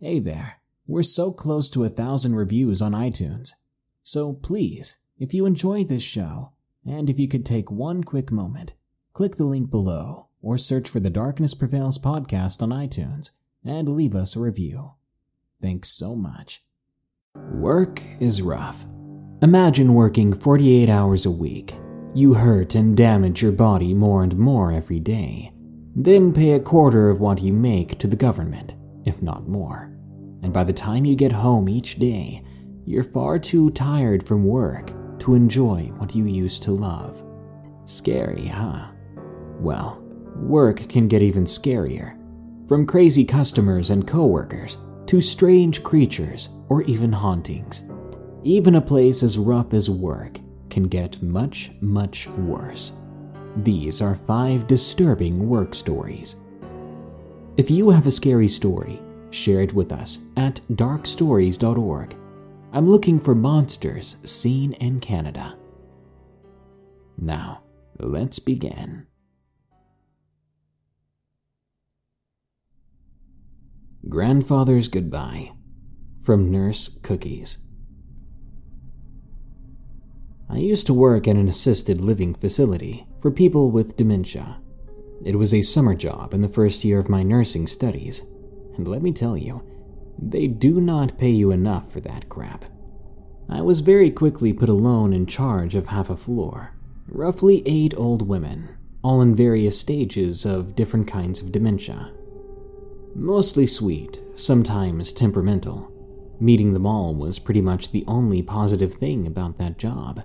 Hey 0.00 0.20
there, 0.20 0.60
we're 0.86 1.02
so 1.02 1.32
close 1.32 1.68
to 1.70 1.82
a 1.82 1.88
thousand 1.88 2.36
reviews 2.36 2.80
on 2.80 2.92
iTunes. 2.92 3.50
So 4.04 4.32
please, 4.32 5.02
if 5.18 5.34
you 5.34 5.44
enjoy 5.44 5.82
this 5.82 6.04
show, 6.04 6.52
and 6.86 7.10
if 7.10 7.18
you 7.18 7.26
could 7.26 7.44
take 7.44 7.72
one 7.72 8.04
quick 8.04 8.30
moment, 8.30 8.74
click 9.12 9.34
the 9.34 9.44
link 9.44 9.72
below 9.72 10.28
or 10.40 10.56
search 10.56 10.88
for 10.88 11.00
the 11.00 11.10
Darkness 11.10 11.52
Prevails 11.52 11.98
podcast 11.98 12.62
on 12.62 12.70
iTunes 12.70 13.32
and 13.64 13.88
leave 13.88 14.14
us 14.14 14.36
a 14.36 14.40
review. 14.40 14.92
Thanks 15.60 15.88
so 15.88 16.14
much. 16.14 16.62
Work 17.34 18.00
is 18.20 18.40
rough. 18.40 18.86
Imagine 19.42 19.94
working 19.94 20.32
48 20.32 20.88
hours 20.88 21.26
a 21.26 21.30
week. 21.32 21.74
You 22.14 22.34
hurt 22.34 22.76
and 22.76 22.96
damage 22.96 23.42
your 23.42 23.50
body 23.50 23.94
more 23.94 24.22
and 24.22 24.38
more 24.38 24.70
every 24.70 25.00
day. 25.00 25.52
Then 25.96 26.32
pay 26.32 26.52
a 26.52 26.60
quarter 26.60 27.10
of 27.10 27.18
what 27.18 27.42
you 27.42 27.52
make 27.52 27.98
to 27.98 28.06
the 28.06 28.14
government, 28.14 28.76
if 29.08 29.20
not 29.22 29.48
more. 29.48 29.90
And 30.42 30.52
by 30.52 30.62
the 30.62 30.72
time 30.72 31.04
you 31.04 31.16
get 31.16 31.32
home 31.32 31.68
each 31.68 31.96
day, 31.96 32.44
you're 32.84 33.02
far 33.02 33.38
too 33.38 33.70
tired 33.70 34.22
from 34.22 34.44
work 34.44 34.92
to 35.20 35.34
enjoy 35.34 35.90
what 35.96 36.14
you 36.14 36.26
used 36.26 36.62
to 36.62 36.70
love. 36.70 37.24
Scary, 37.86 38.46
huh? 38.46 38.88
Well, 39.58 40.00
work 40.36 40.88
can 40.88 41.08
get 41.08 41.22
even 41.22 41.44
scarier. 41.44 42.16
From 42.68 42.86
crazy 42.86 43.24
customers 43.24 43.90
and 43.90 44.06
coworkers 44.06 44.78
to 45.06 45.20
strange 45.20 45.82
creatures 45.82 46.50
or 46.68 46.82
even 46.82 47.12
hauntings. 47.12 47.90
Even 48.44 48.76
a 48.76 48.80
place 48.80 49.22
as 49.22 49.38
rough 49.38 49.72
as 49.72 49.90
work 49.90 50.38
can 50.70 50.84
get 50.84 51.20
much, 51.22 51.72
much 51.80 52.28
worse. 52.28 52.92
These 53.56 54.00
are 54.00 54.14
five 54.14 54.66
disturbing 54.66 55.48
work 55.48 55.74
stories. 55.74 56.36
If 57.56 57.70
you 57.70 57.90
have 57.90 58.06
a 58.06 58.12
scary 58.12 58.48
story, 58.48 59.00
share 59.30 59.60
it 59.60 59.72
with 59.72 59.92
us 59.92 60.18
at 60.36 60.60
darkstories.org. 60.72 62.16
I'm 62.72 62.88
looking 62.88 63.18
for 63.18 63.34
monsters 63.34 64.16
seen 64.24 64.74
in 64.74 65.00
Canada. 65.00 65.56
Now, 67.16 67.62
let's 67.98 68.38
begin. 68.38 69.06
Grandfather's 74.08 74.88
Goodbye 74.88 75.52
from 76.22 76.50
Nurse 76.50 76.88
Cookies. 77.02 77.58
I 80.48 80.58
used 80.58 80.86
to 80.86 80.94
work 80.94 81.28
at 81.28 81.36
an 81.36 81.48
assisted 81.48 82.00
living 82.00 82.34
facility 82.34 83.06
for 83.20 83.30
people 83.30 83.70
with 83.70 83.96
dementia. 83.96 84.60
It 85.24 85.36
was 85.36 85.52
a 85.52 85.62
summer 85.62 85.94
job 85.94 86.32
in 86.32 86.40
the 86.40 86.48
first 86.48 86.84
year 86.84 86.98
of 86.98 87.08
my 87.08 87.22
nursing 87.22 87.66
studies, 87.66 88.22
and 88.78 88.88
let 88.88 89.02
me 89.02 89.12
tell 89.12 89.36
you, 89.36 89.62
they 90.18 90.46
do 90.46 90.80
not 90.80 91.18
pay 91.18 91.30
you 91.30 91.50
enough 91.50 91.92
for 91.92 92.00
that 92.00 92.28
crap. 92.28 92.64
I 93.48 93.60
was 93.60 93.80
very 93.80 94.10
quickly 94.10 94.52
put 94.52 94.68
alone 94.68 95.12
in 95.12 95.26
charge 95.26 95.74
of 95.74 95.88
half 95.88 96.10
a 96.10 96.16
floor, 96.16 96.74
roughly 97.08 97.62
eight 97.66 97.94
old 97.96 98.26
women, 98.26 98.68
all 99.02 99.20
in 99.20 99.34
various 99.34 99.78
stages 99.78 100.44
of 100.44 100.74
different 100.74 101.06
kinds 101.06 101.40
of 101.40 101.52
dementia. 101.52 102.12
Mostly 103.14 103.66
sweet, 103.66 104.20
sometimes 104.34 105.12
temperamental. 105.12 105.92
Meeting 106.40 106.72
them 106.72 106.86
all 106.86 107.14
was 107.14 107.38
pretty 107.38 107.62
much 107.62 107.90
the 107.90 108.04
only 108.06 108.42
positive 108.42 108.94
thing 108.94 109.26
about 109.26 109.58
that 109.58 109.78
job. 109.78 110.22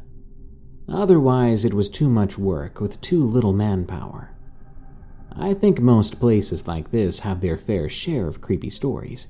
Otherwise, 0.88 1.66
it 1.66 1.74
was 1.74 1.90
too 1.90 2.09
much 2.09 2.38
work 2.38 2.81
with 2.81 3.02
too 3.02 3.24
little 3.24 3.54
manpower. 3.54 4.33
I 5.36 5.53
think 5.53 5.80
most 5.80 6.20
places 6.20 6.67
like 6.67 6.92
this 6.92 7.22
have 7.22 7.42
their 7.42 7.58
fair 7.58 7.89
share 7.89 8.28
of 8.28 8.42
creepy 8.42 8.70
stories. 8.70 9.28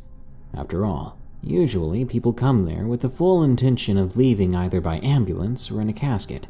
After 0.54 0.86
all, 0.86 1.18
usually 1.42 2.06
people 2.06 2.34
come 2.34 2.66
there 2.66 2.86
with 2.86 3.02
the 3.02 3.10
full 3.10 3.44
intention 3.44 3.98
of 3.98 4.18
leaving 4.18 4.56
either 4.56 4.82
by 4.82 5.00
ambulance 5.00 5.72
or 5.72 5.82
in 5.82 5.90
a 5.90 5.94
casket. 5.94 6.48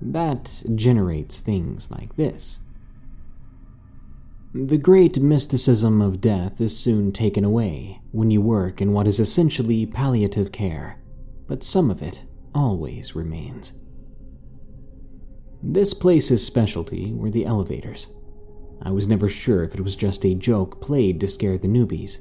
That 0.00 0.62
generates 0.74 1.40
things 1.40 1.90
like 1.90 2.16
this. 2.16 2.60
The 4.54 4.78
great 4.78 5.20
mysticism 5.20 6.00
of 6.00 6.20
death 6.20 6.60
is 6.60 6.76
soon 6.76 7.12
taken 7.12 7.44
away 7.44 8.00
when 8.12 8.30
you 8.30 8.40
work 8.40 8.80
in 8.80 8.92
what 8.92 9.06
is 9.06 9.20
essentially 9.20 9.84
palliative 9.86 10.52
care, 10.52 11.00
but 11.46 11.62
some 11.62 11.90
of 11.90 12.00
it 12.00 12.24
always 12.54 13.14
remains. 13.14 13.72
This 15.62 15.92
place's 15.92 16.44
specialty 16.44 17.12
were 17.12 17.30
the 17.30 17.44
elevators. 17.44 18.08
I 18.82 18.90
was 18.90 19.08
never 19.08 19.28
sure 19.28 19.64
if 19.64 19.74
it 19.74 19.80
was 19.80 19.96
just 19.96 20.24
a 20.24 20.34
joke 20.34 20.80
played 20.80 21.20
to 21.20 21.26
scare 21.26 21.58
the 21.58 21.68
newbies, 21.68 22.18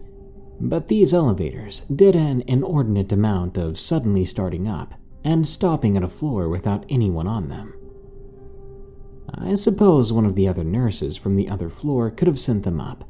but 0.60 0.88
these 0.88 1.14
elevators 1.14 1.82
did 1.82 2.16
an 2.16 2.44
inordinate 2.48 3.12
amount 3.12 3.58
of 3.58 3.80
suddenly 3.80 4.26
starting 4.26 4.68
up 4.68 4.94
and 5.24 5.48
stopping 5.48 5.96
at 5.98 6.04
a 6.04 6.08
floor 6.08 6.50
without 6.50 6.86
anyone 6.90 7.28
on 7.28 7.50
them. 7.50 7.74
I 9.34 9.56
suppose 9.56 10.12
one 10.14 10.26
of 10.26 10.36
the 10.36 10.48
other 10.48 10.64
nurses 10.64 11.18
from 11.18 11.36
the 11.36 11.50
other 11.50 11.70
floor 11.70 12.10
could 12.10 12.28
have 12.28 12.40
sent 12.40 12.64
them 12.64 12.80
up, 12.80 13.04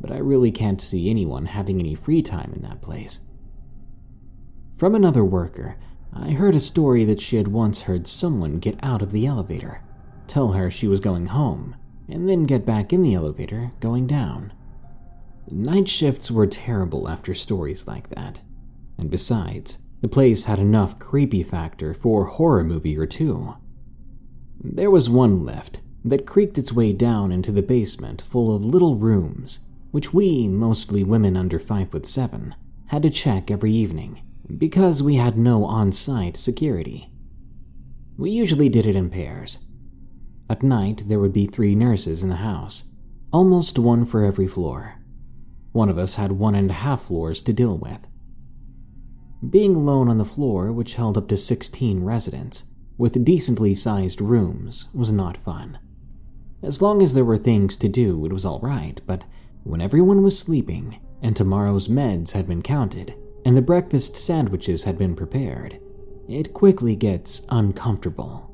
but 0.00 0.10
I 0.10 0.18
really 0.18 0.50
can't 0.50 0.80
see 0.80 1.08
anyone 1.08 1.46
having 1.46 1.80
any 1.80 1.94
free 1.94 2.22
time 2.22 2.52
in 2.54 2.62
that 2.62 2.82
place. 2.82 3.20
From 4.76 4.94
another 4.94 5.24
worker, 5.24 5.76
I 6.12 6.32
heard 6.32 6.54
a 6.54 6.60
story 6.60 7.04
that 7.06 7.20
she 7.20 7.36
had 7.36 7.48
once 7.48 7.82
heard 7.82 8.06
someone 8.06 8.58
get 8.58 8.78
out 8.82 9.00
of 9.00 9.12
the 9.12 9.26
elevator, 9.26 9.82
tell 10.26 10.52
her 10.52 10.70
she 10.70 10.88
was 10.88 11.00
going 11.00 11.26
home, 11.26 11.76
and 12.08 12.28
then 12.28 12.44
get 12.44 12.66
back 12.66 12.92
in 12.92 13.02
the 13.02 13.14
elevator 13.14 13.72
going 13.80 14.06
down. 14.06 14.52
Night 15.50 15.88
shifts 15.88 16.30
were 16.30 16.46
terrible 16.46 17.08
after 17.08 17.34
stories 17.34 17.86
like 17.86 18.08
that. 18.10 18.42
And 18.98 19.10
besides, 19.10 19.78
the 20.00 20.08
place 20.08 20.44
had 20.44 20.58
enough 20.58 20.98
creepy 20.98 21.42
factor 21.42 21.94
for 21.94 22.26
a 22.26 22.30
horror 22.30 22.64
movie 22.64 22.96
or 22.96 23.06
two. 23.06 23.56
There 24.62 24.90
was 24.90 25.10
one 25.10 25.44
lift 25.44 25.80
that 26.04 26.26
creaked 26.26 26.58
its 26.58 26.72
way 26.72 26.92
down 26.92 27.32
into 27.32 27.52
the 27.52 27.62
basement 27.62 28.20
full 28.20 28.54
of 28.54 28.64
little 28.64 28.96
rooms, 28.96 29.60
which 29.90 30.12
we, 30.12 30.48
mostly 30.48 31.04
women 31.04 31.36
under 31.36 31.58
5 31.58 31.90
foot 31.90 32.06
7, 32.06 32.54
had 32.86 33.02
to 33.02 33.10
check 33.10 33.50
every 33.50 33.72
evening 33.72 34.20
because 34.58 35.02
we 35.02 35.16
had 35.16 35.38
no 35.38 35.64
on 35.64 35.90
site 35.92 36.36
security. 36.36 37.10
We 38.18 38.30
usually 38.30 38.68
did 38.68 38.86
it 38.86 38.96
in 38.96 39.10
pairs. 39.10 39.58
At 40.48 40.62
night, 40.62 41.04
there 41.06 41.18
would 41.20 41.32
be 41.32 41.46
three 41.46 41.74
nurses 41.74 42.22
in 42.22 42.28
the 42.28 42.36
house, 42.36 42.90
almost 43.32 43.78
one 43.78 44.04
for 44.04 44.24
every 44.24 44.46
floor. 44.46 45.00
One 45.72 45.88
of 45.88 45.98
us 45.98 46.16
had 46.16 46.32
one 46.32 46.54
and 46.54 46.70
a 46.70 46.74
half 46.74 47.02
floors 47.02 47.42
to 47.42 47.52
deal 47.52 47.78
with. 47.78 48.06
Being 49.48 49.74
alone 49.74 50.08
on 50.08 50.18
the 50.18 50.24
floor, 50.24 50.72
which 50.72 50.94
held 50.94 51.18
up 51.18 51.28
to 51.28 51.36
16 51.36 52.04
residents, 52.04 52.64
with 52.96 53.24
decently 53.24 53.74
sized 53.74 54.20
rooms, 54.20 54.86
was 54.94 55.10
not 55.10 55.36
fun. 55.36 55.78
As 56.62 56.80
long 56.80 57.02
as 57.02 57.14
there 57.14 57.24
were 57.24 57.36
things 57.36 57.76
to 57.78 57.88
do, 57.88 58.24
it 58.24 58.32
was 58.32 58.46
alright, 58.46 59.00
but 59.06 59.24
when 59.64 59.80
everyone 59.80 60.22
was 60.22 60.38
sleeping 60.38 61.00
and 61.22 61.34
tomorrow's 61.34 61.88
meds 61.88 62.32
had 62.32 62.46
been 62.46 62.62
counted, 62.62 63.14
and 63.44 63.56
the 63.56 63.62
breakfast 63.62 64.16
sandwiches 64.16 64.84
had 64.84 64.96
been 64.96 65.14
prepared, 65.14 65.78
it 66.28 66.54
quickly 66.54 66.94
gets 66.94 67.42
uncomfortable. 67.48 68.53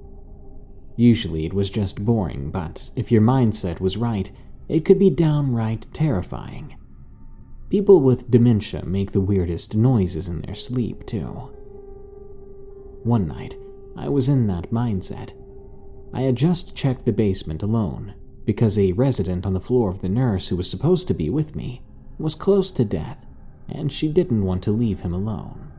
Usually 1.00 1.46
it 1.46 1.54
was 1.54 1.70
just 1.70 2.04
boring, 2.04 2.50
but 2.50 2.90
if 2.94 3.10
your 3.10 3.22
mindset 3.22 3.80
was 3.80 3.96
right, 3.96 4.30
it 4.68 4.84
could 4.84 4.98
be 4.98 5.08
downright 5.08 5.86
terrifying. 5.94 6.76
People 7.70 8.02
with 8.02 8.30
dementia 8.30 8.84
make 8.84 9.12
the 9.12 9.20
weirdest 9.22 9.74
noises 9.74 10.28
in 10.28 10.42
their 10.42 10.54
sleep, 10.54 11.06
too. 11.06 11.54
One 13.02 13.26
night, 13.26 13.56
I 13.96 14.10
was 14.10 14.28
in 14.28 14.46
that 14.48 14.70
mindset. 14.70 15.32
I 16.12 16.20
had 16.20 16.36
just 16.36 16.76
checked 16.76 17.06
the 17.06 17.14
basement 17.14 17.62
alone 17.62 18.12
because 18.44 18.78
a 18.78 18.92
resident 18.92 19.46
on 19.46 19.54
the 19.54 19.58
floor 19.58 19.88
of 19.88 20.02
the 20.02 20.08
nurse 20.10 20.48
who 20.48 20.56
was 20.56 20.68
supposed 20.68 21.08
to 21.08 21.14
be 21.14 21.30
with 21.30 21.56
me 21.56 21.80
was 22.18 22.34
close 22.34 22.70
to 22.72 22.84
death 22.84 23.24
and 23.70 23.90
she 23.90 24.12
didn't 24.12 24.44
want 24.44 24.62
to 24.64 24.70
leave 24.70 25.00
him 25.00 25.14
alone. 25.14 25.72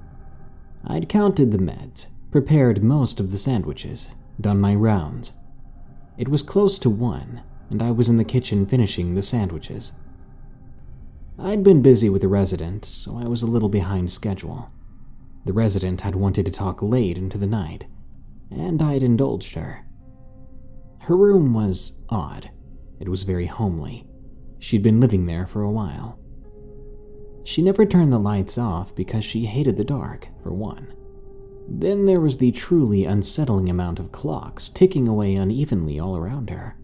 I'd 0.84 1.10
counted 1.10 1.52
the 1.52 1.60
meds, 1.60 2.08
prepared 2.32 2.82
most 2.82 3.20
of 3.20 3.30
the 3.30 3.38
sandwiches, 3.38 4.10
done 4.42 4.60
my 4.60 4.76
rounds. 4.76 5.32
It 6.18 6.28
was 6.28 6.44
close 6.44 6.78
to 6.80 6.90
one, 6.90 7.42
and 7.70 7.82
I 7.82 7.92
was 7.92 8.10
in 8.10 8.18
the 8.18 8.24
kitchen 8.24 8.66
finishing 8.66 9.14
the 9.14 9.22
sandwiches. 9.22 9.94
I'd 11.40 11.64
been 11.64 11.82
busy 11.82 12.10
with 12.10 12.22
the 12.22 12.28
resident, 12.28 12.86
so 12.86 13.18
I 13.18 13.28
was 13.28 13.42
a 13.42 13.48
little 13.48 13.70
behind 13.70 14.12
schedule. 14.12 14.70
The 15.46 15.54
resident 15.54 16.02
had 16.02 16.16
wanted 16.16 16.46
to 16.46 16.52
talk 16.52 16.82
late 16.82 17.18
into 17.18 17.38
the 17.38 17.48
night, 17.48 17.88
and 18.52 18.82
I'd 18.82 19.02
indulged 19.02 19.56
her. 19.56 19.86
Her 21.00 21.18
room 21.18 21.54
was 21.54 22.04
odd. 22.10 22.52
It 23.00 23.10
was 23.10 23.24
very 23.24 23.48
homely. 23.48 24.06
She'd 24.60 24.84
been 24.84 25.00
living 25.00 25.26
there 25.26 25.48
for 25.48 25.64
a 25.64 25.72
while. 25.72 26.20
She 27.44 27.64
never 27.64 27.86
turned 27.86 28.14
the 28.14 28.20
lights 28.20 28.60
off 28.60 28.94
because 28.94 29.26
she 29.26 29.46
hated 29.46 29.78
the 29.78 29.84
dark, 29.84 30.28
for 30.44 30.54
one. 30.54 30.94
Then 31.74 32.06
there 32.06 32.20
was 32.20 32.38
the 32.38 32.52
truly 32.52 33.06
unsettling 33.06 33.70
amount 33.70 34.00
of 34.00 34.12
clocks 34.12 34.68
ticking 34.68 35.08
away 35.08 35.36
unevenly 35.36 36.00
all 36.00 36.18
around 36.18 36.50
her. 36.50 36.76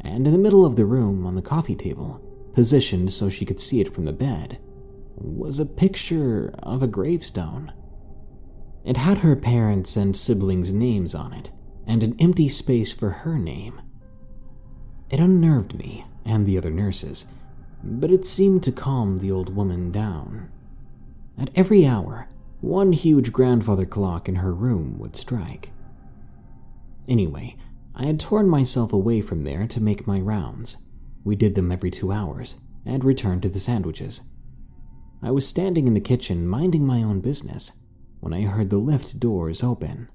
And 0.00 0.26
in 0.26 0.32
the 0.32 0.40
middle 0.40 0.66
of 0.66 0.74
the 0.74 0.84
room, 0.84 1.24
on 1.24 1.36
the 1.36 1.42
coffee 1.42 1.76
table, 1.76 2.20
positioned 2.52 3.12
so 3.12 3.30
she 3.30 3.44
could 3.44 3.60
see 3.60 3.80
it 3.80 3.94
from 3.94 4.04
the 4.04 4.12
bed, 4.12 4.58
was 5.16 5.60
a 5.60 5.64
picture 5.64 6.52
of 6.62 6.82
a 6.82 6.88
gravestone. 6.88 7.72
It 8.84 8.96
had 8.96 9.18
her 9.18 9.36
parents' 9.36 9.96
and 9.96 10.16
siblings' 10.16 10.72
names 10.72 11.14
on 11.14 11.32
it, 11.32 11.52
and 11.86 12.02
an 12.02 12.16
empty 12.18 12.48
space 12.48 12.92
for 12.92 13.10
her 13.10 13.38
name. 13.38 13.80
It 15.10 15.20
unnerved 15.20 15.78
me 15.78 16.06
and 16.24 16.44
the 16.44 16.58
other 16.58 16.70
nurses, 16.70 17.26
but 17.84 18.10
it 18.10 18.26
seemed 18.26 18.64
to 18.64 18.72
calm 18.72 19.18
the 19.18 19.30
old 19.30 19.54
woman 19.54 19.92
down. 19.92 20.50
At 21.38 21.50
every 21.54 21.86
hour, 21.86 22.28
one 22.64 22.92
huge 22.92 23.30
grandfather 23.30 23.84
clock 23.84 24.26
in 24.26 24.36
her 24.36 24.54
room 24.54 24.98
would 24.98 25.14
strike. 25.14 25.70
Anyway, 27.06 27.56
I 27.94 28.06
had 28.06 28.18
torn 28.18 28.48
myself 28.48 28.92
away 28.92 29.20
from 29.20 29.42
there 29.42 29.66
to 29.66 29.82
make 29.82 30.06
my 30.06 30.18
rounds. 30.18 30.78
We 31.24 31.36
did 31.36 31.56
them 31.56 31.70
every 31.70 31.90
two 31.90 32.10
hours 32.10 32.56
and 32.86 33.04
returned 33.04 33.42
to 33.42 33.50
the 33.50 33.60
sandwiches. 33.60 34.22
I 35.22 35.30
was 35.30 35.46
standing 35.46 35.86
in 35.86 35.92
the 35.92 36.00
kitchen 36.00 36.48
minding 36.48 36.86
my 36.86 37.02
own 37.02 37.20
business 37.20 37.72
when 38.20 38.32
I 38.32 38.42
heard 38.42 38.70
the 38.70 38.78
lift 38.78 39.20
doors 39.20 39.62
open. 39.62 40.08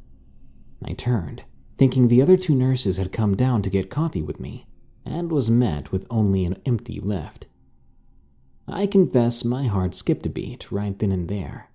I 0.83 0.93
turned, 0.93 1.43
thinking 1.77 2.07
the 2.07 2.21
other 2.21 2.35
two 2.35 2.55
nurses 2.55 2.97
had 2.97 3.11
come 3.11 3.35
down 3.35 3.61
to 3.61 3.69
get 3.69 3.91
coffee 3.91 4.23
with 4.23 4.39
me, 4.39 4.65
and 5.05 5.31
was 5.31 5.51
met 5.51 5.91
with 5.91 6.07
only 6.09 6.45
an 6.45 6.59
empty 6.65 6.99
lift. 6.99 7.45
I 8.67 8.87
confess 8.87 9.45
my 9.45 9.67
heart 9.67 9.93
skipped 9.93 10.25
a 10.25 10.29
beat 10.29 10.71
right 10.71 10.97
then 10.97 11.11
and 11.11 11.27
there. 11.27 11.68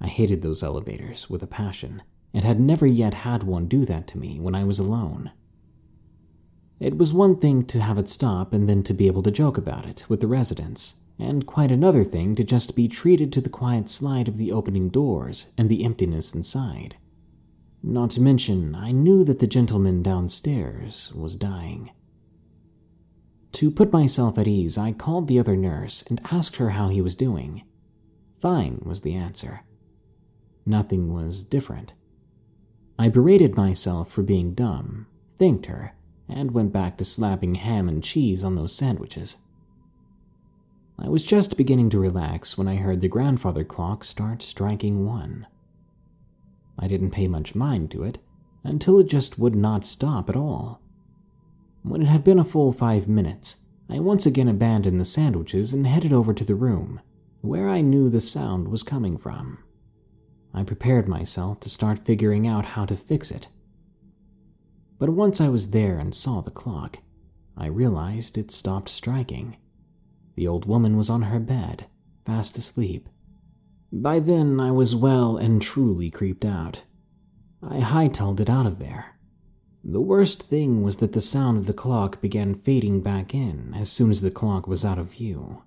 I 0.00 0.06
hated 0.06 0.42
those 0.42 0.62
elevators 0.62 1.28
with 1.28 1.42
a 1.42 1.46
passion, 1.46 2.02
and 2.32 2.44
had 2.44 2.60
never 2.60 2.86
yet 2.86 3.14
had 3.14 3.42
one 3.42 3.66
do 3.66 3.84
that 3.84 4.06
to 4.08 4.18
me 4.18 4.38
when 4.38 4.54
I 4.54 4.64
was 4.64 4.78
alone. 4.78 5.32
It 6.80 6.96
was 6.96 7.12
one 7.12 7.36
thing 7.36 7.64
to 7.66 7.80
have 7.80 7.98
it 7.98 8.08
stop 8.08 8.52
and 8.52 8.68
then 8.68 8.82
to 8.84 8.94
be 8.94 9.08
able 9.08 9.22
to 9.24 9.30
joke 9.30 9.58
about 9.58 9.86
it 9.86 10.06
with 10.08 10.20
the 10.20 10.28
residents, 10.28 10.94
and 11.18 11.46
quite 11.46 11.72
another 11.72 12.04
thing 12.04 12.36
to 12.36 12.44
just 12.44 12.76
be 12.76 12.86
treated 12.86 13.32
to 13.32 13.40
the 13.40 13.48
quiet 13.48 13.88
slide 13.88 14.28
of 14.28 14.38
the 14.38 14.52
opening 14.52 14.88
doors 14.88 15.46
and 15.58 15.68
the 15.68 15.84
emptiness 15.84 16.34
inside. 16.34 16.96
Not 17.82 18.10
to 18.10 18.20
mention, 18.20 18.74
I 18.74 18.92
knew 18.92 19.24
that 19.24 19.40
the 19.40 19.46
gentleman 19.46 20.02
downstairs 20.02 21.12
was 21.14 21.34
dying. 21.34 21.90
To 23.52 23.70
put 23.70 23.92
myself 23.92 24.38
at 24.38 24.46
ease, 24.46 24.78
I 24.78 24.92
called 24.92 25.26
the 25.26 25.38
other 25.38 25.56
nurse 25.56 26.04
and 26.08 26.20
asked 26.30 26.56
her 26.56 26.70
how 26.70 26.88
he 26.88 27.00
was 27.00 27.16
doing. 27.16 27.62
Fine 28.40 28.82
was 28.84 29.00
the 29.00 29.14
answer. 29.14 29.62
Nothing 30.68 31.14
was 31.14 31.44
different. 31.44 31.94
I 32.98 33.08
berated 33.08 33.56
myself 33.56 34.12
for 34.12 34.22
being 34.22 34.52
dumb, 34.52 35.06
thanked 35.38 35.64
her, 35.64 35.94
and 36.28 36.50
went 36.50 36.74
back 36.74 36.98
to 36.98 37.06
slapping 37.06 37.54
ham 37.54 37.88
and 37.88 38.04
cheese 38.04 38.44
on 38.44 38.54
those 38.54 38.74
sandwiches. 38.74 39.38
I 40.98 41.08
was 41.08 41.22
just 41.22 41.56
beginning 41.56 41.88
to 41.90 41.98
relax 41.98 42.58
when 42.58 42.68
I 42.68 42.76
heard 42.76 43.00
the 43.00 43.08
grandfather 43.08 43.64
clock 43.64 44.04
start 44.04 44.42
striking 44.42 45.06
one. 45.06 45.46
I 46.78 46.86
didn't 46.86 47.12
pay 47.12 47.28
much 47.28 47.54
mind 47.54 47.90
to 47.92 48.02
it 48.02 48.18
until 48.62 48.98
it 48.98 49.08
just 49.08 49.38
would 49.38 49.56
not 49.56 49.86
stop 49.86 50.28
at 50.28 50.36
all. 50.36 50.82
When 51.82 52.02
it 52.02 52.08
had 52.08 52.24
been 52.24 52.38
a 52.38 52.44
full 52.44 52.74
five 52.74 53.08
minutes, 53.08 53.64
I 53.88 54.00
once 54.00 54.26
again 54.26 54.48
abandoned 54.48 55.00
the 55.00 55.06
sandwiches 55.06 55.72
and 55.72 55.86
headed 55.86 56.12
over 56.12 56.34
to 56.34 56.44
the 56.44 56.54
room 56.54 57.00
where 57.40 57.70
I 57.70 57.80
knew 57.80 58.10
the 58.10 58.20
sound 58.20 58.68
was 58.68 58.82
coming 58.82 59.16
from. 59.16 59.60
I 60.52 60.64
prepared 60.64 61.08
myself 61.08 61.60
to 61.60 61.70
start 61.70 62.04
figuring 62.04 62.46
out 62.46 62.64
how 62.64 62.84
to 62.86 62.96
fix 62.96 63.30
it. 63.30 63.48
But 64.98 65.10
once 65.10 65.40
I 65.40 65.48
was 65.48 65.70
there 65.70 65.98
and 65.98 66.14
saw 66.14 66.40
the 66.40 66.50
clock, 66.50 66.98
I 67.56 67.66
realized 67.66 68.36
it 68.36 68.50
stopped 68.50 68.88
striking. 68.88 69.56
The 70.36 70.46
old 70.46 70.66
woman 70.66 70.96
was 70.96 71.10
on 71.10 71.22
her 71.22 71.40
bed, 71.40 71.86
fast 72.24 72.56
asleep. 72.56 73.08
By 73.92 74.20
then, 74.20 74.60
I 74.60 74.70
was 74.70 74.94
well 74.94 75.36
and 75.36 75.62
truly 75.62 76.10
creeped 76.10 76.44
out. 76.44 76.84
I 77.62 77.80
hightailed 77.80 78.40
it 78.40 78.50
out 78.50 78.66
of 78.66 78.78
there. 78.78 79.18
The 79.82 80.00
worst 80.00 80.42
thing 80.42 80.82
was 80.82 80.98
that 80.98 81.12
the 81.12 81.20
sound 81.20 81.58
of 81.58 81.66
the 81.66 81.72
clock 81.72 82.20
began 82.20 82.54
fading 82.54 83.00
back 83.00 83.34
in 83.34 83.74
as 83.74 83.90
soon 83.90 84.10
as 84.10 84.20
the 84.20 84.30
clock 84.30 84.66
was 84.68 84.84
out 84.84 84.98
of 84.98 85.12
view. 85.12 85.62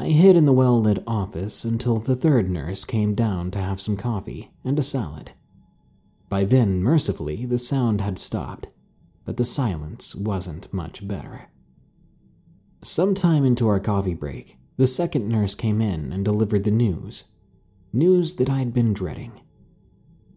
I 0.00 0.10
hid 0.10 0.36
in 0.36 0.44
the 0.44 0.52
well 0.52 0.80
lit 0.80 1.02
office 1.08 1.64
until 1.64 1.96
the 1.96 2.14
third 2.14 2.48
nurse 2.48 2.84
came 2.84 3.16
down 3.16 3.50
to 3.50 3.58
have 3.58 3.80
some 3.80 3.96
coffee 3.96 4.52
and 4.64 4.78
a 4.78 4.82
salad. 4.82 5.32
By 6.28 6.44
then, 6.44 6.84
mercifully, 6.84 7.44
the 7.44 7.58
sound 7.58 8.00
had 8.00 8.16
stopped, 8.16 8.68
but 9.24 9.38
the 9.38 9.44
silence 9.44 10.14
wasn't 10.14 10.72
much 10.72 11.06
better. 11.08 11.48
Sometime 12.80 13.44
into 13.44 13.66
our 13.66 13.80
coffee 13.80 14.14
break, 14.14 14.56
the 14.76 14.86
second 14.86 15.28
nurse 15.28 15.56
came 15.56 15.80
in 15.80 16.12
and 16.12 16.24
delivered 16.24 16.62
the 16.62 16.70
news. 16.70 17.24
News 17.92 18.36
that 18.36 18.48
I'd 18.48 18.72
been 18.72 18.92
dreading. 18.92 19.32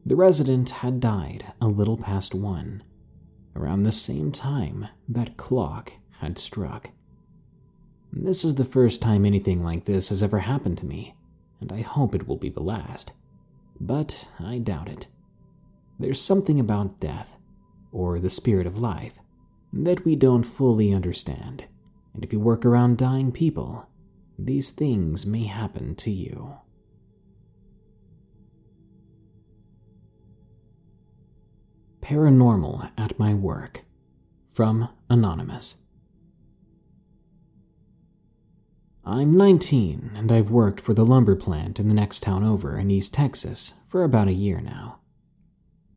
The 0.03 0.15
resident 0.15 0.71
had 0.71 0.99
died 0.99 1.53
a 1.61 1.67
little 1.67 1.97
past 1.97 2.33
one, 2.33 2.81
around 3.55 3.83
the 3.83 3.91
same 3.91 4.31
time 4.31 4.87
that 5.07 5.37
clock 5.37 5.93
had 6.17 6.39
struck. 6.39 6.89
This 8.11 8.43
is 8.43 8.55
the 8.55 8.65
first 8.65 9.01
time 9.01 9.25
anything 9.25 9.63
like 9.63 9.85
this 9.85 10.09
has 10.09 10.21
ever 10.21 10.39
happened 10.39 10.77
to 10.79 10.85
me, 10.85 11.15
and 11.59 11.71
I 11.71 11.81
hope 11.81 12.13
it 12.13 12.27
will 12.27 12.37
be 12.37 12.49
the 12.49 12.61
last. 12.61 13.13
But 13.79 14.29
I 14.39 14.57
doubt 14.57 14.89
it. 14.89 15.07
There's 15.99 16.21
something 16.21 16.59
about 16.59 16.99
death, 16.99 17.35
or 17.91 18.19
the 18.19 18.29
spirit 18.29 18.67
of 18.67 18.79
life, 18.79 19.19
that 19.73 20.05
we 20.05 20.15
don't 20.15 20.43
fully 20.43 20.93
understand 20.93 21.65
and 22.13 22.23
if 22.23 22.33
you 22.33 22.39
work 22.39 22.65
around 22.65 22.97
dying 22.97 23.31
people, 23.31 23.87
these 24.37 24.71
things 24.71 25.25
may 25.25 25.43
happen 25.43 25.95
to 25.95 26.11
you. 26.11 26.55
Paranormal 32.01 32.91
at 32.97 33.17
My 33.19 33.33
Work 33.33 33.81
from 34.53 34.89
Anonymous. 35.09 35.75
I'm 39.03 39.35
19 39.35 40.11
and 40.15 40.31
I've 40.31 40.51
worked 40.51 40.79
for 40.79 40.93
the 40.93 41.05
lumber 41.05 41.35
plant 41.35 41.79
in 41.79 41.87
the 41.87 41.93
next 41.95 42.21
town 42.21 42.43
over 42.43 42.77
in 42.77 42.91
East 42.91 43.15
Texas 43.15 43.73
for 43.87 44.03
about 44.03 44.27
a 44.27 44.33
year 44.33 44.61
now. 44.61 44.99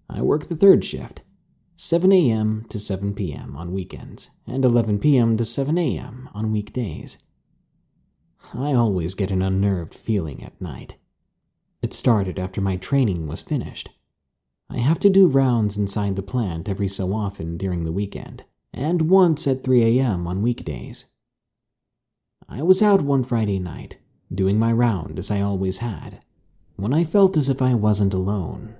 I 0.08 0.22
work 0.22 0.48
the 0.48 0.56
third 0.56 0.86
shift, 0.86 1.20
7 1.76 2.10
a.m. 2.10 2.64
to 2.70 2.78
7 2.78 3.14
p.m. 3.14 3.58
on 3.58 3.74
weekends, 3.74 4.30
and 4.46 4.64
11 4.64 5.00
p.m. 5.00 5.36
to 5.36 5.44
7 5.44 5.76
a.m. 5.76 6.30
on 6.32 6.50
weekdays. 6.50 7.18
I 8.54 8.72
always 8.72 9.14
get 9.14 9.30
an 9.30 9.42
unnerved 9.42 9.92
feeling 9.92 10.42
at 10.42 10.58
night. 10.58 10.96
It 11.82 11.92
started 11.92 12.38
after 12.38 12.62
my 12.62 12.76
training 12.76 13.26
was 13.26 13.42
finished. 13.42 13.90
I 14.70 14.78
have 14.78 14.98
to 15.00 15.10
do 15.10 15.26
rounds 15.26 15.76
inside 15.76 16.16
the 16.16 16.22
plant 16.22 16.70
every 16.70 16.88
so 16.88 17.12
often 17.12 17.58
during 17.58 17.84
the 17.84 17.92
weekend, 17.92 18.44
and 18.72 19.10
once 19.10 19.46
at 19.46 19.62
3 19.62 19.98
a.m. 20.00 20.26
on 20.26 20.40
weekdays. 20.40 21.04
I 22.48 22.62
was 22.62 22.82
out 22.82 23.02
one 23.02 23.24
Friday 23.24 23.58
night, 23.58 23.98
doing 24.32 24.58
my 24.58 24.72
round 24.72 25.18
as 25.18 25.30
I 25.30 25.40
always 25.40 25.78
had, 25.78 26.20
when 26.76 26.92
I 26.92 27.04
felt 27.04 27.36
as 27.36 27.48
if 27.48 27.62
I 27.62 27.74
wasn't 27.74 28.14
alone, 28.14 28.74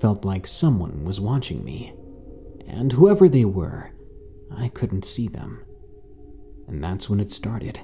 felt 0.00 0.24
like 0.24 0.46
someone 0.46 1.04
was 1.04 1.20
watching 1.20 1.64
me 1.64 1.94
and 2.66 2.92
whoever 2.92 3.28
they 3.28 3.44
were, 3.44 3.90
I 4.54 4.68
couldn't 4.68 5.04
see 5.04 5.28
them. 5.28 5.64
And 6.66 6.82
that's 6.82 7.08
when 7.08 7.20
it 7.20 7.30
started. 7.30 7.80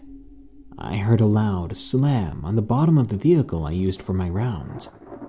I 0.76 0.96
heard 0.96 1.20
a 1.20 1.26
loud 1.26 1.76
slam 1.76 2.44
on 2.44 2.56
the 2.56 2.62
bottom 2.62 2.98
of 2.98 3.08
the 3.08 3.16
vehicle 3.16 3.64
I 3.64 3.72
used 3.72 4.02
for 4.02 4.12
my 4.12 4.28
rounds. 4.28 4.88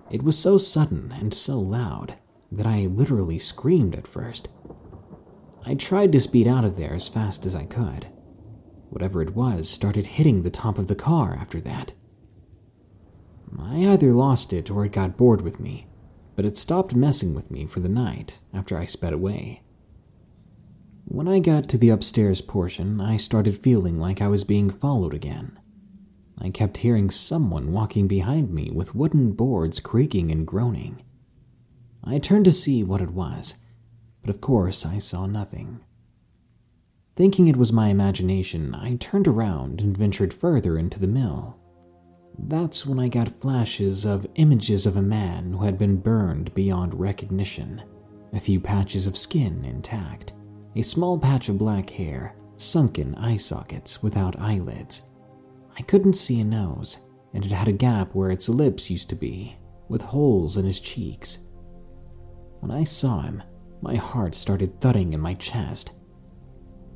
It 0.09 0.23
was 0.23 0.37
so 0.37 0.57
sudden 0.57 1.13
and 1.17 1.33
so 1.33 1.59
loud 1.59 2.15
that 2.51 2.65
I 2.65 2.87
literally 2.87 3.39
screamed 3.39 3.95
at 3.95 4.07
first. 4.07 4.49
I 5.65 5.75
tried 5.75 6.11
to 6.13 6.19
speed 6.19 6.47
out 6.47 6.65
of 6.65 6.77
there 6.77 6.93
as 6.93 7.07
fast 7.07 7.45
as 7.45 7.55
I 7.55 7.65
could. 7.65 8.07
Whatever 8.93 9.21
it 9.21 9.35
was 9.35 9.69
started 9.69 10.05
hitting 10.05 10.43
the 10.43 10.49
top 10.49 10.77
of 10.77 10.87
the 10.87 10.95
car 10.95 11.37
after 11.39 11.59
that. 11.61 11.93
I 13.59 13.85
either 13.85 14.13
lost 14.13 14.53
it 14.53 14.71
or 14.71 14.85
it 14.85 14.91
got 14.91 15.17
bored 15.17 15.41
with 15.41 15.59
me 15.59 15.87
but 16.35 16.45
it 16.45 16.57
stopped 16.57 16.95
messing 16.95 17.33
with 17.33 17.51
me 17.51 17.65
for 17.65 17.79
the 17.79 17.89
night 17.89 18.39
after 18.53 18.77
I 18.77 18.85
sped 18.85 19.13
away. 19.13 19.61
When 21.05 21.27
I 21.27 21.39
got 21.39 21.69
to 21.69 21.77
the 21.77 21.89
upstairs 21.89 22.41
portion, 22.41 22.99
I 22.99 23.17
started 23.17 23.57
feeling 23.57 23.99
like 23.99 24.21
I 24.21 24.27
was 24.27 24.43
being 24.43 24.69
followed 24.69 25.13
again. 25.13 25.59
I 26.41 26.49
kept 26.49 26.77
hearing 26.77 27.09
someone 27.09 27.71
walking 27.71 28.07
behind 28.07 28.51
me 28.51 28.71
with 28.71 28.95
wooden 28.95 29.33
boards 29.33 29.79
creaking 29.79 30.31
and 30.31 30.47
groaning. 30.47 31.03
I 32.03 32.17
turned 32.19 32.45
to 32.45 32.51
see 32.51 32.83
what 32.83 33.01
it 33.01 33.11
was, 33.11 33.55
but 34.21 34.29
of 34.29 34.41
course 34.41 34.85
I 34.85 34.97
saw 34.97 35.25
nothing. 35.25 35.81
Thinking 37.15 37.47
it 37.47 37.57
was 37.57 37.71
my 37.71 37.89
imagination, 37.89 38.73
I 38.73 38.95
turned 38.95 39.27
around 39.27 39.81
and 39.81 39.95
ventured 39.95 40.33
further 40.33 40.77
into 40.79 40.99
the 40.99 41.07
mill. 41.07 41.59
That's 42.39 42.87
when 42.87 42.99
I 42.99 43.07
got 43.07 43.39
flashes 43.39 44.03
of 44.03 44.25
images 44.35 44.87
of 44.87 44.97
a 44.97 45.01
man 45.01 45.53
who 45.53 45.63
had 45.63 45.77
been 45.77 45.97
burned 45.97 46.51
beyond 46.55 46.99
recognition, 46.99 47.83
a 48.33 48.39
few 48.39 48.59
patches 48.59 49.05
of 49.05 49.15
skin 49.15 49.63
intact, 49.63 50.33
a 50.75 50.81
small 50.81 51.19
patch 51.19 51.49
of 51.49 51.59
black 51.59 51.91
hair, 51.91 52.35
sunken 52.57 53.13
eye 53.15 53.37
sockets 53.37 54.01
without 54.01 54.39
eyelids. 54.39 55.03
I 55.77 55.83
couldn't 55.83 56.13
see 56.13 56.39
a 56.39 56.43
nose, 56.43 56.97
and 57.35 57.45
it 57.45 57.51
had 57.51 57.67
a 57.67 57.73
gap 57.73 58.15
where 58.15 58.31
its 58.31 58.49
lips 58.49 58.89
used 58.89 59.09
to 59.09 59.15
be, 59.15 59.55
with 59.87 60.01
holes 60.01 60.57
in 60.57 60.65
his 60.65 60.79
cheeks. 60.79 61.45
When 62.59 62.71
I 62.71 62.85
saw 62.85 63.21
him, 63.21 63.43
my 63.81 63.97
heart 63.97 64.33
started 64.33 64.81
thudding 64.81 65.13
in 65.13 65.19
my 65.19 65.35
chest. 65.35 65.91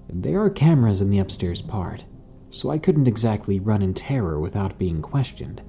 There 0.09 0.41
are 0.41 0.49
cameras 0.49 1.01
in 1.01 1.09
the 1.09 1.19
upstairs 1.19 1.61
part, 1.61 2.05
so 2.49 2.69
I 2.69 2.77
couldn't 2.77 3.07
exactly 3.07 3.59
run 3.59 3.81
in 3.81 3.93
terror 3.93 4.39
without 4.39 4.77
being 4.77 5.01
questioned, 5.01 5.61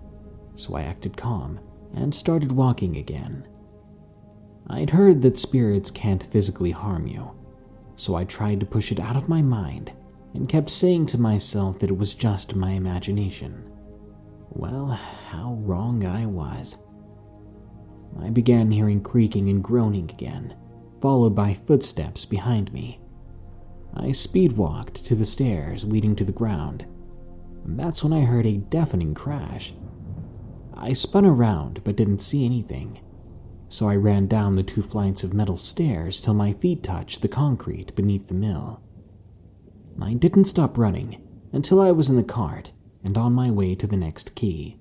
so 0.54 0.76
I 0.76 0.82
acted 0.82 1.16
calm 1.16 1.60
and 1.94 2.14
started 2.14 2.52
walking 2.52 2.96
again. 2.96 3.46
I'd 4.68 4.90
heard 4.90 5.22
that 5.22 5.38
spirits 5.38 5.90
can't 5.90 6.22
physically 6.22 6.70
harm 6.70 7.06
you, 7.06 7.32
so 7.96 8.14
I 8.14 8.24
tried 8.24 8.60
to 8.60 8.66
push 8.66 8.92
it 8.92 9.00
out 9.00 9.16
of 9.16 9.28
my 9.28 9.42
mind 9.42 9.92
and 10.34 10.48
kept 10.48 10.70
saying 10.70 11.06
to 11.06 11.20
myself 11.20 11.78
that 11.78 11.90
it 11.90 11.98
was 11.98 12.14
just 12.14 12.54
my 12.54 12.72
imagination. 12.72 13.64
Well, 14.50 14.88
how 15.30 15.54
wrong 15.62 16.04
I 16.04 16.26
was. 16.26 16.76
I 18.20 18.30
began 18.30 18.70
hearing 18.70 19.02
creaking 19.02 19.48
and 19.48 19.64
groaning 19.64 20.10
again, 20.10 20.54
followed 21.00 21.34
by 21.34 21.54
footsteps 21.54 22.24
behind 22.24 22.72
me. 22.72 23.00
I 23.94 24.12
speed 24.12 24.52
walked 24.52 25.04
to 25.06 25.14
the 25.14 25.24
stairs 25.24 25.86
leading 25.86 26.14
to 26.16 26.24
the 26.24 26.32
ground. 26.32 26.86
That's 27.64 28.02
when 28.02 28.12
I 28.12 28.20
heard 28.20 28.46
a 28.46 28.56
deafening 28.56 29.14
crash. 29.14 29.74
I 30.74 30.92
spun 30.92 31.26
around 31.26 31.82
but 31.84 31.96
didn't 31.96 32.20
see 32.20 32.44
anything, 32.44 33.00
so 33.68 33.88
I 33.88 33.96
ran 33.96 34.26
down 34.26 34.54
the 34.54 34.62
two 34.62 34.82
flights 34.82 35.24
of 35.24 35.34
metal 35.34 35.56
stairs 35.56 36.20
till 36.20 36.34
my 36.34 36.52
feet 36.52 36.82
touched 36.82 37.20
the 37.20 37.28
concrete 37.28 37.94
beneath 37.94 38.28
the 38.28 38.34
mill. 38.34 38.80
I 40.00 40.14
didn't 40.14 40.44
stop 40.44 40.78
running 40.78 41.20
until 41.52 41.80
I 41.80 41.90
was 41.90 42.08
in 42.08 42.16
the 42.16 42.22
cart 42.22 42.72
and 43.02 43.18
on 43.18 43.32
my 43.32 43.50
way 43.50 43.74
to 43.74 43.86
the 43.86 43.96
next 43.96 44.34
key. 44.34 44.78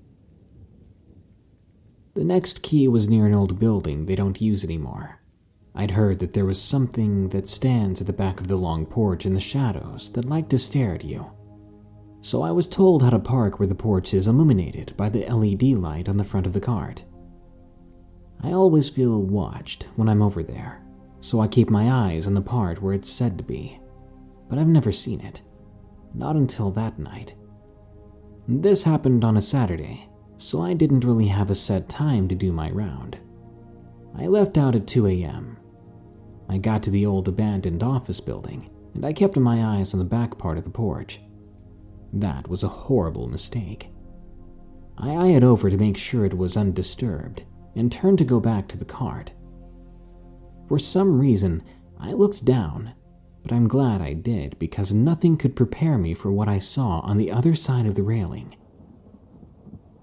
The 2.14 2.24
next 2.24 2.62
key 2.62 2.88
was 2.88 3.08
near 3.08 3.26
an 3.26 3.34
old 3.34 3.58
building 3.58 4.06
they 4.06 4.16
don't 4.16 4.40
use 4.40 4.64
anymore. 4.64 5.17
I'd 5.78 5.92
heard 5.92 6.18
that 6.18 6.32
there 6.32 6.44
was 6.44 6.60
something 6.60 7.28
that 7.28 7.46
stands 7.46 8.00
at 8.00 8.08
the 8.08 8.12
back 8.12 8.40
of 8.40 8.48
the 8.48 8.56
long 8.56 8.84
porch 8.84 9.24
in 9.24 9.32
the 9.32 9.40
shadows 9.40 10.10
that 10.10 10.24
liked 10.24 10.50
to 10.50 10.58
stare 10.58 10.92
at 10.92 11.04
you. 11.04 11.30
So 12.20 12.42
I 12.42 12.50
was 12.50 12.66
told 12.66 13.00
how 13.00 13.10
to 13.10 13.20
park 13.20 13.60
where 13.60 13.68
the 13.68 13.76
porch 13.76 14.12
is 14.12 14.26
illuminated 14.26 14.96
by 14.96 15.08
the 15.08 15.24
LED 15.24 15.62
light 15.78 16.08
on 16.08 16.16
the 16.16 16.24
front 16.24 16.48
of 16.48 16.52
the 16.52 16.60
cart. 16.60 17.04
I 18.42 18.50
always 18.50 18.88
feel 18.88 19.22
watched 19.22 19.84
when 19.94 20.08
I'm 20.08 20.20
over 20.20 20.42
there, 20.42 20.82
so 21.20 21.40
I 21.40 21.46
keep 21.46 21.70
my 21.70 22.10
eyes 22.10 22.26
on 22.26 22.34
the 22.34 22.42
part 22.42 22.82
where 22.82 22.92
it's 22.94 23.08
said 23.08 23.38
to 23.38 23.44
be. 23.44 23.78
But 24.48 24.58
I've 24.58 24.66
never 24.66 24.90
seen 24.90 25.20
it. 25.20 25.42
Not 26.12 26.34
until 26.34 26.72
that 26.72 26.98
night. 26.98 27.36
This 28.48 28.82
happened 28.82 29.24
on 29.24 29.36
a 29.36 29.42
Saturday, 29.42 30.08
so 30.38 30.60
I 30.60 30.74
didn't 30.74 31.04
really 31.04 31.28
have 31.28 31.50
a 31.50 31.54
set 31.54 31.88
time 31.88 32.26
to 32.26 32.34
do 32.34 32.50
my 32.50 32.68
round. 32.68 33.16
I 34.16 34.26
left 34.26 34.58
out 34.58 34.74
at 34.74 34.88
2 34.88 35.06
a.m. 35.06 35.57
I 36.48 36.58
got 36.58 36.82
to 36.84 36.90
the 36.90 37.06
old 37.06 37.28
abandoned 37.28 37.82
office 37.82 38.20
building, 38.20 38.70
and 38.94 39.04
I 39.04 39.12
kept 39.12 39.36
my 39.36 39.76
eyes 39.76 39.92
on 39.92 39.98
the 39.98 40.04
back 40.04 40.38
part 40.38 40.58
of 40.58 40.64
the 40.64 40.70
porch. 40.70 41.20
That 42.12 42.48
was 42.48 42.62
a 42.62 42.68
horrible 42.68 43.28
mistake. 43.28 43.88
I 44.96 45.10
eyed 45.14 45.44
over 45.44 45.70
to 45.70 45.76
make 45.76 45.96
sure 45.96 46.24
it 46.24 46.36
was 46.36 46.56
undisturbed 46.56 47.44
and 47.76 47.92
turned 47.92 48.18
to 48.18 48.24
go 48.24 48.40
back 48.40 48.66
to 48.68 48.78
the 48.78 48.84
cart. 48.84 49.32
For 50.66 50.78
some 50.78 51.20
reason, 51.20 51.62
I 52.00 52.12
looked 52.12 52.44
down, 52.44 52.94
but 53.42 53.52
I'm 53.52 53.68
glad 53.68 54.00
I 54.00 54.14
did 54.14 54.58
because 54.58 54.92
nothing 54.92 55.36
could 55.36 55.54
prepare 55.54 55.98
me 55.98 56.14
for 56.14 56.32
what 56.32 56.48
I 56.48 56.58
saw 56.58 57.00
on 57.00 57.18
the 57.18 57.30
other 57.30 57.54
side 57.54 57.86
of 57.86 57.94
the 57.94 58.02
railing. 58.02 58.56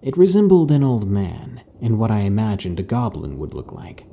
It 0.02 0.18
resembled 0.18 0.72
an 0.72 0.84
old 0.84 1.10
man 1.10 1.62
in 1.82 1.98
what 1.98 2.12
I 2.12 2.20
imagined 2.20 2.80
a 2.80 2.84
goblin 2.84 3.38
would 3.40 3.54
look 3.54 3.72
like. 3.72 4.06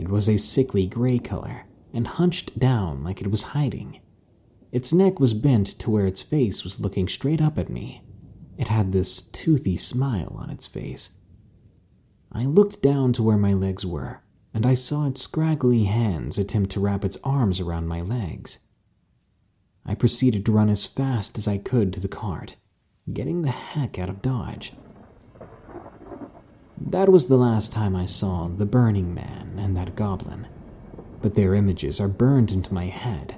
It 0.00 0.08
was 0.08 0.30
a 0.30 0.38
sickly 0.38 0.86
gray 0.86 1.18
color 1.18 1.66
and 1.92 2.06
hunched 2.06 2.58
down 2.58 3.04
like 3.04 3.20
it 3.20 3.30
was 3.30 3.52
hiding. 3.52 4.00
Its 4.72 4.94
neck 4.94 5.20
was 5.20 5.34
bent 5.34 5.66
to 5.78 5.90
where 5.90 6.06
its 6.06 6.22
face 6.22 6.64
was 6.64 6.80
looking 6.80 7.06
straight 7.06 7.42
up 7.42 7.58
at 7.58 7.68
me. 7.68 8.02
It 8.56 8.68
had 8.68 8.92
this 8.92 9.20
toothy 9.20 9.76
smile 9.76 10.38
on 10.38 10.48
its 10.48 10.66
face. 10.66 11.10
I 12.32 12.46
looked 12.46 12.80
down 12.80 13.12
to 13.12 13.22
where 13.22 13.36
my 13.36 13.52
legs 13.52 13.84
were, 13.84 14.22
and 14.54 14.64
I 14.64 14.72
saw 14.72 15.06
its 15.06 15.20
scraggly 15.20 15.84
hands 15.84 16.38
attempt 16.38 16.70
to 16.70 16.80
wrap 16.80 17.04
its 17.04 17.18
arms 17.22 17.60
around 17.60 17.86
my 17.86 18.00
legs. 18.00 18.60
I 19.84 19.94
proceeded 19.94 20.46
to 20.46 20.52
run 20.52 20.70
as 20.70 20.86
fast 20.86 21.36
as 21.36 21.46
I 21.46 21.58
could 21.58 21.92
to 21.92 22.00
the 22.00 22.08
cart, 22.08 22.56
getting 23.12 23.42
the 23.42 23.50
heck 23.50 23.98
out 23.98 24.08
of 24.08 24.22
Dodge. 24.22 24.72
That 26.80 27.10
was 27.10 27.26
the 27.26 27.36
last 27.36 27.72
time 27.72 27.94
I 27.94 28.06
saw 28.06 28.48
the 28.48 28.66
Burning 28.66 29.14
Man 29.14 29.58
and 29.58 29.76
that 29.76 29.94
goblin, 29.94 30.46
but 31.20 31.34
their 31.34 31.54
images 31.54 32.00
are 32.00 32.08
burned 32.08 32.50
into 32.50 32.72
my 32.72 32.86
head, 32.86 33.36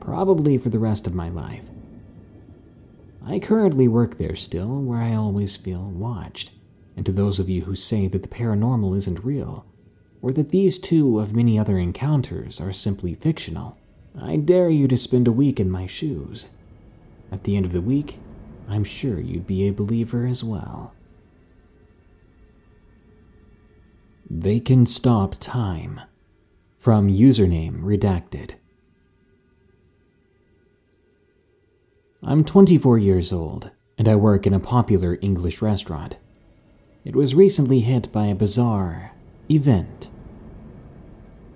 probably 0.00 0.56
for 0.56 0.70
the 0.70 0.78
rest 0.78 1.06
of 1.06 1.14
my 1.14 1.28
life. 1.28 1.64
I 3.24 3.40
currently 3.40 3.88
work 3.88 4.18
there 4.18 4.36
still, 4.36 4.80
where 4.80 5.00
I 5.00 5.14
always 5.14 5.56
feel 5.56 5.90
watched, 5.90 6.52
and 6.96 7.04
to 7.06 7.12
those 7.12 7.40
of 7.40 7.50
you 7.50 7.62
who 7.62 7.74
say 7.74 8.06
that 8.06 8.22
the 8.22 8.28
paranormal 8.28 8.96
isn't 8.96 9.24
real, 9.24 9.66
or 10.22 10.32
that 10.32 10.50
these 10.50 10.78
two 10.78 11.18
of 11.18 11.34
many 11.34 11.58
other 11.58 11.78
encounters 11.78 12.60
are 12.60 12.72
simply 12.72 13.14
fictional, 13.14 13.76
I 14.18 14.36
dare 14.36 14.70
you 14.70 14.86
to 14.88 14.96
spend 14.96 15.26
a 15.26 15.32
week 15.32 15.58
in 15.58 15.70
my 15.70 15.86
shoes. 15.86 16.46
At 17.32 17.44
the 17.44 17.56
end 17.56 17.66
of 17.66 17.72
the 17.72 17.82
week, 17.82 18.20
I'm 18.68 18.84
sure 18.84 19.18
you'd 19.18 19.46
be 19.46 19.66
a 19.66 19.72
believer 19.72 20.24
as 20.24 20.44
well. 20.44 20.94
They 24.28 24.58
can 24.58 24.86
stop 24.86 25.36
time. 25.38 26.00
From 26.78 27.08
username 27.08 27.80
redacted. 27.82 28.52
I'm 32.22 32.44
24 32.44 32.98
years 32.98 33.32
old, 33.32 33.70
and 33.96 34.08
I 34.08 34.16
work 34.16 34.46
in 34.46 34.52
a 34.52 34.58
popular 34.58 35.16
English 35.20 35.62
restaurant. 35.62 36.16
It 37.04 37.14
was 37.14 37.36
recently 37.36 37.80
hit 37.80 38.10
by 38.10 38.26
a 38.26 38.34
bizarre 38.34 39.12
event. 39.48 40.08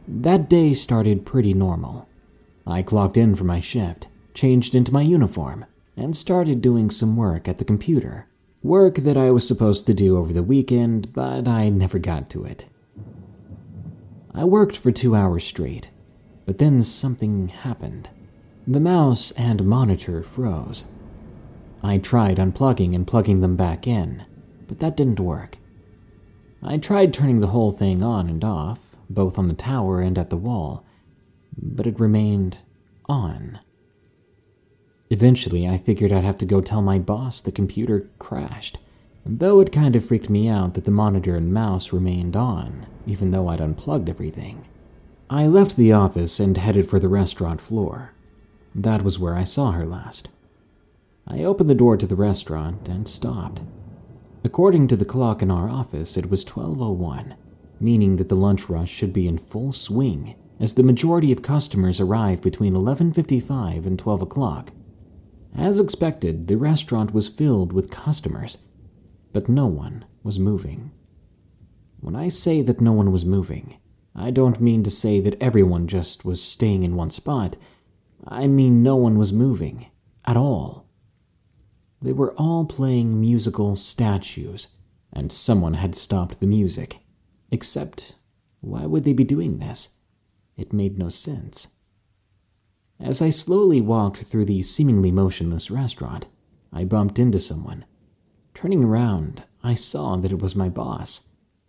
That 0.06 0.48
day 0.48 0.72
started 0.74 1.26
pretty 1.26 1.54
normal. 1.54 2.08
I 2.66 2.82
clocked 2.82 3.16
in 3.16 3.34
for 3.34 3.44
my 3.44 3.58
shift, 3.58 4.06
changed 4.32 4.76
into 4.76 4.92
my 4.92 5.02
uniform, 5.02 5.66
and 5.96 6.16
started 6.16 6.60
doing 6.60 6.90
some 6.90 7.16
work 7.16 7.48
at 7.48 7.58
the 7.58 7.64
computer. 7.64 8.28
Work 8.62 8.96
that 8.96 9.16
I 9.16 9.30
was 9.30 9.48
supposed 9.48 9.86
to 9.86 9.94
do 9.94 10.18
over 10.18 10.34
the 10.34 10.42
weekend, 10.42 11.14
but 11.14 11.48
I 11.48 11.70
never 11.70 11.98
got 11.98 12.28
to 12.30 12.44
it. 12.44 12.68
I 14.34 14.44
worked 14.44 14.76
for 14.76 14.92
two 14.92 15.16
hours 15.16 15.44
straight, 15.44 15.90
but 16.44 16.58
then 16.58 16.82
something 16.82 17.48
happened. 17.48 18.10
The 18.66 18.78
mouse 18.78 19.30
and 19.32 19.64
monitor 19.64 20.22
froze. 20.22 20.84
I 21.82 21.96
tried 21.96 22.36
unplugging 22.36 22.94
and 22.94 23.06
plugging 23.06 23.40
them 23.40 23.56
back 23.56 23.86
in, 23.86 24.24
but 24.68 24.78
that 24.80 24.96
didn't 24.96 25.20
work. 25.20 25.56
I 26.62 26.76
tried 26.76 27.14
turning 27.14 27.40
the 27.40 27.48
whole 27.48 27.72
thing 27.72 28.02
on 28.02 28.28
and 28.28 28.44
off, 28.44 28.94
both 29.08 29.38
on 29.38 29.48
the 29.48 29.54
tower 29.54 30.02
and 30.02 30.18
at 30.18 30.28
the 30.28 30.36
wall, 30.36 30.84
but 31.56 31.86
it 31.86 31.98
remained 31.98 32.58
on. 33.06 33.58
Eventually, 35.12 35.68
I 35.68 35.76
figured 35.76 36.12
I'd 36.12 36.22
have 36.22 36.38
to 36.38 36.46
go 36.46 36.60
tell 36.60 36.82
my 36.82 37.00
boss 37.00 37.40
the 37.40 37.50
computer 37.50 38.08
crashed, 38.20 38.78
though 39.26 39.58
it 39.58 39.72
kind 39.72 39.96
of 39.96 40.04
freaked 40.04 40.30
me 40.30 40.48
out 40.48 40.74
that 40.74 40.84
the 40.84 40.92
monitor 40.92 41.34
and 41.34 41.52
mouse 41.52 41.92
remained 41.92 42.36
on, 42.36 42.86
even 43.06 43.32
though 43.32 43.48
I'd 43.48 43.60
unplugged 43.60 44.08
everything. 44.08 44.64
I 45.28 45.48
left 45.48 45.76
the 45.76 45.92
office 45.92 46.38
and 46.38 46.56
headed 46.56 46.88
for 46.88 47.00
the 47.00 47.08
restaurant 47.08 47.60
floor. 47.60 48.12
That 48.72 49.02
was 49.02 49.18
where 49.18 49.34
I 49.34 49.42
saw 49.42 49.72
her 49.72 49.84
last. 49.84 50.28
I 51.26 51.42
opened 51.42 51.68
the 51.68 51.74
door 51.74 51.96
to 51.96 52.06
the 52.06 52.14
restaurant 52.16 52.88
and 52.88 53.08
stopped. 53.08 53.62
According 54.44 54.86
to 54.88 54.96
the 54.96 55.04
clock 55.04 55.42
in 55.42 55.50
our 55.50 55.68
office, 55.68 56.16
it 56.16 56.30
was 56.30 56.44
12:01, 56.44 57.34
meaning 57.80 58.14
that 58.16 58.28
the 58.28 58.36
lunch 58.36 58.70
rush 58.70 58.90
should 58.90 59.12
be 59.12 59.26
in 59.26 59.38
full 59.38 59.72
swing 59.72 60.36
as 60.60 60.74
the 60.74 60.84
majority 60.84 61.32
of 61.32 61.42
customers 61.42 62.00
arrive 62.00 62.40
between 62.40 62.74
11:55 62.74 63.86
and 63.86 63.98
12 63.98 64.22
o'clock. 64.22 64.72
As 65.56 65.80
expected, 65.80 66.46
the 66.46 66.56
restaurant 66.56 67.12
was 67.12 67.28
filled 67.28 67.72
with 67.72 67.90
customers, 67.90 68.58
but 69.32 69.48
no 69.48 69.66
one 69.66 70.04
was 70.22 70.38
moving. 70.38 70.92
When 72.00 72.16
I 72.16 72.28
say 72.28 72.62
that 72.62 72.80
no 72.80 72.92
one 72.92 73.12
was 73.12 73.26
moving, 73.26 73.76
I 74.14 74.30
don't 74.30 74.60
mean 74.60 74.82
to 74.84 74.90
say 74.90 75.20
that 75.20 75.40
everyone 75.40 75.86
just 75.86 76.24
was 76.24 76.42
staying 76.42 76.82
in 76.82 76.96
one 76.96 77.10
spot. 77.10 77.56
I 78.26 78.46
mean 78.46 78.82
no 78.82 78.96
one 78.96 79.18
was 79.18 79.32
moving 79.32 79.86
at 80.24 80.36
all. 80.36 80.86
They 82.02 82.12
were 82.12 82.32
all 82.34 82.64
playing 82.64 83.20
musical 83.20 83.76
statues, 83.76 84.68
and 85.12 85.30
someone 85.30 85.74
had 85.74 85.94
stopped 85.94 86.40
the 86.40 86.46
music. 86.46 87.00
Except, 87.50 88.14
why 88.60 88.86
would 88.86 89.04
they 89.04 89.12
be 89.12 89.24
doing 89.24 89.58
this? 89.58 89.90
It 90.56 90.72
made 90.72 90.98
no 90.98 91.08
sense. 91.08 91.68
As 93.00 93.22
I 93.22 93.30
slowly 93.30 93.80
walked 93.80 94.18
through 94.18 94.44
the 94.44 94.60
seemingly 94.60 95.10
motionless 95.10 95.70
restaurant, 95.70 96.26
I 96.70 96.84
bumped 96.84 97.18
into 97.18 97.38
someone. 97.38 97.86
Turning 98.52 98.84
around, 98.84 99.42
I 99.62 99.74
saw 99.74 100.16
that 100.16 100.32
it 100.32 100.42
was 100.42 100.54
my 100.54 100.68
boss, 100.68 101.28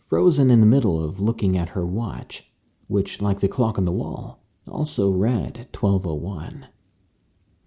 frozen 0.10 0.52
in 0.52 0.60
the 0.60 0.66
middle 0.66 1.02
of 1.02 1.22
looking 1.22 1.58
at 1.58 1.70
her 1.70 1.86
watch, 1.86 2.52
which, 2.88 3.22
like 3.22 3.40
the 3.40 3.48
clock 3.48 3.78
on 3.78 3.86
the 3.86 3.94
wall, 3.94 4.44
also 4.68 5.10
read 5.10 5.68
1201. 5.74 6.68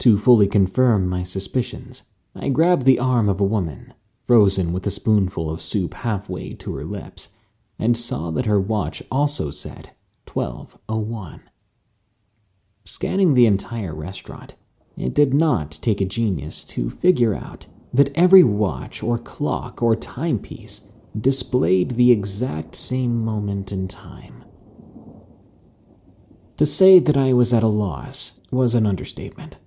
To 0.01 0.19
fully 0.19 0.47
confirm 0.47 1.09
my 1.09 1.23
suspicions, 1.23 2.03
I 2.35 2.51
grabbed 2.51 2.85
the 2.85 2.99
arm 2.99 3.31
of 3.31 3.41
a 3.41 3.45
woman, 3.45 3.95
frozen 4.27 4.75
with 4.75 4.87
a 4.87 4.91
spoonful 4.91 5.51
of 5.51 5.63
soup 5.63 5.95
halfway 5.95 6.53
to 6.55 6.75
her 6.75 6.85
lips, 6.85 7.31
and 7.79 7.97
saw 7.97 8.31
that 8.33 8.47
her 8.47 8.61
watch 8.61 9.03
also 9.11 9.51
said 9.51 9.91
1201. 10.31 11.49
Scanning 12.87 13.33
the 13.33 13.47
entire 13.47 13.95
restaurant, 13.95 14.57
it 14.97 15.15
did 15.15 15.33
not 15.33 15.71
take 15.81 16.03
a 16.03 16.05
genius 16.05 16.65
to 16.65 16.91
figure 16.91 17.35
out 17.35 17.67
that 17.95 18.17
every 18.17 18.45
watch 18.45 19.03
or 19.03 19.17
clock 19.17 19.83
or 19.83 19.97
timepiece 19.97 20.83
displayed 21.19 21.93
the 21.93 22.11
exact 22.11 22.77
same 22.77 23.25
moment 23.25 23.73
in 23.73 23.89
time. 23.89 24.45
To 26.59 26.67
say 26.67 26.99
that 26.99 27.17
I 27.17 27.33
was 27.33 27.53
at 27.55 27.63
a 27.63 27.69
loss 27.69 28.41
was 28.51 28.75
an 28.75 28.87
understatement. 28.87 29.59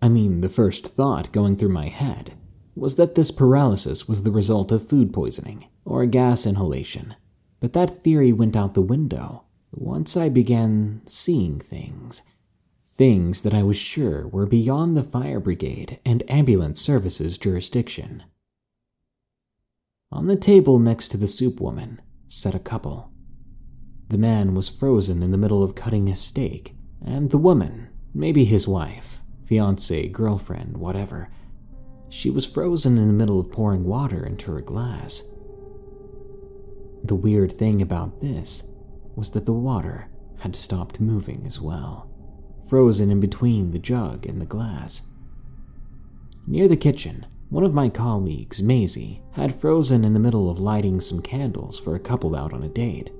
I 0.00 0.08
mean, 0.08 0.40
the 0.40 0.48
first 0.48 0.86
thought 0.86 1.30
going 1.30 1.56
through 1.56 1.68
my 1.68 1.88
head 1.88 2.32
was 2.74 2.96
that 2.96 3.14
this 3.14 3.30
paralysis 3.30 4.08
was 4.08 4.22
the 4.22 4.30
result 4.30 4.72
of 4.72 4.88
food 4.88 5.12
poisoning 5.12 5.68
or 5.84 6.06
gas 6.06 6.46
inhalation, 6.46 7.14
but 7.60 7.74
that 7.74 8.02
theory 8.02 8.32
went 8.32 8.56
out 8.56 8.74
the 8.74 8.80
window 8.80 9.44
once 9.70 10.16
I 10.16 10.28
began 10.30 11.02
seeing 11.04 11.60
things. 11.60 12.22
Things 12.94 13.40
that 13.40 13.54
I 13.54 13.62
was 13.62 13.78
sure 13.78 14.28
were 14.28 14.44
beyond 14.44 14.96
the 14.96 15.02
fire 15.02 15.40
brigade 15.40 15.98
and 16.04 16.30
ambulance 16.30 16.78
services 16.78 17.38
jurisdiction. 17.38 18.22
On 20.10 20.26
the 20.26 20.36
table 20.36 20.78
next 20.78 21.08
to 21.08 21.16
the 21.16 21.26
soup 21.26 21.58
woman 21.58 22.02
sat 22.28 22.54
a 22.54 22.58
couple. 22.58 23.10
The 24.08 24.18
man 24.18 24.54
was 24.54 24.68
frozen 24.68 25.22
in 25.22 25.30
the 25.30 25.38
middle 25.38 25.62
of 25.62 25.74
cutting 25.74 26.10
a 26.10 26.14
steak, 26.14 26.74
and 27.02 27.30
the 27.30 27.38
woman, 27.38 27.88
maybe 28.12 28.44
his 28.44 28.68
wife, 28.68 29.22
fiance, 29.46 30.08
girlfriend, 30.08 30.76
whatever, 30.76 31.30
she 32.10 32.28
was 32.28 32.44
frozen 32.44 32.98
in 32.98 33.06
the 33.06 33.14
middle 33.14 33.40
of 33.40 33.50
pouring 33.50 33.84
water 33.84 34.26
into 34.26 34.52
her 34.52 34.60
glass. 34.60 35.22
The 37.04 37.14
weird 37.14 37.52
thing 37.52 37.80
about 37.80 38.20
this 38.20 38.64
was 39.16 39.30
that 39.30 39.46
the 39.46 39.54
water 39.54 40.10
had 40.40 40.54
stopped 40.54 41.00
moving 41.00 41.44
as 41.46 41.58
well, 41.58 42.11
frozen 42.72 43.10
in 43.10 43.20
between 43.20 43.70
the 43.70 43.78
jug 43.78 44.24
and 44.24 44.40
the 44.40 44.46
glass. 44.46 45.02
Near 46.46 46.68
the 46.68 46.74
kitchen, 46.74 47.26
one 47.50 47.64
of 47.64 47.74
my 47.74 47.90
colleagues, 47.90 48.62
Maisie, 48.62 49.20
had 49.32 49.54
frozen 49.54 50.06
in 50.06 50.14
the 50.14 50.18
middle 50.18 50.48
of 50.48 50.58
lighting 50.58 50.98
some 50.98 51.20
candles 51.20 51.78
for 51.78 51.94
a 51.94 52.00
couple 52.00 52.34
out 52.34 52.54
on 52.54 52.62
a 52.62 52.68
date. 52.68 53.12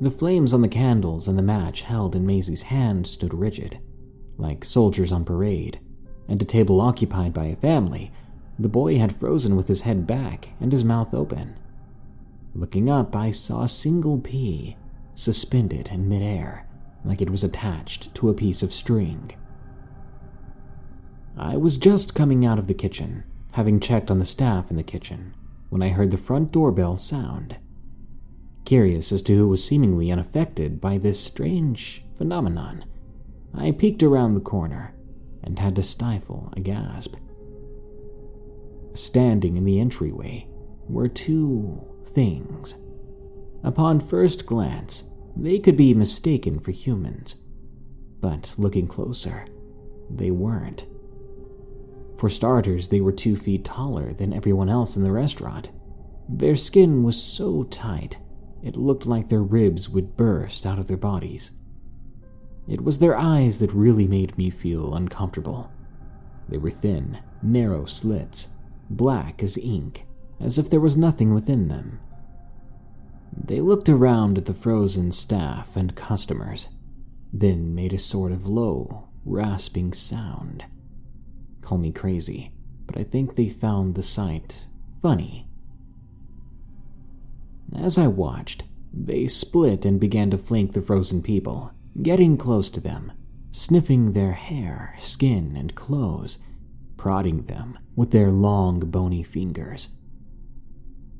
The 0.00 0.12
flames 0.12 0.54
on 0.54 0.62
the 0.62 0.68
candles 0.68 1.26
and 1.26 1.36
the 1.36 1.42
match 1.42 1.82
held 1.82 2.14
in 2.14 2.24
Maisie's 2.24 2.62
hand 2.62 3.08
stood 3.08 3.34
rigid, 3.34 3.80
like 4.38 4.64
soldiers 4.64 5.10
on 5.10 5.24
parade, 5.24 5.80
and 6.28 6.40
a 6.40 6.44
table 6.44 6.80
occupied 6.80 7.32
by 7.32 7.46
a 7.46 7.56
family, 7.56 8.12
the 8.56 8.68
boy 8.68 8.98
had 8.98 9.16
frozen 9.16 9.56
with 9.56 9.66
his 9.66 9.80
head 9.80 10.06
back 10.06 10.50
and 10.60 10.70
his 10.70 10.84
mouth 10.84 11.12
open. 11.12 11.58
Looking 12.54 12.88
up, 12.88 13.16
I 13.16 13.32
saw 13.32 13.64
a 13.64 13.68
single 13.68 14.20
pea 14.20 14.76
suspended 15.16 15.88
in 15.88 16.08
midair, 16.08 16.68
like 17.04 17.20
it 17.20 17.30
was 17.30 17.44
attached 17.44 18.14
to 18.14 18.28
a 18.28 18.34
piece 18.34 18.62
of 18.62 18.72
string. 18.72 19.32
I 21.36 21.56
was 21.56 21.78
just 21.78 22.14
coming 22.14 22.44
out 22.46 22.58
of 22.58 22.66
the 22.66 22.74
kitchen, 22.74 23.24
having 23.52 23.80
checked 23.80 24.10
on 24.10 24.18
the 24.18 24.24
staff 24.24 24.70
in 24.70 24.76
the 24.76 24.82
kitchen, 24.82 25.34
when 25.68 25.82
I 25.82 25.88
heard 25.88 26.10
the 26.10 26.16
front 26.16 26.52
doorbell 26.52 26.96
sound. 26.96 27.56
Curious 28.64 29.12
as 29.12 29.20
to 29.22 29.36
who 29.36 29.48
was 29.48 29.62
seemingly 29.64 30.10
unaffected 30.10 30.80
by 30.80 30.96
this 30.96 31.20
strange 31.20 32.04
phenomenon, 32.16 32.84
I 33.52 33.72
peeked 33.72 34.02
around 34.02 34.34
the 34.34 34.40
corner 34.40 34.94
and 35.42 35.58
had 35.58 35.76
to 35.76 35.82
stifle 35.82 36.52
a 36.56 36.60
gasp. 36.60 37.16
Standing 38.94 39.56
in 39.56 39.64
the 39.64 39.80
entryway 39.80 40.48
were 40.88 41.08
two 41.08 41.84
things. 42.06 42.76
Upon 43.62 44.00
first 44.00 44.46
glance, 44.46 45.04
they 45.36 45.58
could 45.58 45.76
be 45.76 45.94
mistaken 45.94 46.60
for 46.60 46.70
humans, 46.70 47.36
but 48.20 48.54
looking 48.56 48.86
closer, 48.86 49.44
they 50.08 50.30
weren't. 50.30 50.86
For 52.16 52.28
starters, 52.28 52.88
they 52.88 53.00
were 53.00 53.12
two 53.12 53.36
feet 53.36 53.64
taller 53.64 54.12
than 54.12 54.32
everyone 54.32 54.68
else 54.68 54.96
in 54.96 55.02
the 55.02 55.12
restaurant. 55.12 55.70
Their 56.28 56.56
skin 56.56 57.02
was 57.02 57.20
so 57.20 57.64
tight, 57.64 58.18
it 58.62 58.76
looked 58.76 59.06
like 59.06 59.28
their 59.28 59.42
ribs 59.42 59.90
would 59.90 60.16
burst 60.16 60.64
out 60.64 60.78
of 60.78 60.86
their 60.86 60.96
bodies. 60.96 61.52
It 62.66 62.82
was 62.82 62.98
their 62.98 63.16
eyes 63.16 63.58
that 63.58 63.74
really 63.74 64.06
made 64.06 64.38
me 64.38 64.48
feel 64.48 64.94
uncomfortable. 64.94 65.70
They 66.48 66.56
were 66.56 66.70
thin, 66.70 67.18
narrow 67.42 67.84
slits, 67.84 68.48
black 68.88 69.42
as 69.42 69.58
ink, 69.58 70.06
as 70.40 70.56
if 70.56 70.70
there 70.70 70.80
was 70.80 70.96
nothing 70.96 71.34
within 71.34 71.68
them. 71.68 72.00
They 73.36 73.60
looked 73.60 73.88
around 73.88 74.38
at 74.38 74.46
the 74.46 74.54
frozen 74.54 75.12
staff 75.12 75.76
and 75.76 75.94
customers, 75.94 76.68
then 77.32 77.74
made 77.74 77.92
a 77.92 77.98
sort 77.98 78.32
of 78.32 78.46
low, 78.46 79.08
rasping 79.24 79.92
sound. 79.92 80.64
Call 81.60 81.78
me 81.78 81.90
crazy, 81.92 82.52
but 82.86 82.98
I 82.98 83.02
think 83.02 83.34
they 83.34 83.48
found 83.48 83.94
the 83.94 84.02
sight 84.02 84.66
funny. 85.02 85.48
As 87.74 87.98
I 87.98 88.06
watched, 88.06 88.64
they 88.92 89.26
split 89.26 89.84
and 89.84 89.98
began 89.98 90.30
to 90.30 90.38
flank 90.38 90.72
the 90.72 90.82
frozen 90.82 91.22
people, 91.22 91.72
getting 92.02 92.36
close 92.36 92.70
to 92.70 92.80
them, 92.80 93.12
sniffing 93.50 94.12
their 94.12 94.32
hair, 94.32 94.94
skin, 95.00 95.56
and 95.56 95.74
clothes, 95.74 96.38
prodding 96.96 97.46
them 97.46 97.78
with 97.96 98.12
their 98.12 98.30
long, 98.30 98.80
bony 98.80 99.22
fingers. 99.22 99.88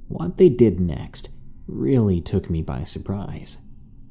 What 0.08 0.36
they 0.36 0.48
did 0.48 0.78
next 0.80 1.28
really 1.66 2.20
took 2.20 2.50
me 2.50 2.62
by 2.62 2.84
surprise. 2.84 3.58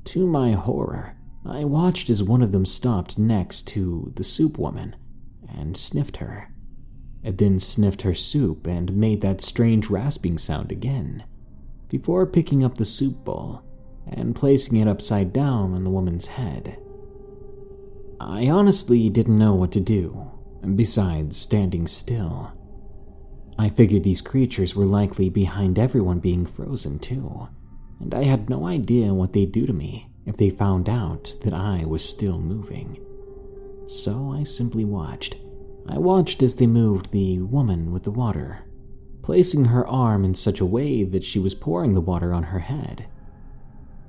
To 0.05 0.27
my 0.27 0.51
horror, 0.51 1.15
I 1.45 1.65
watched 1.65 2.09
as 2.09 2.23
one 2.23 2.41
of 2.41 2.51
them 2.51 2.65
stopped 2.65 3.17
next 3.17 3.67
to 3.69 4.11
the 4.15 4.23
soup 4.23 4.57
woman 4.57 4.95
and 5.47 5.77
sniffed 5.77 6.17
her. 6.17 6.49
It 7.23 7.37
then 7.37 7.59
sniffed 7.59 8.01
her 8.01 8.13
soup 8.13 8.67
and 8.67 8.97
made 8.97 9.21
that 9.21 9.41
strange 9.41 9.89
rasping 9.89 10.37
sound 10.37 10.71
again, 10.71 11.23
before 11.89 12.25
picking 12.25 12.63
up 12.63 12.77
the 12.77 12.85
soup 12.85 13.23
bowl 13.23 13.61
and 14.07 14.35
placing 14.35 14.77
it 14.77 14.87
upside 14.87 15.31
down 15.31 15.73
on 15.73 15.83
the 15.83 15.91
woman's 15.91 16.27
head. 16.27 16.77
I 18.19 18.49
honestly 18.49 19.09
didn't 19.09 19.37
know 19.37 19.53
what 19.53 19.71
to 19.73 19.79
do, 19.79 20.31
besides 20.75 21.37
standing 21.37 21.87
still. 21.87 22.51
I 23.57 23.69
figured 23.69 24.03
these 24.03 24.21
creatures 24.21 24.75
were 24.75 24.85
likely 24.85 25.29
behind 25.29 25.77
everyone 25.77 26.19
being 26.19 26.45
frozen 26.45 26.99
too, 26.99 27.47
and 27.99 28.13
I 28.13 28.23
had 28.23 28.49
no 28.49 28.65
idea 28.65 29.13
what 29.13 29.33
they'd 29.33 29.51
do 29.51 29.65
to 29.65 29.73
me 29.73 30.09
if 30.25 30.37
they 30.37 30.49
found 30.49 30.89
out 30.89 31.35
that 31.41 31.53
I 31.53 31.85
was 31.85 32.03
still 32.03 32.39
moving. 32.39 32.99
So 33.85 34.33
I 34.33 34.43
simply 34.43 34.85
watched. 34.85 35.37
I 35.87 35.97
watched 35.97 36.41
as 36.41 36.55
they 36.55 36.67
moved 36.67 37.11
the 37.11 37.39
woman 37.39 37.91
with 37.91 38.03
the 38.03 38.11
water, 38.11 38.59
placing 39.21 39.65
her 39.65 39.85
arm 39.87 40.23
in 40.23 40.33
such 40.33 40.61
a 40.61 40.65
way 40.65 41.03
that 41.03 41.23
she 41.23 41.39
was 41.39 41.53
pouring 41.53 41.93
the 41.93 42.01
water 42.01 42.33
on 42.33 42.43
her 42.43 42.59
head. 42.59 43.05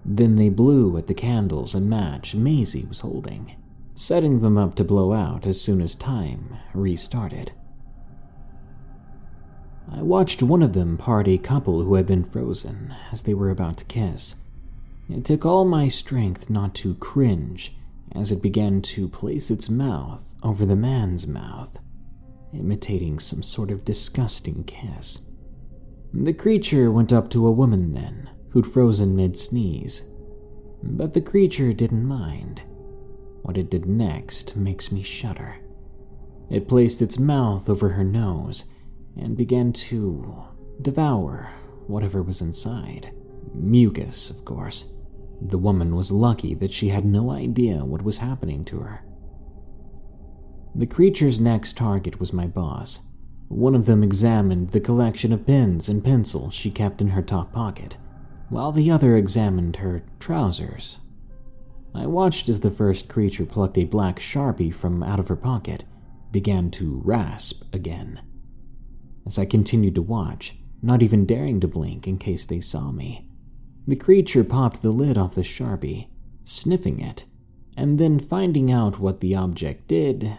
Then 0.05 0.37
they 0.37 0.49
blew 0.49 0.97
at 0.97 1.07
the 1.07 1.15
candles 1.15 1.75
and 1.75 1.89
match 1.89 2.35
Maisie 2.35 2.87
was 2.89 3.01
holding, 3.01 3.57
setting 3.95 4.41
them 4.41 4.57
up 4.57 4.75
to 4.77 4.85
blow 4.85 5.13
out 5.13 5.47
as 5.47 5.61
soon 5.61 5.81
as 5.81 5.95
time 5.95 6.57
restarted. 6.73 7.53
I 9.91 10.03
watched 10.03 10.43
one 10.43 10.63
of 10.63 10.73
them 10.73 10.97
part 10.97 11.29
a 11.29 11.39
couple 11.39 11.83
who 11.83 11.95
had 11.95 12.07
been 12.07 12.25
frozen 12.25 12.95
as 13.13 13.23
they 13.23 13.35
were 13.35 13.51
about 13.51 13.79
to 13.79 13.85
kiss. 13.85 14.37
It 15.09 15.25
took 15.25 15.45
all 15.45 15.65
my 15.65 15.89
strength 15.89 16.49
not 16.49 16.75
to 16.77 16.95
cringe 16.95 17.77
as 18.13 18.33
it 18.33 18.43
began 18.43 18.81
to 18.81 19.09
place 19.09 19.51
its 19.51 19.69
mouth 19.69 20.35
over 20.43 20.65
the 20.65 20.77
man's 20.77 21.27
mouth, 21.27 21.79
imitating 22.53 23.19
some 23.19 23.43
sort 23.43 23.71
of 23.71 23.85
disgusting 23.85 24.65
kiss. 24.65 25.21
The 26.13 26.33
creature 26.33 26.91
went 26.91 27.13
up 27.13 27.29
to 27.31 27.47
a 27.47 27.53
woman 27.53 27.93
then, 27.93 28.31
who'd 28.51 28.67
frozen 28.67 29.17
mid 29.17 29.37
sneeze. 29.37 30.05
But 30.83 31.13
the 31.13 31.21
creature 31.21 31.73
didn't 31.73 32.07
mind. 32.07 32.63
What 33.43 33.59
it 33.59 33.71
did 33.71 33.85
next 33.85 34.57
makes 34.57 34.93
me 34.93 35.03
shudder. 35.03 35.57
It 36.49 36.69
placed 36.69 37.03
its 37.03 37.19
mouth 37.19 37.69
over 37.69 37.91
her 37.91 38.05
nose 38.05 38.65
and 39.17 39.37
began 39.37 39.73
to 39.73 40.45
devour 40.83 41.51
whatever 41.87 42.23
was 42.23 42.41
inside. 42.41 43.13
Mucus, 43.53 44.31
of 44.31 44.45
course. 44.45 44.91
The 45.41 45.59
woman 45.59 45.95
was 45.95 46.11
lucky 46.11 46.55
that 46.55 46.73
she 46.73 46.89
had 46.89 47.05
no 47.05 47.31
idea 47.31 47.85
what 47.85 48.03
was 48.03 48.19
happening 48.19 48.65
to 48.67 48.81
her. 48.81 49.05
The 50.75 50.87
creature's 50.87 51.39
next 51.41 51.77
target 51.77 52.19
was 52.19 52.33
my 52.33 52.47
boss, 52.47 53.01
One 53.49 53.75
of 53.75 53.87
them 53.87 54.03
examined 54.03 54.71
the 54.71 54.81
collection 54.81 55.33
of 55.33 55.47
pens 55.47 55.89
and 55.89 56.03
pencils 56.03 56.55
she 56.55 56.71
kept 56.71 57.01
in 57.01 57.09
her 57.09 57.23
top 57.23 57.53
pocket, 57.53 57.99
while 58.49 58.73
the 58.73 58.91
other 58.91 59.17
examined 59.17 59.77
her 59.77 60.03
trousers. 60.19 60.99
I 61.95 62.07
watched 62.07 62.49
as 62.49 62.61
the 62.61 62.71
first 62.71 63.09
creature 63.09 63.47
plucked 63.47 63.79
a 63.79 63.85
black 63.85 64.19
sharpie 64.19 64.75
from 64.75 65.03
out 65.03 65.21
of 65.21 65.29
her 65.29 65.37
pocket, 65.37 65.85
began 66.33 66.71
to 66.73 67.01
rasp 67.05 67.73
again. 67.73 68.21
As 69.27 69.39
I 69.39 69.45
continued 69.47 69.95
to 69.95 70.03
watch, 70.03 70.57
not 70.83 71.03
even 71.03 71.25
daring 71.25 71.61
to 71.61 71.69
blink 71.69 72.07
in 72.07 72.19
case 72.19 72.45
they 72.45 72.61
saw 72.61 72.93
me, 72.93 73.29
the 73.87 73.97
creature 73.97 74.45
popped 74.45 74.83
the 74.83 74.91
lid 74.91 75.19
off 75.19 75.35
the 75.35 75.43
sharpie, 75.43 76.09
sniffing 76.45 77.01
it, 77.01 77.25
and 77.77 77.99
then 77.99 78.19
finding 78.19 78.71
out 78.71 78.99
what 78.99 79.21
the 79.21 79.35
object 79.35 79.89
did 79.89 80.39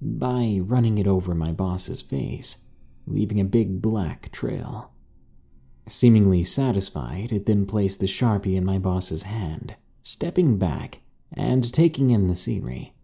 by 0.00 0.60
running 0.62 0.98
it 0.98 1.06
over 1.06 1.34
my 1.34 1.52
boss's 1.52 2.02
face, 2.02 2.58
leaving 3.06 3.40
a 3.40 3.44
big 3.44 3.80
black 3.80 4.30
trail. 4.32 4.92
Seemingly 5.88 6.44
satisfied, 6.44 7.32
it 7.32 7.46
then 7.46 7.64
placed 7.66 8.00
the 8.00 8.06
sharpie 8.06 8.56
in 8.56 8.64
my 8.64 8.78
boss's 8.78 9.22
hand, 9.22 9.76
stepping 10.02 10.58
back 10.58 11.00
and 11.32 11.72
taking 11.72 12.10
in 12.10 12.26
the 12.26 12.36
scenery. 12.36 12.94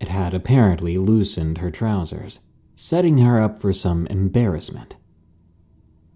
It 0.00 0.08
had 0.08 0.32
apparently 0.32 0.96
loosened 0.96 1.58
her 1.58 1.70
trousers, 1.70 2.40
setting 2.80 3.18
her 3.18 3.38
up 3.38 3.58
for 3.58 3.74
some 3.74 4.06
embarrassment. 4.06 4.96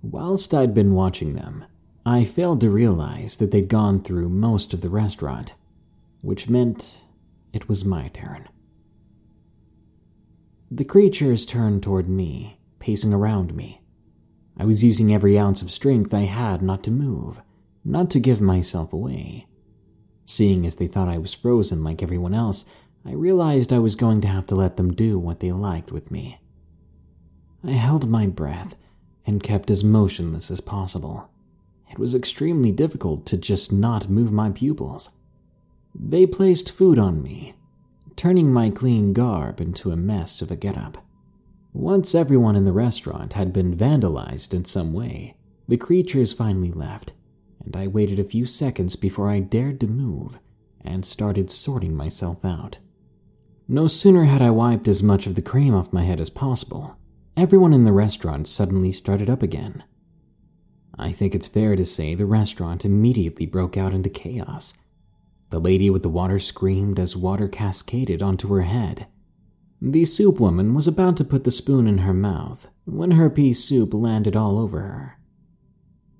Whilst 0.00 0.54
I'd 0.54 0.72
been 0.72 0.94
watching 0.94 1.34
them, 1.34 1.66
I 2.06 2.24
failed 2.24 2.62
to 2.62 2.70
realize 2.70 3.36
that 3.36 3.50
they'd 3.50 3.68
gone 3.68 4.00
through 4.00 4.30
most 4.30 4.72
of 4.72 4.80
the 4.80 4.88
restaurant, 4.88 5.52
which 6.22 6.48
meant 6.48 7.04
it 7.52 7.68
was 7.68 7.84
my 7.84 8.08
turn. 8.08 8.48
The 10.70 10.86
creatures 10.86 11.44
turned 11.44 11.82
toward 11.82 12.08
me, 12.08 12.58
pacing 12.78 13.12
around 13.12 13.54
me. 13.54 13.82
I 14.56 14.64
was 14.64 14.82
using 14.82 15.12
every 15.12 15.38
ounce 15.38 15.60
of 15.60 15.70
strength 15.70 16.14
I 16.14 16.24
had 16.24 16.62
not 16.62 16.82
to 16.84 16.90
move, 16.90 17.42
not 17.84 18.08
to 18.12 18.18
give 18.18 18.40
myself 18.40 18.90
away. 18.90 19.46
Seeing 20.24 20.64
as 20.64 20.76
they 20.76 20.86
thought 20.86 21.10
I 21.10 21.18
was 21.18 21.34
frozen 21.34 21.84
like 21.84 22.02
everyone 22.02 22.32
else, 22.32 22.64
I 23.04 23.12
realized 23.12 23.70
I 23.70 23.80
was 23.80 23.96
going 23.96 24.22
to 24.22 24.28
have 24.28 24.46
to 24.46 24.54
let 24.54 24.78
them 24.78 24.94
do 24.94 25.18
what 25.18 25.40
they 25.40 25.52
liked 25.52 25.92
with 25.92 26.10
me. 26.10 26.40
I 27.66 27.72
held 27.72 28.08
my 28.08 28.26
breath 28.26 28.76
and 29.26 29.42
kept 29.42 29.70
as 29.70 29.82
motionless 29.82 30.50
as 30.50 30.60
possible. 30.60 31.30
It 31.90 31.98
was 31.98 32.14
extremely 32.14 32.72
difficult 32.72 33.24
to 33.26 33.38
just 33.38 33.72
not 33.72 34.10
move 34.10 34.30
my 34.30 34.50
pupils. 34.50 35.10
They 35.94 36.26
placed 36.26 36.70
food 36.70 36.98
on 36.98 37.22
me, 37.22 37.54
turning 38.16 38.52
my 38.52 38.68
clean 38.68 39.12
garb 39.14 39.60
into 39.60 39.90
a 39.90 39.96
mess 39.96 40.42
of 40.42 40.50
a 40.50 40.56
getup. 40.56 40.98
Once 41.72 42.14
everyone 42.14 42.54
in 42.54 42.64
the 42.64 42.72
restaurant 42.72 43.32
had 43.32 43.52
been 43.52 43.76
vandalized 43.76 44.52
in 44.52 44.64
some 44.64 44.92
way, 44.92 45.36
the 45.66 45.76
creatures 45.78 46.34
finally 46.34 46.70
left, 46.70 47.14
and 47.64 47.74
I 47.76 47.86
waited 47.86 48.18
a 48.18 48.24
few 48.24 48.44
seconds 48.44 48.94
before 48.94 49.30
I 49.30 49.40
dared 49.40 49.80
to 49.80 49.86
move 49.86 50.38
and 50.82 51.06
started 51.06 51.50
sorting 51.50 51.96
myself 51.96 52.44
out. 52.44 52.78
No 53.66 53.88
sooner 53.88 54.24
had 54.24 54.42
I 54.42 54.50
wiped 54.50 54.86
as 54.86 55.02
much 55.02 55.26
of 55.26 55.34
the 55.34 55.42
cream 55.42 55.74
off 55.74 55.94
my 55.94 56.02
head 56.02 56.20
as 56.20 56.28
possible, 56.28 56.98
everyone 57.36 57.72
in 57.72 57.84
the 57.84 57.92
restaurant 57.92 58.46
suddenly 58.46 58.92
started 58.92 59.28
up 59.28 59.42
again. 59.42 59.82
I 60.98 61.12
think 61.12 61.34
it's 61.34 61.48
fair 61.48 61.76
to 61.76 61.84
say 61.84 62.14
the 62.14 62.26
restaurant 62.26 62.84
immediately 62.84 63.46
broke 63.46 63.76
out 63.76 63.92
into 63.92 64.10
chaos 64.10 64.74
the 65.54 65.60
lady 65.60 65.88
with 65.88 66.02
the 66.02 66.08
water 66.08 66.40
screamed 66.40 66.98
as 66.98 67.16
water 67.16 67.46
cascaded 67.46 68.20
onto 68.20 68.52
her 68.52 68.62
head. 68.62 69.06
The 69.80 70.04
soup 70.04 70.40
woman 70.40 70.74
was 70.74 70.88
about 70.88 71.16
to 71.18 71.24
put 71.24 71.44
the 71.44 71.52
spoon 71.52 71.86
in 71.86 71.98
her 71.98 72.12
mouth 72.12 72.66
when 72.86 73.12
her 73.12 73.30
pea 73.30 73.52
soup 73.52 73.94
landed 73.94 74.34
all 74.34 74.58
over 74.58 74.80
her. 74.80 75.20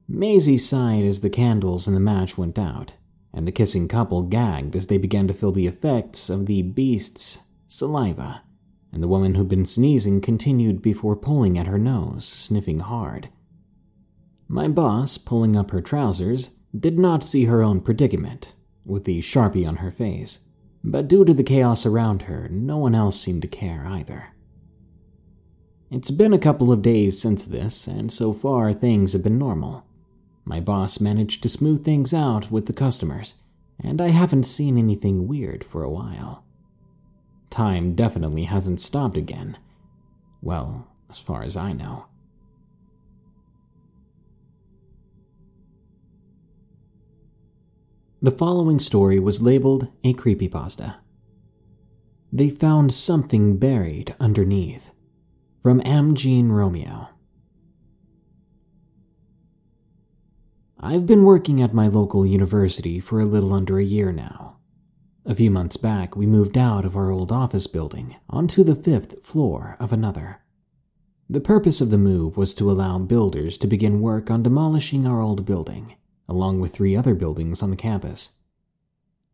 Maisie 0.06 0.56
sighed 0.56 1.04
as 1.04 1.20
the 1.20 1.30
candles 1.30 1.88
and 1.88 1.96
the 1.96 2.00
match 2.00 2.38
went 2.38 2.60
out, 2.60 2.94
and 3.32 3.44
the 3.44 3.50
kissing 3.50 3.88
couple 3.88 4.22
gagged 4.22 4.76
as 4.76 4.86
they 4.86 4.98
began 4.98 5.26
to 5.26 5.34
feel 5.34 5.50
the 5.50 5.66
effects 5.66 6.30
of 6.30 6.46
the 6.46 6.62
beast's 6.62 7.40
saliva, 7.66 8.42
and 8.94 9.02
the 9.02 9.08
woman 9.08 9.34
who'd 9.34 9.48
been 9.48 9.64
sneezing 9.64 10.20
continued 10.20 10.80
before 10.80 11.16
pulling 11.16 11.58
at 11.58 11.66
her 11.66 11.78
nose, 11.78 12.24
sniffing 12.24 12.78
hard. 12.78 13.28
My 14.46 14.68
boss, 14.68 15.18
pulling 15.18 15.56
up 15.56 15.72
her 15.72 15.80
trousers, 15.80 16.50
did 16.78 16.96
not 16.96 17.24
see 17.24 17.46
her 17.46 17.60
own 17.60 17.80
predicament 17.80 18.54
with 18.84 19.02
the 19.02 19.18
Sharpie 19.18 19.66
on 19.66 19.76
her 19.76 19.90
face, 19.90 20.38
but 20.84 21.08
due 21.08 21.24
to 21.24 21.34
the 21.34 21.42
chaos 21.42 21.84
around 21.84 22.22
her, 22.22 22.48
no 22.48 22.78
one 22.78 22.94
else 22.94 23.18
seemed 23.18 23.42
to 23.42 23.48
care 23.48 23.84
either. 23.84 24.28
It's 25.90 26.12
been 26.12 26.32
a 26.32 26.38
couple 26.38 26.70
of 26.70 26.82
days 26.82 27.20
since 27.20 27.44
this, 27.44 27.88
and 27.88 28.12
so 28.12 28.32
far 28.32 28.72
things 28.72 29.12
have 29.12 29.24
been 29.24 29.38
normal. 29.38 29.84
My 30.44 30.60
boss 30.60 31.00
managed 31.00 31.42
to 31.42 31.48
smooth 31.48 31.84
things 31.84 32.14
out 32.14 32.50
with 32.50 32.66
the 32.66 32.72
customers, 32.72 33.34
and 33.82 34.00
I 34.00 34.08
haven't 34.10 34.44
seen 34.44 34.78
anything 34.78 35.26
weird 35.26 35.64
for 35.64 35.82
a 35.82 35.90
while. 35.90 36.43
Time 37.54 37.94
definitely 37.94 38.42
hasn't 38.46 38.80
stopped 38.80 39.16
again. 39.16 39.56
Well, 40.42 40.88
as 41.08 41.20
far 41.20 41.44
as 41.44 41.56
I 41.56 41.72
know. 41.72 42.06
The 48.20 48.32
following 48.32 48.80
story 48.80 49.20
was 49.20 49.40
labeled 49.40 49.86
a 50.02 50.14
creepypasta. 50.14 50.96
They 52.32 52.48
found 52.50 52.92
something 52.92 53.56
buried 53.56 54.16
underneath. 54.18 54.90
From 55.62 55.80
Amgene 55.82 56.50
Romeo. 56.50 57.10
I've 60.80 61.06
been 61.06 61.22
working 61.22 61.62
at 61.62 61.72
my 61.72 61.86
local 61.86 62.26
university 62.26 62.98
for 62.98 63.20
a 63.20 63.24
little 63.24 63.52
under 63.54 63.78
a 63.78 63.84
year 63.84 64.10
now. 64.10 64.53
A 65.26 65.34
few 65.34 65.50
months 65.50 65.76
back, 65.76 66.16
we 66.16 66.26
moved 66.26 66.58
out 66.58 66.84
of 66.84 66.96
our 66.96 67.10
old 67.10 67.32
office 67.32 67.66
building 67.66 68.16
onto 68.28 68.62
the 68.62 68.74
fifth 68.74 69.24
floor 69.24 69.76
of 69.80 69.92
another. 69.92 70.40
The 71.30 71.40
purpose 71.40 71.80
of 71.80 71.90
the 71.90 71.98
move 71.98 72.36
was 72.36 72.54
to 72.54 72.70
allow 72.70 72.98
builders 72.98 73.56
to 73.58 73.66
begin 73.66 74.00
work 74.00 74.30
on 74.30 74.42
demolishing 74.42 75.06
our 75.06 75.20
old 75.20 75.46
building 75.46 75.94
along 76.28 76.60
with 76.60 76.72
three 76.72 76.96
other 76.96 77.14
buildings 77.14 77.62
on 77.62 77.70
the 77.70 77.76
campus. 77.76 78.30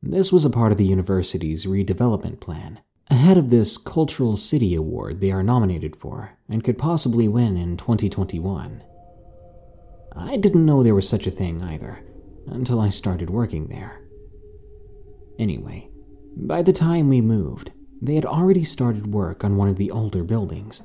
This 0.03 0.33
was 0.33 0.45
a 0.45 0.51
part 0.51 0.73
of 0.73 0.79
the 0.79 0.87
university's 0.87 1.67
redevelopment 1.67 2.41
plan, 2.41 2.81
ahead 3.11 3.37
of 3.37 3.51
this 3.51 3.77
Cultural 3.77 4.37
City 4.37 4.75
Award 4.75 5.21
they 5.21 5.31
are 5.31 5.43
nominated 5.43 5.97
for 5.97 6.39
and 6.49 6.65
could 6.65 6.79
possibly 6.79 7.29
win 7.29 7.57
in 7.57 7.77
2021. 7.77 8.83
I 10.17 10.37
didn't 10.37 10.67
know 10.67 10.83
there 10.83 10.95
was 10.95 11.09
such 11.09 11.27
a 11.27 11.31
thing 11.31 11.63
either 11.63 12.01
until 12.47 12.81
I 12.81 12.89
started 12.89 13.31
working 13.31 13.69
there. 13.69 14.00
Anyway, 15.41 15.89
by 16.37 16.63
the 16.63 16.73
time 16.73 17.09
we 17.09 17.21
moved, 17.21 17.73
they 18.01 18.15
had 18.15 18.27
already 18.27 18.63
started 18.63 19.13
work 19.13 19.43
on 19.43 19.57
one 19.57 19.69
of 19.69 19.77
the 19.77 19.91
older 19.91 20.23
buildings. 20.23 20.83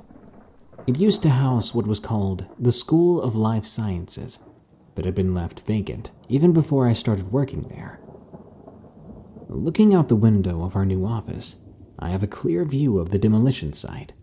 It 0.88 1.00
used 1.00 1.22
to 1.24 1.30
house 1.30 1.76
what 1.76 1.86
was 1.86 2.00
called 2.00 2.46
the 2.58 2.72
School 2.72 3.22
of 3.22 3.36
Life 3.36 3.68
Sciences 3.68 4.40
but 4.96 5.06
had 5.06 5.14
been 5.14 5.34
left 5.34 5.60
vacant 5.62 6.12
even 6.30 6.54
before 6.54 6.88
I 6.88 6.94
started 6.94 7.32
working 7.32 7.64
there. 7.64 8.00
Looking 9.48 9.94
out 9.94 10.08
the 10.08 10.16
window 10.16 10.64
of 10.64 10.76
our 10.76 10.86
new 10.86 11.06
office, 11.06 11.58
I 12.00 12.10
have 12.10 12.24
a 12.24 12.28
clear 12.28 12.66
view 12.66 12.98
of 12.98 13.12
the 13.12 13.20
demolition 13.20 13.74
site. 13.74 14.14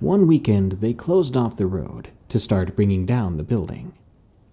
One 0.00 0.26
weekend, 0.26 0.72
they 0.72 0.92
closed 0.92 1.36
off 1.36 1.56
the 1.56 1.66
road 1.66 2.10
to 2.28 2.38
start 2.38 2.76
bringing 2.76 3.04
down 3.04 3.36
the 3.36 3.42
building. 3.42 3.94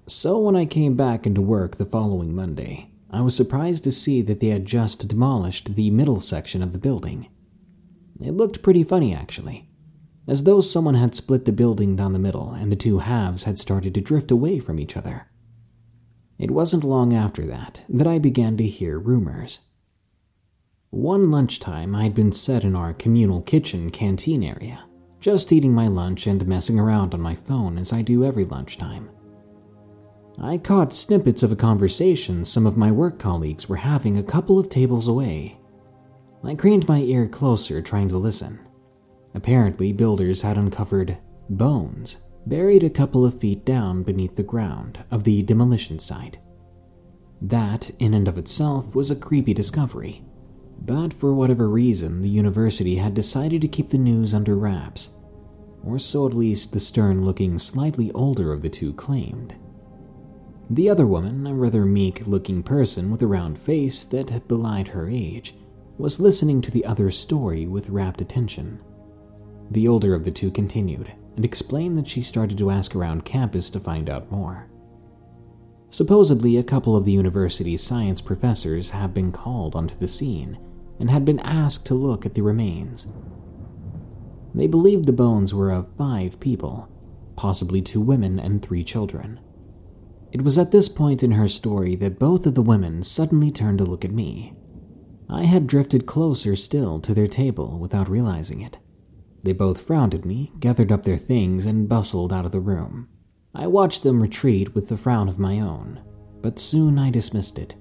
So 0.08 0.40
when 0.40 0.56
I 0.56 0.66
came 0.66 0.96
back 0.96 1.26
into 1.26 1.42
work 1.42 1.76
the 1.78 1.86
following 1.86 2.36
Monday, 2.36 2.91
I 3.12 3.22
was 3.22 3.36
surprised 3.36 3.84
to 3.84 3.92
see 3.92 4.22
that 4.24 4.40
they 4.40 4.48
had 4.48 4.66
just 4.66 5.08
demolished 5.08 5.76
the 5.76 5.92
middle 5.92 6.22
section 6.22 6.64
of 6.64 6.72
the 6.72 6.80
building. 6.80 7.28
It 8.20 8.32
looked 8.32 8.64
pretty 8.64 8.84
funny, 8.84 9.14
actually 9.14 9.68
as 10.28 10.44
though 10.44 10.62
someone 10.62 10.96
had 10.96 11.16
split 11.16 11.46
the 11.46 11.52
building 11.52 11.96
down 11.96 12.14
the 12.14 12.20
middle 12.20 12.52
and 12.52 12.72
the 12.72 12.76
two 12.76 13.00
halves 13.00 13.44
had 13.44 13.60
started 13.60 13.94
to 13.94 14.02
drift 14.02 14.32
away 14.32 14.60
from 14.60 14.80
each 14.80 14.96
other. 14.96 15.28
It 16.38 16.52
wasn't 16.52 16.84
long 16.84 17.14
after 17.14 17.46
that 17.48 17.86
that 17.90 18.08
I 18.08 18.20
began 18.20 18.58
to 18.58 18.66
hear 18.66 18.98
rumors. 19.00 19.62
One 20.90 21.32
lunchtime, 21.32 21.96
I'd 21.96 22.16
been 22.16 22.32
set 22.32 22.64
in 22.64 22.76
our 22.76 22.94
communal 22.94 23.42
kitchen 23.42 23.92
canteen 23.92 24.44
area, 24.44 24.84
just 25.20 25.52
eating 25.52 25.74
my 25.74 25.88
lunch 25.88 26.28
and 26.28 26.46
messing 26.48 26.80
around 26.80 27.14
on 27.14 27.22
my 27.22 27.36
phone 27.36 27.78
as 27.78 27.94
I 27.94 28.02
do 28.02 28.24
every 28.24 28.44
lunchtime. 28.44 29.10
I 30.40 30.58
caught 30.58 30.94
snippets 30.94 31.44
of 31.44 31.52
a 31.52 31.56
conversation 31.56 32.46
some 32.46 32.66
of 32.66 32.78
my 32.78 32.92
work 32.92 33.20
colleagues 33.20 33.68
were 33.68 33.76
having 33.76 34.18
a 34.18 34.24
couple 34.24 34.58
of 34.58 34.70
tables 34.70 35.08
away. 35.08 35.60
I 36.44 36.56
craned 36.56 36.88
my 36.88 37.00
ear 37.00 37.28
closer, 37.28 37.82
trying 37.82 38.08
to 38.10 38.18
listen. 38.18 38.60
Apparently, 39.34 39.92
builders 39.92 40.42
had 40.42 40.58
uncovered 40.58 41.18
bones 41.50 42.18
buried 42.48 42.84
a 42.84 42.90
couple 42.90 43.24
of 43.26 43.40
feet 43.40 43.66
down 43.66 44.04
beneath 44.04 44.36
the 44.36 44.44
ground 44.44 45.04
of 45.12 45.24
the 45.24 45.44
demolition 45.44 46.00
site. 46.00 46.40
That, 47.42 47.90
in 48.00 48.14
and 48.14 48.28
of 48.28 48.38
itself, 48.38 48.96
was 48.96 49.12
a 49.12 49.16
creepy 49.16 49.54
discovery. 49.54 50.24
But 50.84 51.14
for 51.14 51.34
whatever 51.34 51.70
reason, 51.70 52.22
the 52.22 52.30
university 52.30 52.96
had 52.96 53.14
decided 53.14 53.62
to 53.62 53.68
keep 53.68 53.90
the 53.90 53.98
news 53.98 54.34
under 54.34 54.56
wraps, 54.56 55.12
or 55.84 56.00
so 56.00 56.28
at 56.28 56.34
least 56.34 56.74
the 56.74 56.80
stern 56.80 57.24
looking, 57.24 57.60
slightly 57.60 58.12
older 58.14 58.52
of 58.52 58.62
the 58.62 58.70
two 58.70 58.94
claimed. 58.94 59.56
The 60.74 60.90
other 60.90 61.06
woman, 61.06 61.46
a 61.48 61.54
rather 61.54 61.86
meek 61.86 62.26
looking 62.28 62.64
person 62.64 63.12
with 63.12 63.22
a 63.22 63.28
round 63.28 63.60
face 63.60 64.06
that 64.06 64.48
belied 64.48 64.88
her 64.88 65.10
age, 65.10 65.54
was 65.98 66.22
listening 66.22 66.62
to 66.62 66.72
the 66.72 66.86
other's 66.86 67.18
story 67.18 67.68
with 67.68 67.90
rapt 67.90 68.22
attention. 68.22 68.80
The 69.70 69.90
older 69.90 70.14
of 70.14 70.24
the 70.24 70.32
two 70.32 70.50
continued 70.50 71.12
and 71.36 71.44
explained 71.44 71.98
that 71.98 72.08
she 72.08 72.22
started 72.22 72.58
to 72.58 72.72
ask 72.72 72.96
around 72.96 73.26
campus 73.26 73.70
to 73.72 73.82
find 73.82 74.10
out 74.10 74.32
more. 74.32 74.70
Supposedly, 75.90 76.56
a 76.56 76.64
couple 76.64 76.96
of 76.96 77.04
the 77.04 77.12
university's 77.12 77.84
science 77.84 78.22
professors 78.22 78.92
have 78.92 79.14
been 79.14 79.34
called 79.34 79.76
onto 79.76 79.96
the 79.96 80.08
scene 80.08 80.58
and 81.02 81.12
had 81.12 81.26
been 81.26 81.40
asked 81.40 81.86
to 81.88 81.96
look 81.96 82.26
at 82.26 82.34
the 82.34 82.44
remains. 82.44 83.08
They 84.56 84.68
believed 84.68 85.06
the 85.06 85.12
bones 85.12 85.54
were 85.54 85.72
of 85.72 85.94
five 85.98 86.40
people, 86.40 86.88
possibly 87.36 87.82
two 87.82 88.00
women 88.00 88.40
and 88.40 88.62
three 88.62 88.86
children. 88.86 89.42
It 90.32 90.44
was 90.44 90.58
at 90.58 90.72
this 90.72 90.88
point 90.88 91.24
in 91.24 91.32
her 91.32 91.48
story 91.48 91.96
that 91.96 92.20
both 92.20 92.46
of 92.46 92.56
the 92.56 92.62
women 92.62 93.04
suddenly 93.04 93.52
turned 93.52 93.80
to 93.80 93.84
look 93.84 94.06
at 94.06 94.14
me. 94.14 94.54
I 95.30 95.44
had 95.44 95.68
drifted 95.68 96.06
closer 96.06 96.56
still 96.56 97.00
to 97.00 97.14
their 97.14 97.28
table 97.28 97.80
without 97.80 98.10
realizing 98.10 98.62
it. 98.62 98.78
They 99.44 99.54
both 99.54 99.82
frowned 99.82 100.14
at 100.14 100.26
me, 100.26 100.52
gathered 100.60 100.92
up 100.92 101.04
their 101.04 101.18
things, 101.18 101.66
and 101.66 101.90
bustled 101.90 102.32
out 102.32 102.46
of 102.46 102.52
the 102.52 102.60
room. 102.60 103.10
I 103.54 103.68
watched 103.68 104.04
them 104.04 104.22
retreat 104.22 104.74
with 104.74 104.88
the 104.88 104.98
frown 104.98 105.28
of 105.28 105.40
my 105.40 105.60
own, 105.60 106.02
but 106.42 106.60
soon 106.60 106.98
I 106.98 107.10
dismissed 107.10 107.58
it. 107.58 107.76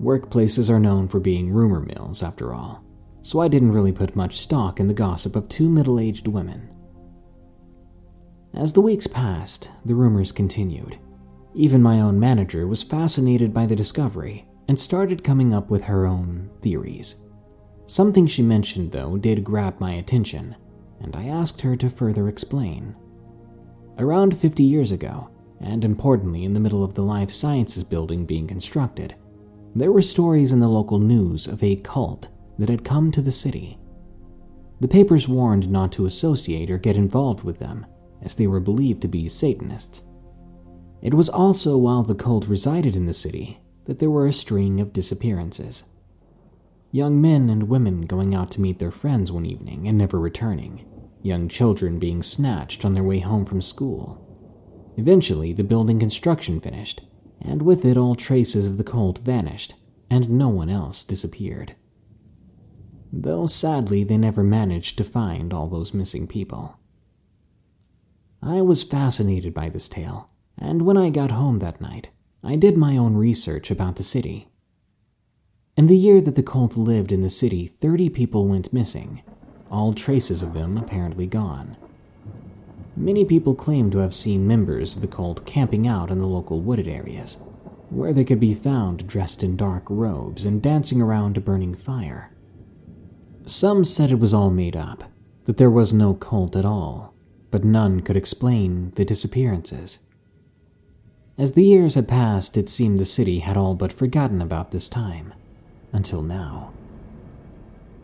Workplaces 0.00 0.68
are 0.68 0.80
known 0.80 1.08
for 1.08 1.20
being 1.20 1.50
rumor 1.50 1.80
mills, 1.80 2.22
after 2.22 2.52
all, 2.52 2.84
so 3.22 3.40
I 3.40 3.48
didn't 3.48 3.72
really 3.72 3.92
put 3.92 4.16
much 4.16 4.38
stock 4.38 4.78
in 4.78 4.88
the 4.88 4.94
gossip 4.94 5.36
of 5.36 5.48
two 5.48 5.68
middle 5.70 5.98
aged 5.98 6.28
women. 6.28 6.68
As 8.52 8.72
the 8.72 8.82
weeks 8.82 9.06
passed, 9.06 9.70
the 9.84 9.94
rumors 9.94 10.32
continued. 10.32 10.98
Even 11.56 11.82
my 11.82 12.02
own 12.02 12.20
manager 12.20 12.66
was 12.66 12.82
fascinated 12.82 13.54
by 13.54 13.64
the 13.64 13.74
discovery 13.74 14.46
and 14.68 14.78
started 14.78 15.24
coming 15.24 15.54
up 15.54 15.70
with 15.70 15.84
her 15.84 16.04
own 16.04 16.50
theories. 16.60 17.16
Something 17.86 18.26
she 18.26 18.42
mentioned, 18.42 18.92
though, 18.92 19.16
did 19.16 19.42
grab 19.42 19.80
my 19.80 19.94
attention, 19.94 20.54
and 21.00 21.16
I 21.16 21.28
asked 21.28 21.62
her 21.62 21.74
to 21.76 21.88
further 21.88 22.28
explain. 22.28 22.94
Around 23.96 24.36
50 24.36 24.62
years 24.62 24.92
ago, 24.92 25.30
and 25.58 25.82
importantly 25.82 26.44
in 26.44 26.52
the 26.52 26.60
middle 26.60 26.84
of 26.84 26.92
the 26.92 27.02
life 27.02 27.30
sciences 27.30 27.84
building 27.84 28.26
being 28.26 28.46
constructed, 28.46 29.14
there 29.74 29.92
were 29.92 30.02
stories 30.02 30.52
in 30.52 30.60
the 30.60 30.68
local 30.68 30.98
news 30.98 31.46
of 31.46 31.62
a 31.62 31.76
cult 31.76 32.28
that 32.58 32.68
had 32.68 32.84
come 32.84 33.10
to 33.12 33.22
the 33.22 33.32
city. 33.32 33.78
The 34.80 34.88
papers 34.88 35.26
warned 35.26 35.70
not 35.70 35.90
to 35.92 36.04
associate 36.04 36.70
or 36.70 36.76
get 36.76 36.96
involved 36.96 37.44
with 37.44 37.60
them, 37.60 37.86
as 38.20 38.34
they 38.34 38.46
were 38.46 38.60
believed 38.60 39.00
to 39.02 39.08
be 39.08 39.26
Satanists. 39.26 40.02
It 41.06 41.14
was 41.14 41.28
also 41.28 41.78
while 41.78 42.02
the 42.02 42.16
cult 42.16 42.48
resided 42.48 42.96
in 42.96 43.06
the 43.06 43.12
city 43.12 43.60
that 43.84 44.00
there 44.00 44.10
were 44.10 44.26
a 44.26 44.32
string 44.32 44.80
of 44.80 44.92
disappearances. 44.92 45.84
Young 46.90 47.20
men 47.20 47.48
and 47.48 47.68
women 47.68 48.00
going 48.00 48.34
out 48.34 48.50
to 48.50 48.60
meet 48.60 48.80
their 48.80 48.90
friends 48.90 49.30
one 49.30 49.46
evening 49.46 49.86
and 49.86 49.96
never 49.96 50.18
returning, 50.18 50.84
young 51.22 51.48
children 51.48 52.00
being 52.00 52.24
snatched 52.24 52.84
on 52.84 52.94
their 52.94 53.04
way 53.04 53.20
home 53.20 53.44
from 53.44 53.60
school. 53.60 54.20
Eventually, 54.96 55.52
the 55.52 55.62
building 55.62 56.00
construction 56.00 56.60
finished, 56.60 57.02
and 57.40 57.62
with 57.62 57.84
it, 57.84 57.96
all 57.96 58.16
traces 58.16 58.66
of 58.66 58.76
the 58.76 58.82
cult 58.82 59.20
vanished, 59.20 59.76
and 60.10 60.28
no 60.28 60.48
one 60.48 60.68
else 60.68 61.04
disappeared. 61.04 61.76
Though 63.12 63.46
sadly, 63.46 64.02
they 64.02 64.18
never 64.18 64.42
managed 64.42 64.98
to 64.98 65.04
find 65.04 65.54
all 65.54 65.68
those 65.68 65.94
missing 65.94 66.26
people. 66.26 66.80
I 68.42 68.60
was 68.60 68.82
fascinated 68.82 69.54
by 69.54 69.68
this 69.68 69.86
tale 69.86 70.30
and 70.58 70.82
when 70.82 70.96
I 70.96 71.10
got 71.10 71.30
home 71.30 71.58
that 71.58 71.80
night, 71.80 72.10
I 72.42 72.56
did 72.56 72.76
my 72.76 72.96
own 72.96 73.16
research 73.16 73.70
about 73.70 73.96
the 73.96 74.02
city. 74.02 74.48
In 75.76 75.88
the 75.88 75.96
year 75.96 76.20
that 76.22 76.36
the 76.36 76.42
cult 76.42 76.76
lived 76.76 77.12
in 77.12 77.20
the 77.20 77.28
city, 77.28 77.66
30 77.66 78.08
people 78.10 78.46
went 78.46 78.72
missing, 78.72 79.22
all 79.70 79.92
traces 79.92 80.42
of 80.42 80.54
them 80.54 80.78
apparently 80.78 81.26
gone. 81.26 81.76
Many 82.96 83.26
people 83.26 83.54
claim 83.54 83.90
to 83.90 83.98
have 83.98 84.14
seen 84.14 84.46
members 84.46 84.94
of 84.94 85.02
the 85.02 85.06
cult 85.06 85.44
camping 85.44 85.86
out 85.86 86.10
in 86.10 86.18
the 86.18 86.26
local 86.26 86.60
wooded 86.60 86.88
areas, 86.88 87.36
where 87.90 88.14
they 88.14 88.24
could 88.24 88.40
be 88.40 88.54
found 88.54 89.06
dressed 89.06 89.42
in 89.42 89.56
dark 89.56 89.84
robes 89.90 90.46
and 90.46 90.62
dancing 90.62 91.02
around 91.02 91.36
a 91.36 91.40
burning 91.40 91.74
fire. 91.74 92.30
Some 93.44 93.84
said 93.84 94.10
it 94.10 94.18
was 94.18 94.32
all 94.32 94.50
made 94.50 94.76
up, 94.76 95.04
that 95.44 95.58
there 95.58 95.70
was 95.70 95.92
no 95.92 96.14
cult 96.14 96.56
at 96.56 96.64
all, 96.64 97.12
but 97.50 97.64
none 97.64 98.00
could 98.00 98.16
explain 98.16 98.92
the 98.96 99.04
disappearances. 99.04 99.98
As 101.38 101.52
the 101.52 101.64
years 101.64 101.96
had 101.96 102.08
passed, 102.08 102.56
it 102.56 102.70
seemed 102.70 102.98
the 102.98 103.04
city 103.04 103.40
had 103.40 103.58
all 103.58 103.74
but 103.74 103.92
forgotten 103.92 104.40
about 104.40 104.70
this 104.70 104.88
time, 104.88 105.34
until 105.92 106.22
now. 106.22 106.72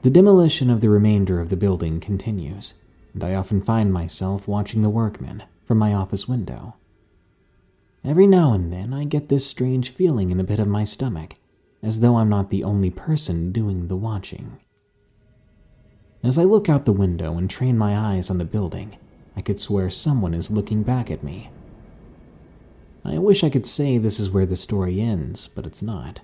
The 0.03 0.11
demolition 0.11 0.69
of 0.69 0.83
the 0.83 0.91
remainder 0.91 1.41
of 1.41 1.49
the 1.49 1.57
building 1.57 1.99
continues, 1.99 2.75
and 3.15 3.25
I 3.25 3.35
often 3.35 3.63
find 3.63 3.91
myself 3.91 4.47
watching 4.47 4.83
the 4.83 4.91
workmen 4.91 5.45
from 5.65 5.79
my 5.79 5.95
office 5.95 6.29
window. 6.29 6.75
Every 8.05 8.27
now 8.27 8.53
and 8.53 8.71
then, 8.71 8.93
I 8.93 9.05
get 9.05 9.31
this 9.31 9.47
strange 9.47 9.89
feeling 9.91 10.31
in 10.31 10.37
the 10.37 10.45
pit 10.45 10.59
of 10.59 10.69
my 10.69 10.85
stomach, 10.85 11.37
as 11.83 12.01
though 12.01 12.17
I'm 12.17 12.29
not 12.29 12.51
the 12.51 12.65
only 12.65 12.91
person 12.91 13.51
doing 13.51 13.89
the 13.89 13.97
watching. 13.97 14.59
As 16.23 16.37
I 16.37 16.45
look 16.45 16.69
out 16.69 16.85
the 16.85 16.93
window 16.93 17.39
and 17.39 17.49
train 17.49 17.79
my 17.79 17.97
eyes 17.97 18.29
on 18.29 18.37
the 18.37 18.45
building, 18.45 18.97
I 19.35 19.41
could 19.41 19.61
swear 19.61 19.89
someone 19.89 20.35
is 20.35 20.51
looking 20.51 20.83
back 20.83 21.11
at 21.11 21.23
me 21.23 21.49
I 23.05 23.19
wish 23.19 23.43
I 23.43 23.51
could 23.51 23.67
say 23.67 23.99
this 23.99 24.21
is 24.21 24.31
where 24.31 24.47
the 24.47 24.57
story 24.57 25.01
ends, 25.01 25.49
but 25.49 25.67
it's 25.67 25.83
not. 25.83 26.21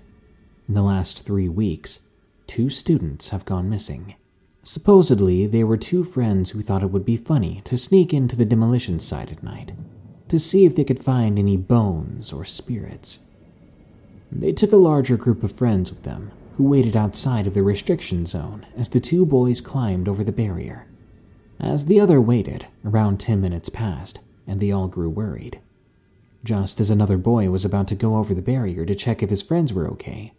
In 0.67 0.75
the 0.75 0.81
last 0.81 1.25
three 1.25 1.49
weeks, 1.49 1.99
two 2.47 2.69
students 2.69 3.29
have 3.29 3.45
gone 3.45 3.69
missing. 3.69 4.15
Supposedly, 4.63 5.45
they 5.47 5.63
were 5.63 5.77
two 5.77 6.03
friends 6.03 6.51
who 6.51 6.61
thought 6.61 6.83
it 6.83 6.91
would 6.91 7.05
be 7.05 7.17
funny 7.17 7.61
to 7.65 7.77
sneak 7.77 8.13
into 8.13 8.35
the 8.35 8.45
demolition 8.45 8.99
site 8.99 9.31
at 9.31 9.43
night 9.43 9.73
to 10.29 10.39
see 10.39 10.65
if 10.65 10.75
they 10.75 10.83
could 10.83 11.03
find 11.03 11.37
any 11.37 11.57
bones 11.57 12.31
or 12.31 12.45
spirits. 12.45 13.19
They 14.31 14.51
took 14.51 14.71
a 14.71 14.77
larger 14.77 15.17
group 15.17 15.43
of 15.43 15.51
friends 15.51 15.91
with 15.91 16.03
them, 16.03 16.31
who 16.55 16.63
waited 16.65 16.95
outside 16.95 17.47
of 17.47 17.55
the 17.55 17.63
restriction 17.63 18.25
zone 18.25 18.65
as 18.77 18.89
the 18.89 18.99
two 18.99 19.25
boys 19.25 19.59
climbed 19.59 20.07
over 20.07 20.23
the 20.23 20.31
barrier. 20.31 20.85
As 21.59 21.85
the 21.85 21.99
other 21.99 22.21
waited, 22.21 22.67
around 22.85 23.19
10 23.19 23.41
minutes 23.41 23.69
passed, 23.69 24.19
and 24.47 24.59
they 24.59 24.71
all 24.71 24.87
grew 24.87 25.09
worried. 25.09 25.59
Just 26.43 26.79
as 26.79 26.89
another 26.89 27.17
boy 27.17 27.49
was 27.49 27.65
about 27.65 27.87
to 27.89 27.95
go 27.95 28.15
over 28.15 28.33
the 28.33 28.41
barrier 28.41 28.85
to 28.85 28.95
check 28.95 29.21
if 29.21 29.29
his 29.29 29.41
friends 29.41 29.73
were 29.73 29.87
okay, 29.89 30.33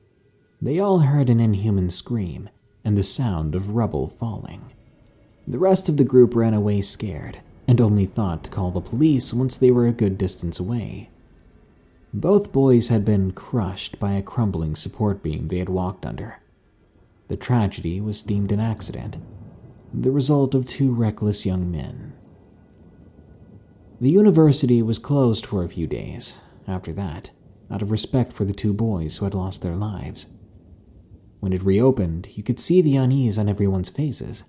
they 0.63 0.79
all 0.79 1.01
heard 1.01 1.31
an 1.31 1.41
inhuman 1.41 1.91
scream 1.91 2.49
and 2.85 2.97
the 2.97 3.03
sound 3.03 3.55
of 3.55 3.71
rubble 3.71 4.09
falling. 4.09 4.73
The 5.47 5.59
rest 5.59 5.89
of 5.89 5.97
the 5.97 6.05
group 6.05 6.35
ran 6.35 6.55
away 6.55 6.81
scared 6.81 7.41
and 7.67 7.81
only 7.81 8.07
thought 8.07 8.45
to 8.45 8.51
call 8.51 8.71
the 8.71 8.81
police 8.81 9.33
once 9.33 9.57
they 9.57 9.71
were 9.71 9.87
a 9.87 9.93
good 9.93 10.19
distance 10.19 10.59
away. 10.59 11.11
Both 12.13 12.53
boys 12.53 12.89
had 12.89 13.05
been 13.05 13.31
crushed 13.31 14.01
by 14.01 14.13
a 14.13 14.23
crumbling 14.23 14.75
support 14.75 15.23
beam 15.23 15.49
they 15.49 15.59
had 15.59 15.69
walked 15.69 16.05
under. 16.05 16.39
The 17.29 17.37
tragedy 17.37 18.01
was 18.01 18.23
deemed 18.23 18.51
an 18.51 18.59
accident, 18.59 19.19
the 19.95 20.11
result 20.11 20.55
of 20.55 20.67
two 20.67 20.93
reckless 20.93 21.47
young 21.47 21.71
men. 21.71 22.13
The 24.01 24.11
university 24.11 24.81
was 24.81 24.99
closed 24.99 25.45
for 25.45 25.63
a 25.63 25.69
few 25.69 25.87
days 25.87 26.41
after 26.67 26.91
that, 26.95 27.33
out 27.71 27.83
of 27.83 27.91
respect 27.91 28.33
for 28.33 28.47
the 28.47 28.55
two 28.55 28.73
boys 28.73 29.19
who 29.19 29.27
had 29.27 29.35
lost 29.35 29.61
their 29.61 29.77
lives. 29.77 30.27
When 31.41 31.53
it 31.53 31.63
reopened, 31.63 32.29
you 32.33 32.43
could 32.43 32.59
see 32.59 32.81
the 32.81 32.97
unease 32.97 33.39
on 33.39 33.47
everyone's 33.47 33.91
faces. 33.91 34.45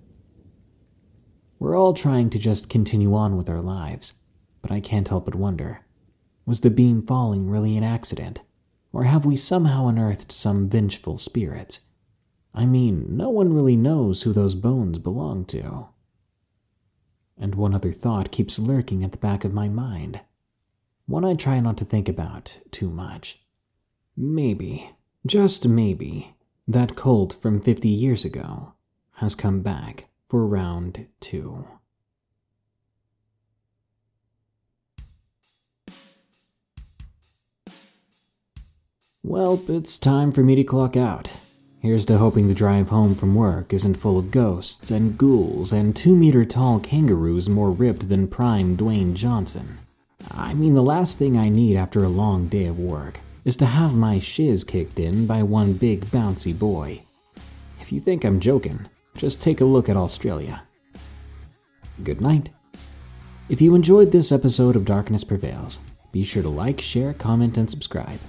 We're 1.59 1.77
all 1.77 1.93
trying 1.93 2.29
to 2.29 2.39
just 2.39 2.69
continue 2.69 3.13
on 3.13 3.35
with 3.35 3.49
our 3.49 3.61
lives, 3.61 4.13
but 4.61 4.71
I 4.71 4.79
can't 4.79 5.09
help 5.09 5.25
but 5.25 5.35
wonder 5.35 5.81
was 6.45 6.61
the 6.61 6.69
beam 6.69 7.01
falling 7.01 7.49
really 7.49 7.77
an 7.77 7.83
accident? 7.83 8.41
Or 8.93 9.03
have 9.03 9.25
we 9.25 9.35
somehow 9.35 9.87
unearthed 9.87 10.31
some 10.31 10.69
vengeful 10.69 11.17
spirits? 11.17 11.81
I 12.55 12.65
mean, 12.65 13.05
no 13.09 13.29
one 13.29 13.53
really 13.53 13.75
knows 13.75 14.23
who 14.23 14.33
those 14.33 14.55
bones 14.55 14.97
belong 14.97 15.45
to 15.45 15.89
and 17.37 17.55
one 17.55 17.73
other 17.73 17.91
thought 17.91 18.31
keeps 18.31 18.59
lurking 18.59 19.03
at 19.03 19.11
the 19.11 19.17
back 19.17 19.43
of 19.43 19.53
my 19.53 19.67
mind. 19.67 20.21
One 21.05 21.25
I 21.25 21.33
try 21.33 21.59
not 21.59 21.77
to 21.77 21.85
think 21.85 22.07
about 22.07 22.59
too 22.71 22.89
much. 22.89 23.43
Maybe, 24.15 24.91
just 25.25 25.67
maybe, 25.67 26.35
that 26.67 26.95
cult 26.95 27.33
from 27.41 27.59
50 27.59 27.89
years 27.89 28.23
ago 28.23 28.73
has 29.15 29.35
come 29.35 29.61
back 29.61 30.07
for 30.29 30.45
round 30.45 31.07
two. 31.19 31.67
Well, 39.23 39.61
it's 39.67 39.99
time 39.99 40.31
for 40.31 40.43
me 40.43 40.55
to 40.55 40.63
clock 40.63 40.97
out. 40.97 41.29
Here's 41.81 42.05
to 42.05 42.19
hoping 42.19 42.47
the 42.47 42.53
drive 42.53 42.89
home 42.89 43.15
from 43.15 43.33
work 43.33 43.73
isn't 43.73 43.95
full 43.95 44.19
of 44.19 44.29
ghosts 44.29 44.91
and 44.91 45.17
ghouls 45.17 45.71
and 45.71 45.95
two 45.95 46.15
meter 46.15 46.45
tall 46.45 46.79
kangaroos 46.79 47.49
more 47.49 47.71
ripped 47.71 48.07
than 48.07 48.27
prime 48.27 48.77
Dwayne 48.77 49.15
Johnson. 49.15 49.79
I 50.29 50.53
mean, 50.53 50.75
the 50.75 50.83
last 50.83 51.17
thing 51.17 51.39
I 51.39 51.49
need 51.49 51.75
after 51.75 52.03
a 52.03 52.07
long 52.07 52.45
day 52.45 52.67
of 52.67 52.77
work 52.77 53.19
is 53.45 53.57
to 53.57 53.65
have 53.65 53.95
my 53.95 54.19
shiz 54.19 54.63
kicked 54.63 54.99
in 54.99 55.25
by 55.25 55.41
one 55.41 55.73
big 55.73 56.05
bouncy 56.05 56.57
boy. 56.57 57.01
If 57.79 57.91
you 57.91 57.99
think 57.99 58.23
I'm 58.23 58.39
joking, 58.39 58.85
just 59.17 59.41
take 59.41 59.59
a 59.59 59.65
look 59.65 59.89
at 59.89 59.97
Australia. 59.97 60.61
Good 62.03 62.21
night. 62.21 62.51
If 63.49 63.59
you 63.59 63.73
enjoyed 63.73 64.11
this 64.11 64.31
episode 64.31 64.75
of 64.75 64.85
Darkness 64.85 65.23
Prevails, 65.23 65.79
be 66.11 66.23
sure 66.23 66.43
to 66.43 66.49
like, 66.49 66.79
share, 66.79 67.13
comment, 67.13 67.57
and 67.57 67.67
subscribe. 67.67 68.19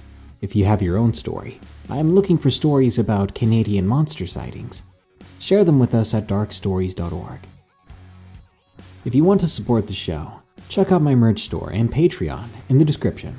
If 0.41 0.55
you 0.55 0.65
have 0.65 0.81
your 0.81 0.97
own 0.97 1.13
story, 1.13 1.59
I 1.89 1.97
am 1.97 2.13
looking 2.15 2.37
for 2.37 2.49
stories 2.49 2.97
about 2.97 3.35
Canadian 3.35 3.85
monster 3.85 4.25
sightings. 4.25 4.83
Share 5.39 5.63
them 5.63 5.79
with 5.79 5.93
us 5.93 6.13
at 6.13 6.27
darkstories.org. 6.27 7.39
If 9.05 9.13
you 9.13 9.23
want 9.23 9.41
to 9.41 9.47
support 9.47 9.87
the 9.87 9.93
show, 9.93 10.31
check 10.69 10.91
out 10.91 11.01
my 11.01 11.13
merch 11.13 11.41
store 11.41 11.71
and 11.71 11.91
Patreon 11.91 12.47
in 12.69 12.77
the 12.77 12.85
description. 12.85 13.35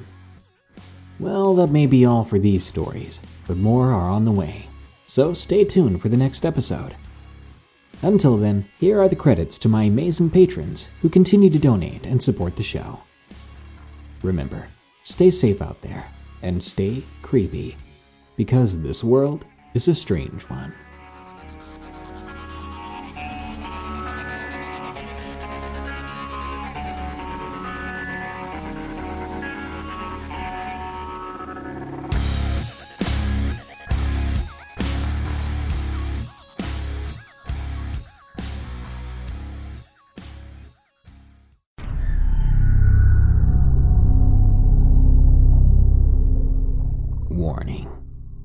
Well, 1.19 1.55
that 1.57 1.71
may 1.71 1.87
be 1.87 2.05
all 2.05 2.25
for 2.25 2.39
these 2.39 2.65
stories, 2.65 3.21
but 3.47 3.57
more 3.57 3.93
are 3.93 4.11
on 4.11 4.25
the 4.25 4.33
way, 4.33 4.69
so 5.07 5.33
stay 5.33 5.65
tuned 5.65 6.03
for 6.03 6.09
the 6.09 6.17
next 6.17 6.45
episode. 6.45 6.95
Until 8.03 8.37
then, 8.37 8.69
here 8.79 9.01
are 9.01 9.09
the 9.09 9.17
credits 9.17 9.57
to 9.59 9.69
my 9.69 9.85
amazing 9.85 10.29
patrons 10.29 10.89
who 11.01 11.09
continue 11.09 11.49
to 11.49 11.59
donate 11.59 12.05
and 12.05 12.23
support 12.23 12.57
the 12.57 12.63
show. 12.63 13.01
Remember, 14.23 14.69
stay 15.03 15.31
safe 15.31 15.63
out 15.63 15.81
there 15.81 16.07
and 16.43 16.63
stay 16.63 17.03
creepy, 17.23 17.77
because 18.37 18.83
this 18.83 19.05
world 19.05 19.45
is 19.75 19.89
a 19.89 19.95
strange 19.95 20.43
one. 20.45 20.73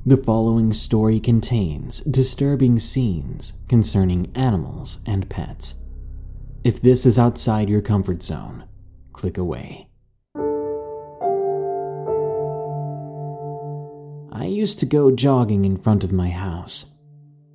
The 0.10 0.18
following 0.18 0.74
story 0.74 1.20
contains 1.20 2.00
disturbing 2.00 2.80
scenes 2.80 3.54
concerning 3.68 4.32
animals 4.36 5.02
and 5.06 5.30
pets. 5.30 5.76
If 6.64 6.82
this 6.82 7.06
is 7.06 7.20
outside 7.20 7.70
your 7.70 7.82
comfort 7.82 8.24
zone, 8.24 8.64
click 9.14 9.38
away. 9.38 9.88
I 14.34 14.46
used 14.46 14.80
to 14.80 14.88
go 14.88 15.12
jogging 15.12 15.64
in 15.64 15.78
front 15.78 16.04
of 16.04 16.12
my 16.12 16.32
house. 16.32 16.96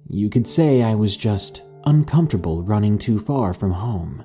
You 0.08 0.30
could 0.30 0.46
say 0.46 0.80
I 0.80 0.94
was 0.94 1.16
just 1.16 1.62
uncomfortable 1.86 2.62
running 2.62 2.98
too 2.98 3.18
far 3.18 3.52
from 3.52 3.72
home. 3.72 4.24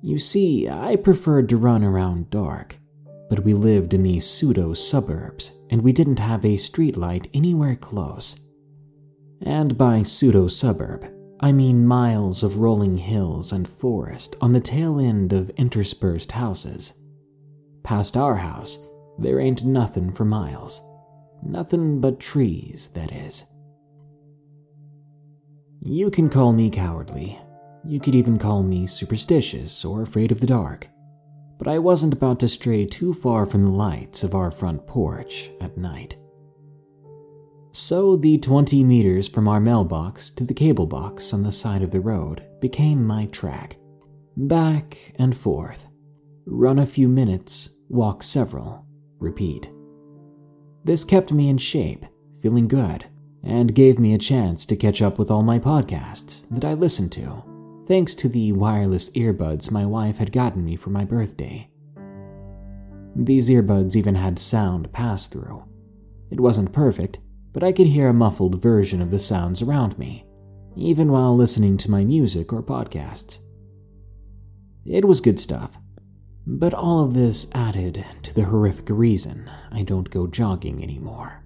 You 0.00 0.18
see, 0.18 0.66
I 0.66 0.96
preferred 0.96 1.50
to 1.50 1.58
run 1.58 1.84
around 1.84 2.30
dark 2.30 2.78
but 3.28 3.44
we 3.44 3.52
lived 3.54 3.94
in 3.94 4.02
these 4.02 4.28
pseudo 4.28 4.72
suburbs 4.72 5.52
and 5.70 5.82
we 5.82 5.92
didn't 5.92 6.18
have 6.18 6.44
a 6.44 6.54
streetlight 6.54 7.28
anywhere 7.34 7.76
close. 7.76 8.40
And 9.42 9.76
by 9.76 10.02
pseudo 10.02 10.48
suburb, 10.48 11.06
I 11.40 11.52
mean 11.52 11.86
miles 11.86 12.42
of 12.42 12.56
rolling 12.56 12.98
hills 12.98 13.52
and 13.52 13.68
forest 13.68 14.34
on 14.40 14.52
the 14.52 14.60
tail 14.60 14.98
end 14.98 15.32
of 15.32 15.50
interspersed 15.50 16.32
houses. 16.32 16.94
Past 17.84 18.16
our 18.16 18.34
house, 18.36 18.78
there 19.18 19.38
ain't 19.38 19.64
nothing 19.64 20.12
for 20.12 20.24
miles. 20.24 20.80
Nothing 21.42 22.00
but 22.00 22.18
trees, 22.18 22.88
that 22.94 23.12
is. 23.12 23.44
You 25.80 26.10
can 26.10 26.28
call 26.28 26.52
me 26.52 26.70
cowardly. 26.70 27.38
You 27.84 28.00
could 28.00 28.16
even 28.16 28.38
call 28.38 28.64
me 28.64 28.86
superstitious 28.86 29.84
or 29.84 30.02
afraid 30.02 30.32
of 30.32 30.40
the 30.40 30.46
dark 30.46 30.88
but 31.58 31.68
I 31.68 31.78
wasn't 31.78 32.14
about 32.14 32.40
to 32.40 32.48
stray 32.48 32.86
too 32.86 33.12
far 33.12 33.44
from 33.44 33.64
the 33.64 33.72
lights 33.72 34.22
of 34.22 34.34
our 34.34 34.50
front 34.50 34.86
porch 34.86 35.50
at 35.60 35.76
night. 35.76 36.16
So 37.72 38.16
the 38.16 38.38
20 38.38 38.82
meters 38.84 39.28
from 39.28 39.46
our 39.48 39.60
mailbox 39.60 40.30
to 40.30 40.44
the 40.44 40.54
cable 40.54 40.86
box 40.86 41.34
on 41.34 41.42
the 41.42 41.52
side 41.52 41.82
of 41.82 41.90
the 41.90 42.00
road 42.00 42.44
became 42.60 43.04
my 43.04 43.26
track. 43.26 43.76
Back 44.36 45.14
and 45.16 45.36
forth. 45.36 45.88
Run 46.46 46.78
a 46.78 46.86
few 46.86 47.08
minutes, 47.08 47.70
walk 47.88 48.22
several, 48.22 48.86
repeat. 49.18 49.70
This 50.84 51.04
kept 51.04 51.32
me 51.32 51.48
in 51.48 51.58
shape, 51.58 52.06
feeling 52.40 52.68
good, 52.68 53.04
and 53.44 53.74
gave 53.74 53.98
me 53.98 54.14
a 54.14 54.18
chance 54.18 54.64
to 54.66 54.76
catch 54.76 55.02
up 55.02 55.18
with 55.18 55.30
all 55.30 55.42
my 55.42 55.58
podcasts 55.58 56.48
that 56.50 56.64
I 56.64 56.74
listened 56.74 57.12
to 57.12 57.44
thanks 57.88 58.14
to 58.14 58.28
the 58.28 58.52
wireless 58.52 59.08
earbuds 59.10 59.70
my 59.70 59.84
wife 59.86 60.18
had 60.18 60.30
gotten 60.30 60.62
me 60.62 60.76
for 60.76 60.90
my 60.90 61.04
birthday. 61.06 61.66
These 63.16 63.48
earbuds 63.48 63.96
even 63.96 64.14
had 64.14 64.38
sound 64.38 64.92
pass 64.92 65.26
through. 65.26 65.64
It 66.30 66.38
wasn't 66.38 66.72
perfect, 66.72 67.18
but 67.54 67.64
I 67.64 67.72
could 67.72 67.86
hear 67.86 68.08
a 68.08 68.12
muffled 68.14 68.60
version 68.60 69.00
of 69.00 69.10
the 69.10 69.18
sounds 69.18 69.62
around 69.62 69.98
me, 69.98 70.26
even 70.76 71.10
while 71.10 71.34
listening 71.34 71.78
to 71.78 71.90
my 71.90 72.04
music 72.04 72.52
or 72.52 72.62
podcasts. 72.62 73.38
It 74.84 75.06
was 75.06 75.22
good 75.22 75.40
stuff, 75.40 75.78
but 76.46 76.74
all 76.74 77.02
of 77.02 77.14
this 77.14 77.48
added 77.54 78.04
to 78.22 78.34
the 78.34 78.44
horrific 78.44 78.90
reason 78.90 79.50
I 79.72 79.82
don't 79.82 80.10
go 80.10 80.26
jogging 80.26 80.82
anymore. 80.82 81.42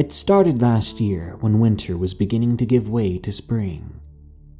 It 0.00 0.12
started 0.12 0.62
last 0.62 0.98
year 0.98 1.36
when 1.40 1.60
winter 1.60 1.94
was 1.94 2.14
beginning 2.14 2.56
to 2.56 2.64
give 2.64 2.88
way 2.88 3.18
to 3.18 3.30
spring. 3.30 4.00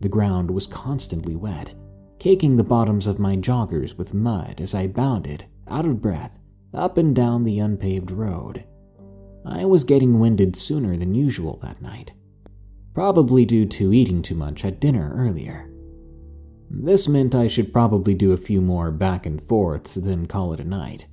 The 0.00 0.08
ground 0.10 0.50
was 0.50 0.66
constantly 0.66 1.34
wet, 1.34 1.72
caking 2.18 2.58
the 2.58 2.62
bottoms 2.62 3.06
of 3.06 3.18
my 3.18 3.36
joggers 3.36 3.96
with 3.96 4.12
mud 4.12 4.60
as 4.60 4.74
I 4.74 4.86
bounded, 4.86 5.46
out 5.66 5.86
of 5.86 6.02
breath, 6.02 6.38
up 6.74 6.98
and 6.98 7.16
down 7.16 7.44
the 7.44 7.58
unpaved 7.58 8.10
road. 8.10 8.66
I 9.46 9.64
was 9.64 9.82
getting 9.82 10.20
winded 10.20 10.56
sooner 10.56 10.94
than 10.94 11.14
usual 11.14 11.58
that 11.62 11.80
night, 11.80 12.12
probably 12.92 13.46
due 13.46 13.64
to 13.64 13.94
eating 13.94 14.20
too 14.20 14.34
much 14.34 14.62
at 14.66 14.78
dinner 14.78 15.14
earlier. 15.16 15.70
This 16.68 17.08
meant 17.08 17.34
I 17.34 17.46
should 17.46 17.72
probably 17.72 18.12
do 18.12 18.32
a 18.32 18.36
few 18.36 18.60
more 18.60 18.90
back 18.90 19.24
and 19.24 19.42
forths, 19.42 19.94
then 19.94 20.26
call 20.26 20.52
it 20.52 20.60
a 20.60 20.64
night. 20.64 21.06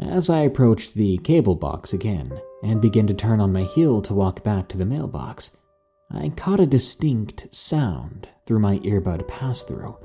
As 0.00 0.30
I 0.30 0.40
approached 0.40 0.94
the 0.94 1.18
cable 1.18 1.56
box 1.56 1.92
again 1.92 2.40
and 2.62 2.80
began 2.80 3.06
to 3.06 3.14
turn 3.14 3.38
on 3.40 3.52
my 3.52 3.64
heel 3.64 4.00
to 4.02 4.14
walk 4.14 4.42
back 4.42 4.66
to 4.68 4.78
the 4.78 4.86
mailbox, 4.86 5.56
I 6.10 6.30
caught 6.30 6.60
a 6.60 6.66
distinct 6.66 7.54
sound 7.54 8.26
through 8.46 8.60
my 8.60 8.78
earbud 8.78 9.28
pass 9.28 9.62
through 9.62 9.96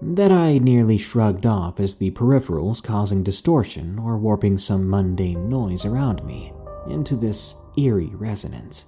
that 0.00 0.30
I 0.30 0.58
nearly 0.58 0.98
shrugged 0.98 1.46
off 1.46 1.80
as 1.80 1.94
the 1.94 2.10
peripherals 2.10 2.82
causing 2.82 3.22
distortion 3.22 3.98
or 3.98 4.18
warping 4.18 4.58
some 4.58 4.88
mundane 4.88 5.48
noise 5.48 5.84
around 5.84 6.24
me 6.24 6.52
into 6.88 7.16
this 7.16 7.56
eerie 7.76 8.12
resonance. 8.14 8.86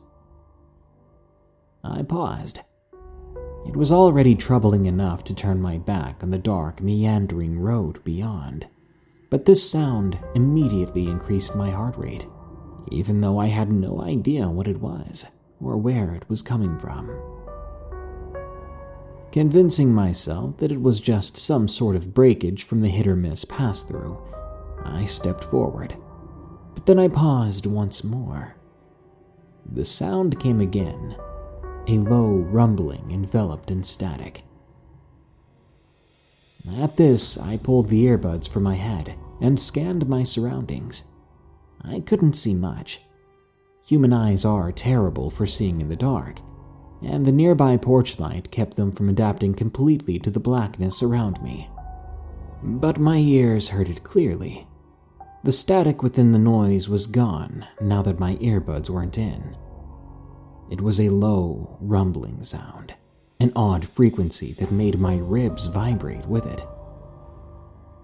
I 1.83 2.03
paused. 2.03 2.61
It 3.67 3.77
was 3.77 3.91
already 3.91 4.35
troubling 4.35 4.85
enough 4.85 5.25
to 5.25 5.35
turn 5.35 5.61
my 5.61 5.79
back 5.79 6.23
on 6.23 6.31
the 6.31 6.39
dark, 6.39 6.81
meandering 6.81 7.59
road 7.59 8.05
beyond 8.05 8.67
but 9.31 9.45
this 9.45 9.69
sound 9.69 10.19
immediately 10.35 11.09
increased 11.09 11.57
my 11.57 11.71
heart 11.71 11.97
rate, 11.97 12.27
even 12.91 13.21
though 13.21 13.39
I 13.39 13.47
had 13.47 13.71
no 13.71 14.01
idea 14.01 14.49
what 14.49 14.69
it 14.69 14.81
was 14.81 15.27
or 15.61 15.77
where 15.77 16.15
it 16.15 16.29
was 16.29 16.43
coming 16.43 16.79
from. 16.79 17.11
Convincing 19.33 19.93
myself 19.93 20.57
that 20.59 20.73
it 20.73 20.81
was 20.81 21.01
just 21.01 21.37
some 21.37 21.69
sort 21.69 21.97
of 21.97 22.15
breakage 22.15 22.65
from 22.65 22.81
the 22.81 22.89
hit 22.89 23.07
or 23.07 23.17
miss 23.17 23.45
pass 23.45 23.83
through, 23.83 24.19
I 24.85 25.05
stepped 25.05 25.45
forward. 25.45 25.97
But 26.75 26.87
then 26.87 26.99
I 26.99 27.09
paused 27.09 27.67
once 27.67 28.05
more. 28.05 28.57
The 29.73 29.85
sound 29.85 30.41
came 30.41 30.61
again, 30.61 31.17
a 31.89 31.99
low 31.99 32.29
rumbling 32.29 33.11
enveloped 33.11 33.71
in 33.71 33.83
static. 33.83 34.43
At 36.75 36.97
this, 36.97 37.39
I 37.39 37.59
pulled 37.59 37.89
the 37.89 38.05
earbuds 38.07 38.49
from 38.49 38.65
my 38.65 38.75
head 38.75 39.15
and 39.41 39.59
scanned 39.59 40.09
my 40.09 40.25
surroundings. 40.25 41.05
I 41.83 42.01
couldn't 42.01 42.33
see 42.33 42.55
much. 42.55 43.03
Human 43.87 44.13
eyes 44.13 44.45
are 44.45 44.73
terrible 44.73 45.31
for 45.31 45.47
seeing 45.47 45.81
in 45.81 45.89
the 45.89 45.95
dark, 45.95 46.41
and 47.03 47.25
the 47.25 47.31
nearby 47.33 47.77
porch 47.77 48.19
light 48.19 48.51
kept 48.51 48.75
them 48.75 48.91
from 48.91 49.09
adapting 49.09 49.55
completely 49.55 50.19
to 50.19 50.31
the 50.31 50.41
blackness 50.41 51.03
around 51.03 51.41
me. 51.41 51.71
But 52.65 52.99
my 52.99 53.19
ears 53.19 53.69
heard 53.69 53.89
it 53.89 54.03
clearly. 54.03 54.67
The 55.45 55.53
static 55.53 56.03
within 56.03 56.33
the 56.33 56.39
noise 56.41 56.89
was 56.89 57.07
gone 57.07 57.65
now 57.81 58.03
that 58.03 58.19
my 58.19 58.35
earbuds 58.37 58.91
weren't 58.91 59.19
in. 59.19 59.57
It 60.69 60.81
was 60.81 61.01
a 61.01 61.11
low, 61.11 61.77
rumbling 61.81 62.43
sound, 62.43 62.95
an 63.39 63.53
odd 63.55 63.87
frequency 63.87 64.53
that 64.55 64.73
made 64.73 64.99
my 64.99 65.17
ribs 65.17 65.67
vibrate 65.67 66.27
with 66.27 66.47
it. 66.47 66.67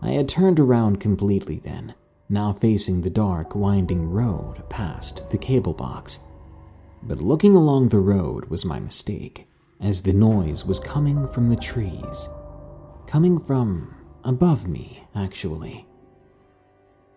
I 0.02 0.10
had 0.10 0.28
turned 0.28 0.60
around 0.60 1.00
completely 1.00 1.58
then, 1.58 1.94
now 2.28 2.52
facing 2.52 3.00
the 3.00 3.10
dark, 3.10 3.54
winding 3.54 4.10
road 4.10 4.68
past 4.68 5.30
the 5.30 5.38
cable 5.38 5.74
box. 5.74 6.20
But 7.02 7.22
looking 7.22 7.54
along 7.54 7.88
the 7.88 7.98
road 7.98 8.46
was 8.46 8.64
my 8.64 8.80
mistake, 8.80 9.46
as 9.80 10.02
the 10.02 10.12
noise 10.12 10.64
was 10.64 10.78
coming 10.78 11.28
from 11.28 11.46
the 11.46 11.56
trees. 11.56 12.28
Coming 13.06 13.38
from 13.38 13.94
above 14.24 14.66
me, 14.66 15.04
actually. 15.14 15.86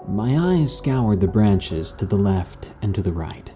My 0.07 0.38
eyes 0.38 0.76
scoured 0.76 1.20
the 1.20 1.28
branches 1.28 1.91
to 1.93 2.05
the 2.05 2.16
left 2.16 2.74
and 2.82 2.93
to 2.93 3.01
the 3.01 3.13
right, 3.13 3.53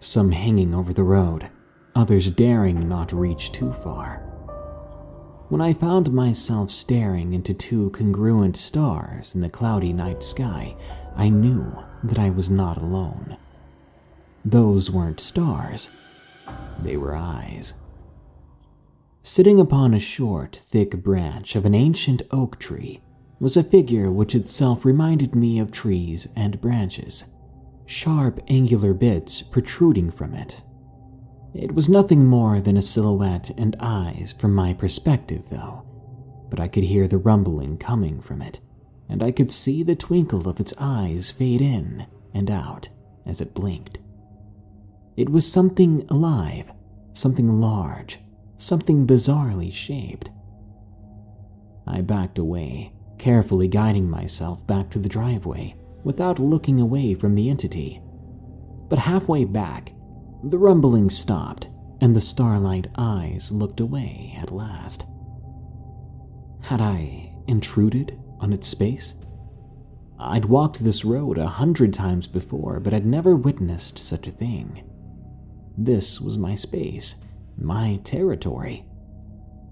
some 0.00 0.32
hanging 0.32 0.74
over 0.74 0.92
the 0.92 1.02
road, 1.02 1.48
others 1.96 2.30
daring 2.30 2.86
not 2.88 3.10
reach 3.10 3.50
too 3.52 3.72
far. 3.72 4.22
When 5.48 5.62
I 5.62 5.72
found 5.72 6.12
myself 6.12 6.70
staring 6.70 7.32
into 7.32 7.54
two 7.54 7.90
congruent 7.90 8.56
stars 8.56 9.34
in 9.34 9.40
the 9.40 9.48
cloudy 9.48 9.92
night 9.92 10.22
sky, 10.22 10.76
I 11.16 11.30
knew 11.30 11.72
that 12.04 12.18
I 12.18 12.30
was 12.30 12.50
not 12.50 12.76
alone. 12.76 13.38
Those 14.44 14.90
weren't 14.90 15.20
stars, 15.20 15.88
they 16.82 16.96
were 16.96 17.16
eyes. 17.16 17.74
Sitting 19.22 19.58
upon 19.58 19.94
a 19.94 19.98
short, 19.98 20.54
thick 20.54 21.02
branch 21.02 21.56
of 21.56 21.64
an 21.64 21.74
ancient 21.74 22.22
oak 22.30 22.58
tree 22.58 23.00
was 23.40 23.56
a 23.56 23.64
figure 23.64 24.10
which 24.10 24.34
itself 24.34 24.84
reminded 24.84 25.34
me 25.34 25.58
of 25.58 25.72
trees 25.72 26.28
and 26.36 26.60
branches, 26.60 27.24
sharp, 27.86 28.40
angular 28.48 28.92
bits 28.92 29.40
protruding 29.40 30.10
from 30.10 30.34
it. 30.34 30.62
It 31.58 31.74
was 31.74 31.88
nothing 31.88 32.26
more 32.26 32.60
than 32.60 32.76
a 32.76 32.82
silhouette 32.82 33.50
and 33.56 33.76
eyes 33.80 34.34
from 34.36 34.54
my 34.54 34.74
perspective, 34.74 35.48
though, 35.48 35.84
but 36.50 36.60
I 36.60 36.68
could 36.68 36.84
hear 36.84 37.08
the 37.08 37.16
rumbling 37.16 37.78
coming 37.78 38.20
from 38.20 38.42
it, 38.42 38.60
and 39.08 39.22
I 39.22 39.32
could 39.32 39.50
see 39.50 39.82
the 39.82 39.96
twinkle 39.96 40.50
of 40.50 40.60
its 40.60 40.74
eyes 40.76 41.30
fade 41.30 41.62
in 41.62 42.06
and 42.34 42.50
out 42.50 42.90
as 43.24 43.40
it 43.40 43.54
blinked. 43.54 44.00
It 45.16 45.30
was 45.30 45.50
something 45.50 46.04
alive, 46.10 46.70
something 47.14 47.50
large, 47.50 48.18
something 48.58 49.06
bizarrely 49.06 49.72
shaped. 49.72 50.28
I 51.86 52.02
backed 52.02 52.38
away, 52.38 52.92
carefully 53.16 53.66
guiding 53.66 54.10
myself 54.10 54.66
back 54.66 54.90
to 54.90 54.98
the 54.98 55.08
driveway 55.08 55.74
without 56.04 56.38
looking 56.38 56.80
away 56.80 57.14
from 57.14 57.34
the 57.34 57.48
entity. 57.48 58.02
But 58.90 58.98
halfway 58.98 59.46
back, 59.46 59.94
the 60.50 60.58
rumbling 60.58 61.10
stopped 61.10 61.68
and 62.00 62.14
the 62.14 62.20
starlight 62.20 62.86
eyes 62.96 63.50
looked 63.50 63.80
away 63.80 64.32
at 64.40 64.52
last. 64.52 65.04
Had 66.62 66.80
I 66.80 67.32
intruded 67.48 68.16
on 68.38 68.52
its 68.52 68.68
space? 68.68 69.16
I'd 70.20 70.44
walked 70.44 70.78
this 70.78 71.04
road 71.04 71.36
a 71.36 71.48
hundred 71.48 71.92
times 71.92 72.28
before, 72.28 72.78
but 72.78 72.92
had 72.92 73.04
never 73.04 73.34
witnessed 73.34 73.98
such 73.98 74.28
a 74.28 74.30
thing. 74.32 74.84
This 75.76 76.20
was 76.20 76.38
my 76.38 76.54
space, 76.54 77.16
my 77.58 78.00
territory. 78.04 78.86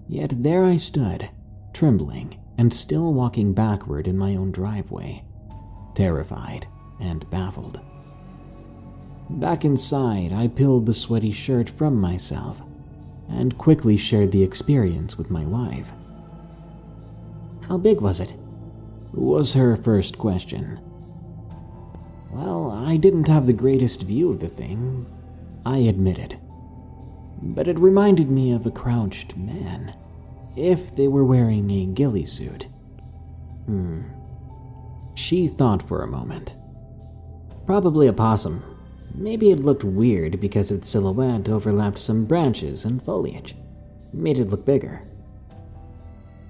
Yet 0.09 0.43
there 0.43 0.65
I 0.65 0.75
stood, 0.75 1.29
trembling 1.73 2.39
and 2.57 2.73
still 2.73 3.13
walking 3.13 3.53
backward 3.53 4.07
in 4.07 4.17
my 4.17 4.35
own 4.35 4.51
driveway, 4.51 5.23
terrified 5.95 6.67
and 6.99 7.29
baffled. 7.29 7.79
Back 9.29 9.65
inside, 9.65 10.31
I 10.31 10.47
peeled 10.47 10.85
the 10.85 10.93
sweaty 10.93 11.31
shirt 11.31 11.69
from 11.69 11.99
myself 11.99 12.61
and 13.27 13.57
quickly 13.57 13.97
shared 13.97 14.31
the 14.31 14.43
experience 14.43 15.17
with 15.17 15.31
my 15.31 15.43
wife. 15.45 15.91
How 17.67 17.77
big 17.77 18.01
was 18.01 18.19
it? 18.19 18.35
was 19.11 19.53
her 19.53 19.75
first 19.75 20.17
question. 20.17 20.79
Well, 22.31 22.69
I 22.69 22.97
didn't 22.97 23.29
have 23.29 23.47
the 23.47 23.53
greatest 23.53 24.03
view 24.03 24.29
of 24.29 24.41
the 24.41 24.49
thing, 24.49 25.05
I 25.65 25.77
admitted. 25.79 26.37
But 27.41 27.67
it 27.67 27.79
reminded 27.79 28.29
me 28.29 28.51
of 28.51 28.65
a 28.65 28.71
crouched 28.71 29.37
man 29.37 29.95
if 30.55 30.93
they 30.95 31.07
were 31.07 31.23
wearing 31.23 31.71
a 31.71 31.85
ghillie 31.85 32.25
suit. 32.25 32.67
Hmm. 33.65 34.01
She 35.15 35.47
thought 35.47 35.81
for 35.81 36.03
a 36.03 36.07
moment. 36.07 36.57
Probably 37.65 38.07
a 38.07 38.13
possum. 38.13 38.74
Maybe 39.17 39.51
it 39.51 39.59
looked 39.59 39.83
weird 39.83 40.39
because 40.39 40.71
its 40.71 40.89
silhouette 40.89 41.49
overlapped 41.49 41.97
some 41.97 42.25
branches 42.25 42.85
and 42.85 43.01
foliage, 43.03 43.55
made 44.13 44.39
it 44.39 44.49
look 44.49 44.65
bigger. 44.65 45.01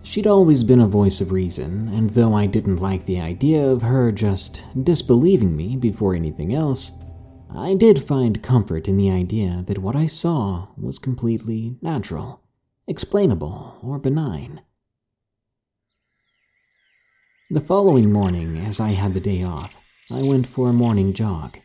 She'd 0.04 0.28
always 0.28 0.64
been 0.64 0.82
a 0.82 0.88
voice 0.88 1.22
of 1.22 1.32
reason, 1.32 1.90
and 1.90 2.10
though 2.10 2.34
I 2.34 2.46
didn't 2.46 2.78
like 2.78 3.06
the 3.06 3.20
idea 3.20 3.66
of 3.66 3.82
her 3.82 4.12
just 4.12 4.64
disbelieving 4.84 5.56
me 5.56 5.76
before 5.76 6.14
anything 6.16 6.54
else, 6.54 6.92
I 7.54 7.74
did 7.74 8.04
find 8.04 8.44
comfort 8.44 8.88
in 8.88 8.98
the 8.98 9.10
idea 9.10 9.64
that 9.68 9.80
what 9.80 9.96
I 9.96 10.06
saw 10.06 10.68
was 10.78 11.00
completely 11.00 11.78
natural 11.82 12.42
explainable, 12.88 13.78
or 13.82 13.98
benign. 13.98 14.62
The 17.50 17.62
following 17.62 18.12
morning, 18.12 18.58
as 18.58 18.80
I 18.80 18.90
had 18.90 19.14
the 19.14 19.20
day 19.20 19.44
off, 19.44 19.78
I 20.12 20.22
went 20.22 20.46
for 20.46 20.70
a 20.70 20.74
morning 20.74 21.14
jog. 21.14 21.58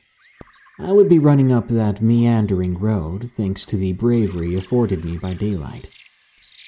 I 0.83 0.93
would 0.93 1.11
be 1.11 1.19
running 1.19 1.53
up 1.53 1.69
that 1.69 2.01
meandering 2.01 2.79
road 2.79 3.31
thanks 3.31 3.67
to 3.67 3.77
the 3.77 3.93
bravery 3.93 4.57
afforded 4.57 5.05
me 5.05 5.19
by 5.19 5.35
daylight. 5.35 5.91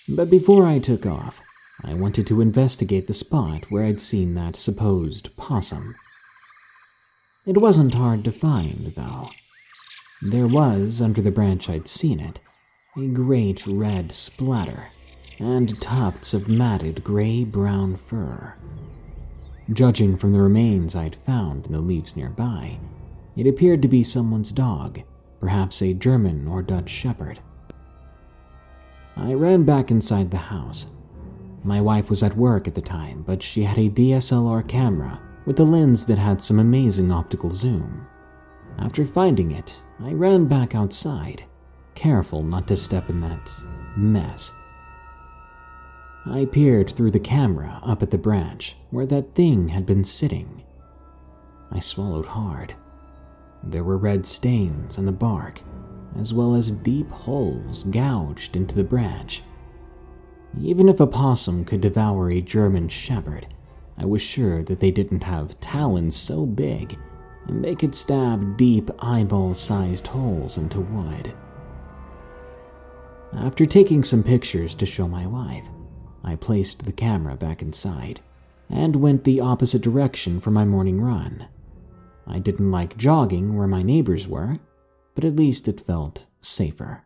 But 0.06 0.28
before 0.28 0.66
I 0.66 0.80
took 0.80 1.06
off, 1.06 1.40
I 1.82 1.94
wanted 1.94 2.26
to 2.26 2.42
investigate 2.42 3.06
the 3.06 3.14
spot 3.14 3.70
where 3.70 3.84
I'd 3.84 4.02
seen 4.02 4.34
that 4.34 4.54
supposed 4.54 5.34
possum. 5.38 5.94
It 7.46 7.56
wasn't 7.56 7.94
hard 7.94 8.22
to 8.24 8.32
find, 8.32 8.92
though. 8.94 9.30
There 10.20 10.46
was, 10.46 11.00
under 11.00 11.22
the 11.22 11.30
branch 11.30 11.70
I'd 11.70 11.88
seen 11.88 12.20
it, 12.20 12.38
a 12.96 13.08
great 13.08 13.66
red 13.66 14.12
splatter, 14.12 14.88
and 15.38 15.80
tufts 15.80 16.34
of 16.34 16.48
matted 16.48 17.02
gray 17.02 17.44
brown 17.44 17.96
fur. 17.96 18.54
Judging 19.72 20.18
from 20.18 20.32
the 20.32 20.42
remains 20.42 20.94
I'd 20.94 21.16
found 21.16 21.66
in 21.66 21.72
the 21.72 21.80
leaves 21.80 22.14
nearby, 22.14 22.78
it 23.36 23.46
appeared 23.46 23.82
to 23.82 23.88
be 23.88 24.04
someone's 24.04 24.52
dog, 24.52 25.00
perhaps 25.40 25.82
a 25.82 25.94
German 25.94 26.46
or 26.46 26.62
Dutch 26.62 26.88
shepherd. 26.88 27.40
I 29.16 29.34
ran 29.34 29.64
back 29.64 29.90
inside 29.90 30.30
the 30.30 30.38
house. 30.38 30.92
My 31.64 31.80
wife 31.80 32.10
was 32.10 32.22
at 32.22 32.36
work 32.36 32.66
at 32.66 32.74
the 32.74 32.80
time, 32.80 33.22
but 33.22 33.42
she 33.42 33.64
had 33.64 33.78
a 33.78 33.90
DSLR 33.90 34.66
camera 34.66 35.20
with 35.44 35.60
a 35.60 35.64
lens 35.64 36.06
that 36.06 36.18
had 36.18 36.40
some 36.40 36.58
amazing 36.58 37.12
optical 37.12 37.50
zoom. 37.50 38.06
After 38.78 39.04
finding 39.04 39.52
it, 39.52 39.82
I 40.00 40.12
ran 40.12 40.46
back 40.46 40.74
outside 40.74 41.44
careful 41.94 42.42
not 42.42 42.66
to 42.68 42.76
step 42.76 43.08
in 43.08 43.20
that 43.20 43.50
mess. 43.96 44.52
I 46.26 46.44
peered 46.46 46.90
through 46.90 47.10
the 47.10 47.20
camera 47.20 47.80
up 47.82 48.02
at 48.02 48.10
the 48.10 48.18
branch 48.18 48.76
where 48.90 49.06
that 49.06 49.34
thing 49.34 49.68
had 49.68 49.86
been 49.86 50.04
sitting. 50.04 50.62
I 51.70 51.80
swallowed 51.80 52.26
hard. 52.26 52.74
There 53.62 53.84
were 53.84 53.96
red 53.96 54.26
stains 54.26 54.98
on 54.98 55.06
the 55.06 55.12
bark, 55.12 55.62
as 56.18 56.34
well 56.34 56.54
as 56.54 56.70
deep 56.70 57.10
holes 57.10 57.84
gouged 57.84 58.56
into 58.56 58.74
the 58.74 58.84
branch. 58.84 59.42
Even 60.60 60.88
if 60.88 61.00
a 61.00 61.06
possum 61.06 61.64
could 61.64 61.80
devour 61.80 62.30
a 62.30 62.40
German 62.40 62.88
shepherd, 62.88 63.46
I 63.96 64.04
was 64.04 64.20
sure 64.20 64.62
that 64.64 64.80
they 64.80 64.90
didn't 64.90 65.24
have 65.24 65.58
talons 65.60 66.16
so 66.16 66.44
big 66.44 66.98
and 67.46 67.64
they 67.64 67.74
could 67.74 67.94
stab 67.94 68.56
deep 68.56 68.90
eyeball 69.00 69.54
sized 69.54 70.06
holes 70.06 70.58
into 70.58 70.80
wood. 70.80 71.32
After 73.32 73.66
taking 73.66 74.04
some 74.04 74.22
pictures 74.22 74.74
to 74.76 74.86
show 74.86 75.08
my 75.08 75.26
wife, 75.26 75.68
I 76.22 76.36
placed 76.36 76.84
the 76.84 76.92
camera 76.92 77.36
back 77.36 77.62
inside 77.62 78.20
and 78.68 78.96
went 78.96 79.24
the 79.24 79.40
opposite 79.40 79.82
direction 79.82 80.40
for 80.40 80.50
my 80.50 80.64
morning 80.64 81.00
run. 81.00 81.46
I 82.26 82.38
didn't 82.38 82.70
like 82.70 82.96
jogging 82.96 83.56
where 83.56 83.66
my 83.66 83.82
neighbors 83.82 84.28
were, 84.28 84.58
but 85.14 85.24
at 85.24 85.36
least 85.36 85.68
it 85.68 85.80
felt 85.80 86.26
safer. 86.40 87.04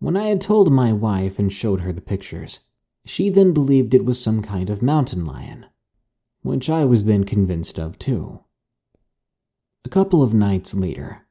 When 0.00 0.16
I 0.16 0.26
had 0.26 0.40
told 0.40 0.70
my 0.70 0.92
wife 0.92 1.38
and 1.38 1.52
showed 1.52 1.80
her 1.80 1.92
the 1.92 2.00
pictures, 2.00 2.60
she 3.06 3.30
then 3.30 3.52
believed 3.52 3.94
it 3.94 4.04
was 4.04 4.22
some 4.22 4.42
kind 4.42 4.68
of 4.68 4.82
mountain 4.82 5.24
lion, 5.24 5.66
which 6.42 6.68
I 6.68 6.84
was 6.84 7.06
then 7.06 7.24
convinced 7.24 7.78
of 7.78 7.98
too. 7.98 8.40
A 9.84 9.88
couple 9.88 10.22
of 10.22 10.34
nights 10.34 10.74
later, 10.74 11.26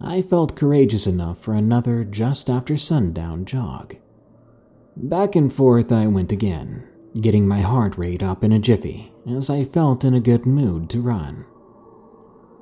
I 0.00 0.22
felt 0.22 0.56
courageous 0.56 1.06
enough 1.06 1.38
for 1.38 1.54
another 1.54 2.04
just 2.04 2.50
after 2.50 2.76
sundown 2.76 3.44
jog. 3.44 3.96
Back 4.96 5.36
and 5.36 5.52
forth 5.52 5.92
I 5.92 6.06
went 6.06 6.32
again, 6.32 6.86
getting 7.20 7.46
my 7.46 7.60
heart 7.60 7.96
rate 7.96 8.22
up 8.22 8.42
in 8.42 8.52
a 8.52 8.58
jiffy 8.58 9.12
as 9.28 9.50
I 9.50 9.64
felt 9.64 10.04
in 10.04 10.14
a 10.14 10.20
good 10.20 10.46
mood 10.46 10.88
to 10.90 11.00
run. 11.00 11.44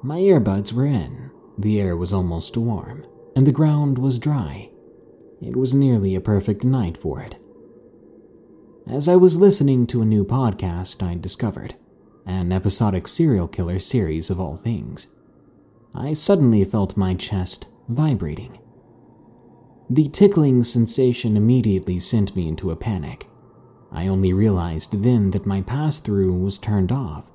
My 0.02 0.18
earbuds 0.18 0.72
were 0.72 0.86
in, 0.86 1.30
the 1.58 1.80
air 1.80 1.96
was 1.96 2.12
almost 2.12 2.56
warm, 2.56 3.04
and 3.36 3.46
the 3.46 3.52
ground 3.52 3.98
was 3.98 4.18
dry. 4.18 4.70
It 5.40 5.56
was 5.56 5.74
nearly 5.74 6.14
a 6.14 6.20
perfect 6.20 6.64
night 6.64 6.96
for 6.96 7.20
it. 7.20 7.36
As 8.86 9.08
I 9.08 9.16
was 9.16 9.36
listening 9.36 9.86
to 9.88 10.02
a 10.02 10.06
new 10.06 10.24
podcast 10.24 11.02
I'd 11.02 11.22
discovered, 11.22 11.74
an 12.26 12.52
episodic 12.52 13.08
serial 13.08 13.48
killer 13.48 13.78
series 13.78 14.30
of 14.30 14.40
all 14.40 14.56
things, 14.56 15.08
I 15.94 16.12
suddenly 16.12 16.64
felt 16.64 16.96
my 16.96 17.14
chest 17.14 17.66
vibrating. 17.88 18.58
The 19.88 20.08
tickling 20.08 20.62
sensation 20.64 21.36
immediately 21.36 22.00
sent 22.00 22.34
me 22.34 22.48
into 22.48 22.70
a 22.70 22.76
panic. 22.76 23.28
I 23.94 24.08
only 24.08 24.32
realized 24.32 25.02
then 25.02 25.30
that 25.30 25.46
my 25.46 25.62
pass 25.62 26.00
through 26.00 26.34
was 26.34 26.58
turned 26.58 26.90
off. 26.90 27.30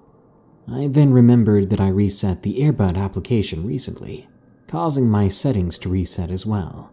I 0.70 0.88
then 0.88 1.14
remembered 1.14 1.70
that 1.70 1.80
I 1.80 1.88
reset 1.88 2.43
the 2.43 2.60
earbud 2.60 2.97
application 2.97 3.66
recently, 3.66 4.28
causing 4.68 5.10
my 5.10 5.30
settings 5.30 5.78
to 5.80 5.89
reset 5.89 6.30
as 6.30 6.45
well. 6.45 6.91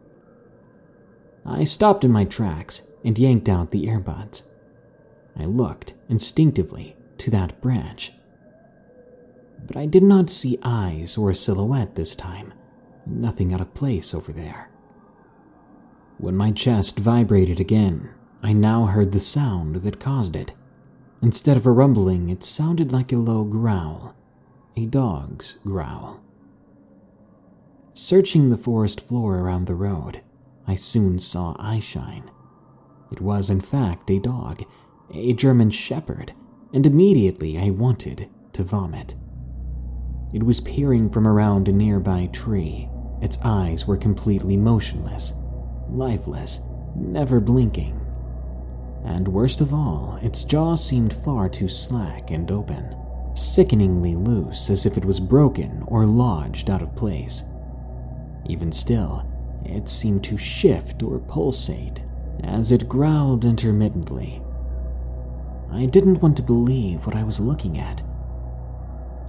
I 1.45 1.65
stopped 1.65 2.05
in 2.05 2.13
my 2.13 2.25
tracks 2.25 2.83
and 3.05 3.19
yanked 3.19 3.49
out 3.49 3.73
the 3.73 3.87
earbuds. 3.87 4.43
I 5.37 5.45
looked 5.45 5.95
instinctively 6.09 6.97
to 7.19 7.31
that 7.33 7.61
branch. 7.61 8.13
But 9.67 9.77
I 9.77 9.87
did 9.87 10.03
not 10.03 10.31
see 10.31 10.59
eyes 10.63 11.19
or 11.19 11.31
a 11.31 11.35
silhouette 11.35 11.97
this 11.97 12.15
time, 12.15 12.55
nothing 13.05 13.53
out 13.53 13.61
of 13.61 13.75
place 13.75 14.15
over 14.15 14.33
there. 14.33 14.71
When 16.19 16.37
my 16.37 16.53
chest 16.53 16.99
vibrated 16.99 17.61
again, 17.61 18.11
I 18.43 18.53
now 18.53 18.87
heard 18.87 19.13
the 19.13 19.21
sound 19.21 19.77
that 19.77 20.01
caused 20.01 20.37
it. 20.37 20.53
Instead 21.23 21.57
of 21.57 21.67
a 21.67 21.71
rumbling, 21.71 22.29
it 22.29 22.45
sounded 22.45 22.93
like 22.93 23.13
a 23.13 23.17
low 23.17 23.45
growl, 23.45 24.15
a 24.77 24.87
dog's 24.87 25.59
growl. 25.65 26.21
Searching 27.95 28.51
the 28.51 28.59
forest 28.59 29.09
floor 29.09 29.39
around 29.39 29.67
the 29.67 29.75
road, 29.75 30.21
I 30.67 30.75
soon 30.75 31.19
saw 31.19 31.55
Eyeshine. 31.55 32.29
It 33.11 33.21
was, 33.21 33.49
in 33.49 33.61
fact, 33.61 34.11
a 34.11 34.19
dog, 34.19 34.63
a 35.13 35.33
German 35.33 35.71
shepherd, 35.71 36.35
and 36.73 36.85
immediately 36.85 37.59
I 37.59 37.71
wanted 37.71 38.29
to 38.53 38.65
vomit. 38.65 39.15
It 40.35 40.43
was 40.43 40.61
peering 40.61 41.09
from 41.09 41.27
around 41.27 41.69
a 41.69 41.73
nearby 41.73 42.29
tree. 42.33 42.91
Its 43.23 43.39
eyes 43.43 43.87
were 43.87 43.97
completely 43.97 44.57
motionless, 44.57 45.33
lifeless, 45.89 46.61
never 46.95 47.41
blinking. 47.41 48.06
And 49.07 49.29
worst 49.29 49.61
of 49.61 49.73
all, 49.73 50.19
its 50.21 50.45
jaw 50.45 50.75
seemed 50.75 51.13
far 51.13 51.49
too 51.49 51.69
slack 51.69 52.31
and 52.33 52.51
open, 52.51 52.95
sickeningly 53.35 54.17
loose 54.17 54.69
as 54.69 54.85
if 54.85 54.99
it 54.99 55.05
was 55.05 55.21
broken 55.21 55.85
or 55.87 56.05
lodged 56.05 56.69
out 56.69 56.83
of 56.83 56.97
place. 56.97 57.45
Even 58.47 58.73
still, 58.73 59.25
it 59.65 59.89
seemed 59.89 60.25
to 60.25 60.37
shift 60.37 61.03
or 61.03 61.21
pulsate 61.21 62.05
as 62.43 62.73
it 62.73 62.89
growled 62.89 63.45
intermittently. 63.45 64.43
I 65.71 65.87
didn't 65.87 66.21
want 66.21 66.37
to 66.37 66.43
believe 66.43 67.07
what 67.07 67.17
I 67.17 67.23
was 67.25 67.41
looking 67.41 67.79
at. 67.79 68.03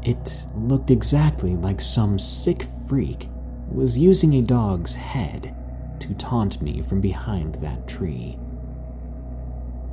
It 0.03 0.45
looked 0.55 0.91
exactly 0.91 1.55
like 1.55 1.81
some 1.81 2.17
sick 2.17 2.63
freak 2.87 3.29
was 3.69 3.97
using 3.97 4.35
a 4.35 4.41
dog's 4.41 4.95
head 4.95 5.55
to 5.99 6.13
taunt 6.15 6.61
me 6.61 6.81
from 6.81 7.01
behind 7.01 7.55
that 7.55 7.87
tree. 7.87 8.39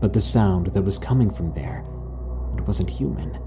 But 0.05 0.13
the 0.13 0.21
sound 0.21 0.67
that 0.67 0.83
was 0.83 0.99
coming 0.99 1.31
from 1.31 1.53
there, 1.53 1.83
it 2.59 2.67
wasn't 2.67 2.91
human, 2.91 3.39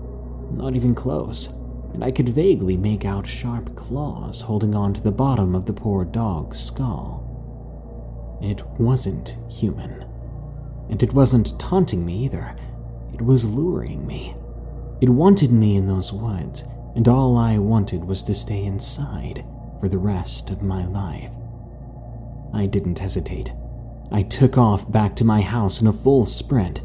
not 0.57 0.75
even 0.75 0.95
close 0.95 1.53
and 1.93 2.03
I 2.03 2.09
could 2.09 2.29
vaguely 2.29 2.77
make 2.77 3.05
out 3.05 3.27
sharp 3.27 3.75
claws 3.75 4.41
holding 4.41 4.73
on 4.73 4.93
to 4.95 5.01
the 5.01 5.11
bottom 5.11 5.53
of 5.53 5.67
the 5.67 5.73
poor 5.73 6.03
dog's 6.03 6.59
skull. 6.59 8.39
It 8.41 8.65
wasn't 8.79 9.37
human. 9.51 10.03
And 10.89 11.03
it 11.03 11.13
wasn't 11.13 11.59
taunting 11.59 12.03
me 12.03 12.25
either. 12.25 12.55
It 13.13 13.21
was 13.21 13.45
luring 13.45 14.07
me. 14.07 14.35
It 14.99 15.09
wanted 15.09 15.51
me 15.51 15.75
in 15.75 15.85
those 15.85 16.11
woods, 16.11 16.63
and 16.95 17.07
all 17.07 17.37
I 17.37 17.59
wanted 17.59 18.03
was 18.03 18.23
to 18.23 18.33
stay 18.33 18.63
inside 18.63 19.45
for 19.79 19.87
the 19.87 19.99
rest 19.99 20.49
of 20.49 20.63
my 20.63 20.87
life. 20.87 21.31
I 22.51 22.65
didn't 22.65 22.99
hesitate. 22.99 23.53
I 24.11 24.23
took 24.23 24.57
off 24.57 24.89
back 24.91 25.15
to 25.17 25.25
my 25.25 25.41
house 25.41 25.81
in 25.81 25.87
a 25.87 25.93
full 25.93 26.25
sprint. 26.25 26.81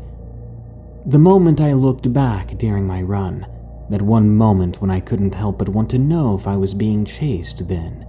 The 1.07 1.19
moment 1.19 1.61
I 1.61 1.73
looked 1.73 2.13
back 2.13 2.59
during 2.59 2.87
my 2.87 3.03
run, 3.03 3.47
that 3.91 4.03
one 4.03 4.35
moment 4.35 4.81
when 4.81 4.91
I 4.91 5.01
couldn't 5.01 5.35
help 5.35 5.59
but 5.59 5.69
want 5.69 5.91
to 5.91 5.99
know 5.99 6.35
if 6.35 6.47
I 6.47 6.57
was 6.57 6.75
being 6.75 7.05
chased 7.05 7.69
then. 7.69 8.07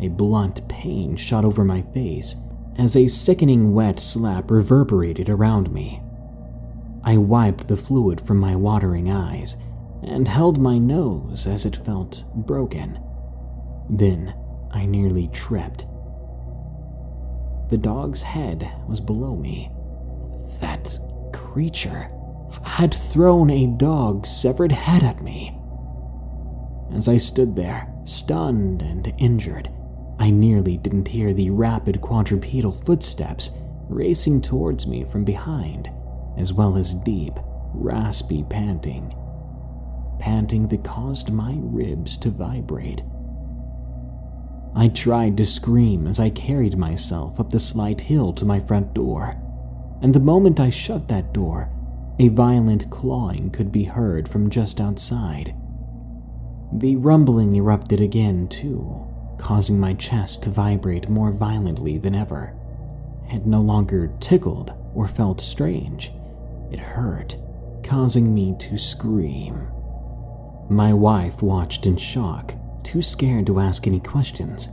A 0.00 0.08
blunt 0.08 0.68
pain 0.68 1.16
shot 1.16 1.44
over 1.44 1.64
my 1.64 1.82
face 1.82 2.36
as 2.76 2.96
a 2.96 3.08
sickening 3.08 3.74
wet 3.74 4.00
slap 4.00 4.50
reverberated 4.50 5.28
around 5.28 5.72
me. 5.72 6.02
I 7.04 7.16
wiped 7.16 7.68
the 7.68 7.76
fluid 7.76 8.20
from 8.20 8.38
my 8.38 8.56
watering 8.56 9.10
eyes 9.10 9.56
and 10.02 10.26
held 10.26 10.58
my 10.58 10.78
nose 10.78 11.46
as 11.46 11.66
it 11.66 11.76
felt 11.76 12.24
broken. 12.34 12.98
Then 13.90 14.34
I 14.72 14.86
nearly 14.86 15.28
tripped. 15.28 15.86
The 17.72 17.78
dog's 17.78 18.20
head 18.20 18.70
was 18.86 19.00
below 19.00 19.34
me. 19.34 19.70
That 20.60 20.98
creature 21.32 22.10
had 22.62 22.92
thrown 22.92 23.48
a 23.48 23.66
dog's 23.66 24.28
severed 24.28 24.72
head 24.72 25.02
at 25.02 25.22
me. 25.22 25.58
As 26.92 27.08
I 27.08 27.16
stood 27.16 27.56
there, 27.56 27.90
stunned 28.04 28.82
and 28.82 29.10
injured, 29.16 29.70
I 30.18 30.28
nearly 30.28 30.76
didn't 30.76 31.08
hear 31.08 31.32
the 31.32 31.48
rapid 31.48 32.02
quadrupedal 32.02 32.72
footsteps 32.72 33.50
racing 33.88 34.42
towards 34.42 34.86
me 34.86 35.04
from 35.04 35.24
behind, 35.24 35.90
as 36.36 36.52
well 36.52 36.76
as 36.76 36.92
deep, 36.92 37.40
raspy 37.72 38.44
panting. 38.50 39.14
Panting 40.18 40.68
that 40.68 40.84
caused 40.84 41.32
my 41.32 41.56
ribs 41.58 42.18
to 42.18 42.28
vibrate. 42.28 43.02
I 44.74 44.88
tried 44.88 45.36
to 45.36 45.44
scream 45.44 46.06
as 46.06 46.18
I 46.18 46.30
carried 46.30 46.78
myself 46.78 47.38
up 47.38 47.50
the 47.50 47.60
slight 47.60 48.00
hill 48.00 48.32
to 48.34 48.44
my 48.44 48.58
front 48.58 48.94
door, 48.94 49.36
and 50.00 50.14
the 50.14 50.20
moment 50.20 50.58
I 50.58 50.70
shut 50.70 51.08
that 51.08 51.34
door, 51.34 51.70
a 52.18 52.28
violent 52.28 52.90
clawing 52.90 53.50
could 53.50 53.70
be 53.70 53.84
heard 53.84 54.28
from 54.28 54.50
just 54.50 54.80
outside. 54.80 55.54
The 56.72 56.96
rumbling 56.96 57.54
erupted 57.56 58.00
again, 58.00 58.48
too, 58.48 59.06
causing 59.38 59.78
my 59.78 59.92
chest 59.94 60.44
to 60.44 60.50
vibrate 60.50 61.08
more 61.08 61.32
violently 61.32 61.98
than 61.98 62.14
ever. 62.14 62.54
It 63.30 63.44
no 63.44 63.60
longer 63.60 64.12
tickled 64.20 64.72
or 64.94 65.06
felt 65.06 65.40
strange. 65.40 66.12
It 66.70 66.78
hurt, 66.78 67.36
causing 67.82 68.32
me 68.32 68.54
to 68.60 68.78
scream. 68.78 69.68
My 70.70 70.94
wife 70.94 71.42
watched 71.42 71.86
in 71.86 71.98
shock, 71.98 72.54
too 72.84 73.02
scared 73.02 73.46
to 73.46 73.60
ask 73.60 73.86
any 73.86 74.00
questions. 74.00 74.68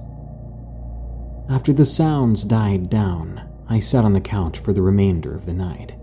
After 1.50 1.74
the 1.74 1.86
sounds 1.86 2.44
died 2.44 2.90
down, 2.90 3.42
I 3.68 3.80
sat 3.80 4.06
on 4.06 4.14
the 4.14 4.22
couch 4.22 4.60
for 4.60 4.74
the 4.74 4.82
remainder 4.82 5.36
of 5.36 5.46
the 5.46 5.54
night 5.54 5.96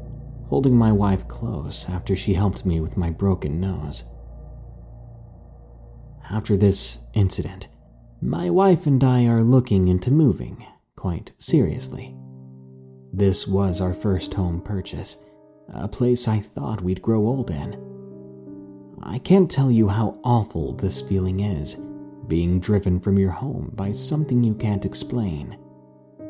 holding 0.48 0.76
my 0.76 0.92
wife 0.92 1.26
close 1.28 1.88
after 1.88 2.14
she 2.14 2.34
helped 2.34 2.64
me 2.64 2.80
with 2.80 2.96
my 2.96 3.10
broken 3.10 3.60
nose. 3.60 4.04
After 6.30 6.56
this 6.56 7.00
incident, 7.14 7.68
my 8.20 8.50
wife 8.50 8.86
and 8.86 9.02
I 9.02 9.26
are 9.26 9.42
looking 9.42 9.88
into 9.88 10.10
moving 10.10 10.64
quite 10.96 11.32
seriously. 11.38 12.16
This 13.12 13.46
was 13.46 13.80
our 13.80 13.92
first 13.92 14.34
home 14.34 14.60
purchase, 14.60 15.16
a 15.72 15.88
place 15.88 16.26
I 16.28 16.40
thought 16.40 16.82
we'd 16.82 17.02
grow 17.02 17.26
old 17.26 17.50
in. 17.50 17.82
I 19.02 19.18
can't 19.18 19.50
tell 19.50 19.70
you 19.70 19.88
how 19.88 20.18
awful 20.24 20.74
this 20.74 21.00
feeling 21.00 21.40
is, 21.40 21.76
being 22.28 22.60
driven 22.60 23.00
from 23.00 23.18
your 23.18 23.30
home 23.30 23.70
by 23.74 23.92
something 23.92 24.42
you 24.42 24.54
can't 24.54 24.84
explain, 24.84 25.58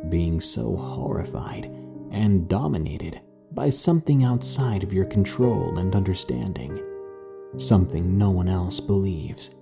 being 0.09 0.41
so 0.41 0.77
horrified 0.77 1.67
and 2.11 2.49
dominated 2.49 3.21
by 3.53 3.71
something 3.71 4.25
outside 4.25 4.83
of 4.83 4.93
your 4.93 5.07
control 5.07 5.79
and 5.79 5.95
understanding, 5.95 6.83
something 7.57 8.17
no 8.17 8.31
one 8.31 8.49
else 8.49 8.81
believes. 8.81 9.55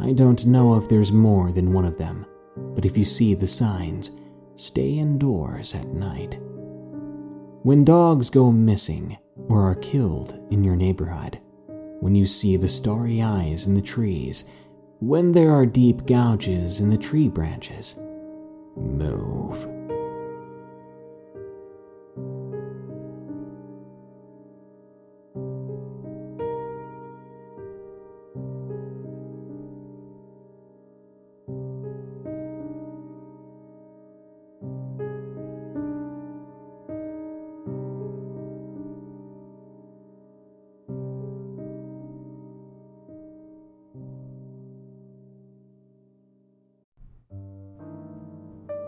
I 0.00 0.12
don't 0.12 0.46
know 0.46 0.76
if 0.76 0.88
there's 0.88 1.12
more 1.12 1.52
than 1.52 1.72
one 1.72 1.84
of 1.84 1.98
them, 1.98 2.26
but 2.56 2.84
if 2.84 2.96
you 2.96 3.04
see 3.04 3.34
the 3.34 3.46
signs, 3.46 4.10
stay 4.56 4.98
indoors 4.98 5.74
at 5.74 5.86
night. 5.88 6.38
When 7.62 7.84
dogs 7.84 8.30
go 8.30 8.50
missing 8.50 9.18
or 9.48 9.70
are 9.70 9.76
killed 9.76 10.38
in 10.50 10.64
your 10.64 10.76
neighborhood, 10.76 11.38
when 12.00 12.14
you 12.14 12.26
see 12.26 12.56
the 12.56 12.68
starry 12.68 13.20
eyes 13.22 13.66
in 13.66 13.74
the 13.74 13.82
trees, 13.82 14.44
when 15.00 15.32
there 15.32 15.52
are 15.52 15.66
deep 15.66 16.06
gouges 16.06 16.80
in 16.80 16.90
the 16.90 16.98
tree 16.98 17.28
branches, 17.28 17.96
move. 18.76 19.77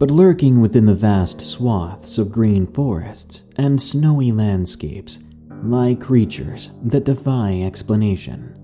but 0.00 0.10
lurking 0.10 0.62
within 0.62 0.86
the 0.86 0.94
vast 0.94 1.42
swaths 1.42 2.16
of 2.16 2.32
green 2.32 2.66
forests 2.66 3.42
and 3.56 3.78
snowy 3.78 4.32
landscapes 4.32 5.18
lie 5.62 5.94
creatures 5.94 6.70
that 6.82 7.04
defy 7.04 7.60
explanation. 7.60 8.56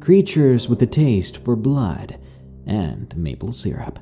Creatures 0.00 0.68
with 0.68 0.80
a 0.80 0.86
taste 0.86 1.44
for 1.44 1.56
blood 1.56 2.20
and 2.66 3.16
maple 3.16 3.50
syrup. 3.50 3.98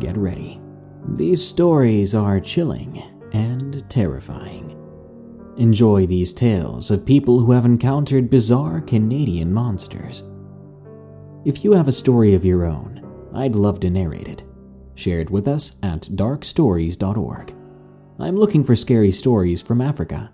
Get 0.00 0.16
ready. 0.16 0.60
These 1.14 1.46
stories 1.46 2.16
are 2.16 2.40
chilling 2.40 3.04
and 3.32 3.88
terrifying. 3.88 4.76
Enjoy 5.56 6.04
these 6.04 6.32
tales 6.32 6.90
of 6.90 7.06
people 7.06 7.38
who 7.38 7.52
have 7.52 7.64
encountered 7.64 8.28
bizarre 8.28 8.80
Canadian 8.80 9.52
monsters. 9.52 10.24
If 11.44 11.62
you 11.62 11.70
have 11.74 11.86
a 11.86 11.92
story 11.92 12.34
of 12.34 12.44
your 12.44 12.64
own, 12.64 13.06
I'd 13.32 13.54
love 13.54 13.78
to 13.80 13.90
narrate 13.90 14.26
it. 14.26 14.42
Share 15.00 15.20
it 15.20 15.30
with 15.30 15.48
us 15.48 15.72
at 15.82 16.02
darkstories.org. 16.02 17.54
I'm 18.18 18.36
looking 18.36 18.64
for 18.64 18.76
scary 18.76 19.12
stories 19.12 19.62
from 19.62 19.80
Africa 19.80 20.30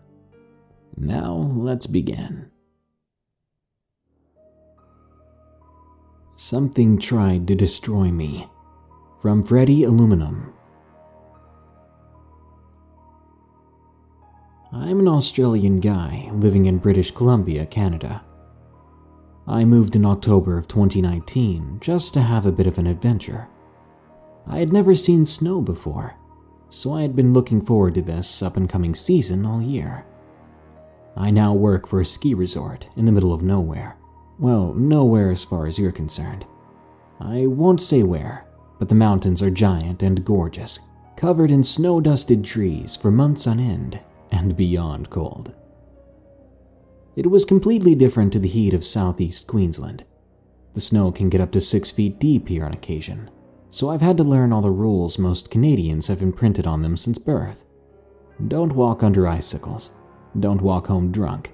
now 0.97 1.53
let's 1.55 1.87
begin. 1.87 2.51
Something 6.37 6.99
tried 6.99 7.47
to 7.49 7.55
destroy 7.55 8.11
me. 8.11 8.49
From 9.21 9.43
Freddy 9.43 9.85
Aluminum. 9.85 10.53
I'm 14.73 15.01
an 15.01 15.09
Australian 15.09 15.81
guy 15.81 16.31
living 16.33 16.67
in 16.67 16.79
British 16.79 17.11
Columbia, 17.11 17.67
Canada. 17.67 18.23
I 19.47 19.65
moved 19.65 19.97
in 19.97 20.05
October 20.05 20.59
of 20.59 20.69
2019 20.69 21.79
just 21.81 22.15
to 22.15 22.21
have 22.21 22.47
a 22.47 22.53
bit 22.53 22.67
of 22.67 22.79
an 22.79 22.87
adventure. 22.87 23.49
I 24.49 24.59
had 24.59 24.73
never 24.73 24.95
seen 24.95 25.27
snow 25.27 25.61
before, 25.61 26.15
so 26.69 26.93
I 26.95 27.03
had 27.03 27.17
been 27.17 27.33
looking 27.33 27.61
forward 27.61 27.95
to 27.95 28.03
this 28.03 28.43
up 28.43 28.57
and 28.57 28.69
coming 28.69 28.95
season 28.95 29.45
all 29.45 29.61
year. 29.61 30.05
I 31.17 31.31
now 31.31 31.55
work 31.55 31.87
for 31.87 32.01
a 32.01 32.07
ski 32.07 32.35
resort 32.35 32.89
in 32.97 33.07
the 33.07 33.13
middle 33.13 33.33
of 33.33 33.43
nowhere. 33.43 33.97
Well, 34.39 34.75
nowhere 34.75 35.31
as 35.31 35.45
far 35.45 35.67
as 35.67 35.79
you're 35.79 35.93
concerned. 35.93 36.45
I 37.19 37.47
won't 37.47 37.81
say 37.81 38.03
where, 38.03 38.47
but 38.79 38.89
the 38.89 38.95
mountains 38.95 39.43
are 39.43 39.51
giant 39.51 40.03
and 40.03 40.25
gorgeous, 40.25 40.79
covered 41.17 41.51
in 41.51 41.65
snow 41.65 42.01
dusted 42.01 42.45
trees 42.45 42.95
for 42.95 43.11
months 43.11 43.47
on 43.47 43.59
end, 43.59 44.01
and 44.31 44.57
beyond 44.57 45.09
cold. 45.09 45.55
It 47.17 47.31
was 47.31 47.47
completely 47.47 47.95
different 47.95 48.35
to 48.35 48.39
the 48.39 48.49
heat 48.49 48.75
of 48.75 48.85
southeast 48.85 49.47
Queensland. 49.47 50.05
The 50.75 50.83
snow 50.83 51.11
can 51.11 51.31
get 51.31 51.41
up 51.41 51.51
to 51.53 51.61
six 51.63 51.91
feet 51.91 52.19
deep 52.19 52.49
here 52.49 52.67
on 52.67 52.75
occasion, 52.75 53.31
so 53.71 53.91
I've 53.91 54.01
had 54.01 54.17
to 54.19 54.25
learn 54.25 54.53
all 54.53 54.63
the 54.63 54.71
rules 54.71 55.19
most 55.19 55.51
Canadians 55.51 56.09
have 56.09 56.23
imprinted 56.23 56.67
on 56.67 56.83
them 56.83 56.97
since 56.97 57.19
birth. 57.19 57.65
Don't 58.49 58.75
walk 58.75 59.03
under 59.03 59.27
icicles 59.27 59.91
don't 60.41 60.63
walk 60.63 60.87
home 60.87 61.11
drunk, 61.11 61.53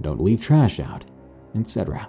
don't 0.00 0.20
leave 0.20 0.40
trash 0.40 0.78
out, 0.78 1.04
etc. 1.54 2.08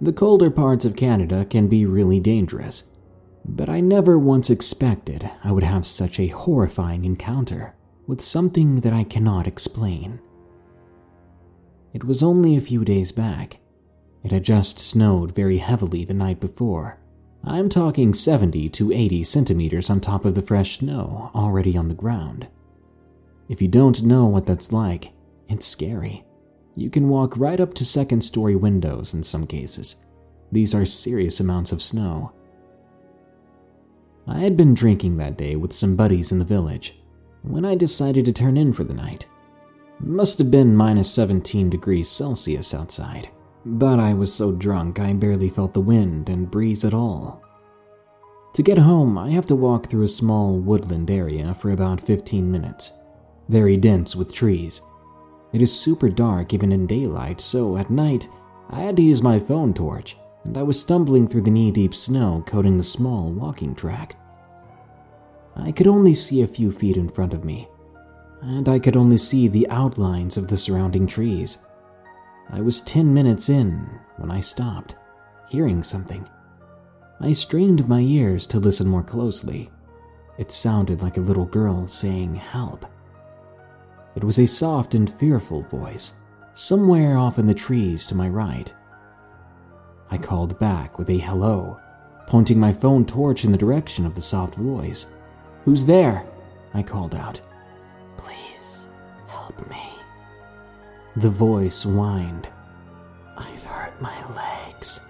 The 0.00 0.12
colder 0.12 0.50
parts 0.50 0.84
of 0.84 0.96
Canada 0.96 1.44
can 1.44 1.68
be 1.68 1.86
really 1.86 2.18
dangerous, 2.18 2.84
but 3.44 3.68
I 3.68 3.80
never 3.80 4.18
once 4.18 4.50
expected 4.50 5.30
I 5.44 5.52
would 5.52 5.62
have 5.62 5.86
such 5.86 6.18
a 6.18 6.28
horrifying 6.28 7.04
encounter 7.04 7.74
with 8.06 8.20
something 8.20 8.80
that 8.80 8.92
I 8.92 9.04
cannot 9.04 9.46
explain. 9.46 10.20
It 11.92 12.04
was 12.04 12.22
only 12.22 12.56
a 12.56 12.60
few 12.60 12.84
days 12.84 13.12
back. 13.12 13.58
It 14.24 14.32
had 14.32 14.44
just 14.44 14.78
snowed 14.78 15.34
very 15.34 15.58
heavily 15.58 16.04
the 16.04 16.14
night 16.14 16.40
before. 16.40 16.98
I'm 17.44 17.68
talking 17.68 18.14
70 18.14 18.68
to 18.68 18.92
80 18.92 19.24
centimeters 19.24 19.90
on 19.90 20.00
top 20.00 20.24
of 20.24 20.34
the 20.34 20.42
fresh 20.42 20.78
snow 20.78 21.30
already 21.34 21.76
on 21.76 21.88
the 21.88 21.94
ground. 21.94 22.46
If 23.48 23.60
you 23.60 23.68
don't 23.68 24.02
know 24.04 24.26
what 24.26 24.46
that's 24.46 24.72
like, 24.72 25.12
it's 25.48 25.66
scary. 25.66 26.24
You 26.76 26.88
can 26.88 27.08
walk 27.08 27.36
right 27.36 27.58
up 27.58 27.74
to 27.74 27.84
second 27.84 28.22
story 28.22 28.54
windows 28.54 29.12
in 29.12 29.22
some 29.22 29.46
cases. 29.46 29.96
These 30.52 30.74
are 30.74 30.86
serious 30.86 31.40
amounts 31.40 31.72
of 31.72 31.82
snow. 31.82 32.32
I 34.26 34.38
had 34.38 34.56
been 34.56 34.72
drinking 34.72 35.16
that 35.16 35.36
day 35.36 35.56
with 35.56 35.72
some 35.72 35.96
buddies 35.96 36.30
in 36.30 36.38
the 36.38 36.44
village 36.44 36.98
when 37.42 37.64
I 37.64 37.74
decided 37.74 38.24
to 38.26 38.32
turn 38.32 38.56
in 38.56 38.72
for 38.72 38.84
the 38.84 38.94
night. 38.94 39.26
Must 39.98 40.38
have 40.38 40.50
been 40.50 40.76
minus 40.76 41.12
17 41.12 41.70
degrees 41.70 42.08
Celsius 42.08 42.72
outside, 42.72 43.28
but 43.64 43.98
I 43.98 44.14
was 44.14 44.32
so 44.32 44.52
drunk 44.52 45.00
I 45.00 45.12
barely 45.12 45.48
felt 45.48 45.72
the 45.72 45.80
wind 45.80 46.28
and 46.28 46.50
breeze 46.50 46.84
at 46.84 46.94
all. 46.94 47.42
To 48.54 48.62
get 48.62 48.78
home, 48.78 49.16
I 49.16 49.30
have 49.30 49.46
to 49.46 49.56
walk 49.56 49.86
through 49.86 50.02
a 50.02 50.08
small 50.08 50.58
woodland 50.58 51.10
area 51.10 51.54
for 51.54 51.70
about 51.70 52.00
15 52.00 52.50
minutes 52.50 52.92
very 53.48 53.76
dense 53.76 54.16
with 54.16 54.32
trees. 54.32 54.80
It 55.52 55.60
is 55.60 55.78
super 55.78 56.08
dark 56.08 56.54
even 56.54 56.72
in 56.72 56.86
daylight, 56.86 57.40
so 57.40 57.76
at 57.76 57.90
night, 57.90 58.28
I 58.70 58.80
had 58.80 58.96
to 58.96 59.02
use 59.02 59.22
my 59.22 59.38
phone 59.38 59.74
torch, 59.74 60.16
and 60.44 60.56
I 60.56 60.62
was 60.62 60.80
stumbling 60.80 61.26
through 61.26 61.42
the 61.42 61.50
knee 61.50 61.70
deep 61.70 61.94
snow 61.94 62.42
coating 62.46 62.78
the 62.78 62.82
small 62.82 63.30
walking 63.30 63.74
track. 63.74 64.16
I 65.54 65.70
could 65.70 65.86
only 65.86 66.14
see 66.14 66.40
a 66.40 66.46
few 66.46 66.72
feet 66.72 66.96
in 66.96 67.10
front 67.10 67.34
of 67.34 67.44
me, 67.44 67.68
and 68.40 68.68
I 68.68 68.78
could 68.78 68.96
only 68.96 69.18
see 69.18 69.48
the 69.48 69.68
outlines 69.68 70.38
of 70.38 70.48
the 70.48 70.56
surrounding 70.56 71.06
trees. 71.06 71.58
I 72.50 72.60
was 72.60 72.80
10 72.82 73.12
minutes 73.12 73.48
in 73.48 73.88
when 74.16 74.30
I 74.30 74.40
stopped, 74.40 74.96
hearing 75.48 75.82
something. 75.82 76.28
I 77.20 77.32
strained 77.32 77.88
my 77.88 78.00
ears 78.00 78.46
to 78.48 78.58
listen 78.58 78.88
more 78.88 79.02
closely. 79.02 79.70
It 80.38 80.50
sounded 80.50 81.02
like 81.02 81.16
a 81.16 81.22
little 81.22 81.44
girl 81.44 81.86
saying, 81.86 82.34
Help. 82.34 82.86
It 84.14 84.24
was 84.24 84.38
a 84.38 84.46
soft 84.46 84.94
and 84.94 85.10
fearful 85.10 85.62
voice, 85.62 86.14
somewhere 86.54 87.16
off 87.16 87.38
in 87.38 87.46
the 87.46 87.54
trees 87.54 88.06
to 88.06 88.14
my 88.14 88.28
right. 88.28 88.72
I 90.10 90.18
called 90.18 90.58
back 90.58 90.98
with 90.98 91.08
a 91.10 91.18
hello, 91.18 91.80
pointing 92.26 92.58
my 92.58 92.72
phone 92.72 93.06
torch 93.06 93.44
in 93.44 93.52
the 93.52 93.58
direction 93.58 94.04
of 94.04 94.14
the 94.14 94.22
soft 94.22 94.56
voice. 94.56 95.06
Who's 95.64 95.84
there? 95.84 96.26
I 96.74 96.82
called 96.82 97.14
out. 97.14 97.40
Please 98.16 98.88
help 99.28 99.68
me. 99.70 99.91
The 101.16 101.30
voice 101.30 101.82
whined. 101.82 102.48
I've 103.36 103.64
hurt 103.64 104.00
my 104.00 104.16
legs. 104.34 105.00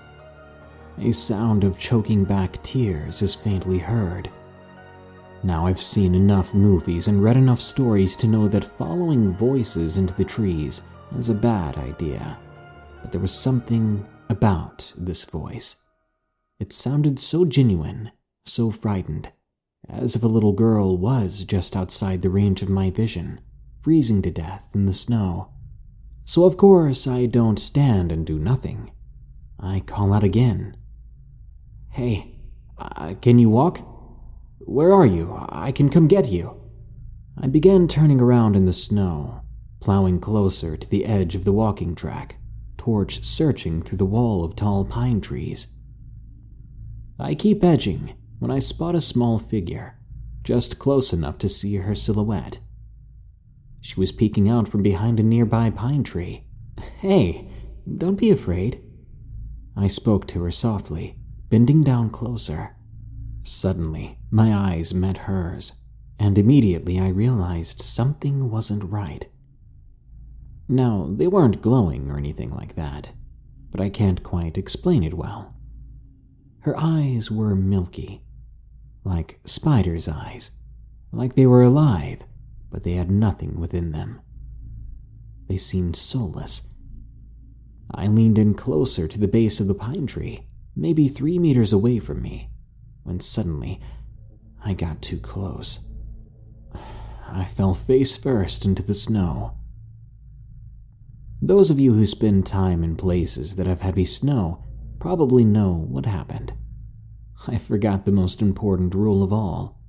A 0.99 1.13
sound 1.13 1.63
of 1.63 1.79
choking 1.79 2.25
back 2.25 2.61
tears 2.63 3.23
is 3.23 3.35
faintly 3.35 3.79
heard. 3.79 4.29
Now, 5.45 5.67
I've 5.67 5.81
seen 5.81 6.15
enough 6.15 6.55
movies 6.55 7.09
and 7.09 7.23
read 7.23 7.37
enough 7.37 7.61
stories 7.61 8.17
to 8.17 8.27
know 8.27 8.49
that 8.49 8.65
following 8.65 9.33
voices 9.33 9.97
into 9.97 10.15
the 10.15 10.25
trees 10.25 10.83
is 11.17 11.29
a 11.29 11.35
bad 11.35 11.79
idea. 11.79 12.37
But 13.01 13.13
there 13.13 13.21
was 13.21 13.33
something 13.33 14.07
about 14.29 14.93
this 14.97 15.25
voice. 15.25 15.77
It 16.59 16.73
sounded 16.73 17.19
so 17.19 17.45
genuine, 17.45 18.11
so 18.45 18.71
frightened, 18.71 19.31
as 19.89 20.17
if 20.17 20.23
a 20.23 20.29
little 20.29 20.53
girl 20.53 20.97
was 20.97 21.45
just 21.45 21.77
outside 21.77 22.23
the 22.23 22.31
range 22.31 22.63
of 22.63 22.69
my 22.69 22.91
vision, 22.91 23.41
freezing 23.83 24.23
to 24.23 24.31
death 24.31 24.71
in 24.75 24.87
the 24.87 24.93
snow. 24.93 25.52
So, 26.25 26.45
of 26.45 26.57
course, 26.57 27.07
I 27.07 27.27
don't 27.27 27.59
stand 27.59 28.13
and 28.13 28.27
do 28.27 28.39
nothing. 28.39 28.93
I 29.59 29.81
call 29.81 30.13
out 30.13 30.25
again. 30.25 30.77
Hey, 31.91 32.41
uh, 32.79 33.15
can 33.21 33.39
you 33.39 33.51
walk? 33.51 33.81
Where 34.61 34.93
are 34.93 35.07
you? 35.07 35.37
I 35.49 35.73
can 35.73 35.89
come 35.89 36.09
get 36.09 36.29
you. 36.29 36.61
I 37.41 37.47
began 37.47 37.89
turning 37.89 38.21
around 38.21 38.57
in 38.57 38.67
the 38.67 38.73
snow, 38.73 39.43
plowing 39.81 40.21
closer 40.21 40.77
to 40.77 40.89
the 40.89 41.05
edge 41.05 41.35
of 41.35 41.45
the 41.45 41.53
walking 41.53 41.95
track, 41.95 42.37
torch 42.77 43.25
searching 43.25 43.83
through 43.83 43.99
the 43.99 44.05
wall 44.05 44.45
of 44.45 44.55
tall 44.55 44.85
pine 44.85 45.21
trees. 45.21 45.67
I 47.19 47.35
keep 47.35 47.63
edging 47.63 48.15
when 48.39 48.51
I 48.51 48.59
spot 48.59 48.95
a 48.95 49.01
small 49.01 49.39
figure, 49.39 49.99
just 50.43 50.79
close 50.79 51.13
enough 51.13 51.39
to 51.39 51.49
see 51.49 51.77
her 51.77 51.95
silhouette. 51.95 52.59
She 53.83 53.99
was 53.99 54.13
peeking 54.13 54.49
out 54.49 54.69
from 54.69 54.83
behind 54.83 55.19
a 55.19 55.25
nearby 55.25 55.69
pine 55.69 56.05
tree. 56.05 56.45
Hey, 56.99 57.51
don't 57.99 58.15
be 58.15 58.31
afraid. 58.31 58.81
I 59.77 59.89
spoke 59.89 60.27
to 60.29 60.43
her 60.45 60.53
softly, 60.53 61.19
bending 61.49 61.83
down 61.83 62.11
closer. 62.11 62.77
Suddenly, 63.43 64.19
my 64.31 64.55
eyes 64.55 64.95
met 64.95 65.19
hers, 65.19 65.73
and 66.17 66.39
immediately 66.39 67.01
I 67.01 67.09
realized 67.09 67.83
something 67.83 68.51
wasn't 68.51 68.85
right. 68.85 69.27
Now, 70.69 71.09
they 71.11 71.27
weren't 71.27 71.61
glowing 71.61 72.09
or 72.09 72.17
anything 72.17 72.51
like 72.51 72.77
that, 72.77 73.11
but 73.73 73.81
I 73.81 73.91
can't 73.91 74.23
quite 74.23 74.57
explain 74.57 75.03
it 75.03 75.15
well. 75.15 75.57
Her 76.61 76.79
eyes 76.79 77.33
were 77.33 77.57
milky, 77.57 78.23
like 79.03 79.41
spider's 79.45 80.07
eyes, 80.07 80.53
like 81.11 81.35
they 81.35 81.47
were 81.47 81.63
alive, 81.63 82.25
but 82.73 82.83
they 82.83 82.95
had 82.95 83.11
nothing 83.11 83.61
within 83.61 83.93
them. 83.93 84.21
They 85.47 85.59
seemed 85.59 85.95
soulless. 85.95 86.71
I 87.95 88.07
leaned 88.07 88.39
in 88.39 88.55
closer 88.55 89.07
to 89.07 89.21
the 89.21 89.29
base 89.29 89.61
of 89.61 89.67
the 89.67 89.75
pine 89.75 90.07
tree, 90.07 90.49
maybe 90.75 91.07
three 91.07 91.39
meters 91.39 91.75
away 91.75 91.99
from 91.99 92.23
me, 92.23 92.51
when 93.03 93.21
suddenly 93.21 93.79
I 94.65 94.73
got 94.73 95.03
too 95.03 95.19
close. 95.19 95.87
I 97.29 97.45
fell 97.45 97.75
face 97.75 98.17
first 98.17 98.65
into 98.65 98.83
the 98.83 98.95
snow. 98.95 99.59
Those 101.43 101.71
of 101.71 101.79
you 101.81 101.93
who 101.93 102.07
spend 102.07 102.47
time 102.47 102.83
in 102.83 102.97
places 102.97 103.57
that 103.57 103.67
have 103.67 103.83
heavy 103.83 104.07
snow 104.07 104.65
probably 104.99 105.45
know 105.45 105.73
what 105.73 106.07
happened. 106.07 106.55
I 107.47 107.59
forgot 107.59 108.05
the 108.05 108.13
most 108.13 108.41
important 108.41 108.95
rule 108.95 109.23
of 109.23 109.33
all 109.33 109.82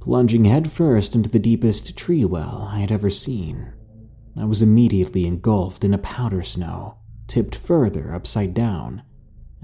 plunging 0.00 0.44
headfirst 0.44 1.14
into 1.14 1.30
the 1.30 1.38
deepest 1.38 1.96
tree 1.96 2.24
well 2.24 2.68
I 2.70 2.80
had 2.80 2.92
ever 2.92 3.10
seen. 3.10 3.72
I 4.36 4.44
was 4.44 4.62
immediately 4.62 5.26
engulfed 5.26 5.84
in 5.84 5.92
a 5.92 5.98
powder 5.98 6.42
snow, 6.42 6.98
tipped 7.26 7.56
further 7.56 8.14
upside 8.14 8.54
down. 8.54 9.02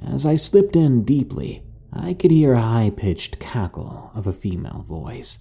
As 0.04 0.26
I 0.26 0.36
slipped 0.36 0.76
in 0.76 1.04
deeply, 1.04 1.62
I 1.92 2.14
could 2.14 2.32
hear 2.32 2.54
a 2.54 2.60
high 2.60 2.90
pitched 2.90 3.38
cackle 3.38 4.10
of 4.14 4.26
a 4.26 4.32
female 4.32 4.84
voice. 4.86 5.38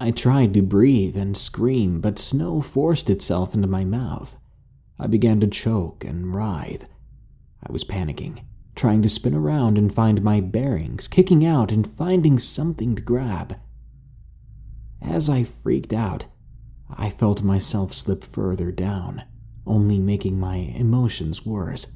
I 0.00 0.10
tried 0.10 0.54
to 0.54 0.62
breathe 0.62 1.16
and 1.16 1.36
scream, 1.36 2.00
but 2.00 2.18
snow 2.18 2.60
forced 2.60 3.08
itself 3.08 3.54
into 3.54 3.68
my 3.68 3.84
mouth. 3.84 4.36
I 4.98 5.06
began 5.06 5.40
to 5.40 5.46
choke 5.46 6.04
and 6.04 6.34
writhe. 6.34 6.88
I 7.62 7.70
was 7.70 7.84
panicking, 7.84 8.40
trying 8.74 9.02
to 9.02 9.08
spin 9.08 9.34
around 9.34 9.78
and 9.78 9.94
find 9.94 10.22
my 10.22 10.40
bearings, 10.40 11.06
kicking 11.06 11.44
out 11.44 11.70
and 11.70 11.86
finding 11.86 12.38
something 12.38 12.96
to 12.96 13.02
grab. 13.02 13.56
As 15.02 15.28
I 15.28 15.44
freaked 15.44 15.92
out, 15.92 16.26
I 16.88 17.10
felt 17.10 17.42
myself 17.42 17.92
slip 17.92 18.24
further 18.24 18.70
down, 18.72 19.22
only 19.66 19.98
making 19.98 20.38
my 20.38 20.56
emotions 20.56 21.46
worse. 21.46 21.94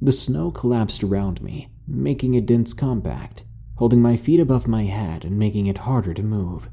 The 0.00 0.12
snow 0.12 0.50
collapsed 0.50 1.02
around 1.02 1.42
me, 1.42 1.70
making 1.86 2.36
a 2.36 2.40
dense 2.40 2.72
compact, 2.72 3.44
holding 3.76 4.02
my 4.02 4.16
feet 4.16 4.40
above 4.40 4.68
my 4.68 4.84
head 4.84 5.24
and 5.24 5.38
making 5.38 5.66
it 5.66 5.78
harder 5.78 6.14
to 6.14 6.22
move. 6.22 6.68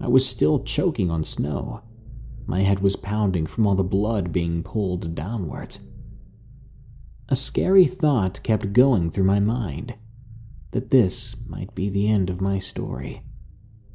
I 0.00 0.08
was 0.08 0.26
still 0.26 0.62
choking 0.64 1.10
on 1.10 1.24
snow. 1.24 1.82
My 2.46 2.60
head 2.60 2.80
was 2.80 2.96
pounding 2.96 3.46
from 3.46 3.66
all 3.66 3.74
the 3.74 3.84
blood 3.84 4.32
being 4.32 4.62
pulled 4.62 5.14
downwards. 5.14 5.80
A 7.28 7.36
scary 7.36 7.86
thought 7.86 8.42
kept 8.42 8.72
going 8.72 9.10
through 9.10 9.24
my 9.24 9.40
mind 9.40 9.94
that 10.72 10.90
this 10.90 11.36
might 11.48 11.74
be 11.74 11.88
the 11.88 12.08
end 12.08 12.28
of 12.28 12.40
my 12.40 12.58
story. 12.58 13.22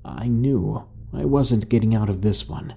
I 0.05 0.27
knew 0.27 0.85
I 1.11 1.25
wasn't 1.25 1.69
getting 1.69 1.95
out 1.95 2.09
of 2.09 2.21
this 2.21 2.47
one. 2.47 2.75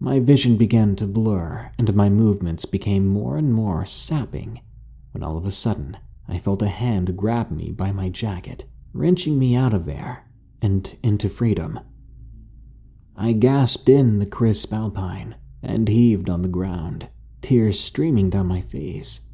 My 0.00 0.18
vision 0.18 0.56
began 0.56 0.96
to 0.96 1.06
blur, 1.06 1.70
and 1.78 1.94
my 1.94 2.08
movements 2.08 2.64
became 2.64 3.06
more 3.06 3.38
and 3.38 3.54
more 3.54 3.86
sapping 3.86 4.60
when 5.12 5.22
all 5.22 5.38
of 5.38 5.46
a 5.46 5.50
sudden 5.50 5.96
I 6.28 6.38
felt 6.38 6.60
a 6.60 6.68
hand 6.68 7.16
grab 7.16 7.50
me 7.50 7.70
by 7.72 7.92
my 7.92 8.08
jacket, 8.08 8.66
wrenching 8.92 9.38
me 9.38 9.56
out 9.56 9.72
of 9.72 9.86
there 9.86 10.26
and 10.60 10.94
into 11.02 11.28
freedom. 11.28 11.80
I 13.16 13.32
gasped 13.32 13.88
in 13.88 14.18
the 14.18 14.26
crisp 14.26 14.72
alpine 14.74 15.36
and 15.62 15.88
heaved 15.88 16.28
on 16.28 16.42
the 16.42 16.48
ground, 16.48 17.08
tears 17.40 17.80
streaming 17.80 18.28
down 18.28 18.46
my 18.46 18.60
face. 18.60 19.30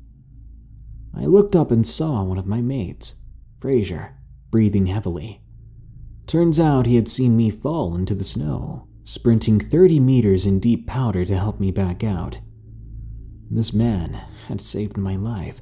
I 1.14 1.24
looked 1.24 1.56
up 1.56 1.70
and 1.70 1.86
saw 1.86 2.22
one 2.22 2.38
of 2.38 2.46
my 2.46 2.60
mates, 2.60 3.16
Fraser, 3.58 4.14
breathing 4.50 4.86
heavily. 4.86 5.41
Turns 6.26 6.58
out 6.58 6.86
he 6.86 6.96
had 6.96 7.08
seen 7.08 7.36
me 7.36 7.50
fall 7.50 7.94
into 7.94 8.14
the 8.14 8.24
snow, 8.24 8.86
sprinting 9.04 9.58
30 9.58 10.00
meters 10.00 10.46
in 10.46 10.60
deep 10.60 10.86
powder 10.86 11.24
to 11.24 11.38
help 11.38 11.60
me 11.60 11.70
back 11.70 12.04
out. 12.04 12.40
This 13.50 13.72
man 13.72 14.22
had 14.48 14.60
saved 14.60 14.96
my 14.96 15.16
life. 15.16 15.60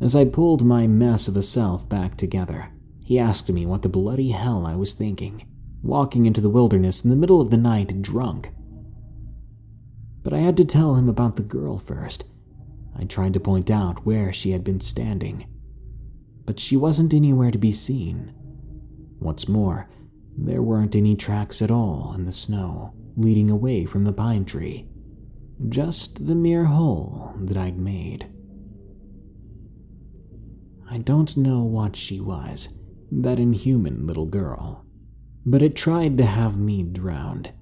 As 0.00 0.14
I 0.14 0.24
pulled 0.24 0.64
my 0.64 0.86
mess 0.86 1.28
of 1.28 1.36
a 1.36 1.42
self 1.42 1.88
back 1.88 2.16
together, 2.16 2.70
he 3.04 3.18
asked 3.18 3.50
me 3.50 3.66
what 3.66 3.82
the 3.82 3.88
bloody 3.88 4.30
hell 4.30 4.66
I 4.66 4.74
was 4.74 4.92
thinking, 4.92 5.46
walking 5.82 6.26
into 6.26 6.40
the 6.40 6.50
wilderness 6.50 7.04
in 7.04 7.10
the 7.10 7.16
middle 7.16 7.40
of 7.40 7.50
the 7.50 7.56
night 7.56 8.02
drunk. 8.02 8.50
But 10.22 10.32
I 10.32 10.38
had 10.38 10.56
to 10.58 10.64
tell 10.64 10.94
him 10.94 11.08
about 11.08 11.36
the 11.36 11.42
girl 11.42 11.78
first. 11.78 12.24
I 12.96 13.04
tried 13.04 13.32
to 13.34 13.40
point 13.40 13.70
out 13.70 14.04
where 14.04 14.32
she 14.32 14.50
had 14.50 14.64
been 14.64 14.80
standing, 14.80 15.46
but 16.44 16.58
she 16.58 16.76
wasn't 16.76 17.14
anywhere 17.14 17.50
to 17.50 17.58
be 17.58 17.72
seen. 17.72 18.34
What's 19.18 19.48
more, 19.48 19.88
there 20.36 20.62
weren't 20.62 20.94
any 20.94 21.16
tracks 21.16 21.60
at 21.60 21.70
all 21.70 22.12
in 22.14 22.24
the 22.24 22.32
snow 22.32 22.94
leading 23.16 23.50
away 23.50 23.84
from 23.84 24.04
the 24.04 24.12
pine 24.12 24.44
tree, 24.44 24.86
just 25.68 26.26
the 26.26 26.36
mere 26.36 26.66
hole 26.66 27.34
that 27.40 27.56
I'd 27.56 27.76
made. 27.76 28.28
I 30.88 30.98
don't 30.98 31.36
know 31.36 31.62
what 31.62 31.96
she 31.96 32.20
was, 32.20 32.78
that 33.10 33.40
inhuman 33.40 34.06
little 34.06 34.26
girl, 34.26 34.86
but 35.44 35.62
it 35.62 35.74
tried 35.74 36.16
to 36.18 36.24
have 36.24 36.56
me 36.56 36.84
drowned. 36.84 37.52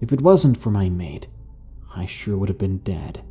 If 0.00 0.12
it 0.12 0.20
wasn't 0.20 0.56
for 0.56 0.70
my 0.70 0.88
mate, 0.88 1.26
I 1.96 2.06
sure 2.06 2.36
would 2.36 2.48
have 2.48 2.58
been 2.58 2.78
dead. 2.78 3.24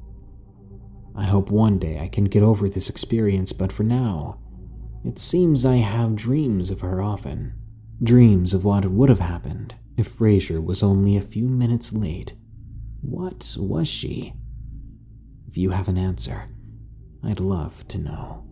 I 1.16 1.24
hope 1.24 1.50
one 1.50 1.80
day 1.80 2.00
I 2.00 2.10
can 2.10 2.26
get 2.26 2.44
over 2.44 2.68
this 2.68 2.90
experience, 2.90 3.54
but 3.54 3.72
for 3.72 3.84
now, 3.84 4.40
it 5.04 5.20
seems 5.20 5.66
I 5.66 5.78
have 5.78 6.16
dreams 6.16 6.70
of 6.70 6.82
her 6.82 7.02
often. 7.02 7.54
Dreams 8.02 8.54
of 8.54 8.66
what 8.66 8.86
would 8.86 9.10
have 9.10 9.20
happened 9.20 9.76
if 9.98 10.08
Fraser 10.08 10.60
was 10.60 10.84
only 10.84 11.16
a 11.16 11.22
few 11.22 11.48
minutes 11.48 11.94
late. 11.94 12.34
What 13.02 13.56
was 13.60 13.88
she? 13.88 14.34
If 15.48 15.58
you 15.58 15.72
have 15.72 15.88
an 15.88 15.98
answer, 15.98 16.50
I'd 17.24 17.40
love 17.40 17.88
to 17.90 17.98
know. 17.98 18.46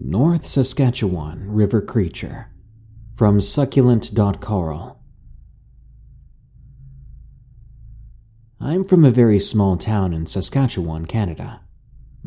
North 0.00 0.46
Saskatchewan 0.46 1.50
River 1.52 1.82
Creature 1.82 2.48
from 3.14 3.40
succulent.coral. 3.40 4.97
I'm 8.60 8.82
from 8.82 9.04
a 9.04 9.10
very 9.10 9.38
small 9.38 9.76
town 9.76 10.12
in 10.12 10.26
Saskatchewan, 10.26 11.06
Canada. 11.06 11.60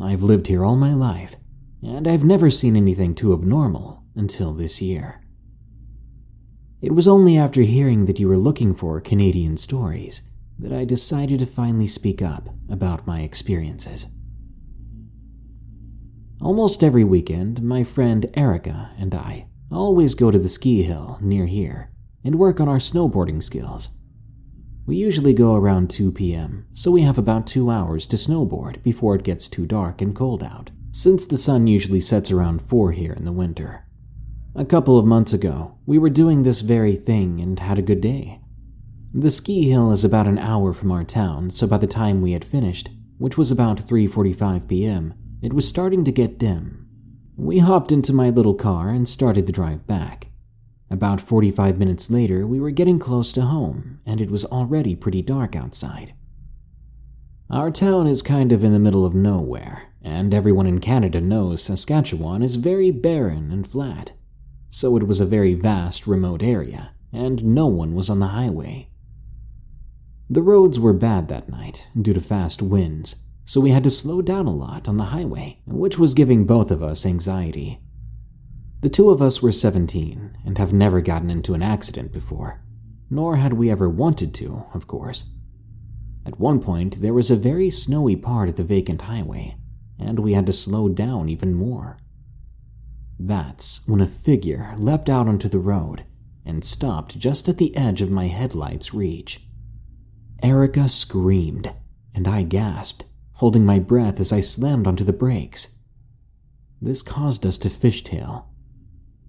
I've 0.00 0.22
lived 0.22 0.46
here 0.46 0.64
all 0.64 0.76
my 0.76 0.94
life, 0.94 1.36
and 1.82 2.08
I've 2.08 2.24
never 2.24 2.48
seen 2.48 2.74
anything 2.74 3.14
too 3.14 3.34
abnormal 3.34 4.02
until 4.16 4.54
this 4.54 4.80
year. 4.80 5.20
It 6.80 6.94
was 6.94 7.06
only 7.06 7.36
after 7.36 7.60
hearing 7.62 8.06
that 8.06 8.18
you 8.18 8.28
were 8.28 8.38
looking 8.38 8.74
for 8.74 8.98
Canadian 8.98 9.58
stories 9.58 10.22
that 10.58 10.72
I 10.72 10.86
decided 10.86 11.38
to 11.40 11.46
finally 11.46 11.86
speak 11.86 12.22
up 12.22 12.48
about 12.70 13.06
my 13.06 13.20
experiences. 13.20 14.06
Almost 16.40 16.82
every 16.82 17.04
weekend, 17.04 17.62
my 17.62 17.84
friend 17.84 18.24
Erica 18.34 18.90
and 18.98 19.14
I 19.14 19.48
always 19.70 20.14
go 20.14 20.30
to 20.30 20.38
the 20.38 20.48
ski 20.48 20.82
hill 20.82 21.18
near 21.20 21.46
here 21.46 21.92
and 22.24 22.36
work 22.36 22.58
on 22.58 22.68
our 22.68 22.78
snowboarding 22.78 23.42
skills. 23.42 23.90
We 24.84 24.96
usually 24.96 25.32
go 25.32 25.54
around 25.54 25.90
2 25.90 26.10
p.m., 26.10 26.66
so 26.74 26.90
we 26.90 27.02
have 27.02 27.18
about 27.18 27.46
two 27.46 27.70
hours 27.70 28.06
to 28.08 28.16
snowboard 28.16 28.82
before 28.82 29.14
it 29.14 29.22
gets 29.22 29.48
too 29.48 29.64
dark 29.64 30.02
and 30.02 30.14
cold 30.14 30.42
out, 30.42 30.72
since 30.90 31.24
the 31.24 31.38
sun 31.38 31.68
usually 31.68 32.00
sets 32.00 32.32
around 32.32 32.62
4 32.62 32.90
here 32.92 33.12
in 33.12 33.24
the 33.24 33.32
winter. 33.32 33.86
A 34.54 34.64
couple 34.64 34.98
of 34.98 35.06
months 35.06 35.32
ago, 35.32 35.78
we 35.86 35.98
were 35.98 36.10
doing 36.10 36.42
this 36.42 36.62
very 36.62 36.96
thing 36.96 37.40
and 37.40 37.60
had 37.60 37.78
a 37.78 37.82
good 37.82 38.00
day. 38.00 38.40
The 39.14 39.30
ski 39.30 39.70
hill 39.70 39.92
is 39.92 40.04
about 40.04 40.26
an 40.26 40.38
hour 40.38 40.72
from 40.72 40.90
our 40.90 41.04
town, 41.04 41.50
so 41.50 41.66
by 41.66 41.78
the 41.78 41.86
time 41.86 42.20
we 42.20 42.32
had 42.32 42.44
finished, 42.44 42.90
which 43.18 43.38
was 43.38 43.52
about 43.52 43.78
3:45 43.78 44.66
p.m., 44.66 45.14
it 45.42 45.52
was 45.52 45.68
starting 45.68 46.02
to 46.04 46.12
get 46.12 46.38
dim. 46.38 46.88
We 47.36 47.58
hopped 47.58 47.92
into 47.92 48.12
my 48.12 48.30
little 48.30 48.54
car 48.54 48.88
and 48.88 49.08
started 49.08 49.46
the 49.46 49.52
drive 49.52 49.86
back. 49.86 50.28
About 50.92 51.22
45 51.22 51.78
minutes 51.78 52.10
later, 52.10 52.46
we 52.46 52.60
were 52.60 52.70
getting 52.70 52.98
close 52.98 53.32
to 53.32 53.40
home, 53.40 54.00
and 54.04 54.20
it 54.20 54.30
was 54.30 54.44
already 54.44 54.94
pretty 54.94 55.22
dark 55.22 55.56
outside. 55.56 56.12
Our 57.48 57.70
town 57.70 58.06
is 58.06 58.20
kind 58.20 58.52
of 58.52 58.62
in 58.62 58.72
the 58.72 58.78
middle 58.78 59.06
of 59.06 59.14
nowhere, 59.14 59.84
and 60.02 60.34
everyone 60.34 60.66
in 60.66 60.80
Canada 60.80 61.18
knows 61.18 61.62
Saskatchewan 61.62 62.42
is 62.42 62.56
very 62.56 62.90
barren 62.90 63.50
and 63.50 63.66
flat. 63.66 64.12
So 64.68 64.98
it 64.98 65.04
was 65.04 65.18
a 65.18 65.24
very 65.24 65.54
vast, 65.54 66.06
remote 66.06 66.42
area, 66.42 66.92
and 67.10 67.42
no 67.42 67.68
one 67.68 67.94
was 67.94 68.10
on 68.10 68.20
the 68.20 68.26
highway. 68.26 68.90
The 70.28 70.42
roads 70.42 70.78
were 70.78 70.92
bad 70.92 71.28
that 71.28 71.48
night 71.48 71.88
due 71.98 72.12
to 72.12 72.20
fast 72.20 72.60
winds, 72.60 73.16
so 73.46 73.62
we 73.62 73.70
had 73.70 73.84
to 73.84 73.90
slow 73.90 74.20
down 74.20 74.44
a 74.46 74.54
lot 74.54 74.86
on 74.88 74.98
the 74.98 75.04
highway, 75.04 75.58
which 75.64 75.98
was 75.98 76.12
giving 76.12 76.44
both 76.44 76.70
of 76.70 76.82
us 76.82 77.06
anxiety. 77.06 77.80
The 78.82 78.90
two 78.90 79.10
of 79.10 79.22
us 79.22 79.40
were 79.40 79.52
17 79.52 80.38
and 80.44 80.58
have 80.58 80.72
never 80.72 81.00
gotten 81.00 81.30
into 81.30 81.54
an 81.54 81.62
accident 81.62 82.12
before, 82.12 82.60
nor 83.08 83.36
had 83.36 83.52
we 83.52 83.70
ever 83.70 83.88
wanted 83.88 84.34
to, 84.34 84.64
of 84.74 84.88
course. 84.88 85.24
At 86.26 86.40
one 86.40 86.60
point, 86.60 87.00
there 87.00 87.14
was 87.14 87.30
a 87.30 87.36
very 87.36 87.70
snowy 87.70 88.16
part 88.16 88.48
of 88.48 88.56
the 88.56 88.64
vacant 88.64 89.02
highway, 89.02 89.56
and 90.00 90.18
we 90.18 90.32
had 90.32 90.46
to 90.46 90.52
slow 90.52 90.88
down 90.88 91.28
even 91.28 91.54
more. 91.54 91.96
That's 93.20 93.86
when 93.86 94.00
a 94.00 94.08
figure 94.08 94.74
leapt 94.76 95.08
out 95.08 95.28
onto 95.28 95.48
the 95.48 95.60
road 95.60 96.04
and 96.44 96.64
stopped 96.64 97.20
just 97.20 97.48
at 97.48 97.58
the 97.58 97.76
edge 97.76 98.02
of 98.02 98.10
my 98.10 98.26
headlight's 98.26 98.92
reach. 98.92 99.46
Erica 100.42 100.88
screamed, 100.88 101.72
and 102.12 102.26
I 102.26 102.42
gasped, 102.42 103.04
holding 103.34 103.64
my 103.64 103.78
breath 103.78 104.18
as 104.18 104.32
I 104.32 104.40
slammed 104.40 104.88
onto 104.88 105.04
the 105.04 105.12
brakes. 105.12 105.78
This 106.80 107.00
caused 107.00 107.46
us 107.46 107.58
to 107.58 107.68
fishtail 107.68 108.46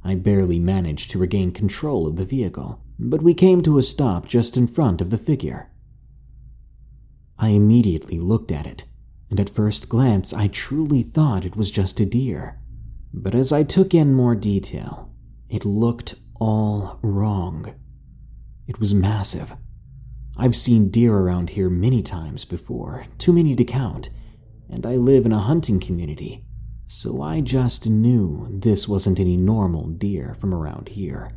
I 0.03 0.15
barely 0.15 0.59
managed 0.59 1.11
to 1.11 1.19
regain 1.19 1.51
control 1.51 2.07
of 2.07 2.17
the 2.17 2.25
vehicle, 2.25 2.81
but 2.99 3.21
we 3.21 3.33
came 3.33 3.61
to 3.63 3.77
a 3.77 3.83
stop 3.83 4.27
just 4.27 4.57
in 4.57 4.67
front 4.67 4.99
of 4.99 5.09
the 5.09 5.17
figure. 5.17 5.71
I 7.37 7.49
immediately 7.49 8.19
looked 8.19 8.51
at 8.51 8.67
it, 8.67 8.85
and 9.29 9.39
at 9.39 9.49
first 9.49 9.89
glance 9.89 10.33
I 10.33 10.47
truly 10.47 11.03
thought 11.03 11.45
it 11.45 11.55
was 11.55 11.71
just 11.71 11.99
a 11.99 12.05
deer. 12.05 12.59
But 13.13 13.33
as 13.33 13.53
I 13.53 13.63
took 13.63 13.93
in 13.93 14.13
more 14.13 14.35
detail, 14.35 15.13
it 15.49 15.65
looked 15.65 16.15
all 16.35 16.99
wrong. 17.01 17.73
It 18.67 18.79
was 18.79 18.93
massive. 18.93 19.53
I've 20.35 20.55
seen 20.55 20.89
deer 20.89 21.15
around 21.15 21.51
here 21.51 21.69
many 21.69 22.01
times 22.01 22.43
before, 22.43 23.05
too 23.17 23.31
many 23.31 23.55
to 23.55 23.63
count, 23.63 24.09
and 24.69 24.85
I 24.85 24.95
live 24.95 25.25
in 25.25 25.31
a 25.31 25.39
hunting 25.39 25.79
community 25.79 26.43
so 26.87 27.21
I 27.21 27.41
just 27.41 27.87
knew 27.87 28.47
this 28.49 28.87
wasn't 28.87 29.19
any 29.19 29.37
normal 29.37 29.87
deer 29.87 30.35
from 30.39 30.53
around 30.53 30.89
here. 30.89 31.31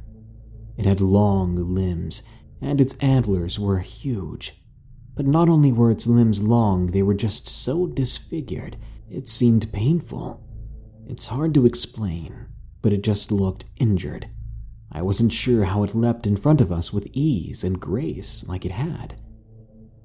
It 0.77 0.87
had 0.87 1.01
long 1.01 1.57
limbs, 1.75 2.23
and 2.61 2.81
its 2.81 2.97
antlers 2.99 3.59
were 3.59 3.79
huge. 3.79 4.63
But 5.15 5.27
not 5.27 5.49
only 5.49 5.73
were 5.73 5.91
its 5.91 6.07
limbs 6.07 6.43
long, 6.43 6.89
they 6.89 7.03
were 7.03 7.15
just 7.15 7.49
so 7.49 7.87
disfigured, 7.87 8.77
it 9.09 9.29
seemed 9.29 9.73
painful. 9.73 10.43
It's 11.09 11.27
hard 11.27 11.55
to 11.55 11.65
explain, 11.65 12.47
but 12.83 12.93
it 12.93 13.03
just 13.03 13.33
looked 13.33 13.65
injured. 13.79 14.29
I 14.93 15.03
wasn't 15.03 15.33
sure 15.33 15.65
how 15.65 15.83
it 15.85 15.95
leapt 15.95 16.27
in 16.27 16.37
front 16.37 16.61
of 16.61 16.73
us 16.73 16.93
with 16.93 17.09
ease 17.13 17.65
and 17.65 17.81
grace 17.81 18.45
like 18.47 18.65
it 18.65 18.73
had. 18.73 19.21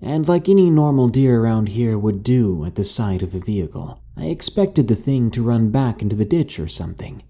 And 0.01 0.27
like 0.27 0.49
any 0.49 0.69
normal 0.69 1.09
deer 1.09 1.39
around 1.39 1.69
here 1.69 1.97
would 1.97 2.23
do 2.23 2.65
at 2.65 2.75
the 2.75 2.83
sight 2.83 3.21
of 3.21 3.35
a 3.35 3.39
vehicle, 3.39 4.01
I 4.21 4.25
expected 4.25 4.87
the 4.87 4.95
thing 4.95 5.31
to 5.31 5.41
run 5.41 5.71
back 5.71 6.03
into 6.03 6.15
the 6.15 6.25
ditch 6.25 6.59
or 6.59 6.67
something, 6.67 7.23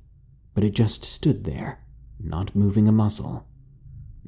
but 0.53 0.65
it 0.65 0.75
just 0.75 1.05
stood 1.05 1.45
there, 1.45 1.79
not 2.19 2.53
moving 2.53 2.85
a 2.85 2.91
muscle. 2.91 3.47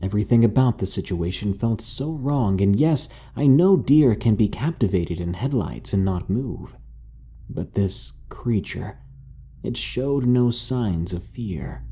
Everything 0.01 0.45
about 0.45 0.77
the 0.77 0.85
situation 0.85 1.53
felt 1.53 1.81
so 1.81 2.13
wrong, 2.13 2.61
and 2.61 2.79
yes, 2.79 3.09
I 3.35 3.47
know 3.47 3.75
deer 3.75 4.15
can 4.15 4.35
be 4.35 4.47
captivated 4.47 5.19
in 5.19 5.33
headlights 5.33 5.91
and 5.91 6.05
not 6.05 6.29
move. 6.29 6.77
But 7.49 7.73
this 7.73 8.13
creature, 8.29 8.97
it 9.61 9.75
showed 9.75 10.25
no 10.25 10.49
signs 10.49 11.11
of 11.11 11.25
fear. 11.25 11.83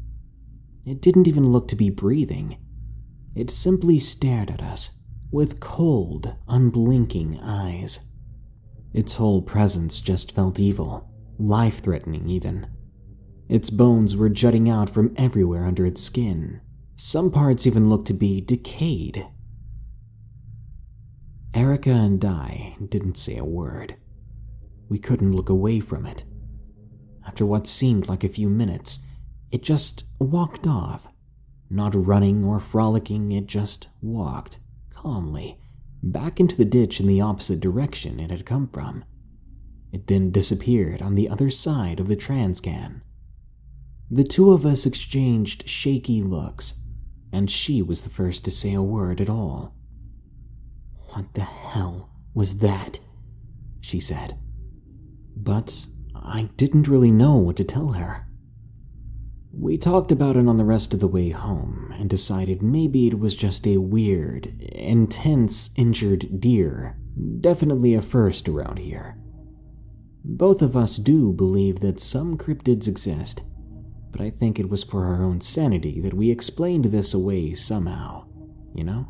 It 0.86 1.02
didn't 1.02 1.28
even 1.28 1.52
look 1.52 1.68
to 1.68 1.76
be 1.76 1.90
breathing. 1.90 2.56
It 3.36 3.52
simply 3.52 4.00
stared 4.00 4.50
at 4.50 4.64
us 4.64 5.00
with 5.32 5.60
cold, 5.60 6.34
unblinking 6.48 7.42
eyes. 7.42 8.00
Its 8.94 9.16
whole 9.16 9.42
presence 9.42 10.02
just 10.02 10.34
felt 10.34 10.60
evil, 10.60 11.10
life 11.40 11.82
threatening, 11.82 12.28
even. 12.30 12.68
Its 13.48 13.70
bones 13.70 14.16
were 14.16 14.30
jutting 14.30 14.70
out 14.70 14.90
from 14.90 15.14
everywhere 15.18 15.66
under 15.66 15.86
its 15.86 16.02
skin. 16.02 16.62
Some 16.96 17.32
parts 17.32 17.66
even 17.66 17.90
looked 17.90 18.08
to 18.08 18.14
be 18.14 18.42
decayed. 18.42 19.28
Erica 21.54 21.92
and 21.92 22.24
I 22.24 22.76
didn't 22.90 23.18
say 23.18 23.38
a 23.38 23.46
word. 23.46 23.96
We 24.90 25.00
couldn't 25.00 25.34
look 25.34 25.50
away 25.50 25.80
from 25.80 26.06
it. 26.06 26.24
After 27.26 27.46
what 27.46 27.68
seemed 27.68 28.08
like 28.08 28.24
a 28.24 28.30
few 28.30 28.50
minutes, 28.50 29.00
it 29.52 29.64
just 29.64 30.04
walked 30.20 30.68
off. 30.68 31.08
Not 31.70 31.96
running 31.96 32.44
or 32.44 32.60
frolicking, 32.60 33.32
it 33.32 33.48
just 33.48 33.88
walked 34.02 34.60
calmly 34.90 35.61
back 36.04 36.40
into 36.40 36.58
the 36.58 36.66
ditch 36.66 37.00
in 37.00 37.08
the 37.08 37.22
opposite 37.22 37.60
direction 37.60 38.20
it 38.20 38.32
had 38.32 38.46
come 38.46 38.68
from. 38.68 39.04
It 39.92 40.08
then 40.08 40.32
disappeared 40.32 41.02
on 41.02 41.16
the 41.16 41.30
other 41.30 41.50
side 41.50 42.00
of 42.00 42.08
the 42.08 42.16
Transcan. 42.16 43.02
The 44.10 44.24
two 44.24 44.52
of 44.52 44.66
us 44.66 44.86
exchanged 44.86 45.68
shaky 45.70 46.22
looks, 46.22 46.82
and 47.32 47.50
she 47.50 47.82
was 47.82 48.02
the 48.02 48.10
first 48.10 48.44
to 48.46 48.52
say 48.52 48.74
a 48.74 48.82
word 48.82 49.22
at 49.22 49.30
all. 49.30 49.74
What 51.10 51.34
the 51.34 51.42
hell 51.42 52.10
was 52.34 52.60
that? 52.60 53.00
She 53.82 54.00
said. 54.00 54.38
But 55.36 55.88
I 56.16 56.50
didn't 56.58 56.88
really 56.88 57.12
know 57.12 57.36
what 57.36 57.58
to 57.58 57.64
tell 57.64 57.94
her. 57.94 58.28
We 59.54 59.78
talked 59.78 60.12
about 60.12 60.38
it 60.38 60.48
on 60.48 60.58
the 60.58 60.66
rest 60.66 60.94
of 60.94 61.02
the 61.02 61.08
way 61.08 61.30
home 61.30 61.94
and 61.98 62.10
decided 62.10 62.62
maybe 62.62 63.08
it 63.08 63.20
was 63.20 63.36
just 63.36 63.68
a 63.68 63.78
weird, 63.78 64.48
intense, 64.62 65.72
injured 65.76 66.40
deer. 66.40 66.98
Definitely 67.40 67.94
a 67.94 68.02
first 68.02 68.48
around 68.48 68.80
here. 68.80 69.18
Both 70.24 70.62
of 70.62 70.78
us 70.78 70.98
do 70.98 71.34
believe 71.34 71.82
that 71.82 72.00
some 72.00 72.38
cryptids 72.38 72.88
exist, 72.88 73.42
but 74.12 74.22
I 74.22 74.30
think 74.30 74.58
it 74.58 74.70
was 74.70 74.84
for 74.84 75.06
our 75.06 75.24
own 75.24 75.42
sanity 75.42 76.00
that 76.00 76.14
we 76.14 76.32
explained 76.32 76.86
this 76.86 77.14
away 77.14 77.54
somehow, 77.54 78.28
you 78.74 78.84
know? 78.84 79.10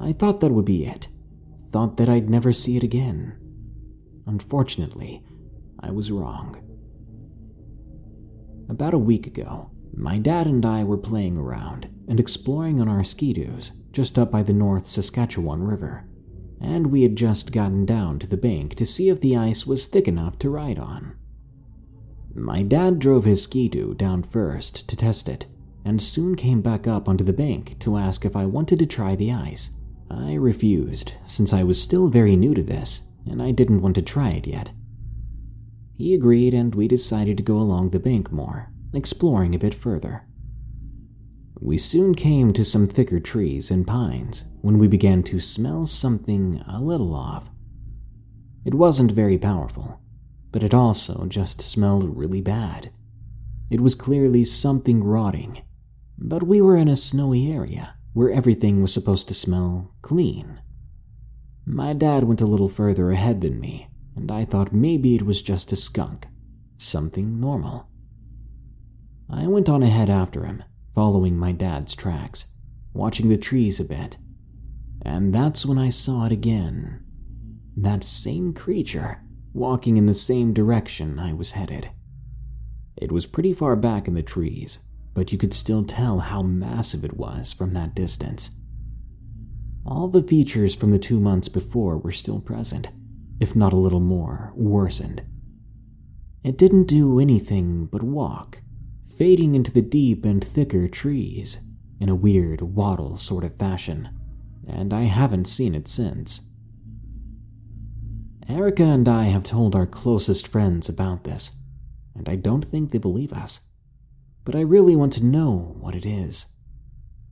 I 0.00 0.12
thought 0.12 0.40
that 0.40 0.52
would 0.52 0.64
be 0.64 0.86
it. 0.86 1.08
Thought 1.70 1.98
that 1.98 2.08
I'd 2.08 2.28
never 2.28 2.52
see 2.52 2.76
it 2.76 2.82
again. 2.82 3.38
Unfortunately, 4.26 5.22
I 5.80 5.90
was 5.92 6.10
wrong. 6.10 6.65
About 8.68 8.94
a 8.94 8.98
week 8.98 9.26
ago, 9.26 9.70
my 9.94 10.18
dad 10.18 10.46
and 10.46 10.66
I 10.66 10.82
were 10.84 10.98
playing 10.98 11.38
around 11.38 11.88
and 12.08 12.18
exploring 12.18 12.80
on 12.80 12.88
our 12.88 13.04
ski-doos 13.04 13.72
just 13.92 14.18
up 14.18 14.30
by 14.30 14.42
the 14.42 14.52
North 14.52 14.86
Saskatchewan 14.86 15.62
River, 15.62 16.04
and 16.60 16.88
we 16.88 17.02
had 17.02 17.16
just 17.16 17.52
gotten 17.52 17.86
down 17.86 18.18
to 18.18 18.26
the 18.26 18.36
bank 18.36 18.74
to 18.74 18.84
see 18.84 19.08
if 19.08 19.20
the 19.20 19.36
ice 19.36 19.66
was 19.66 19.86
thick 19.86 20.08
enough 20.08 20.38
to 20.40 20.50
ride 20.50 20.78
on. 20.78 21.16
My 22.34 22.62
dad 22.62 22.98
drove 22.98 23.24
his 23.24 23.42
ski-doo 23.42 23.94
down 23.94 24.22
first 24.22 24.88
to 24.88 24.96
test 24.96 25.28
it, 25.28 25.46
and 25.84 26.02
soon 26.02 26.34
came 26.34 26.60
back 26.60 26.86
up 26.86 27.08
onto 27.08 27.24
the 27.24 27.32
bank 27.32 27.78
to 27.78 27.96
ask 27.96 28.24
if 28.24 28.36
I 28.36 28.46
wanted 28.46 28.78
to 28.80 28.86
try 28.86 29.14
the 29.14 29.32
ice. 29.32 29.70
I 30.10 30.34
refused, 30.34 31.12
since 31.24 31.52
I 31.52 31.62
was 31.62 31.80
still 31.80 32.08
very 32.10 32.36
new 32.36 32.52
to 32.54 32.62
this, 32.62 33.02
and 33.24 33.40
I 33.40 33.52
didn't 33.52 33.80
want 33.80 33.94
to 33.94 34.02
try 34.02 34.30
it 34.30 34.46
yet. 34.46 34.72
He 35.96 36.14
agreed, 36.14 36.52
and 36.52 36.74
we 36.74 36.88
decided 36.88 37.36
to 37.38 37.42
go 37.42 37.58
along 37.58 37.90
the 37.90 37.98
bank 37.98 38.30
more, 38.30 38.70
exploring 38.92 39.54
a 39.54 39.58
bit 39.58 39.74
further. 39.74 40.26
We 41.58 41.78
soon 41.78 42.14
came 42.14 42.52
to 42.52 42.64
some 42.64 42.86
thicker 42.86 43.18
trees 43.18 43.70
and 43.70 43.86
pines 43.86 44.44
when 44.60 44.78
we 44.78 44.88
began 44.88 45.22
to 45.24 45.40
smell 45.40 45.86
something 45.86 46.62
a 46.68 46.82
little 46.82 47.14
off. 47.14 47.48
It 48.64 48.74
wasn't 48.74 49.12
very 49.12 49.38
powerful, 49.38 50.00
but 50.52 50.62
it 50.62 50.74
also 50.74 51.26
just 51.26 51.62
smelled 51.62 52.16
really 52.16 52.42
bad. 52.42 52.90
It 53.70 53.80
was 53.80 53.94
clearly 53.94 54.44
something 54.44 55.02
rotting, 55.02 55.62
but 56.18 56.42
we 56.42 56.60
were 56.60 56.76
in 56.76 56.88
a 56.88 56.96
snowy 56.96 57.50
area 57.50 57.94
where 58.12 58.30
everything 58.30 58.82
was 58.82 58.92
supposed 58.92 59.28
to 59.28 59.34
smell 59.34 59.94
clean. 60.02 60.60
My 61.64 61.94
dad 61.94 62.24
went 62.24 62.40
a 62.40 62.46
little 62.46 62.68
further 62.68 63.10
ahead 63.10 63.40
than 63.40 63.60
me, 63.60 63.88
and 64.16 64.32
I 64.32 64.44
thought 64.44 64.72
maybe 64.72 65.14
it 65.14 65.26
was 65.26 65.42
just 65.42 65.72
a 65.72 65.76
skunk, 65.76 66.26
something 66.78 67.38
normal. 67.38 67.88
I 69.28 69.46
went 69.46 69.68
on 69.68 69.82
ahead 69.82 70.08
after 70.08 70.44
him, 70.44 70.64
following 70.94 71.36
my 71.36 71.52
dad's 71.52 71.94
tracks, 71.94 72.46
watching 72.94 73.28
the 73.28 73.36
trees 73.36 73.78
a 73.78 73.84
bit. 73.84 74.16
And 75.02 75.34
that's 75.34 75.66
when 75.66 75.78
I 75.78 75.90
saw 75.90 76.24
it 76.24 76.32
again. 76.32 77.04
That 77.76 78.02
same 78.02 78.54
creature, 78.54 79.20
walking 79.52 79.96
in 79.96 80.06
the 80.06 80.14
same 80.14 80.54
direction 80.54 81.18
I 81.18 81.32
was 81.32 81.52
headed. 81.52 81.90
It 82.96 83.12
was 83.12 83.26
pretty 83.26 83.52
far 83.52 83.76
back 83.76 84.08
in 84.08 84.14
the 84.14 84.22
trees, 84.22 84.78
but 85.12 85.32
you 85.32 85.38
could 85.38 85.52
still 85.52 85.84
tell 85.84 86.20
how 86.20 86.42
massive 86.42 87.04
it 87.04 87.16
was 87.16 87.52
from 87.52 87.72
that 87.72 87.94
distance. 87.94 88.50
All 89.84 90.08
the 90.08 90.22
features 90.22 90.74
from 90.74 90.90
the 90.90 90.98
two 90.98 91.20
months 91.20 91.48
before 91.48 91.98
were 91.98 92.12
still 92.12 92.40
present, 92.40 92.88
if 93.40 93.54
not 93.54 93.72
a 93.72 93.76
little 93.76 94.00
more 94.00 94.52
worsened. 94.54 95.22
It 96.42 96.56
didn't 96.56 96.84
do 96.84 97.18
anything 97.18 97.86
but 97.86 98.02
walk, 98.02 98.60
fading 99.16 99.54
into 99.54 99.72
the 99.72 99.82
deep 99.82 100.24
and 100.24 100.44
thicker 100.44 100.88
trees 100.88 101.58
in 102.00 102.08
a 102.08 102.14
weird 102.14 102.60
waddle 102.60 103.16
sort 103.16 103.44
of 103.44 103.56
fashion, 103.56 104.08
and 104.66 104.92
I 104.92 105.02
haven't 105.02 105.46
seen 105.46 105.74
it 105.74 105.88
since. 105.88 106.42
Erica 108.48 108.84
and 108.84 109.08
I 109.08 109.24
have 109.24 109.44
told 109.44 109.74
our 109.74 109.86
closest 109.86 110.46
friends 110.46 110.88
about 110.88 111.24
this, 111.24 111.50
and 112.14 112.28
I 112.28 112.36
don't 112.36 112.64
think 112.64 112.90
they 112.90 112.98
believe 112.98 113.32
us. 113.32 113.60
But 114.44 114.54
I 114.54 114.60
really 114.60 114.94
want 114.94 115.12
to 115.14 115.24
know 115.24 115.76
what 115.80 115.96
it 115.96 116.06
is. 116.06 116.46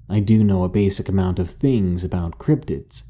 I 0.09 0.21
do 0.21 0.43
know 0.43 0.65
a 0.65 0.69
basic 0.69 1.09
amount 1.09 1.39
of 1.39 1.49
things 1.49 2.03
about 2.03 2.39
cryptids, 2.39 3.05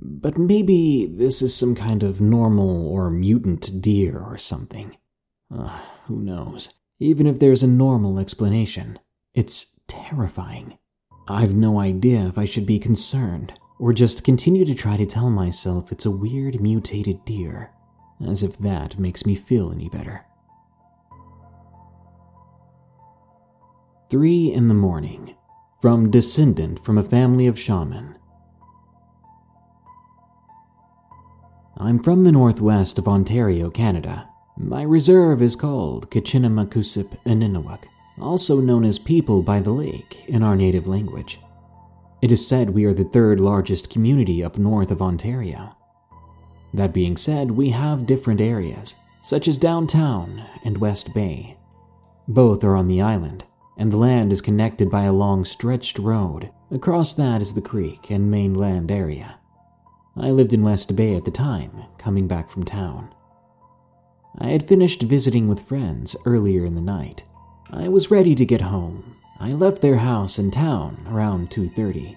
but 0.00 0.38
maybe 0.38 1.06
this 1.06 1.42
is 1.42 1.54
some 1.54 1.74
kind 1.74 2.02
of 2.02 2.20
normal 2.20 2.88
or 2.88 3.10
mutant 3.10 3.80
deer 3.82 4.18
or 4.18 4.38
something. 4.38 4.96
Uh, 5.54 5.78
who 6.06 6.20
knows? 6.20 6.72
Even 6.98 7.26
if 7.26 7.38
there's 7.38 7.62
a 7.62 7.68
normal 7.68 8.18
explanation, 8.18 8.98
it's 9.34 9.78
terrifying. 9.88 10.78
I've 11.28 11.54
no 11.54 11.78
idea 11.78 12.26
if 12.26 12.38
I 12.38 12.44
should 12.44 12.66
be 12.66 12.78
concerned 12.78 13.52
or 13.78 13.92
just 13.92 14.24
continue 14.24 14.64
to 14.64 14.74
try 14.74 14.96
to 14.96 15.06
tell 15.06 15.30
myself 15.30 15.90
it's 15.90 16.06
a 16.06 16.10
weird 16.10 16.60
mutated 16.60 17.24
deer, 17.24 17.70
as 18.26 18.42
if 18.42 18.58
that 18.58 18.98
makes 18.98 19.24
me 19.24 19.34
feel 19.34 19.72
any 19.72 19.88
better. 19.88 20.24
3 24.10 24.52
in 24.52 24.68
the 24.68 24.74
morning, 24.74 25.34
from 25.80 26.10
descendant 26.10 26.84
from 26.84 26.98
a 26.98 27.02
family 27.02 27.46
of 27.46 27.58
shaman. 27.58 28.18
I'm 31.80 32.02
from 32.02 32.24
the 32.24 32.32
northwest 32.32 32.98
of 32.98 33.08
Ontario, 33.08 33.70
Canada. 33.70 34.28
My 34.56 34.82
reserve 34.82 35.42
is 35.42 35.56
called 35.56 36.10
Kachinamakusip 36.10 37.16
Ininawak 37.24 37.84
also 38.20 38.60
known 38.60 38.84
as 38.84 38.98
People 38.98 39.42
by 39.42 39.60
the 39.60 39.70
Lake 39.72 40.24
in 40.28 40.42
our 40.42 40.56
native 40.56 40.86
language. 40.86 41.40
It 42.22 42.30
is 42.30 42.46
said 42.46 42.70
we 42.70 42.84
are 42.84 42.92
the 42.92 43.04
third 43.04 43.40
largest 43.40 43.90
community 43.90 44.44
up 44.44 44.58
north 44.58 44.90
of 44.90 45.00
Ontario. 45.00 45.74
That 46.74 46.92
being 46.92 47.16
said, 47.16 47.50
we 47.50 47.70
have 47.70 48.06
different 48.06 48.40
areas, 48.40 48.94
such 49.22 49.48
as 49.48 49.58
downtown 49.58 50.44
and 50.64 50.78
West 50.78 51.14
Bay. 51.14 51.56
Both 52.28 52.62
are 52.62 52.76
on 52.76 52.86
the 52.86 53.00
island, 53.00 53.44
and 53.76 53.90
the 53.90 53.96
land 53.96 54.32
is 54.32 54.42
connected 54.42 54.90
by 54.90 55.04
a 55.04 55.12
long 55.12 55.44
stretched 55.44 55.98
road. 55.98 56.50
Across 56.70 57.14
that 57.14 57.40
is 57.42 57.54
the 57.54 57.62
creek 57.62 58.10
and 58.10 58.30
mainland 58.30 58.90
area. 58.92 59.39
I 60.16 60.30
lived 60.30 60.52
in 60.52 60.62
West 60.62 60.94
Bay 60.96 61.14
at 61.14 61.24
the 61.24 61.30
time, 61.30 61.84
coming 61.98 62.26
back 62.26 62.50
from 62.50 62.64
town. 62.64 63.14
I 64.38 64.48
had 64.48 64.68
finished 64.68 65.02
visiting 65.02 65.48
with 65.48 65.62
friends 65.62 66.16
earlier 66.24 66.64
in 66.64 66.74
the 66.74 66.80
night 66.80 67.24
I 67.72 67.86
was 67.86 68.10
ready 68.10 68.34
to 68.34 68.44
get 68.44 68.62
home. 68.62 69.16
I 69.38 69.52
left 69.52 69.80
their 69.80 69.98
house 69.98 70.40
in 70.40 70.50
town 70.50 71.06
around 71.08 71.50
2:30. 71.52 72.16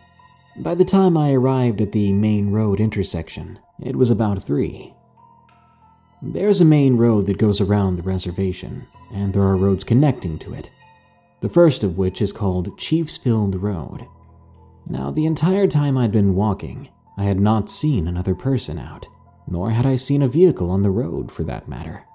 By 0.58 0.74
the 0.74 0.84
time 0.84 1.16
I 1.16 1.32
arrived 1.32 1.80
at 1.80 1.92
the 1.92 2.12
main 2.12 2.52
road 2.52 2.80
intersection, 2.80 3.60
it 3.80 3.96
was 3.96 4.10
about 4.10 4.42
3. 4.42 4.96
There's 6.24 6.60
a 6.60 6.66
main 6.66 6.98
road 6.98 7.28
that 7.28 7.38
goes 7.38 7.62
around 7.62 7.98
the 7.98 8.04
reservation, 8.04 8.88
and 9.12 9.32
there 9.32 9.44
are 9.44 9.56
roads 9.56 9.84
connecting 9.84 10.40
to 10.40 10.54
it. 10.54 10.72
The 11.42 11.50
first 11.50 11.84
of 11.84 12.00
which 12.00 12.20
is 12.20 12.34
called 12.34 12.76
Chiefsfield 12.78 13.62
Road. 13.62 14.08
Now, 14.88 15.12
the 15.12 15.28
entire 15.28 15.68
time 15.68 15.98
I'd 15.98 16.12
been 16.12 16.34
walking, 16.34 16.90
I 17.18 17.24
had 17.24 17.40
not 17.40 17.70
seen 17.70 18.08
another 18.08 18.36
person 18.36 18.78
out, 18.80 19.08
nor 19.48 19.72
had 19.72 19.86
I 19.86 19.96
seen 19.96 20.22
a 20.22 20.28
vehicle 20.28 20.70
on 20.72 20.82
the 20.82 20.92
road 20.92 21.32
for 21.32 21.44
that 21.44 21.68
matter. 21.68 22.06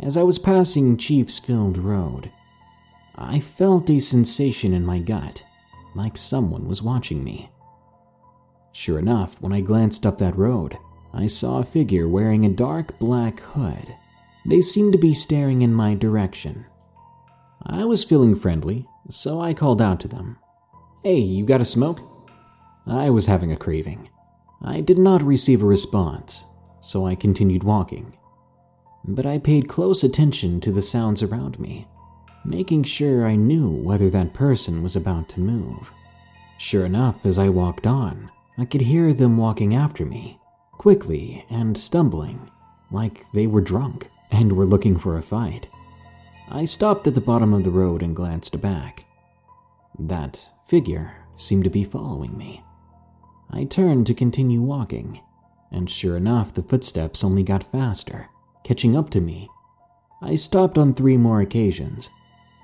As 0.00 0.16
I 0.16 0.22
was 0.22 0.38
passing 0.38 0.96
Chief's 0.96 1.38
Chiefsfield 1.38 1.82
Road, 1.82 2.30
I 3.14 3.40
felt 3.40 3.90
a 3.90 4.00
sensation 4.00 4.72
in 4.72 4.86
my 4.86 4.98
gut, 4.98 5.44
like 5.94 6.16
someone 6.16 6.66
was 6.66 6.82
watching 6.82 7.22
me. 7.22 7.50
Sure 8.72 8.98
enough, 8.98 9.40
when 9.40 9.52
I 9.52 9.60
glanced 9.60 10.06
up 10.06 10.16
that 10.18 10.36
road, 10.36 10.78
I 11.12 11.26
saw 11.26 11.58
a 11.58 11.64
figure 11.64 12.08
wearing 12.08 12.46
a 12.46 12.50
dark 12.50 12.98
black 12.98 13.40
hood. 13.40 13.94
They 14.46 14.62
seemed 14.62 14.92
to 14.92 14.98
be 14.98 15.12
staring 15.12 15.60
in 15.60 15.74
my 15.74 15.94
direction. 15.94 16.64
I 17.64 17.84
was 17.84 18.02
feeling 18.02 18.34
friendly, 18.34 18.88
so 19.10 19.40
I 19.40 19.52
called 19.52 19.82
out 19.82 20.00
to 20.00 20.08
them. 20.08 20.38
Hey, 21.04 21.18
you 21.18 21.44
got 21.44 21.60
a 21.60 21.66
smoke? 21.66 22.00
I 22.86 23.10
was 23.10 23.26
having 23.26 23.52
a 23.52 23.56
craving. 23.56 24.08
I 24.62 24.80
did 24.80 24.98
not 24.98 25.22
receive 25.22 25.62
a 25.62 25.66
response, 25.66 26.44
so 26.80 27.06
I 27.06 27.14
continued 27.14 27.64
walking 27.64 28.16
but 29.04 29.26
I 29.26 29.38
paid 29.38 29.68
close 29.68 30.04
attention 30.04 30.60
to 30.60 30.72
the 30.72 30.82
sounds 30.82 31.22
around 31.22 31.58
me, 31.58 31.88
making 32.44 32.84
sure 32.84 33.26
I 33.26 33.36
knew 33.36 33.68
whether 33.68 34.08
that 34.10 34.34
person 34.34 34.82
was 34.82 34.96
about 34.96 35.28
to 35.30 35.40
move. 35.40 35.90
Sure 36.58 36.84
enough, 36.84 37.26
as 37.26 37.38
I 37.38 37.48
walked 37.48 37.86
on, 37.86 38.30
I 38.56 38.64
could 38.64 38.82
hear 38.82 39.12
them 39.12 39.36
walking 39.36 39.74
after 39.74 40.04
me, 40.04 40.38
quickly 40.72 41.44
and 41.50 41.76
stumbling, 41.76 42.50
like 42.90 43.30
they 43.32 43.46
were 43.46 43.60
drunk 43.60 44.08
and 44.30 44.52
were 44.52 44.66
looking 44.66 44.96
for 44.96 45.16
a 45.16 45.22
fight. 45.22 45.68
I 46.48 46.64
stopped 46.64 47.06
at 47.06 47.14
the 47.14 47.20
bottom 47.20 47.52
of 47.52 47.64
the 47.64 47.70
road 47.70 48.02
and 48.02 48.14
glanced 48.14 48.60
back. 48.60 49.04
That 49.98 50.48
figure 50.66 51.12
seemed 51.36 51.64
to 51.64 51.70
be 51.70 51.84
following 51.84 52.36
me. 52.36 52.62
I 53.52 53.64
turned 53.64 54.06
to 54.06 54.14
continue 54.14 54.62
walking, 54.62 55.20
and 55.70 55.90
sure 55.90 56.16
enough, 56.16 56.54
the 56.54 56.62
footsteps 56.62 57.22
only 57.22 57.42
got 57.42 57.62
faster 57.62 58.28
catching 58.64 58.96
up 58.96 59.10
to 59.10 59.20
me. 59.20 59.48
I 60.20 60.36
stopped 60.36 60.78
on 60.78 60.94
three 60.94 61.16
more 61.16 61.40
occasions, 61.40 62.10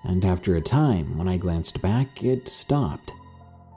and 0.04 0.24
after 0.24 0.54
a 0.54 0.60
time, 0.60 1.18
when 1.18 1.28
I 1.28 1.36
glanced 1.36 1.82
back, 1.82 2.22
it 2.22 2.48
stopped. 2.48 3.12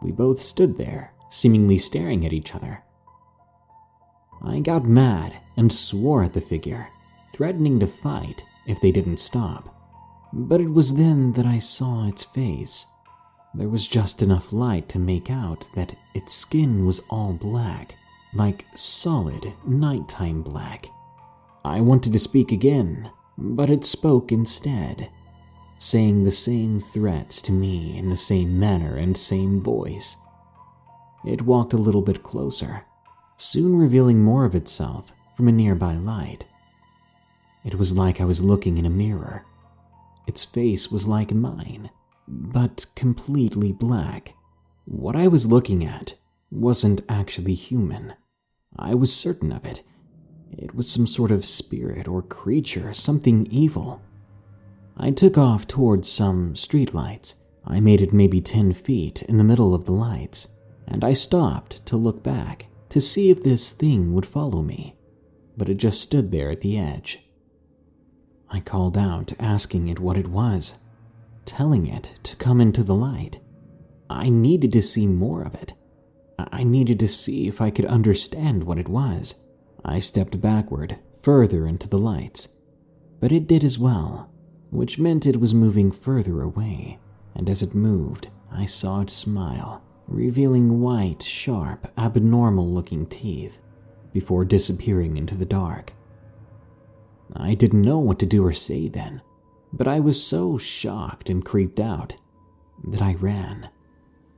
We 0.02 0.12
both 0.12 0.40
stood 0.40 0.78
there, 0.78 1.14
seemingly 1.30 1.78
staring 1.78 2.26
at 2.26 2.34
each 2.34 2.54
other. 2.54 2.84
I 4.44 4.60
got 4.60 4.86
mad 4.86 5.42
and 5.58 5.72
swore 5.72 6.24
at 6.24 6.34
the 6.34 6.42
figure, 6.42 6.88
threatening 7.34 7.80
to 7.80 7.88
fight 7.88 8.46
if 8.68 8.80
they 8.82 8.92
didn't 8.92 9.20
stop. 9.20 9.76
But 10.34 10.62
it 10.62 10.72
was 10.72 10.96
then 10.96 11.34
that 11.34 11.46
I 11.46 11.60
saw 11.60 12.08
its 12.08 12.24
face. 12.24 12.86
There 13.54 13.70
was 13.70 13.88
just 13.88 14.22
enough 14.22 14.54
light 14.54 14.88
to 14.90 15.00
make 15.00 15.30
out 15.30 15.70
that 15.76 15.96
its 16.14 16.34
skin 16.34 16.86
was 16.86 17.02
all 17.10 17.34
black, 17.34 17.96
like 18.34 18.66
solid 18.76 19.54
nighttime 19.66 20.42
black. 20.42 20.88
I 21.66 21.82
wanted 21.82 22.14
to 22.14 22.20
speak 22.20 22.52
again, 22.52 23.12
but 23.38 23.70
it 23.70 23.84
spoke 23.84 24.32
instead, 24.32 25.10
saying 25.80 26.24
the 26.24 26.32
same 26.32 26.80
threats 26.80 27.42
to 27.44 27.52
me 27.52 27.98
in 27.98 28.10
the 28.10 28.18
same 28.18 28.58
manner 28.58 28.96
and 28.96 29.18
same 29.18 29.62
voice. 29.62 30.16
It 31.26 31.42
walked 31.42 31.74
a 31.74 31.78
little 31.78 32.02
bit 32.02 32.24
closer, 32.24 32.86
soon 33.36 33.76
revealing 33.76 34.24
more 34.24 34.46
of 34.46 34.56
itself 34.56 35.12
from 35.36 35.50
a 35.50 35.52
nearby 35.52 35.96
light. 35.96 36.46
It 37.66 37.76
was 37.76 37.94
like 37.94 38.22
I 38.22 38.26
was 38.26 38.42
looking 38.42 38.78
in 38.78 38.86
a 38.86 38.90
mirror. 38.90 39.46
Its 40.26 40.46
face 40.46 40.90
was 40.90 41.08
like 41.08 41.34
mine, 41.34 41.90
but 42.28 42.86
completely 42.96 43.72
black. 43.72 44.36
What 44.86 45.16
I 45.16 45.28
was 45.28 45.48
looking 45.48 45.86
at 45.86 46.16
wasn't 46.50 47.02
actually 47.08 47.54
human. 47.54 48.14
I 48.78 48.96
was 48.96 49.16
certain 49.16 49.52
of 49.52 49.66
it 49.66 49.84
it 50.52 50.76
was 50.76 50.90
some 50.90 51.08
sort 51.08 51.32
of 51.32 51.46
spirit 51.46 52.08
or 52.08 52.22
creature, 52.22 52.92
something 52.92 53.48
evil. 53.50 54.02
I 54.98 55.12
took 55.12 55.38
off 55.38 55.66
towards 55.66 56.10
some 56.10 56.54
streetlights. 56.56 57.36
I 57.66 57.80
made 57.80 58.02
it 58.02 58.14
maybe 58.14 58.42
10 58.42 58.74
feet 58.74 59.22
in 59.24 59.38
the 59.38 59.44
middle 59.44 59.74
of 59.74 59.86
the 59.86 59.94
lights, 59.94 60.48
and 60.88 61.04
I 61.04 61.14
stopped 61.14 61.86
to 61.86 61.96
look 61.96 62.22
back 62.22 62.68
to 62.90 63.00
see 63.00 63.30
if 63.30 63.44
this 63.44 63.72
thing 63.72 64.14
would 64.14 64.26
follow 64.26 64.62
me, 64.62 64.98
but 65.56 65.70
it 65.70 65.76
just 65.76 66.02
stood 66.02 66.32
there 66.32 66.52
at 66.52 66.62
the 66.62 66.78
edge. 66.78 67.20
I 68.50 68.60
called 68.60 68.98
out, 68.98 69.32
asking 69.40 69.88
it 69.88 70.00
what 70.00 70.18
it 70.18 70.28
was, 70.28 70.76
telling 71.46 71.88
it 71.88 72.16
to 72.24 72.36
come 72.36 72.62
into 72.62 72.84
the 72.84 72.96
light. 72.96 73.40
I 74.10 74.30
needed 74.30 74.74
to 74.74 74.82
see 74.82 75.08
more 75.08 75.42
of 75.42 75.56
it. 75.56 75.74
I 76.38 76.64
needed 76.64 77.00
to 77.00 77.08
see 77.08 77.48
if 77.48 77.62
I 77.62 77.70
could 77.70 77.86
understand 77.86 78.64
what 78.64 78.78
it 78.78 78.90
was. 78.90 79.36
I 79.84 80.00
stepped 80.00 80.42
backward, 80.42 80.98
further 81.22 81.68
into 81.68 81.88
the 81.88 81.98
lights, 81.98 82.50
but 83.20 83.32
it 83.32 83.48
did 83.48 83.64
as 83.64 83.80
well, 83.80 84.30
which 84.70 85.00
meant 85.00 85.26
it 85.26 85.40
was 85.40 85.54
moving 85.54 85.92
further 85.92 86.42
away, 86.42 87.00
and 87.36 87.50
as 87.50 87.62
it 87.62 87.76
moved, 87.76 88.30
I 88.52 88.66
saw 88.66 89.02
it 89.02 89.10
smile, 89.10 89.84
revealing 90.08 90.82
white, 90.82 91.24
sharp, 91.24 91.92
abnormal 91.98 92.68
looking 92.68 93.06
teeth, 93.06 93.60
before 94.14 94.44
disappearing 94.44 95.18
into 95.18 95.36
the 95.36 95.46
dark. 95.46 95.94
I 97.34 97.54
didn't 97.54 97.82
know 97.82 98.00
what 98.00 98.20
to 98.20 98.26
do 98.26 98.46
or 98.46 98.52
say 98.52 98.88
then, 98.88 99.22
but 99.74 99.88
I 99.88 100.00
was 100.00 100.24
so 100.24 100.58
shocked 100.58 101.30
and 101.30 101.46
creeped 101.46 101.80
out 101.80 102.18
that 102.84 103.02
I 103.02 103.16
ran. 103.16 103.70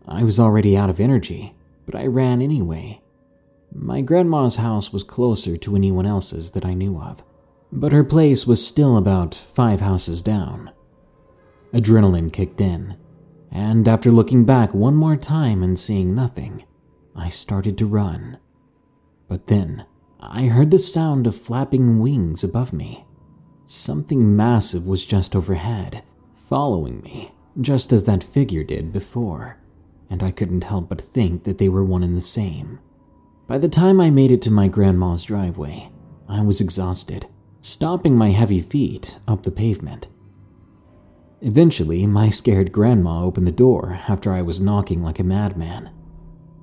I 0.07 0.23
was 0.23 0.39
already 0.39 0.75
out 0.75 0.89
of 0.89 0.99
energy, 0.99 1.55
but 1.85 1.95
I 1.95 2.05
ran 2.07 2.41
anyway. 2.41 3.01
My 3.73 4.01
grandma's 4.01 4.57
house 4.57 4.93
was 4.93 5.03
closer 5.03 5.57
to 5.57 5.75
anyone 5.75 6.05
else's 6.05 6.51
that 6.51 6.65
I 6.65 6.73
knew 6.73 6.99
of, 6.99 7.23
but 7.71 7.91
her 7.91 8.03
place 8.03 8.45
was 8.45 8.65
still 8.65 8.97
about 8.97 9.33
five 9.33 9.81
houses 9.81 10.21
down. 10.21 10.71
Adrenaline 11.73 12.31
kicked 12.31 12.61
in, 12.61 12.95
and 13.51 13.87
after 13.87 14.11
looking 14.11 14.45
back 14.45 14.73
one 14.73 14.95
more 14.95 15.15
time 15.15 15.63
and 15.63 15.77
seeing 15.77 16.13
nothing, 16.13 16.65
I 17.15 17.29
started 17.29 17.77
to 17.79 17.85
run. 17.85 18.37
But 19.27 19.47
then 19.47 19.85
I 20.19 20.45
heard 20.45 20.69
the 20.69 20.79
sound 20.79 21.25
of 21.25 21.35
flapping 21.35 21.99
wings 21.99 22.43
above 22.43 22.73
me. 22.73 23.05
Something 23.65 24.35
massive 24.35 24.85
was 24.85 25.05
just 25.05 25.35
overhead, 25.35 26.03
following 26.33 27.01
me, 27.01 27.31
just 27.61 27.93
as 27.93 28.03
that 28.03 28.23
figure 28.23 28.63
did 28.63 28.91
before, 28.91 29.57
and 30.09 30.21
I 30.21 30.31
couldn't 30.31 30.65
help 30.65 30.89
but 30.89 30.99
think 30.99 31.43
that 31.45 31.57
they 31.57 31.69
were 31.69 31.83
one 31.83 32.03
and 32.03 32.15
the 32.15 32.21
same. 32.21 32.79
By 33.47 33.57
the 33.57 33.69
time 33.69 34.01
I 34.01 34.09
made 34.09 34.31
it 34.31 34.41
to 34.43 34.51
my 34.51 34.67
grandma's 34.67 35.23
driveway, 35.23 35.89
I 36.27 36.41
was 36.41 36.61
exhausted, 36.61 37.27
stomping 37.61 38.17
my 38.17 38.31
heavy 38.31 38.59
feet 38.59 39.19
up 39.27 39.43
the 39.43 39.51
pavement. 39.51 40.07
Eventually, 41.41 42.05
my 42.07 42.29
scared 42.29 42.71
grandma 42.71 43.23
opened 43.23 43.47
the 43.47 43.51
door 43.51 43.99
after 44.07 44.33
I 44.33 44.41
was 44.41 44.61
knocking 44.61 45.03
like 45.03 45.19
a 45.19 45.23
madman. 45.23 45.89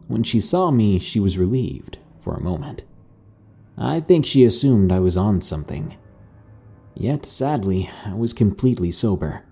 When 0.08 0.22
she 0.22 0.40
saw 0.40 0.70
me, 0.70 0.98
she 0.98 1.20
was 1.20 1.38
relieved 1.38 1.98
for 2.22 2.34
a 2.34 2.42
moment. 2.42 2.84
I 3.76 4.00
think 4.00 4.26
she 4.26 4.44
assumed 4.44 4.90
I 4.92 5.00
was 5.00 5.16
on 5.16 5.40
something. 5.40 5.96
Yet, 7.00 7.24
sadly, 7.24 7.88
I 8.04 8.12
was 8.12 8.34
completely 8.34 8.90
sober. 8.90 9.42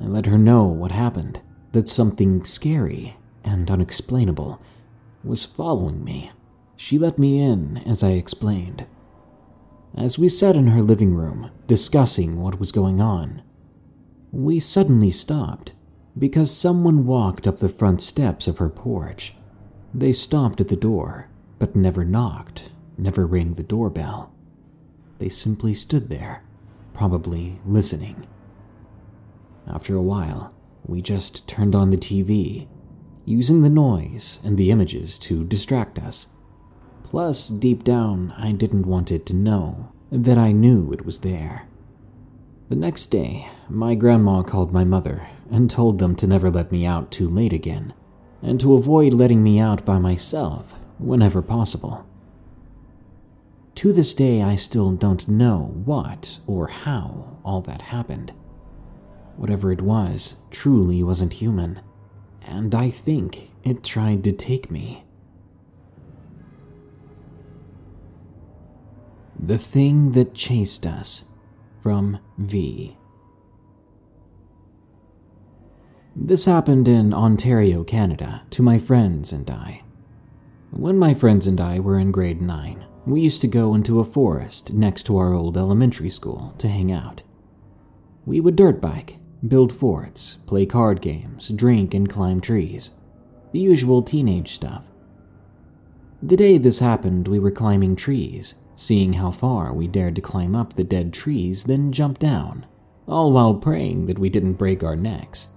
I 0.00 0.06
let 0.06 0.24
her 0.24 0.38
know 0.38 0.64
what 0.64 0.90
happened 0.90 1.40
that 1.72 1.86
something 1.86 2.44
scary 2.44 3.18
and 3.44 3.70
unexplainable 3.70 4.58
was 5.22 5.44
following 5.44 6.02
me. 6.02 6.32
She 6.74 6.98
let 6.98 7.18
me 7.18 7.38
in 7.38 7.82
as 7.84 8.02
I 8.02 8.12
explained. 8.12 8.86
As 9.94 10.18
we 10.18 10.30
sat 10.30 10.56
in 10.56 10.68
her 10.68 10.80
living 10.80 11.14
room 11.14 11.50
discussing 11.66 12.40
what 12.40 12.58
was 12.58 12.72
going 12.72 13.02
on, 13.02 13.42
we 14.32 14.58
suddenly 14.58 15.10
stopped 15.10 15.74
because 16.18 16.50
someone 16.50 17.04
walked 17.04 17.46
up 17.46 17.58
the 17.58 17.68
front 17.68 18.00
steps 18.00 18.48
of 18.48 18.56
her 18.56 18.70
porch. 18.70 19.34
They 19.92 20.12
stopped 20.12 20.62
at 20.62 20.68
the 20.68 20.76
door, 20.76 21.28
but 21.58 21.76
never 21.76 22.02
knocked 22.02 22.70
never 22.98 23.26
rang 23.26 23.54
the 23.54 23.62
doorbell. 23.62 24.32
They 25.18 25.28
simply 25.28 25.74
stood 25.74 26.08
there, 26.08 26.42
probably 26.96 27.60
listening. 27.66 28.26
After 29.68 29.94
a 29.94 30.02
while, 30.02 30.54
we 30.86 31.02
just 31.02 31.46
turned 31.46 31.74
on 31.74 31.90
the 31.90 31.98
TV, 31.98 32.68
using 33.26 33.60
the 33.60 33.68
noise 33.68 34.38
and 34.42 34.56
the 34.56 34.70
images 34.70 35.18
to 35.18 35.44
distract 35.44 35.98
us. 35.98 36.28
Plus, 37.02 37.48
deep 37.48 37.84
down, 37.84 38.32
I 38.38 38.52
didn't 38.52 38.86
want 38.86 39.12
it 39.12 39.26
to 39.26 39.36
know 39.36 39.92
that 40.10 40.38
I 40.38 40.52
knew 40.52 40.92
it 40.92 41.04
was 41.04 41.20
there. 41.20 41.68
The 42.70 42.76
next 42.76 43.06
day, 43.06 43.48
my 43.68 43.94
grandma 43.94 44.42
called 44.42 44.72
my 44.72 44.84
mother 44.84 45.28
and 45.50 45.68
told 45.68 45.98
them 45.98 46.16
to 46.16 46.26
never 46.26 46.50
let 46.50 46.72
me 46.72 46.86
out 46.86 47.10
too 47.10 47.28
late 47.28 47.52
again, 47.52 47.92
and 48.42 48.58
to 48.60 48.74
avoid 48.74 49.12
letting 49.12 49.42
me 49.42 49.58
out 49.58 49.84
by 49.84 49.98
myself 49.98 50.76
whenever 50.98 51.42
possible. 51.42 52.05
To 53.76 53.92
this 53.92 54.14
day, 54.14 54.42
I 54.42 54.56
still 54.56 54.92
don't 54.92 55.28
know 55.28 55.70
what 55.84 56.38
or 56.46 56.68
how 56.68 57.36
all 57.44 57.60
that 57.62 57.82
happened. 57.82 58.32
Whatever 59.36 59.70
it 59.70 59.82
was 59.82 60.36
truly 60.50 61.02
wasn't 61.02 61.34
human, 61.34 61.80
and 62.40 62.74
I 62.74 62.88
think 62.88 63.50
it 63.64 63.84
tried 63.84 64.24
to 64.24 64.32
take 64.32 64.70
me. 64.70 65.04
The 69.38 69.58
Thing 69.58 70.12
That 70.12 70.32
Chased 70.32 70.86
Us 70.86 71.26
from 71.82 72.18
V. 72.38 72.96
This 76.16 76.46
happened 76.46 76.88
in 76.88 77.12
Ontario, 77.12 77.84
Canada, 77.84 78.40
to 78.48 78.62
my 78.62 78.78
friends 78.78 79.32
and 79.32 79.50
I. 79.50 79.82
When 80.70 80.98
my 80.98 81.12
friends 81.12 81.46
and 81.46 81.60
I 81.60 81.78
were 81.78 81.98
in 81.98 82.10
grade 82.10 82.40
9, 82.40 82.85
we 83.06 83.20
used 83.20 83.40
to 83.40 83.46
go 83.46 83.74
into 83.74 84.00
a 84.00 84.04
forest 84.04 84.72
next 84.72 85.04
to 85.04 85.16
our 85.16 85.32
old 85.32 85.56
elementary 85.56 86.10
school 86.10 86.54
to 86.58 86.68
hang 86.68 86.90
out. 86.90 87.22
We 88.24 88.40
would 88.40 88.56
dirt 88.56 88.80
bike, 88.80 89.18
build 89.46 89.72
forts, 89.72 90.38
play 90.46 90.66
card 90.66 91.00
games, 91.00 91.48
drink, 91.50 91.94
and 91.94 92.08
climb 92.08 92.40
trees. 92.40 92.90
The 93.52 93.60
usual 93.60 94.02
teenage 94.02 94.52
stuff. 94.52 94.82
The 96.20 96.36
day 96.36 96.58
this 96.58 96.80
happened, 96.80 97.28
we 97.28 97.38
were 97.38 97.52
climbing 97.52 97.94
trees, 97.94 98.56
seeing 98.74 99.12
how 99.12 99.30
far 99.30 99.72
we 99.72 99.86
dared 99.86 100.16
to 100.16 100.20
climb 100.20 100.56
up 100.56 100.72
the 100.72 100.82
dead 100.82 101.12
trees, 101.12 101.64
then 101.64 101.92
jump 101.92 102.18
down, 102.18 102.66
all 103.06 103.32
while 103.32 103.54
praying 103.54 104.06
that 104.06 104.18
we 104.18 104.28
didn't 104.28 104.54
break 104.54 104.82
our 104.82 104.96
necks. 104.96 105.48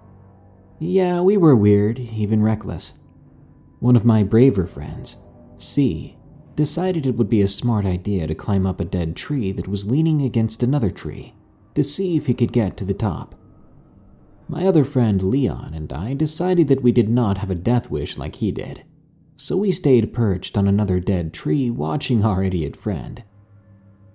Yeah, 0.78 1.22
we 1.22 1.36
were 1.36 1.56
weird, 1.56 1.98
even 1.98 2.44
reckless. 2.44 2.94
One 3.80 3.96
of 3.96 4.06
my 4.06 4.22
braver 4.22 4.68
friends, 4.68 5.16
C, 5.58 6.19
decided 6.60 7.06
it 7.06 7.16
would 7.16 7.30
be 7.30 7.42
a 7.42 7.48
smart 7.48 7.86
idea 7.86 8.28
to 8.28 8.36
climb 8.36 8.66
up 8.66 8.82
a 8.82 8.84
dead 8.84 9.16
tree 9.16 9.54
that 9.54 9.70
was 9.70 9.90
leaning 9.90 10.22
against 10.22 10.62
another 10.62 10.92
tree 10.92 11.34
to 11.74 11.82
see 11.82 12.18
if 12.18 12.26
he 12.26 12.34
could 12.34 12.52
get 12.52 12.76
to 12.76 12.84
the 12.84 12.94
top. 12.94 13.34
My 14.50 14.68
other 14.68 14.84
friend 14.84 15.24
Leon 15.24 15.72
and 15.74 15.94
I 15.94 16.14
decided 16.14 16.68
that 16.68 16.84
we 16.84 16.92
did 16.92 17.08
not 17.08 17.38
have 17.38 17.50
a 17.50 17.56
death 17.56 17.90
wish 17.90 18.18
like 18.18 18.36
he 18.36 18.52
did, 18.52 18.84
so 19.38 19.56
we 19.56 19.72
stayed 19.72 20.12
perched 20.12 20.58
on 20.58 20.68
another 20.68 21.00
dead 21.00 21.34
tree 21.34 21.70
watching 21.70 22.26
our 22.26 22.44
idiot 22.44 22.76
friend. 22.76 23.24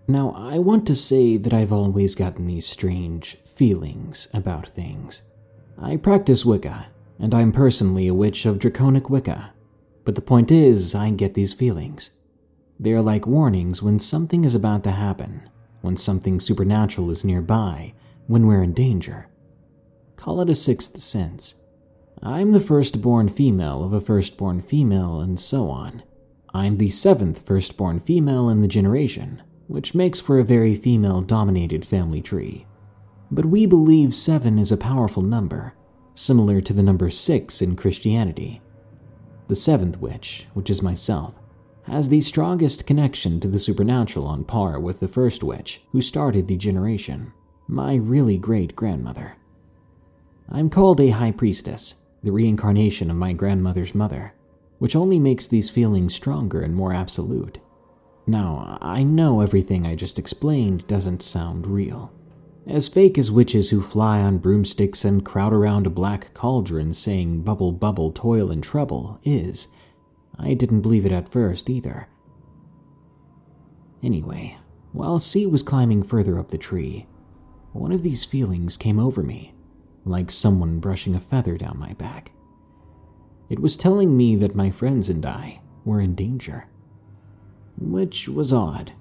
Now, 0.07 0.35
I 0.37 0.59
want 0.59 0.87
to 0.89 0.95
say 0.95 1.39
that 1.39 1.55
I've 1.55 1.73
always 1.73 2.15
gotten 2.15 2.45
these 2.45 2.67
strange 2.67 3.39
feelings 3.47 4.29
about 4.35 4.69
things. 4.69 5.23
I 5.79 5.97
practice 5.97 6.45
Wicca, 6.45 6.89
and 7.19 7.35
I'm 7.35 7.53
personally 7.53 8.07
a 8.07 8.13
witch 8.13 8.45
of 8.45 8.59
Draconic 8.59 9.09
Wicca, 9.09 9.55
but 10.05 10.15
the 10.15 10.21
point 10.21 10.51
is, 10.51 10.95
I 10.95 11.09
get 11.09 11.33
these 11.33 11.55
feelings. 11.55 12.11
They 12.79 12.93
are 12.93 13.03
like 13.03 13.27
warnings 13.27 13.83
when 13.83 13.99
something 13.99 14.45
is 14.45 14.55
about 14.55 14.83
to 14.85 14.91
happen, 14.91 15.49
when 15.81 15.97
something 15.97 16.41
supernatural 16.41 17.11
is 17.11 17.25
nearby, 17.25 17.95
when 18.27 18.47
we're 18.47 18.63
in 18.63 18.73
danger. 18.73 19.29
Call 20.17 20.41
it 20.41 20.51
a 20.51 20.55
sixth 20.55 20.99
sense. 20.99 21.57
I'm 22.23 22.53
the 22.53 22.61
firstborn 22.61 23.29
female 23.29 23.85
of 23.85 23.93
a 23.93 24.01
firstborn 24.01 24.63
female, 24.63 25.21
and 25.21 25.39
so 25.39 25.69
on. 25.69 26.03
I'm 26.55 26.79
the 26.79 26.91
seventh 26.91 27.45
firstborn 27.47 28.01
female 28.01 28.49
in 28.49 28.63
the 28.63 28.69
generation, 28.69 29.43
which 29.67 29.95
makes 29.95 30.21
for 30.21 30.39
a 30.39 30.45
very 30.45 30.75
female 30.75 31.21
dominated 31.21 31.85
family 31.85 32.23
tree. 32.23 32.67
But 33.31 33.47
we 33.47 33.67
believe 33.67 34.15
seven 34.15 34.59
is 34.59 34.73
a 34.73 34.77
powerful 34.77 35.23
number, 35.23 35.75
similar 36.15 36.61
to 36.61 36.73
the 36.73 36.83
number 36.83 37.11
six 37.11 37.61
in 37.61 37.77
Christianity. 37.77 38.63
The 39.49 39.57
seventh 39.57 39.99
witch, 39.99 40.47
which 40.55 40.71
is 40.71 40.81
myself, 40.81 41.35
has 41.87 42.09
the 42.09 42.21
strongest 42.21 42.87
connection 42.87 43.41
to 43.41 43.49
the 43.49 43.59
supernatural 43.59 44.27
on 44.27 44.45
par 44.45 44.81
with 44.81 45.01
the 45.01 45.09
first 45.09 45.43
witch 45.43 45.83
who 45.93 46.01
started 46.01 46.49
the 46.49 46.57
generation, 46.57 47.33
my 47.69 47.95
really 47.95 48.39
great 48.39 48.75
grandmother. 48.75 49.37
I'm 50.49 50.71
called 50.71 51.01
a 51.01 51.11
high 51.11 51.33
priestess, 51.33 51.95
the 52.23 52.33
reincarnation 52.33 53.11
of 53.11 53.17
my 53.17 53.33
grandmother's 53.33 53.95
mother, 53.95 54.35
which 54.79 54.97
only 54.97 55.19
makes 55.19 55.47
these 55.47 55.71
feelings 55.71 56.15
stronger 56.15 56.61
and 56.61 56.75
more 56.75 56.93
absolute. 56.93 57.59
Now, 58.27 58.79
I 58.81 59.03
know 59.03 59.41
everything 59.41 59.87
I 59.87 59.95
just 59.95 60.19
explained 60.19 60.87
doesn't 60.87 61.23
sound 61.23 61.67
real. 61.67 62.13
As 62.67 62.89
fake 62.89 63.19
as 63.19 63.31
witches 63.31 63.69
who 63.69 63.83
fly 63.83 64.21
on 64.21 64.39
broomsticks 64.39 65.05
and 65.05 65.23
crowd 65.23 65.53
around 65.53 65.87
a 65.87 65.91
black 65.91 66.33
cauldron 66.33 66.95
saying 66.95 67.43
bubble 67.43 67.73
bubble 67.73 68.11
toil 68.11 68.51
and 68.51 68.63
trouble 68.63 69.21
is, 69.23 69.69
I 70.39 70.55
didn't 70.55 70.83
believe 70.83 71.07
it 71.07 71.13
at 71.13 71.29
first 71.29 71.71
either. 71.71 72.09
Anyway, 74.03 74.59
while 74.93 75.19
C 75.19 75.47
was 75.47 75.63
climbing 75.63 76.03
further 76.03 76.39
up 76.39 76.49
the 76.49 76.59
tree, 76.59 77.07
one 77.73 77.93
of 77.93 78.03
these 78.03 78.25
feelings 78.25 78.77
came 78.77 78.99
over 78.99 79.23
me, 79.23 79.55
like 80.05 80.31
someone 80.31 80.79
brushing 80.79 81.15
a 81.15 81.21
feather 81.21 81.57
down 81.57 81.79
my 81.79 81.95
back. 81.95 82.33
It 83.49 83.61
was 83.61 83.77
telling 83.77 84.17
me 84.17 84.37
that 84.37 84.55
my 84.55 84.71
friends 84.71 85.09
and 85.09 85.25
I 85.25 85.61
were 85.85 86.01
in 86.01 86.15
danger. 86.15 86.67
Which 87.79 88.29
was 88.29 88.53
odd. 88.53 88.93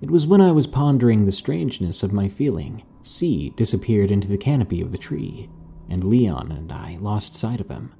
It 0.00 0.10
was 0.10 0.26
when 0.26 0.40
I 0.40 0.52
was 0.52 0.66
pondering 0.66 1.24
the 1.24 1.32
strangeness 1.32 2.02
of 2.02 2.12
my 2.12 2.28
feeling, 2.28 2.82
C 3.02 3.50
disappeared 3.50 4.10
into 4.10 4.28
the 4.28 4.38
canopy 4.38 4.80
of 4.80 4.92
the 4.92 4.98
tree, 4.98 5.48
and 5.88 6.04
Leon 6.04 6.52
and 6.52 6.72
I 6.72 6.98
lost 7.00 7.34
sight 7.34 7.60
of 7.60 7.68
him. 7.68 7.92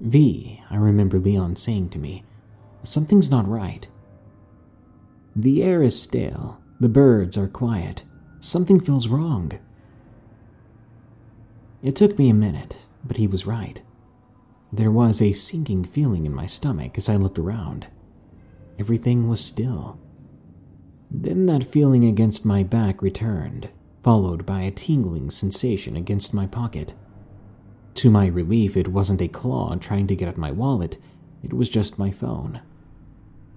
V, 0.00 0.62
I 0.70 0.76
remember 0.76 1.18
Leon 1.18 1.56
saying 1.56 1.90
to 1.90 1.98
me, 1.98 2.24
something's 2.82 3.30
not 3.30 3.48
right. 3.48 3.88
The 5.34 5.62
air 5.62 5.82
is 5.82 6.00
stale, 6.00 6.60
the 6.80 6.88
birds 6.88 7.36
are 7.36 7.48
quiet, 7.48 8.04
something 8.40 8.80
feels 8.80 9.08
wrong. 9.08 9.52
It 11.82 11.96
took 11.96 12.18
me 12.18 12.28
a 12.28 12.34
minute, 12.34 12.86
but 13.04 13.16
he 13.16 13.26
was 13.26 13.46
right. 13.46 13.82
There 14.72 14.90
was 14.90 15.22
a 15.22 15.32
sinking 15.32 15.84
feeling 15.84 16.26
in 16.26 16.34
my 16.34 16.46
stomach 16.46 16.98
as 16.98 17.08
I 17.08 17.16
looked 17.16 17.38
around. 17.38 17.86
Everything 18.78 19.28
was 19.28 19.44
still. 19.44 19.98
Then 21.10 21.46
that 21.46 21.64
feeling 21.64 22.04
against 22.04 22.44
my 22.44 22.62
back 22.62 23.00
returned, 23.00 23.70
followed 24.02 24.44
by 24.44 24.62
a 24.62 24.70
tingling 24.70 25.30
sensation 25.30 25.96
against 25.96 26.34
my 26.34 26.46
pocket. 26.46 26.94
To 27.96 28.10
my 28.10 28.26
relief, 28.26 28.76
it 28.76 28.88
wasn't 28.88 29.22
a 29.22 29.28
claw 29.28 29.74
trying 29.76 30.06
to 30.08 30.14
get 30.14 30.28
at 30.28 30.36
my 30.36 30.52
wallet, 30.52 30.98
it 31.42 31.54
was 31.54 31.70
just 31.70 31.98
my 31.98 32.10
phone. 32.10 32.60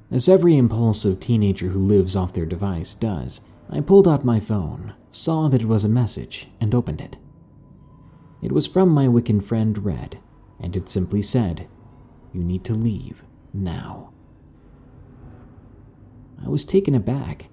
As 0.09 0.29
every 0.29 0.55
impulsive 0.55 1.19
teenager 1.19 1.67
who 1.67 1.79
lives 1.79 2.15
off 2.15 2.31
their 2.31 2.45
device 2.45 2.95
does, 2.95 3.41
I 3.69 3.81
pulled 3.81 4.07
out 4.07 4.23
my 4.23 4.39
phone, 4.39 4.93
saw 5.11 5.49
that 5.49 5.61
it 5.61 5.67
was 5.67 5.83
a 5.83 5.89
message, 5.89 6.47
and 6.61 6.73
opened 6.73 7.01
it. 7.01 7.17
It 8.41 8.53
was 8.53 8.65
from 8.65 8.89
my 8.89 9.07
Wiccan 9.07 9.43
friend 9.43 9.77
Red, 9.83 10.19
and 10.57 10.73
it 10.73 10.87
simply 10.87 11.21
said, 11.21 11.67
You 12.31 12.41
need 12.41 12.63
to 12.63 12.73
leave 12.73 13.23
now. 13.53 14.13
I 16.41 16.47
was 16.47 16.63
taken 16.63 16.95
aback. 16.95 17.49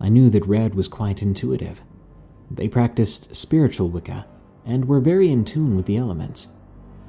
I 0.00 0.08
knew 0.08 0.30
that 0.30 0.46
Red 0.46 0.76
was 0.76 0.86
quite 0.86 1.20
intuitive. 1.20 1.82
They 2.48 2.68
practiced 2.68 3.34
spiritual 3.34 3.88
Wicca 3.88 4.24
and 4.66 4.84
were 4.84 5.00
very 5.00 5.30
in 5.30 5.44
tune 5.44 5.76
with 5.76 5.86
the 5.86 5.96
elements. 5.96 6.48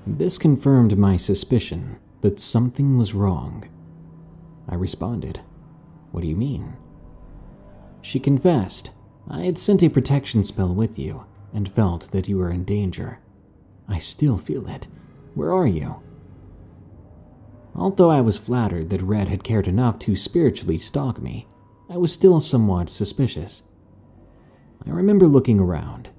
This 0.05 0.37
confirmed 0.37 0.97
my 0.97 1.17
suspicion 1.17 1.97
that 2.21 2.39
something 2.39 2.97
was 2.97 3.13
wrong. 3.13 3.67
I 4.69 4.75
responded, 4.75 5.41
What 6.11 6.21
do 6.21 6.27
you 6.27 6.35
mean? 6.35 6.73
She 8.01 8.19
confessed, 8.19 8.91
I 9.29 9.41
had 9.41 9.57
sent 9.57 9.83
a 9.83 9.89
protection 9.89 10.43
spell 10.43 10.73
with 10.73 10.97
you 10.97 11.25
and 11.53 11.67
felt 11.67 12.11
that 12.11 12.29
you 12.29 12.37
were 12.37 12.51
in 12.51 12.63
danger. 12.63 13.19
I 13.87 13.97
still 13.97 14.37
feel 14.37 14.67
it. 14.67 14.87
Where 15.33 15.51
are 15.51 15.67
you? 15.67 16.01
Although 17.75 18.09
I 18.09 18.21
was 18.21 18.37
flattered 18.37 18.89
that 18.89 19.01
Red 19.01 19.27
had 19.27 19.43
cared 19.43 19.67
enough 19.67 19.99
to 19.99 20.15
spiritually 20.15 20.77
stalk 20.77 21.21
me, 21.21 21.47
I 21.89 21.97
was 21.97 22.11
still 22.11 22.39
somewhat 22.39 22.89
suspicious. 22.89 23.63
I 24.85 24.89
remember 24.89 25.27
looking 25.27 25.59
around. 25.59 26.09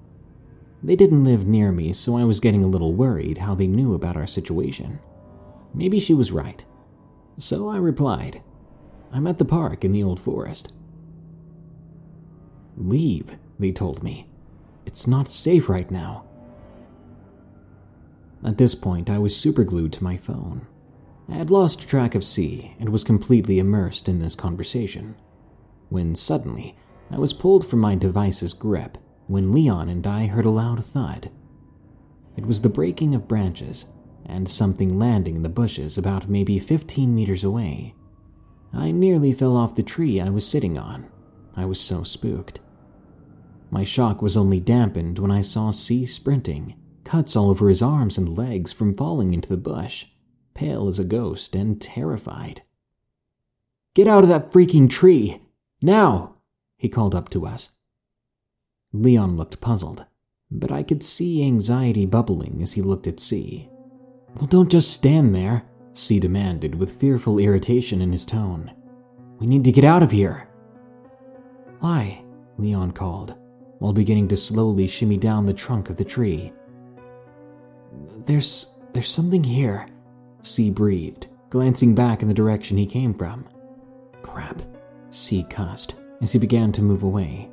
They 0.82 0.94
didn't 0.94 1.24
live 1.24 1.46
near 1.46 1.72
me, 1.72 1.92
so 1.92 2.16
I 2.16 2.24
was 2.24 2.40
getting 2.40 2.62
a 2.62 2.68
little 2.68 2.94
worried 2.94 3.38
how 3.38 3.55
they 3.55 3.66
knew 3.66 3.94
about 3.94 4.16
our 4.16 4.26
situation. 4.26 5.00
Maybe 5.74 5.98
she 5.98 6.14
was 6.14 6.32
right. 6.32 6.64
So 7.38 7.68
I 7.68 7.78
replied, 7.78 8.42
I'm 9.12 9.26
at 9.26 9.38
the 9.38 9.44
park 9.44 9.84
in 9.84 9.92
the 9.92 10.02
old 10.02 10.20
forest. 10.20 10.72
Leave, 12.76 13.36
they 13.59 13.72
told 13.72 14.02
me. 14.02 14.28
It's 14.86 15.06
not 15.06 15.28
safe 15.28 15.68
right 15.68 15.90
now. 15.90 16.24
At 18.44 18.59
this 18.59 18.74
point, 18.74 19.10
I 19.10 19.18
was 19.18 19.36
superglued 19.36 19.92
to 19.94 20.05
my 20.05 20.16
phone. 20.16 20.66
I 21.28 21.34
had 21.34 21.50
lost 21.50 21.88
track 21.88 22.14
of 22.14 22.24
C 22.24 22.74
and 22.78 22.88
was 22.88 23.05
completely 23.05 23.59
immersed 23.59 24.09
in 24.09 24.20
this 24.20 24.36
conversation. 24.36 25.16
When 25.88 26.14
suddenly, 26.14 26.76
I 27.10 27.18
was 27.18 27.32
pulled 27.32 27.66
from 27.66 27.80
my 27.80 27.96
device's 27.96 28.55
grip 28.55 28.96
when 29.28 29.52
Leon 29.52 29.88
and 29.88 30.06
I 30.06 30.26
heard 30.26 30.44
a 30.44 30.50
loud 30.50 30.84
thud. 30.84 31.30
It 32.36 32.46
was 32.46 32.60
the 32.60 32.68
breaking 32.68 33.14
of 33.14 33.28
branches 33.28 33.86
and 34.26 34.48
something 34.48 34.98
landing 34.98 35.36
in 35.36 35.42
the 35.42 35.48
bushes 35.48 35.96
about 35.96 36.28
maybe 36.28 36.59
15 36.59 37.14
meters 37.14 37.44
away. 37.44 37.94
I 38.72 38.90
nearly 38.90 39.32
fell 39.32 39.56
off 39.56 39.74
the 39.74 39.82
tree 39.82 40.20
I 40.20 40.28
was 40.28 40.46
sitting 40.46 40.76
on. 40.76 41.06
I 41.56 41.64
was 41.64 41.80
so 41.80 42.02
spooked. 42.02 42.60
My 43.70 43.84
shock 43.84 44.20
was 44.22 44.36
only 44.36 44.60
dampened 44.60 45.18
when 45.18 45.30
I 45.30 45.42
saw 45.42 45.70
C 45.70 46.05
sprinting 46.06 46.74
cuts 47.09 47.34
all 47.34 47.48
over 47.48 47.70
his 47.70 47.80
arms 47.80 48.18
and 48.18 48.36
legs 48.36 48.70
from 48.70 48.94
falling 48.94 49.32
into 49.32 49.48
the 49.48 49.56
bush, 49.56 50.05
pale 50.52 50.88
as 50.88 50.98
a 50.98 51.05
ghost 51.05 51.56
and 51.56 51.80
terrified. 51.80 52.62
Get 53.94 54.06
out 54.06 54.24
of 54.24 54.28
that 54.28 54.52
freaking 54.52 54.90
tree! 54.90 55.40
Now! 55.80 56.36
he 56.76 56.90
called 56.90 57.14
up 57.14 57.30
to 57.30 57.46
us. 57.46 57.70
Leon 58.99 59.37
looked 59.37 59.61
puzzled, 59.61 60.05
but 60.51 60.73
I 60.73 60.83
could 60.83 61.05
see 61.05 61.45
anxiety 61.45 62.05
bubbling 62.05 62.59
as 62.62 62.73
he 62.73 62.83
looked 62.83 63.07
at 63.07 63.20
C. 63.20 63.69
Well, 64.37 64.47
don't 64.47 64.70
just 64.70 64.91
stand 64.91 65.35
there, 65.35 65.65
C 65.93 66.19
demanded 66.19 66.75
with 66.75 66.99
fearful 66.99 67.39
irritation 67.39 68.03
in 68.03 68.11
his 68.11 68.25
tone. 68.25 68.73
We 69.39 69.47
need 69.47 69.65
to 69.65 69.73
get 69.73 69.85
out 69.85 70.03
of 70.03 70.11
here. 70.11 70.49
Why? 71.79 72.25
Leon 72.59 72.91
called, 72.91 73.37
while 73.79 73.93
beginning 73.93 74.27
to 74.29 74.37
slowly 74.37 74.89
shimmy 74.89 75.16
down 75.16 75.47
the 75.47 75.55
trunk 75.55 75.91
of 75.91 75.97
the 75.97 76.05
tree. 76.05 76.53
There's 78.27 78.75
there's 78.93 79.09
something 79.09 79.45
here, 79.45 79.87
C 80.43 80.70
breathed, 80.70 81.29
glancing 81.51 81.95
back 81.95 82.23
in 82.23 82.29
the 82.29 82.35
direction 82.35 82.77
he 82.77 82.87
came 82.87 83.15
from. 83.15 83.47
Crap, 84.23 84.61
C 85.11 85.45
cussed 85.45 85.95
as 86.20 86.33
he 86.33 86.39
began 86.41 86.73
to 86.73 86.83
move 86.83 87.05
away. 87.05 87.53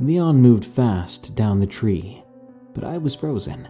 Leon 0.00 0.40
moved 0.40 0.64
fast 0.64 1.34
down 1.34 1.60
the 1.60 1.66
tree, 1.66 2.24
but 2.72 2.84
I 2.84 2.96
was 2.96 3.14
frozen. 3.14 3.68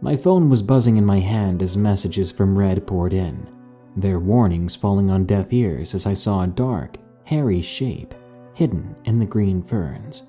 My 0.00 0.16
phone 0.16 0.50
was 0.50 0.62
buzzing 0.62 0.96
in 0.96 1.06
my 1.06 1.20
hand 1.20 1.62
as 1.62 1.76
messages 1.76 2.32
from 2.32 2.58
Red 2.58 2.84
poured 2.88 3.12
in, 3.12 3.48
their 3.96 4.18
warnings 4.18 4.74
falling 4.74 5.10
on 5.10 5.26
deaf 5.26 5.52
ears 5.52 5.94
as 5.94 6.06
I 6.06 6.14
saw 6.14 6.42
a 6.42 6.48
dark, 6.48 6.96
hairy 7.22 7.62
shape 7.62 8.14
hidden 8.54 8.96
in 9.04 9.20
the 9.20 9.26
green 9.26 9.62
ferns. 9.62 10.24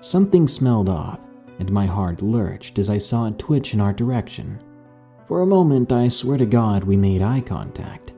Something 0.00 0.48
smelled 0.48 0.88
off, 0.88 1.20
and 1.58 1.70
my 1.70 1.84
heart 1.84 2.22
lurched 2.22 2.78
as 2.78 2.88
I 2.88 2.96
saw 2.96 3.26
it 3.26 3.38
twitch 3.38 3.74
in 3.74 3.82
our 3.82 3.92
direction. 3.92 4.58
For 5.26 5.42
a 5.42 5.46
moment, 5.46 5.92
I 5.92 6.08
swear 6.08 6.38
to 6.38 6.46
God, 6.46 6.84
we 6.84 6.96
made 6.96 7.20
eye 7.20 7.42
contact. 7.42 8.14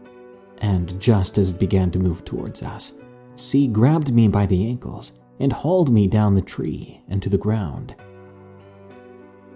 And 0.58 1.00
just 1.00 1.36
as 1.36 1.50
it 1.50 1.58
began 1.58 1.90
to 1.90 1.98
move 1.98 2.24
towards 2.24 2.62
us, 2.62 2.92
C 3.34 3.66
grabbed 3.66 4.14
me 4.14 4.28
by 4.28 4.46
the 4.46 4.68
ankles 4.68 5.17
and 5.40 5.52
hauled 5.52 5.92
me 5.92 6.06
down 6.06 6.34
the 6.34 6.42
tree 6.42 7.02
and 7.08 7.22
to 7.22 7.28
the 7.28 7.38
ground. 7.38 7.94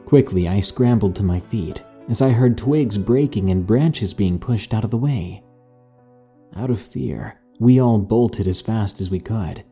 Quickly, 0.07 0.49
I 0.49 0.61
scrambled 0.61 1.17
to 1.17 1.23
my 1.23 1.41
feet 1.41 1.85
as 2.09 2.21
I 2.21 2.31
heard 2.31 2.59
twigs 2.59 2.99
breaking 2.99 3.51
and 3.51 3.67
branches 3.67 4.13
being 4.13 4.39
pushed 4.39 4.75
out 4.75 4.85
of 4.85 4.91
the 4.91 4.99
way. 4.99 5.43
Out 6.57 6.71
of 6.71 6.81
fear, 6.81 7.41
we 7.59 7.81
all 7.81 7.99
bolted 7.99 8.47
as 8.47 8.61
fast 8.61 9.01
as 9.01 9.11
we 9.11 9.21
could. 9.21 9.65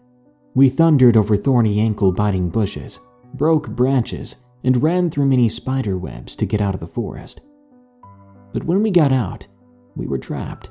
We 0.54 0.68
thundered 0.68 1.16
over 1.16 1.36
thorny 1.36 1.80
ankle 1.80 2.12
biting 2.12 2.48
bushes 2.48 2.98
broke 3.34 3.68
branches, 3.70 4.36
and 4.64 4.82
ran 4.82 5.10
through 5.10 5.26
many 5.26 5.48
spider 5.48 5.96
webs 5.96 6.36
to 6.36 6.46
get 6.46 6.60
out 6.60 6.74
of 6.74 6.80
the 6.80 6.86
forest. 6.86 7.40
But 8.52 8.64
when 8.64 8.82
we 8.82 8.90
got 8.90 9.12
out, 9.12 9.46
we 9.96 10.06
were 10.06 10.18
trapped. 10.18 10.70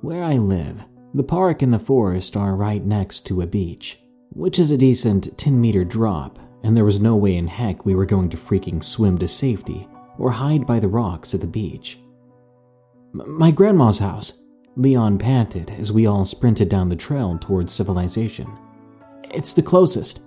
Where 0.00 0.24
I 0.24 0.38
live, 0.38 0.84
the 1.14 1.22
park 1.22 1.62
and 1.62 1.72
the 1.72 1.78
forest 1.78 2.36
are 2.36 2.56
right 2.56 2.84
next 2.84 3.26
to 3.26 3.42
a 3.42 3.46
beach, 3.46 4.00
which 4.30 4.58
is 4.58 4.70
a 4.70 4.78
decent 4.78 5.36
10 5.36 5.60
meter 5.60 5.84
drop, 5.84 6.38
and 6.62 6.76
there 6.76 6.84
was 6.84 7.00
no 7.00 7.16
way 7.16 7.36
in 7.36 7.46
heck 7.46 7.84
we 7.84 7.94
were 7.94 8.06
going 8.06 8.30
to 8.30 8.36
freaking 8.36 8.82
swim 8.82 9.18
to 9.18 9.28
safety 9.28 9.86
or 10.18 10.30
hide 10.30 10.66
by 10.66 10.78
the 10.78 10.88
rocks 10.88 11.34
at 11.34 11.40
the 11.40 11.46
beach. 11.46 11.98
My 13.12 13.50
grandma's 13.50 13.98
house, 13.98 14.40
Leon 14.76 15.18
panted 15.18 15.70
as 15.78 15.92
we 15.92 16.06
all 16.06 16.24
sprinted 16.24 16.68
down 16.68 16.88
the 16.88 16.96
trail 16.96 17.36
towards 17.38 17.72
civilization. 17.72 18.50
It's 19.30 19.52
the 19.52 19.62
closest. 19.62 20.20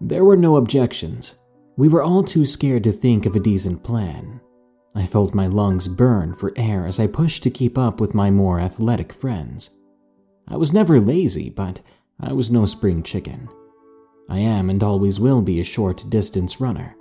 There 0.00 0.24
were 0.24 0.36
no 0.36 0.56
objections. 0.56 1.34
We 1.76 1.88
were 1.88 2.02
all 2.02 2.22
too 2.22 2.46
scared 2.46 2.84
to 2.84 2.92
think 2.92 3.26
of 3.26 3.34
a 3.34 3.40
decent 3.40 3.82
plan. 3.82 4.40
I 4.94 5.04
felt 5.04 5.34
my 5.34 5.46
lungs 5.46 5.88
burn 5.88 6.34
for 6.34 6.52
air 6.56 6.86
as 6.86 7.00
I 7.00 7.06
pushed 7.06 7.42
to 7.42 7.50
keep 7.50 7.76
up 7.76 8.00
with 8.00 8.14
my 8.14 8.30
more 8.30 8.60
athletic 8.60 9.12
friends. 9.12 9.70
I 10.48 10.56
was 10.56 10.72
never 10.72 11.00
lazy, 11.00 11.50
but 11.50 11.80
I 12.20 12.32
was 12.32 12.50
no 12.50 12.66
spring 12.66 13.02
chicken. 13.02 13.48
I 14.28 14.38
am 14.38 14.70
and 14.70 14.82
always 14.82 15.20
will 15.20 15.42
be 15.42 15.60
a 15.60 15.64
short 15.64 16.08
distance 16.08 16.60
runner. 16.60 16.96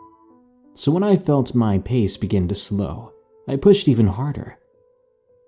So 0.73 0.91
when 0.91 1.03
I 1.03 1.15
felt 1.15 1.55
my 1.55 1.77
pace 1.79 2.17
begin 2.17 2.47
to 2.49 2.55
slow, 2.55 3.13
I 3.47 3.55
pushed 3.55 3.87
even 3.87 4.07
harder. 4.07 4.57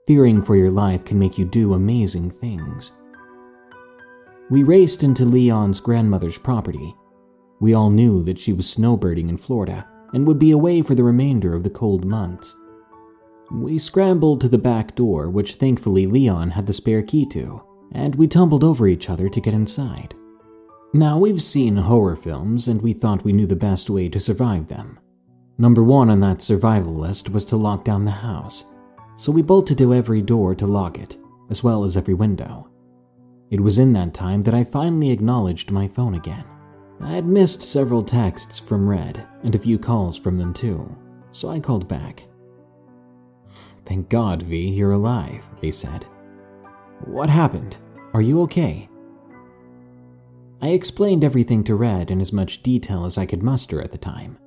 Fearing 0.08 0.42
for 0.42 0.56
your 0.56 0.72
life 0.72 1.04
can 1.04 1.20
make 1.20 1.38
you 1.38 1.46
do 1.46 1.74
amazing 1.74 2.30
things. 2.30 2.92
We 4.50 4.64
raced 4.64 5.04
into 5.04 5.26
Leon's 5.26 5.82
grandmother's 5.82 6.38
property. 6.38 6.96
We 7.60 7.74
all 7.74 7.90
knew 7.90 8.24
that 8.24 8.40
she 8.40 8.54
was 8.54 8.74
snowbirding 8.74 9.28
in 9.28 9.38
Florida 9.38 9.86
and 10.14 10.26
would 10.26 10.40
be 10.40 10.52
away 10.52 10.82
for 10.82 10.96
the 10.96 11.04
remainder 11.04 11.54
of 11.54 11.64
the 11.64 11.70
cold 11.70 12.06
months. 12.06 12.56
We 13.52 13.78
scrambled 13.78 14.40
to 14.42 14.50
the 14.50 14.58
back 14.58 14.96
door, 14.96 15.30
which 15.30 15.56
thankfully 15.56 16.06
Leon 16.06 16.52
had 16.52 16.66
the 16.66 16.74
spare 16.74 17.02
key 17.04 17.26
to, 17.28 17.62
and 17.92 18.16
we 18.16 18.28
tumbled 18.28 18.64
over 18.64 18.88
each 18.88 19.10
other 19.10 19.30
to 19.30 19.42
get 19.42 19.54
inside. 19.54 20.14
Now, 20.94 21.18
we've 21.18 21.42
seen 21.42 21.76
horror 21.76 22.16
films, 22.16 22.68
and 22.68 22.82
we 22.82 22.94
thought 22.94 23.24
we 23.24 23.34
knew 23.34 23.46
the 23.46 23.56
best 23.56 23.90
way 23.90 24.10
to 24.10 24.20
survive 24.20 24.68
them. 24.68 25.00
Number 25.58 25.84
one 25.84 26.10
on 26.10 26.20
that 26.22 26.42
survival 26.42 26.94
list 26.94 27.30
was 27.30 27.44
to 27.46 27.58
lock 27.58 27.84
down 27.84 28.06
the 28.06 28.12
house, 28.12 28.66
so 29.16 29.32
we 29.32 29.42
bolted 29.42 29.78
to 29.80 29.94
every 29.94 30.22
door 30.22 30.56
to 30.56 30.68
lock 30.68 31.00
it, 31.00 31.18
as 31.50 31.64
well 31.64 31.84
as 31.84 31.98
every 31.98 32.14
window. 32.14 32.70
It 33.50 33.60
was 33.60 33.80
in 33.80 33.94
that 33.94 34.14
time 34.14 34.42
that 34.44 34.54
I 34.54 34.64
finally 34.64 35.10
acknowledged 35.10 35.72
my 35.72 35.88
phone 35.88 36.16
again. 36.16 36.46
I 37.02 37.12
had 37.12 37.26
missed 37.26 37.62
several 37.62 38.04
texts 38.04 38.60
from 38.60 38.88
Red 38.88 39.26
and 39.44 39.56
a 39.56 39.60
few 39.60 39.78
calls 39.78 40.18
from 40.18 40.38
them 40.38 40.54
too, 40.54 40.96
so 41.32 41.50
I 41.50 41.60
called 41.60 41.88
back. 41.88 42.24
Thank 43.86 44.10
God, 44.10 44.44
V, 44.44 44.68
you're 44.70 44.92
alive, 44.92 45.48
they 45.62 45.72
said. 45.72 46.06
What 47.06 47.30
happened? 47.30 47.78
Are 48.14 48.22
you 48.22 48.42
okay? 48.42 48.90
I 50.62 50.70
explained 50.70 51.24
everything 51.24 51.64
to 51.66 51.76
Red 51.76 52.10
in 52.10 52.20
as 52.20 52.34
much 52.34 52.64
detail 52.64 53.06
as 53.06 53.18
I 53.18 53.26
could 53.26 53.44
muster 53.44 53.82
at 53.82 53.92
the 53.92 53.98
time. 53.98 54.38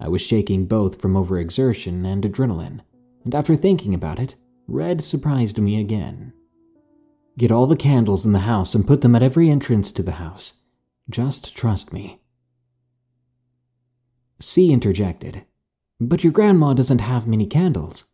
I 0.00 0.08
was 0.08 0.22
shaking 0.22 0.66
both 0.66 1.00
from 1.00 1.14
overexertion 1.14 2.06
and 2.06 2.24
adrenaline, 2.24 2.80
and 3.24 3.34
after 3.34 3.54
thinking 3.54 3.94
about 3.94 4.18
it, 4.18 4.34
Red 4.66 5.02
surprised 5.02 5.58
me 5.58 5.78
again. 5.78 6.32
Get 7.38 7.52
all 7.52 7.66
the 7.66 7.76
candles 7.76 8.26
in 8.26 8.32
the 8.32 8.40
house 8.40 8.74
and 8.74 8.86
put 8.86 9.00
them 9.00 9.14
at 9.14 9.22
every 9.22 9.50
entrance 9.50 9.92
to 9.92 10.02
the 10.02 10.12
house. 10.12 10.54
Just 11.08 11.56
trust 11.56 11.92
me. 11.92 12.20
C 14.40 14.72
interjected, 14.72 15.44
But 16.00 16.24
your 16.24 16.32
grandma 16.32 16.72
doesn't 16.72 17.00
have 17.00 17.26
many 17.26 17.46
candles. 17.46 18.04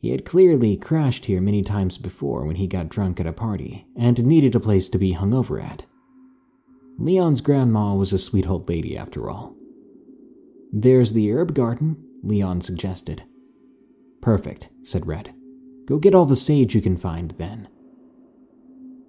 He 0.00 0.10
had 0.10 0.24
clearly 0.24 0.76
crashed 0.76 1.24
here 1.24 1.40
many 1.40 1.62
times 1.62 1.98
before 1.98 2.46
when 2.46 2.56
he 2.56 2.68
got 2.68 2.88
drunk 2.88 3.18
at 3.18 3.26
a 3.26 3.32
party 3.32 3.86
and 3.96 4.24
needed 4.24 4.54
a 4.54 4.60
place 4.60 4.88
to 4.90 4.98
be 4.98 5.12
hung 5.12 5.34
over 5.34 5.60
at. 5.60 5.86
Leon's 6.98 7.40
grandma 7.40 7.94
was 7.94 8.12
a 8.12 8.18
sweet 8.18 8.48
old 8.48 8.68
lady 8.68 8.96
after 8.96 9.28
all. 9.28 9.56
There's 10.72 11.12
the 11.12 11.32
herb 11.32 11.54
garden, 11.54 11.96
Leon 12.22 12.60
suggested. 12.60 13.24
Perfect, 14.20 14.68
said 14.84 15.06
Red. 15.06 15.34
Go 15.86 15.98
get 15.98 16.14
all 16.14 16.26
the 16.26 16.36
sage 16.36 16.74
you 16.74 16.80
can 16.80 16.96
find 16.96 17.32
then. 17.32 17.68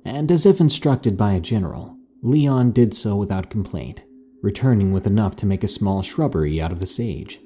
And 0.06 0.32
as 0.32 0.46
if 0.46 0.60
instructed 0.60 1.18
by 1.18 1.34
a 1.34 1.40
general, 1.40 1.98
Leon 2.24 2.72
did 2.72 2.94
so 2.94 3.16
without 3.16 3.50
complaint, 3.50 4.06
returning 4.42 4.92
with 4.92 5.06
enough 5.06 5.36
to 5.38 5.46
make 5.46 5.64
a 5.64 5.68
small 5.68 6.02
shrubbery 6.02 6.62
out 6.62 6.72
of 6.72 6.80
the 6.80 6.86
sage. 6.86 7.40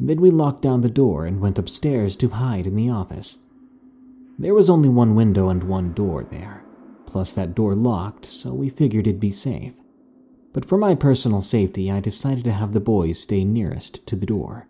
Then 0.00 0.20
we 0.20 0.30
locked 0.30 0.62
down 0.62 0.80
the 0.80 0.88
door 0.88 1.26
and 1.26 1.40
went 1.40 1.58
upstairs 1.58 2.16
to 2.16 2.28
hide 2.28 2.66
in 2.66 2.76
the 2.76 2.90
office. 2.90 3.44
There 4.38 4.54
was 4.54 4.68
only 4.68 4.88
one 4.88 5.14
window 5.14 5.48
and 5.48 5.62
one 5.64 5.92
door 5.92 6.24
there, 6.24 6.64
plus 7.06 7.32
that 7.34 7.54
door 7.54 7.74
locked, 7.74 8.26
so 8.26 8.52
we 8.52 8.68
figured 8.68 9.06
it'd 9.06 9.20
be 9.20 9.30
safe. 9.30 9.74
But 10.52 10.64
for 10.64 10.78
my 10.78 10.94
personal 10.94 11.42
safety, 11.42 11.90
I 11.90 12.00
decided 12.00 12.44
to 12.44 12.52
have 12.52 12.72
the 12.72 12.80
boys 12.80 13.18
stay 13.18 13.44
nearest 13.44 14.06
to 14.06 14.16
the 14.16 14.26
door. 14.26 14.68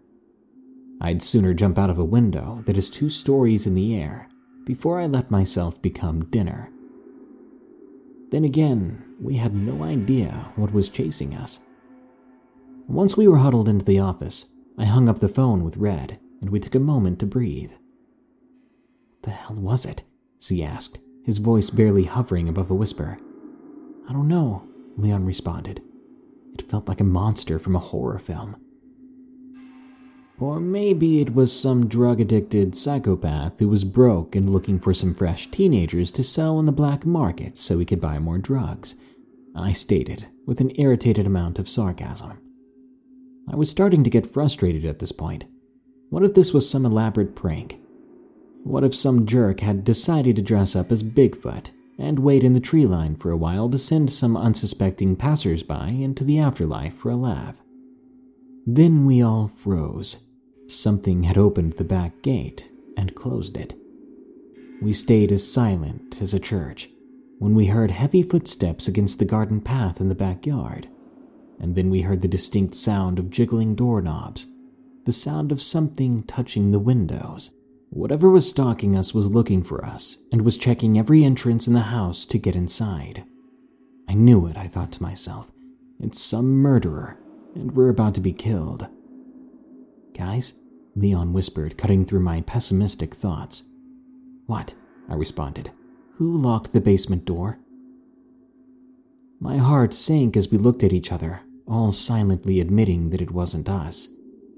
I'd 1.01 1.23
sooner 1.23 1.55
jump 1.55 1.79
out 1.79 1.91
of 1.91 1.99
a 1.99 2.05
window 2.05 2.63
that 2.67 2.79
is 2.79 2.91
two 2.91 3.11
stories 3.11 3.67
in 3.67 3.75
the 3.75 3.95
air 3.95 4.29
before 4.65 5.01
I 5.01 5.07
let 5.07 5.31
myself 5.31 5.81
become 5.83 6.27
dinner. 6.27 6.71
Then 8.31 8.45
again, 8.45 9.05
we 9.21 9.37
had 9.37 9.55
no 9.55 9.85
idea 9.85 10.53
what 10.57 10.73
was 10.73 10.89
chasing 10.89 11.35
us. 11.35 11.61
Once 12.89 13.17
we 13.17 13.29
were 13.29 13.39
huddled 13.39 13.69
into 13.69 13.85
the 13.85 13.99
office, 13.99 14.54
I 14.77 14.85
hung 14.85 15.09
up 15.09 15.21
the 15.21 15.29
phone 15.29 15.63
with 15.63 15.77
Red, 15.77 16.19
and 16.41 16.51
we 16.51 16.61
took 16.61 16.75
a 16.75 16.81
moment 16.81 17.19
to 17.21 17.27
breathe. 17.27 17.73
The 19.23 19.31
hell 19.31 19.57
was 19.57 19.87
it? 19.87 20.03
C 20.41 20.63
asked, 20.63 20.99
his 21.25 21.39
voice 21.39 21.71
barely 21.71 22.05
hovering 22.05 22.49
above 22.49 22.71
a 22.71 22.75
whisper. 22.75 23.19
I 24.09 24.13
don't 24.13 24.29
know, 24.29 24.69
Leon 24.97 25.25
responded. 25.25 25.81
It 26.53 26.69
felt 26.69 26.89
like 26.89 27.01
a 27.01 27.05
monster 27.05 27.59
from 27.59 27.75
a 27.75 27.81
horror 27.81 28.19
film. 28.19 28.57
Or 30.39 30.59
maybe 30.59 31.21
it 31.21 31.35
was 31.35 31.59
some 31.59 31.87
drug 31.87 32.21
addicted 32.21 32.75
psychopath 32.75 33.61
who 33.61 33.69
was 33.69 33.85
broke 33.85 34.35
and 34.35 34.51
looking 34.51 34.81
for 34.81 34.93
some 34.93 35.15
fresh 35.15 35.47
teenagers 35.47 36.11
to 36.11 36.25
sell 36.25 36.59
in 36.59 36.67
the 36.67 36.73
black 36.73 37.07
market 37.07 37.57
so 37.57 37.79
he 37.79 37.85
could 37.85 38.01
buy 38.01 38.19
more 38.19 38.39
drugs, 38.39 38.97
I 39.55 39.73
stated, 39.73 40.27
with 40.45 40.61
an 40.61 40.73
irritated 40.75 41.27
amount 41.27 41.61
of 41.61 41.69
sarcasm. 41.69 42.39
I 43.49 43.57
was 43.57 43.71
starting 43.71 44.05
to 44.05 44.11
get 44.11 44.33
frustrated 44.33 44.85
at 44.85 44.99
this 44.99 45.13
point. 45.13 45.45
What 46.11 46.25
if 46.25 46.35
this 46.35 46.53
was 46.55 46.69
some 46.69 46.87
elaborate 46.87 47.35
prank? 47.35 47.81
What 48.63 48.85
if 48.85 48.95
some 48.95 49.27
jerk 49.27 49.61
had 49.61 49.85
decided 49.85 50.37
to 50.37 50.43
dress 50.43 50.75
up 50.75 50.91
as 50.91 51.03
Bigfoot 51.03 51.71
and 51.99 52.19
wait 52.19 52.43
in 52.43 52.55
the 52.55 52.61
tree 52.61 52.87
line 52.87 53.17
for 53.17 53.31
a 53.31 53.37
while 53.37 53.69
to 53.69 53.79
send 53.79 54.11
some 54.11 54.37
unsuspecting 54.37 55.17
passersby 55.17 56.03
into 56.03 56.25
the 56.25 56.39
afterlife 56.39 56.95
for 56.95 57.11
a 57.11 57.17
laugh? 57.17 57.57
Then 58.67 59.05
we 59.05 59.23
all 59.23 59.49
froze. 59.49 60.25
Something 60.67 61.25
had 61.25 61.37
opened 61.37 61.75
the 61.75 61.85
back 61.85 62.23
gate 62.23 62.71
and 62.97 63.15
closed 63.15 63.57
it. 63.57 63.75
We 64.81 64.93
stayed 64.93 65.31
as 65.31 65.51
silent 65.51 66.23
as 66.23 66.33
a 66.33 66.41
church 66.41 66.89
when 67.39 67.55
we 67.55 67.67
heard 67.67 67.91
heavy 67.91 68.23
footsteps 68.23 68.89
against 68.89 69.19
the 69.19 69.25
garden 69.25 69.61
path 69.61 70.01
in 70.01 70.09
the 70.09 70.15
backyard, 70.15 70.89
and 71.61 71.75
then 71.75 71.91
we 71.91 72.03
heard 72.03 72.21
the 72.21 72.29
distinct 72.29 72.75
sound 72.75 73.19
of 73.19 73.31
jiggling 73.31 73.75
doorknobs, 73.75 74.47
the 75.05 75.13
sound 75.13 75.53
of 75.53 75.63
something 75.63 76.23
touching 76.25 76.71
the 76.71 76.79
windows. 76.79 77.51
Whatever 77.91 78.31
was 78.31 78.49
stalking 78.49 78.97
us 78.97 79.15
was 79.15 79.31
looking 79.31 79.63
for 79.63 79.85
us 79.85 80.17
and 80.33 80.43
was 80.43 80.59
checking 80.59 80.99
every 80.99 81.25
entrance 81.25 81.69
in 81.69 81.75
the 81.75 81.81
house 81.81 82.25
to 82.27 82.39
get 82.39 82.57
inside. 82.57 83.25
I 84.09 84.15
knew 84.15 84.47
it, 84.47 84.57
I 84.57 84.67
thought 84.67 84.93
to 84.93 85.03
myself. 85.03 85.53
It's 86.01 86.21
some 86.21 86.57
murderer 86.57 87.19
and 87.55 87.73
we're 87.73 87.89
about 87.89 88.15
to 88.15 88.21
be 88.21 88.33
killed. 88.33 88.87
Guys, 90.17 90.55
Leon 90.97 91.33
whispered, 91.33 91.77
cutting 91.77 92.05
through 92.05 92.21
my 92.21 92.41
pessimistic 92.43 93.15
thoughts. 93.15 93.65
What? 94.47 94.75
I 95.09 95.15
responded. 95.15 95.71
Who 96.17 96.37
locked 96.37 96.73
the 96.73 96.81
basement 96.81 97.25
door? 97.25 97.59
My 99.41 99.59
heart 99.59 99.93
sank 99.93 100.37
as 100.37 100.51
we 100.51 100.59
looked 100.59 100.83
at 100.83 100.93
each 100.93 101.13
other, 101.13 101.41
all 101.67 101.93
silently 101.93 102.61
admitting 102.61 103.11
that 103.11 103.23
it 103.23 103.31
wasn't 103.31 103.69
us. 103.69 104.09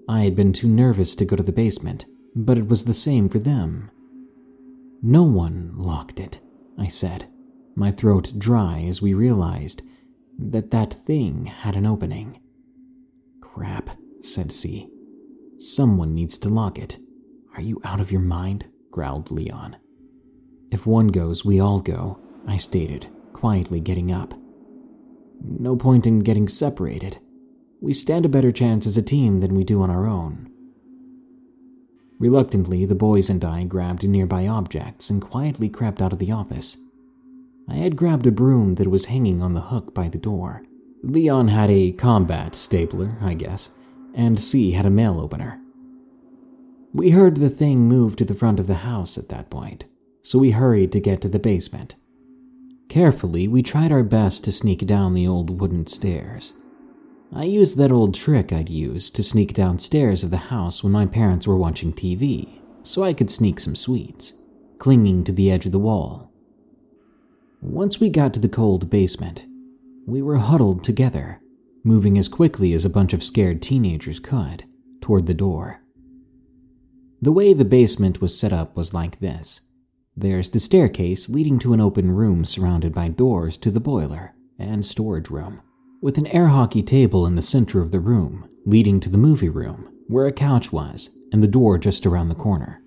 I 0.09 0.23
had 0.23 0.35
been 0.35 0.53
too 0.53 0.69
nervous 0.69 1.15
to 1.17 1.25
go 1.25 1.37
to 1.37 1.43
the 1.43 1.53
basement, 1.53 2.05
but 2.35 2.59
it 2.59 2.69
was 2.69 2.85
the 2.85 2.95
same 2.95 3.29
for 3.29 3.39
them. 3.39 3.91
No 5.03 5.23
one 5.23 5.73
locked 5.77 6.21
it, 6.21 6.41
I 6.79 6.89
said, 6.89 7.27
my 7.75 7.91
throat 7.91 8.33
dry 8.39 8.85
as 8.89 9.03
we 9.03 9.15
realized 9.15 9.83
that 10.39 10.71
that 10.71 10.93
thing 10.93 11.47
had 11.47 11.77
an 11.77 11.87
opening. 11.87 12.41
Crap, 13.41 13.91
said 14.21 14.53
C. 14.53 14.89
Someone 15.59 16.15
needs 16.15 16.39
to 16.39 16.49
lock 16.49 16.79
it. 16.79 16.99
Are 17.55 17.63
you 17.63 17.81
out 17.85 18.01
of 18.01 18.13
your 18.13 18.21
mind? 18.21 18.67
growled 18.91 19.31
Leon. 19.31 19.77
If 20.71 20.87
one 20.87 21.09
goes, 21.09 21.45
we 21.45 21.61
all 21.61 21.81
go, 21.81 22.19
I 22.47 22.57
stated, 22.57 23.09
quietly 23.33 23.81
getting 23.81 24.13
up. 24.13 24.35
No 25.41 25.77
point 25.77 26.07
in 26.07 26.21
getting 26.21 26.49
separated. 26.49 27.19
We 27.81 27.93
stand 27.93 28.25
a 28.25 28.31
better 28.31 28.53
chance 28.53 28.87
as 28.87 28.97
a 28.97 29.03
team 29.03 29.41
than 29.41 29.55
we 29.55 29.65
do 29.65 29.83
on 29.83 29.91
our 29.91 30.07
own. 30.07 30.51
Reluctantly, 32.19 32.85
the 32.87 32.95
boys 32.95 33.29
and 33.29 33.45
I 33.45 33.65
grabbed 33.65 34.09
nearby 34.09 34.47
objects 34.47 35.11
and 35.11 35.21
quietly 35.21 35.69
crept 35.69 36.01
out 36.01 36.13
of 36.13 36.19
the 36.19 36.33
office. 36.33 36.79
I 37.69 37.75
had 37.75 37.97
grabbed 37.97 38.27
a 38.27 38.31
broom 38.31 38.77
that 38.77 38.91
was 38.91 39.07
hanging 39.07 39.43
on 39.43 39.55
the 39.55 39.61
hook 39.61 39.95
by 39.95 40.09
the 40.09 40.19
door 40.19 40.63
Leon 41.03 41.49
had 41.49 41.71
a 41.71 41.93
combat 41.93 42.57
stapler, 42.57 43.17
I 43.21 43.35
guess, 43.35 43.71
and 44.15 44.41
C 44.41 44.73
had 44.73 44.87
a 44.87 44.91
mail 44.91 45.21
opener. 45.21 45.61
We 46.93 47.11
heard 47.11 47.37
the 47.37 47.51
thing 47.51 47.89
move 47.89 48.17
to 48.17 48.25
the 48.25 48.35
front 48.35 48.59
of 48.59 48.67
the 48.67 48.75
house 48.75 49.17
at 49.17 49.29
that 49.29 49.49
point, 49.49 49.85
so 50.23 50.39
we 50.39 50.51
hurried 50.51 50.91
to 50.93 51.01
get 51.01 51.21
to 51.21 51.29
the 51.29 51.39
basement. 51.39 51.95
Carefully, 52.89 53.49
we 53.49 53.63
tried 53.63 53.93
our 53.93 54.03
best 54.03 54.45
to 54.45 54.53
sneak 54.53 54.87
down 54.87 55.15
the 55.15 55.27
old 55.27 55.61
wooden 55.61 55.87
stairs. 55.87 56.53
I 57.33 57.45
used 57.45 57.77
that 57.77 57.91
old 57.91 58.15
trick 58.15 58.53
I'd 58.53 58.71
used 58.71 59.17
to 59.17 59.23
sneak 59.23 59.53
downstairs 59.53 60.23
of 60.23 60.31
the 60.31 60.37
house 60.37 60.83
when 60.83 60.93
my 60.93 61.07
parents 61.07 61.47
were 61.47 61.57
watching 61.57 61.93
TV, 61.93 62.61
so 62.83 63.03
I 63.03 63.13
could 63.13 63.31
sneak 63.31 63.59
some 63.59 63.75
sweets, 63.75 64.35
clinging 64.79 65.25
to 65.25 65.33
the 65.33 65.51
edge 65.51 65.67
of 65.67 65.73
the 65.73 65.79
wall. 65.79 66.31
Once 67.61 67.99
we 67.99 68.09
got 68.09 68.33
to 68.35 68.41
the 68.41 68.49
cold 68.49 68.89
basement, 68.89 69.47
we 70.07 70.23
were 70.23 70.39
huddled 70.39 70.85
together, 70.85 71.41
moving 71.83 72.17
as 72.17 72.29
quickly 72.29 72.73
as 72.73 72.85
a 72.85 72.91
bunch 72.91 73.13
of 73.13 73.25
scared 73.25 73.61
teenagers 73.61 74.21
could 74.21 74.65
toward 75.01 75.27
the 75.27 75.35
door. 75.35 75.81
The 77.21 77.33
way 77.33 77.53
the 77.53 77.65
basement 77.65 78.21
was 78.21 78.39
set 78.39 78.53
up 78.53 78.77
was 78.77 78.95
like 78.95 79.19
this 79.19 79.63
There's 80.19 80.49
the 80.49 80.61
staircase 80.61 81.29
leading 81.29 81.59
to 81.59 81.75
an 81.75 81.81
open 81.81 82.11
room 82.11 82.47
surrounded 82.47 82.95
by 82.95 83.09
doors 83.09 83.59
to 83.59 83.71
the 83.71 83.81
boiler 83.81 84.35
and 84.59 84.85
storage 84.85 85.29
room, 85.29 85.61
with 86.01 86.17
an 86.17 86.27
air 86.29 86.49
hockey 86.49 86.83
table 86.83 87.27
in 87.27 87.35
the 87.35 87.43
center 87.43 87.83
of 87.83 87.91
the 87.91 88.01
room, 88.01 88.49
leading 88.65 88.99
to 89.01 89.11
the 89.11 89.19
movie 89.19 89.51
room, 89.51 89.93
where 90.07 90.27
a 90.27 90.33
couch 90.33 90.73
was, 90.73 91.11
and 91.33 91.43
the 91.43 91.49
door 91.49 91.77
just 91.77 92.07
around 92.07 92.31
the 92.31 92.35
corner. 92.35 92.81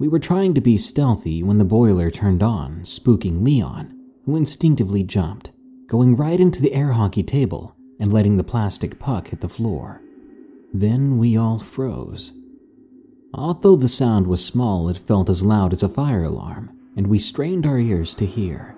We 0.00 0.08
were 0.08 0.18
trying 0.18 0.54
to 0.54 0.60
be 0.60 0.76
stealthy 0.76 1.42
when 1.44 1.58
the 1.58 1.64
boiler 1.64 2.10
turned 2.10 2.42
on, 2.42 2.80
spooking 2.80 3.44
Leon, 3.44 3.96
who 4.24 4.34
instinctively 4.34 5.04
jumped, 5.04 5.52
going 5.86 6.16
right 6.16 6.40
into 6.40 6.60
the 6.60 6.74
air 6.74 6.92
hockey 6.92 7.22
table 7.22 7.76
and 8.00 8.12
letting 8.12 8.36
the 8.36 8.42
plastic 8.42 8.98
puck 8.98 9.28
hit 9.28 9.40
the 9.40 9.48
floor. 9.48 10.02
Then 10.72 11.16
we 11.16 11.36
all 11.36 11.60
froze. 11.60 12.32
Although 13.36 13.74
the 13.74 13.88
sound 13.88 14.28
was 14.28 14.44
small, 14.44 14.88
it 14.88 14.96
felt 14.96 15.28
as 15.28 15.44
loud 15.44 15.72
as 15.72 15.82
a 15.82 15.88
fire 15.88 16.22
alarm, 16.22 16.70
and 16.96 17.08
we 17.08 17.18
strained 17.18 17.66
our 17.66 17.78
ears 17.78 18.14
to 18.14 18.26
hear. 18.26 18.76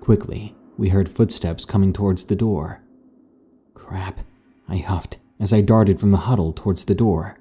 Quickly, 0.00 0.54
we 0.76 0.90
heard 0.90 1.08
footsteps 1.08 1.64
coming 1.64 1.94
towards 1.94 2.26
the 2.26 2.36
door. 2.36 2.82
Crap, 3.72 4.20
I 4.68 4.76
huffed 4.76 5.16
as 5.40 5.54
I 5.54 5.62
darted 5.62 5.98
from 5.98 6.10
the 6.10 6.18
huddle 6.18 6.52
towards 6.52 6.84
the 6.84 6.94
door. 6.94 7.38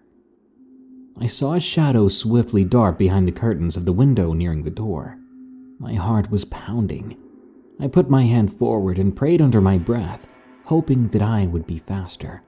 I 1.20 1.28
saw 1.28 1.54
a 1.54 1.60
shadow 1.60 2.08
swiftly 2.08 2.64
dart 2.64 2.98
behind 2.98 3.28
the 3.28 3.34
curtains 3.34 3.76
of 3.76 3.86
the 3.86 3.94
window 3.94 4.32
nearing 4.32 4.64
the 4.64 4.72
door. 4.72 5.18
My 5.80 5.96
heart 5.96 6.32
was 6.32 6.46
pounding. 6.46 7.18
I 7.78 7.88
put 7.88 8.10
my 8.10 8.24
hand 8.24 8.58
forward 8.58 8.98
and 8.98 9.16
prayed 9.16 9.42
under 9.42 9.60
my 9.60 9.78
breath, 9.78 10.28
hoping 10.64 11.10
that 11.10 11.22
I 11.22 11.46
would 11.46 11.68
be 11.68 11.78
faster, 11.78 12.42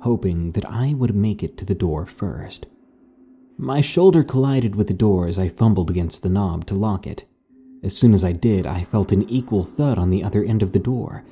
hoping 0.00 0.50
that 0.50 0.66
I 0.66 0.92
would 0.92 1.14
make 1.14 1.42
it 1.42 1.56
to 1.58 1.64
the 1.64 1.74
door 1.74 2.04
first. 2.04 2.66
My 3.60 3.80
shoulder 3.80 4.22
collided 4.22 4.76
with 4.76 4.86
the 4.86 4.94
door 4.94 5.26
as 5.26 5.36
I 5.36 5.48
fumbled 5.48 5.90
against 5.90 6.22
the 6.22 6.28
knob 6.28 6.64
to 6.66 6.74
lock 6.74 7.08
it. 7.08 7.24
As 7.82 7.96
soon 7.96 8.14
as 8.14 8.24
I 8.24 8.30
did, 8.30 8.66
I 8.66 8.84
felt 8.84 9.10
an 9.10 9.28
equal 9.28 9.64
thud 9.64 9.98
on 9.98 10.10
the 10.10 10.22
other 10.22 10.44
end 10.44 10.62
of 10.62 10.70
the 10.70 10.78
door 10.78 11.24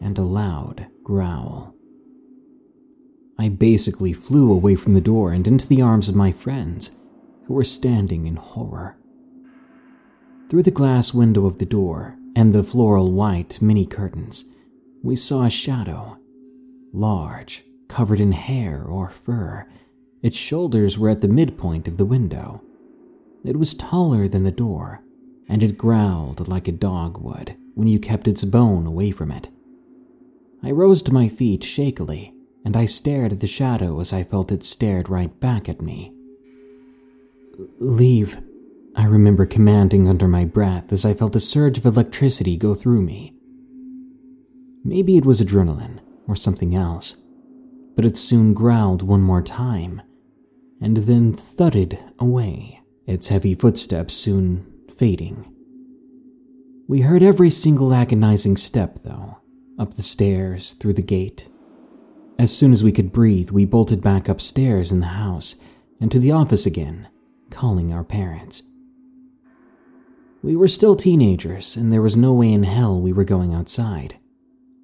and 0.00 0.16
a 0.16 0.22
loud 0.22 0.86
growl. 1.04 1.74
I 3.38 3.50
basically 3.50 4.14
flew 4.14 4.50
away 4.50 4.76
from 4.76 4.94
the 4.94 5.00
door 5.02 5.32
and 5.32 5.46
into 5.46 5.68
the 5.68 5.82
arms 5.82 6.08
of 6.08 6.14
my 6.14 6.32
friends, 6.32 6.90
who 7.46 7.54
were 7.54 7.64
standing 7.64 8.26
in 8.26 8.36
horror. 8.36 8.96
Through 10.48 10.62
the 10.62 10.70
glass 10.70 11.12
window 11.12 11.44
of 11.44 11.58
the 11.58 11.66
door 11.66 12.16
and 12.34 12.54
the 12.54 12.62
floral 12.62 13.12
white 13.12 13.60
mini 13.60 13.84
curtains, 13.84 14.46
we 15.02 15.16
saw 15.16 15.44
a 15.44 15.50
shadow, 15.50 16.16
large, 16.94 17.64
covered 17.88 18.20
in 18.20 18.32
hair 18.32 18.84
or 18.84 19.10
fur. 19.10 19.66
Its 20.22 20.36
shoulders 20.36 20.98
were 20.98 21.08
at 21.08 21.20
the 21.20 21.28
midpoint 21.28 21.88
of 21.88 21.96
the 21.96 22.04
window. 22.04 22.62
It 23.44 23.58
was 23.58 23.74
taller 23.74 24.28
than 24.28 24.44
the 24.44 24.52
door, 24.52 25.02
and 25.48 25.62
it 25.62 25.76
growled 25.76 26.46
like 26.46 26.68
a 26.68 26.72
dog 26.72 27.18
would 27.18 27.56
when 27.74 27.88
you 27.88 27.98
kept 27.98 28.28
its 28.28 28.44
bone 28.44 28.86
away 28.86 29.10
from 29.10 29.32
it. 29.32 29.50
I 30.62 30.70
rose 30.70 31.02
to 31.02 31.12
my 31.12 31.28
feet 31.28 31.64
shakily 31.64 32.34
and 32.64 32.76
I 32.76 32.84
stared 32.84 33.32
at 33.32 33.40
the 33.40 33.46
shadow 33.46 33.98
as 34.00 34.12
I 34.12 34.22
felt 34.22 34.52
it 34.52 34.62
stared 34.62 35.08
right 35.08 35.38
back 35.40 35.68
at 35.68 35.82
me. 35.82 36.12
Leave, 37.78 38.40
I 38.94 39.06
remember 39.06 39.46
commanding 39.46 40.06
under 40.06 40.28
my 40.28 40.44
breath 40.44 40.92
as 40.92 41.04
I 41.04 41.14
felt 41.14 41.34
a 41.34 41.40
surge 41.40 41.78
of 41.78 41.86
electricity 41.86 42.56
go 42.56 42.74
through 42.74 43.02
me. 43.02 43.34
Maybe 44.84 45.16
it 45.16 45.26
was 45.26 45.40
adrenaline 45.40 45.98
or 46.28 46.36
something 46.36 46.74
else, 46.74 47.16
but 47.96 48.04
it 48.04 48.16
soon 48.16 48.54
growled 48.54 49.02
one 49.02 49.22
more 49.22 49.42
time 49.42 50.02
and 50.82 50.98
then 50.98 51.32
thudded 51.32 51.98
away, 52.18 52.80
its 53.06 53.28
heavy 53.28 53.54
footsteps 53.54 54.12
soon 54.12 54.66
fading. 54.96 55.48
We 56.88 57.00
heard 57.00 57.22
every 57.22 57.50
single 57.50 57.94
agonizing 57.94 58.56
step, 58.58 58.98
though, 59.04 59.38
up 59.78 59.94
the 59.94 60.02
stairs, 60.02 60.74
through 60.74 60.94
the 60.94 61.02
gate, 61.02 61.48
as 62.42 62.56
soon 62.56 62.72
as 62.72 62.82
we 62.82 62.90
could 62.90 63.12
breathe, 63.12 63.50
we 63.50 63.64
bolted 63.64 64.00
back 64.00 64.28
upstairs 64.28 64.90
in 64.90 64.98
the 64.98 65.06
house 65.06 65.54
and 66.00 66.10
to 66.10 66.18
the 66.18 66.32
office 66.32 66.66
again, 66.66 67.08
calling 67.50 67.92
our 67.92 68.02
parents. 68.02 68.64
We 70.42 70.56
were 70.56 70.66
still 70.66 70.96
teenagers, 70.96 71.76
and 71.76 71.92
there 71.92 72.02
was 72.02 72.16
no 72.16 72.32
way 72.32 72.52
in 72.52 72.64
hell 72.64 73.00
we 73.00 73.12
were 73.12 73.22
going 73.22 73.54
outside. 73.54 74.16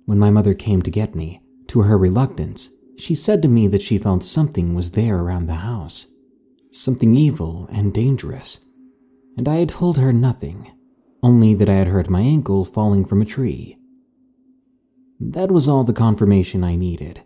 When 0.04 0.20
my 0.20 0.30
mother 0.30 0.54
came 0.54 0.82
to 0.82 0.90
get 0.90 1.16
me, 1.16 1.42
to 1.66 1.80
her 1.80 1.98
reluctance, 1.98 2.70
she 2.98 3.14
said 3.14 3.42
to 3.42 3.48
me 3.48 3.66
that 3.68 3.82
she 3.82 3.98
felt 3.98 4.24
something 4.24 4.74
was 4.74 4.92
there 4.92 5.18
around 5.18 5.46
the 5.46 5.54
house. 5.54 6.06
Something 6.70 7.16
evil 7.16 7.68
and 7.72 7.94
dangerous. 7.94 8.64
And 9.36 9.48
I 9.48 9.56
had 9.56 9.68
told 9.68 9.98
her 9.98 10.12
nothing, 10.12 10.72
only 11.22 11.54
that 11.54 11.68
I 11.68 11.74
had 11.74 11.88
hurt 11.88 12.10
my 12.10 12.20
ankle 12.20 12.64
falling 12.64 13.04
from 13.04 13.22
a 13.22 13.26
tree. 13.26 13.78
That 15.20 15.50
was 15.50 15.68
all 15.68 15.84
the 15.84 15.92
confirmation 15.92 16.62
I 16.62 16.76
needed. 16.76 17.22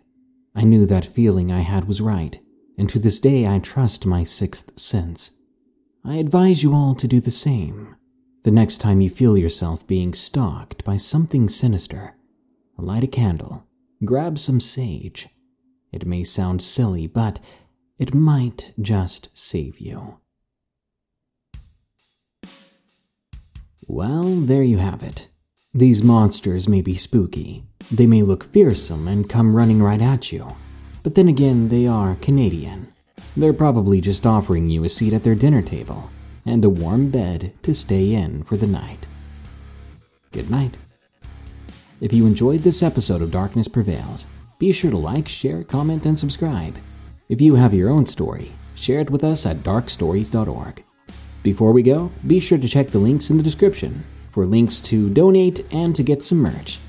I 0.55 0.63
knew 0.63 0.85
that 0.85 1.05
feeling 1.05 1.51
I 1.51 1.61
had 1.61 1.87
was 1.87 2.01
right, 2.01 2.39
and 2.77 2.89
to 2.89 2.99
this 2.99 3.19
day 3.19 3.47
I 3.47 3.59
trust 3.59 4.05
my 4.05 4.23
sixth 4.23 4.79
sense. 4.79 5.31
I 6.05 6.15
advise 6.15 6.63
you 6.63 6.73
all 6.73 6.95
to 6.95 7.07
do 7.07 7.19
the 7.19 7.31
same. 7.31 7.95
The 8.43 8.51
next 8.51 8.79
time 8.79 9.01
you 9.01 9.09
feel 9.09 9.37
yourself 9.37 9.87
being 9.87 10.13
stalked 10.13 10.83
by 10.83 10.97
something 10.97 11.47
sinister, 11.47 12.15
light 12.77 13.03
a 13.03 13.07
candle, 13.07 13.63
grab 14.03 14.37
some 14.37 14.59
sage. 14.59 15.29
It 15.93 16.05
may 16.07 16.23
sound 16.23 16.61
silly, 16.61 17.07
but 17.07 17.39
it 17.99 18.13
might 18.13 18.73
just 18.81 19.29
save 19.33 19.79
you. 19.79 20.19
Well, 23.87 24.23
there 24.23 24.63
you 24.63 24.79
have 24.79 25.03
it. 25.03 25.29
These 25.73 26.03
monsters 26.03 26.67
may 26.67 26.81
be 26.81 26.95
spooky, 26.95 27.63
they 27.91 28.07
may 28.07 28.21
look 28.21 28.43
fearsome 28.43 29.07
and 29.07 29.29
come 29.29 29.55
running 29.55 29.81
right 29.81 30.01
at 30.01 30.31
you, 30.31 30.55
but 31.03 31.15
then 31.15 31.27
again, 31.27 31.69
they 31.69 31.85
are 31.85 32.15
Canadian. 32.21 32.91
They're 33.35 33.53
probably 33.53 33.99
just 34.01 34.25
offering 34.25 34.69
you 34.69 34.83
a 34.83 34.89
seat 34.89 35.13
at 35.13 35.23
their 35.23 35.35
dinner 35.35 35.61
table 35.61 36.09
and 36.45 36.63
a 36.63 36.69
warm 36.69 37.09
bed 37.09 37.53
to 37.63 37.73
stay 37.73 38.13
in 38.13 38.43
for 38.43 38.57
the 38.57 38.67
night. 38.67 39.07
Good 40.31 40.49
night. 40.49 40.75
If 42.01 42.13
you 42.13 42.25
enjoyed 42.25 42.61
this 42.61 42.83
episode 42.83 43.21
of 43.21 43.31
Darkness 43.31 43.67
Prevails, 43.67 44.25
be 44.63 44.71
sure 44.71 44.91
to 44.91 44.97
like, 44.97 45.27
share, 45.27 45.61
comment, 45.61 46.05
and 46.05 46.17
subscribe. 46.17 46.77
If 47.27 47.41
you 47.41 47.55
have 47.55 47.73
your 47.73 47.89
own 47.89 48.05
story, 48.05 48.53
share 48.75 49.01
it 49.01 49.09
with 49.09 49.21
us 49.21 49.45
at 49.45 49.57
darkstories.org. 49.57 50.81
Before 51.43 51.73
we 51.73 51.83
go, 51.83 52.13
be 52.25 52.39
sure 52.39 52.57
to 52.57 52.67
check 52.69 52.87
the 52.87 52.97
links 52.97 53.29
in 53.29 53.35
the 53.35 53.43
description 53.43 54.05
for 54.31 54.45
links 54.45 54.79
to 54.79 55.09
donate 55.09 55.65
and 55.73 55.93
to 55.97 56.01
get 56.01 56.23
some 56.23 56.37
merch. 56.37 56.79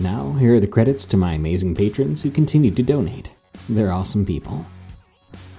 Now, 0.00 0.32
here 0.32 0.56
are 0.56 0.60
the 0.60 0.66
credits 0.66 1.06
to 1.06 1.16
my 1.16 1.34
amazing 1.34 1.76
patrons 1.76 2.22
who 2.22 2.32
continue 2.32 2.72
to 2.72 2.82
donate. 2.82 3.30
They're 3.68 3.92
awesome 3.92 4.26
people. 4.26 4.66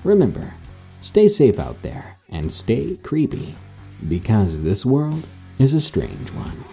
Remember, 0.04 0.56
stay 1.00 1.30
safe 1.30 1.58
out 1.58 1.82
there 1.84 2.18
and 2.28 2.52
stay 2.52 2.98
creepy, 2.98 3.56
because 4.10 4.60
this 4.60 4.86
world 4.86 5.26
is 5.58 5.74
a 5.74 5.80
strange 5.80 6.34
one. 6.34 6.66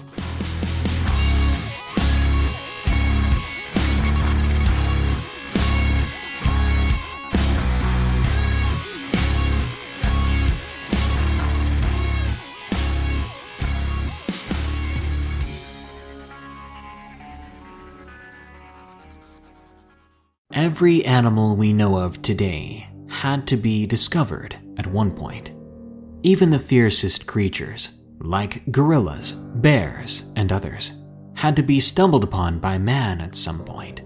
Every 20.62 21.04
animal 21.04 21.56
we 21.56 21.72
know 21.72 21.96
of 21.96 22.22
today 22.22 22.86
had 23.08 23.48
to 23.48 23.56
be 23.56 23.84
discovered 23.84 24.54
at 24.76 24.86
one 24.86 25.10
point. 25.10 25.54
Even 26.22 26.50
the 26.50 26.58
fiercest 26.60 27.26
creatures, 27.26 27.98
like 28.20 28.70
gorillas, 28.70 29.32
bears, 29.32 30.30
and 30.36 30.52
others, 30.52 30.92
had 31.34 31.56
to 31.56 31.62
be 31.62 31.80
stumbled 31.80 32.22
upon 32.22 32.60
by 32.60 32.78
man 32.78 33.20
at 33.20 33.34
some 33.34 33.64
point. 33.64 34.02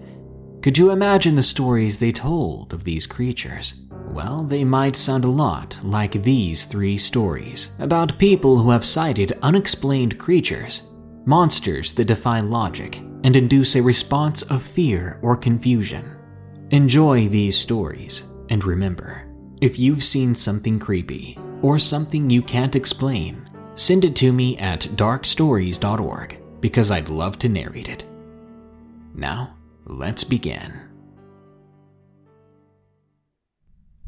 Could 0.63 0.79
you 0.79 0.89
imagine 0.89 1.35
the 1.35 1.43
stories 1.43 1.99
they 1.99 2.11
told 2.11 2.73
of 2.73 2.83
these 2.83 3.05
creatures? 3.05 3.83
Well, 3.91 4.43
they 4.43 4.63
might 4.63 4.95
sound 4.95 5.25
a 5.25 5.29
lot 5.29 5.79
like 5.83 6.23
these 6.23 6.65
three 6.65 6.97
stories 6.97 7.75
about 7.77 8.17
people 8.17 8.57
who 8.57 8.71
have 8.71 8.83
sighted 8.83 9.37
unexplained 9.43 10.17
creatures, 10.17 10.89
monsters 11.23 11.93
that 11.93 12.05
defy 12.05 12.39
logic 12.39 12.97
and 13.23 13.35
induce 13.35 13.75
a 13.75 13.83
response 13.83 14.41
of 14.41 14.63
fear 14.63 15.19
or 15.21 15.37
confusion. 15.37 16.16
Enjoy 16.71 17.29
these 17.29 17.57
stories, 17.57 18.27
and 18.49 18.63
remember 18.65 19.23
if 19.61 19.79
you've 19.79 20.03
seen 20.03 20.35
something 20.35 20.77
creepy 20.77 21.37
or 21.61 21.79
something 21.79 22.29
you 22.29 22.41
can't 22.41 22.75
explain, 22.75 23.49
send 23.75 24.03
it 24.03 24.15
to 24.17 24.33
me 24.33 24.57
at 24.57 24.81
darkstories.org 24.81 26.37
because 26.59 26.91
I'd 26.91 27.09
love 27.09 27.39
to 27.39 27.49
narrate 27.49 27.87
it. 27.87 28.05
Now, 29.15 29.55
let's 29.85 30.25
begin. 30.25 30.73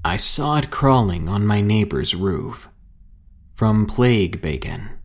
I 0.03 0.17
saw 0.17 0.57
it 0.57 0.69
crawling 0.69 1.29
on 1.29 1.47
my 1.47 1.61
neighbor's 1.61 2.13
roof. 2.13 2.69
From 3.53 3.85
Plague 3.85 4.41
Bacon. 4.41 4.98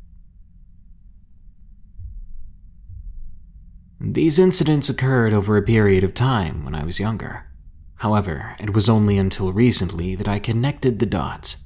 These 4.07 4.39
incidents 4.39 4.91
occurred 4.91 5.33
over 5.33 5.57
a 5.57 5.63
period 5.63 6.05
of 6.05 6.13
time 6.13 6.63
when 6.63 6.75
I 6.75 6.85
was 6.85 7.01
younger. 7.01 7.47
However, 7.97 8.55
it 8.61 8.75
was 8.75 8.87
only 8.87 9.17
until 9.17 9.51
recently 9.51 10.15
that 10.15 10.29
I 10.29 10.39
connected 10.39 10.99
the 10.99 11.07
dots. 11.07 11.57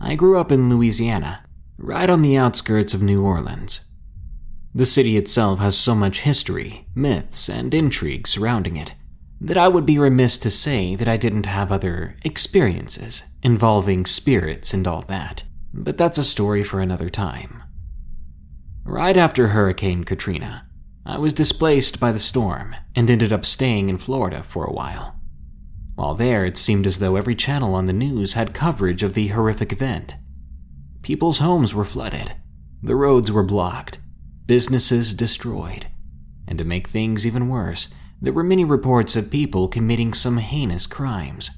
I 0.00 0.14
grew 0.14 0.38
up 0.38 0.52
in 0.52 0.70
Louisiana, 0.70 1.44
right 1.76 2.08
on 2.08 2.22
the 2.22 2.36
outskirts 2.36 2.94
of 2.94 3.02
New 3.02 3.24
Orleans. 3.24 3.80
The 4.72 4.86
city 4.86 5.16
itself 5.16 5.58
has 5.58 5.76
so 5.76 5.96
much 5.96 6.20
history, 6.20 6.86
myths, 6.94 7.48
and 7.48 7.74
intrigue 7.74 8.28
surrounding 8.28 8.76
it 8.76 8.94
that 9.40 9.56
I 9.56 9.66
would 9.66 9.86
be 9.86 9.98
remiss 9.98 10.38
to 10.38 10.50
say 10.50 10.94
that 10.94 11.08
I 11.08 11.16
didn't 11.16 11.46
have 11.46 11.72
other 11.72 12.16
experiences 12.24 13.24
involving 13.42 14.06
spirits 14.06 14.72
and 14.72 14.86
all 14.86 15.02
that, 15.02 15.42
but 15.74 15.96
that's 15.96 16.18
a 16.18 16.24
story 16.24 16.62
for 16.62 16.80
another 16.80 17.08
time. 17.08 17.64
Right 18.84 19.16
after 19.16 19.48
Hurricane 19.48 20.04
Katrina, 20.04 20.67
I 21.08 21.16
was 21.16 21.32
displaced 21.32 21.98
by 21.98 22.12
the 22.12 22.18
storm 22.18 22.76
and 22.94 23.10
ended 23.10 23.32
up 23.32 23.46
staying 23.46 23.88
in 23.88 23.96
Florida 23.96 24.42
for 24.42 24.66
a 24.66 24.72
while. 24.74 25.16
While 25.94 26.14
there, 26.14 26.44
it 26.44 26.58
seemed 26.58 26.86
as 26.86 26.98
though 26.98 27.16
every 27.16 27.34
channel 27.34 27.74
on 27.74 27.86
the 27.86 27.94
news 27.94 28.34
had 28.34 28.52
coverage 28.52 29.02
of 29.02 29.14
the 29.14 29.28
horrific 29.28 29.72
event. 29.72 30.16
People's 31.00 31.38
homes 31.38 31.74
were 31.74 31.86
flooded, 31.86 32.34
the 32.82 32.94
roads 32.94 33.32
were 33.32 33.42
blocked, 33.42 33.96
businesses 34.44 35.14
destroyed, 35.14 35.86
and 36.46 36.58
to 36.58 36.64
make 36.66 36.86
things 36.86 37.26
even 37.26 37.48
worse, 37.48 37.88
there 38.20 38.34
were 38.34 38.44
many 38.44 38.64
reports 38.66 39.16
of 39.16 39.30
people 39.30 39.66
committing 39.66 40.12
some 40.12 40.36
heinous 40.36 40.86
crimes. 40.86 41.50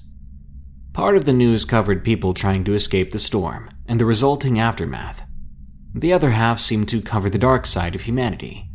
Part 0.93 1.17
of 1.17 1.25
the 1.25 1.33
news 1.33 1.65
covered 1.65 2.05
people 2.05 2.35
trying 2.35 2.63
to 2.65 2.75
escape 2.75 3.11
the 3.11 3.19
storm 3.19 3.69
and 3.89 4.01
the 4.01 4.07
resulting 4.07 4.61
aftermath. 4.61 5.27
The 5.93 6.13
other 6.13 6.31
half 6.31 6.61
seemed 6.61 6.89
to 6.91 7.03
cover 7.03 7.29
the 7.29 7.37
dark 7.37 7.67
side 7.67 7.97
of 7.97 8.03
humanity 8.03 8.70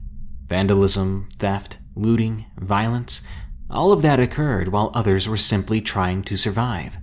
Vandalism, 0.48 1.28
theft, 1.40 1.80
looting, 1.96 2.46
violence, 2.60 3.24
all 3.70 3.92
of 3.92 4.02
that 4.04 4.20
occurred 4.20 4.68
while 4.68 4.92
others 4.94 5.28
were 5.28 5.38
simply 5.38 5.82
trying 5.82 6.24
to 6.24 6.38
survive. 6.38 6.98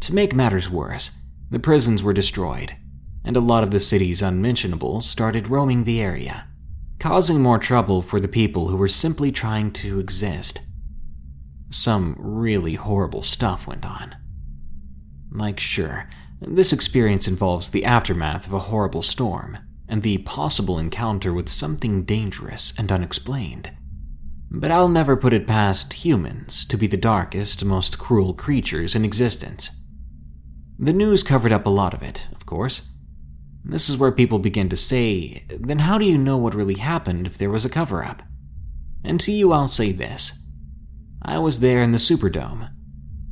To 0.00 0.14
make 0.14 0.34
matters 0.34 0.70
worse, 0.70 1.16
the 1.50 1.58
prisons 1.58 2.02
were 2.02 2.12
destroyed, 2.12 2.74
and 3.24 3.36
a 3.36 3.40
lot 3.40 3.62
of 3.62 3.70
the 3.70 3.80
city's 3.80 4.22
unmentionables 4.22 5.08
started 5.08 5.48
roaming 5.48 5.84
the 5.84 6.00
area, 6.00 6.46
causing 6.98 7.40
more 7.40 7.58
trouble 7.58 8.02
for 8.02 8.20
the 8.20 8.28
people 8.28 8.68
who 8.68 8.76
were 8.76 8.88
simply 8.88 9.30
trying 9.30 9.70
to 9.72 10.00
exist. 10.00 10.60
Some 11.70 12.16
really 12.18 12.74
horrible 12.74 13.22
stuff 13.22 13.66
went 13.66 13.84
on. 13.84 14.14
Like, 15.30 15.58
sure, 15.58 16.08
this 16.40 16.72
experience 16.72 17.26
involves 17.26 17.70
the 17.70 17.84
aftermath 17.84 18.46
of 18.46 18.52
a 18.52 18.60
horrible 18.60 19.02
storm, 19.02 19.58
and 19.88 20.02
the 20.02 20.18
possible 20.18 20.78
encounter 20.78 21.32
with 21.32 21.48
something 21.48 22.04
dangerous 22.04 22.72
and 22.78 22.90
unexplained. 22.90 23.70
But 24.50 24.70
I'll 24.70 24.88
never 24.88 25.16
put 25.16 25.32
it 25.32 25.46
past 25.46 25.92
humans 25.92 26.64
to 26.66 26.76
be 26.76 26.86
the 26.86 26.96
darkest, 26.96 27.64
most 27.64 27.98
cruel 27.98 28.34
creatures 28.34 28.94
in 28.94 29.04
existence. 29.04 29.70
The 30.78 30.92
news 30.92 31.22
covered 31.22 31.52
up 31.52 31.66
a 31.66 31.70
lot 31.70 31.94
of 31.94 32.02
it, 32.02 32.26
of 32.32 32.46
course. 32.46 32.90
This 33.64 33.88
is 33.88 33.96
where 33.96 34.12
people 34.12 34.38
begin 34.38 34.68
to 34.68 34.76
say, 34.76 35.44
then 35.48 35.80
how 35.80 35.98
do 35.98 36.04
you 36.04 36.18
know 36.18 36.36
what 36.36 36.54
really 36.54 36.74
happened 36.74 37.26
if 37.26 37.38
there 37.38 37.50
was 37.50 37.64
a 37.64 37.70
cover 37.70 38.04
up? 38.04 38.22
And 39.02 39.18
to 39.20 39.32
you, 39.32 39.52
I'll 39.52 39.66
say 39.66 39.92
this 39.92 40.46
I 41.22 41.38
was 41.38 41.60
there 41.60 41.82
in 41.82 41.92
the 41.92 41.98
Superdome. 41.98 42.70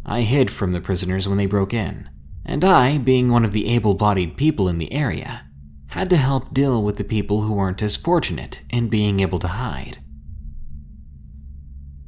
I 0.05 0.23
hid 0.23 0.51
from 0.51 0.73
the 0.73 0.81
prisoners 0.81 1.29
when 1.29 1.39
they 1.39 1.47
broke 1.47 1.75
in, 1.75 2.09
and 2.45 2.65
I, 2.65 2.99
being 2.99 3.29
one 3.29 3.45
of 3.45 3.53
the 3.53 3.69
able 3.69 3.95
bodied 3.95 4.37
people 4.37 4.69
in 4.69 4.79
the 4.79 4.93
area, 4.93 5.45
had 5.93 6.09
to 6.09 6.17
help 6.17 6.55
deal 6.55 6.83
with 6.83 6.97
the 6.97 7.05
people 7.05 7.43
who 7.43 7.53
weren't 7.53 7.83
as 7.83 7.97
fortunate 7.97 8.63
in 8.71 8.89
being 8.89 9.21
able 9.21 9.39
to 9.39 9.49
hide. 9.49 9.99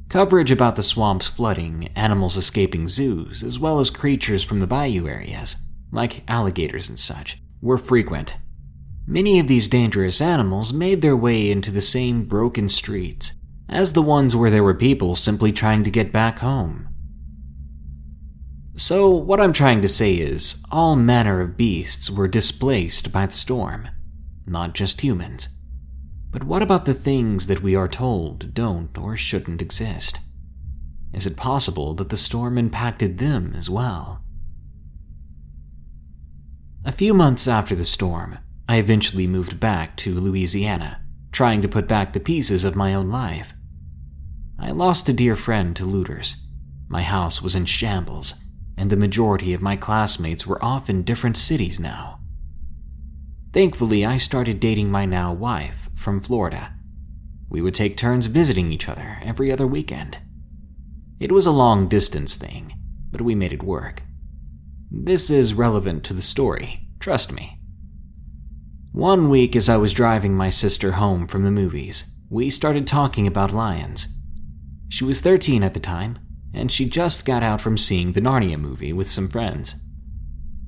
Coverage 0.09 0.49
about 0.49 0.75
the 0.75 0.81
swamp's 0.81 1.27
flooding, 1.27 1.89
animals 1.95 2.35
escaping 2.35 2.87
zoos, 2.87 3.43
as 3.43 3.59
well 3.59 3.79
as 3.79 3.91
creatures 3.91 4.43
from 4.43 4.57
the 4.57 4.65
bayou 4.65 5.07
areas, 5.07 5.57
like 5.91 6.23
alligators 6.27 6.89
and 6.89 6.97
such, 6.97 7.37
were 7.61 7.77
frequent. 7.77 8.37
Many 9.05 9.37
of 9.37 9.47
these 9.47 9.67
dangerous 9.67 10.19
animals 10.19 10.73
made 10.73 11.03
their 11.03 11.15
way 11.15 11.51
into 11.51 11.69
the 11.69 11.79
same 11.79 12.25
broken 12.25 12.67
streets 12.67 13.35
as 13.69 13.93
the 13.93 14.01
ones 14.01 14.35
where 14.35 14.49
there 14.49 14.63
were 14.63 14.73
people 14.73 15.13
simply 15.13 15.51
trying 15.51 15.83
to 15.83 15.91
get 15.91 16.11
back 16.11 16.39
home. 16.39 16.89
So, 18.77 19.09
what 19.09 19.39
I'm 19.39 19.53
trying 19.53 19.81
to 19.81 19.87
say 19.87 20.15
is, 20.15 20.61
all 20.69 20.97
manner 20.97 21.39
of 21.39 21.55
beasts 21.55 22.09
were 22.09 22.27
displaced 22.27 23.13
by 23.13 23.25
the 23.25 23.33
storm, 23.33 23.87
not 24.45 24.73
just 24.73 24.99
humans. 24.99 25.47
But 26.29 26.43
what 26.43 26.61
about 26.61 26.83
the 26.83 26.93
things 26.93 27.47
that 27.47 27.63
we 27.63 27.73
are 27.73 27.87
told 27.87 28.53
don't 28.53 28.97
or 28.97 29.15
shouldn't 29.15 29.61
exist? 29.61 30.19
Is 31.13 31.25
it 31.25 31.37
possible 31.37 31.93
that 31.93 32.09
the 32.09 32.17
storm 32.17 32.57
impacted 32.57 33.17
them 33.17 33.53
as 33.55 33.69
well? 33.69 34.21
A 36.83 36.91
few 36.91 37.13
months 37.13 37.47
after 37.47 37.75
the 37.75 37.85
storm, 37.85 38.39
I 38.67 38.75
eventually 38.75 39.25
moved 39.25 39.57
back 39.57 39.95
to 39.97 40.19
Louisiana, 40.19 41.01
trying 41.31 41.61
to 41.61 41.69
put 41.69 41.87
back 41.87 42.11
the 42.11 42.19
pieces 42.19 42.65
of 42.65 42.75
my 42.75 42.93
own 42.93 43.09
life. 43.09 43.53
I 44.59 44.71
lost 44.71 45.07
a 45.07 45.13
dear 45.13 45.37
friend 45.37 45.73
to 45.77 45.85
looters. 45.85 46.35
My 46.89 47.01
house 47.01 47.41
was 47.41 47.55
in 47.55 47.65
shambles, 47.65 48.33
and 48.77 48.89
the 48.89 48.97
majority 48.97 49.53
of 49.53 49.61
my 49.61 49.75
classmates 49.75 50.45
were 50.45 50.63
off 50.63 50.89
in 50.89 51.03
different 51.03 51.37
cities 51.37 51.79
now. 51.79 52.19
Thankfully, 53.53 54.05
I 54.05 54.17
started 54.17 54.59
dating 54.59 54.91
my 54.91 55.05
now 55.05 55.33
wife 55.33 55.89
from 55.95 56.19
Florida. 56.19 56.73
We 57.49 57.61
would 57.61 57.73
take 57.73 57.95
turns 57.95 58.25
visiting 58.25 58.71
each 58.71 58.89
other 58.89 59.17
every 59.21 59.51
other 59.51 59.65
weekend. 59.65 60.17
It 61.19 61.31
was 61.31 61.45
a 61.45 61.51
long 61.51 61.87
distance 61.87 62.35
thing, 62.35 62.73
but 63.11 63.21
we 63.21 63.33
made 63.33 63.53
it 63.53 63.63
work. 63.63 64.03
This 64.91 65.29
is 65.29 65.53
relevant 65.53 66.03
to 66.05 66.13
the 66.13 66.21
story, 66.21 66.87
trust 66.99 67.31
me. 67.31 67.59
One 68.91 69.29
week, 69.29 69.55
as 69.55 69.69
I 69.69 69.77
was 69.77 69.93
driving 69.93 70.35
my 70.35 70.49
sister 70.49 70.93
home 70.93 71.27
from 71.27 71.43
the 71.43 71.51
movies, 71.51 72.11
we 72.29 72.49
started 72.49 72.87
talking 72.87 73.27
about 73.27 73.53
lions. 73.53 74.07
She 74.89 75.03
was 75.03 75.21
13 75.21 75.63
at 75.63 75.73
the 75.73 75.79
time, 75.79 76.19
and 76.55 76.71
she 76.71 76.87
just 76.87 77.25
got 77.25 77.43
out 77.43 77.59
from 77.59 77.77
seeing 77.77 78.13
the 78.13 78.21
Narnia 78.21 78.57
movie 78.57 78.93
with 78.93 79.09
some 79.09 79.27
friends. 79.27 79.75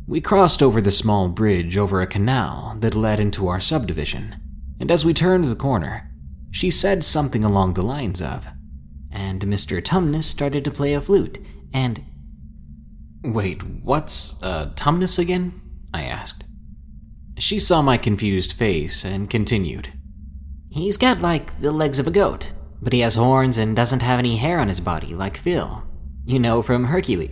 We 0.06 0.22
crossed 0.22 0.62
over 0.62 0.82
the 0.82 0.92
small 0.92 1.30
bridge 1.30 1.78
over 1.78 2.02
a 2.02 2.08
canal 2.08 2.76
that 2.80 2.96
led 2.96 3.20
into 3.20 3.48
our 3.48 3.60
subdivision, 3.60 4.36
and 4.80 4.92
as 4.92 5.06
we 5.06 5.14
turned 5.14 5.46
the 5.46 5.56
corner, 5.56 6.12
she 6.52 6.70
said 6.70 7.04
something 7.04 7.44
along 7.44 7.74
the 7.74 7.82
lines 7.82 8.22
of, 8.22 8.48
And 9.12 9.42
Mr. 9.42 9.82
Tumnus 9.82 10.24
started 10.24 10.64
to 10.66 10.72
play 10.72 10.94
a 10.94 11.02
flute, 11.02 11.40
and. 11.74 12.04
Wait, 13.24 13.64
what's 13.64 14.42
uh, 14.44 14.72
Tumnus 14.76 15.18
again? 15.18 15.60
I 15.94 16.04
asked. 16.04 16.44
She 17.38 17.60
saw 17.60 17.82
my 17.82 17.98
confused 17.98 18.54
face 18.54 19.04
and 19.04 19.30
continued. 19.30 19.90
He's 20.70 20.98
got 20.98 21.22
like 21.22 21.60
the 21.62 21.72
legs 21.72 22.00
of 22.00 22.08
a 22.08 22.12
goat, 22.12 22.54
but 22.82 22.94
he 22.94 23.00
has 23.00 23.16
horns 23.16 23.58
and 23.58 23.76
doesn't 23.76 24.02
have 24.02 24.20
any 24.20 24.38
hair 24.38 24.60
on 24.60 24.68
his 24.68 24.80
body 24.80 25.14
like 25.14 25.38
Phil. 25.38 25.84
You 26.26 26.40
know 26.40 26.62
from 26.62 26.86
Hercules. 26.86 27.32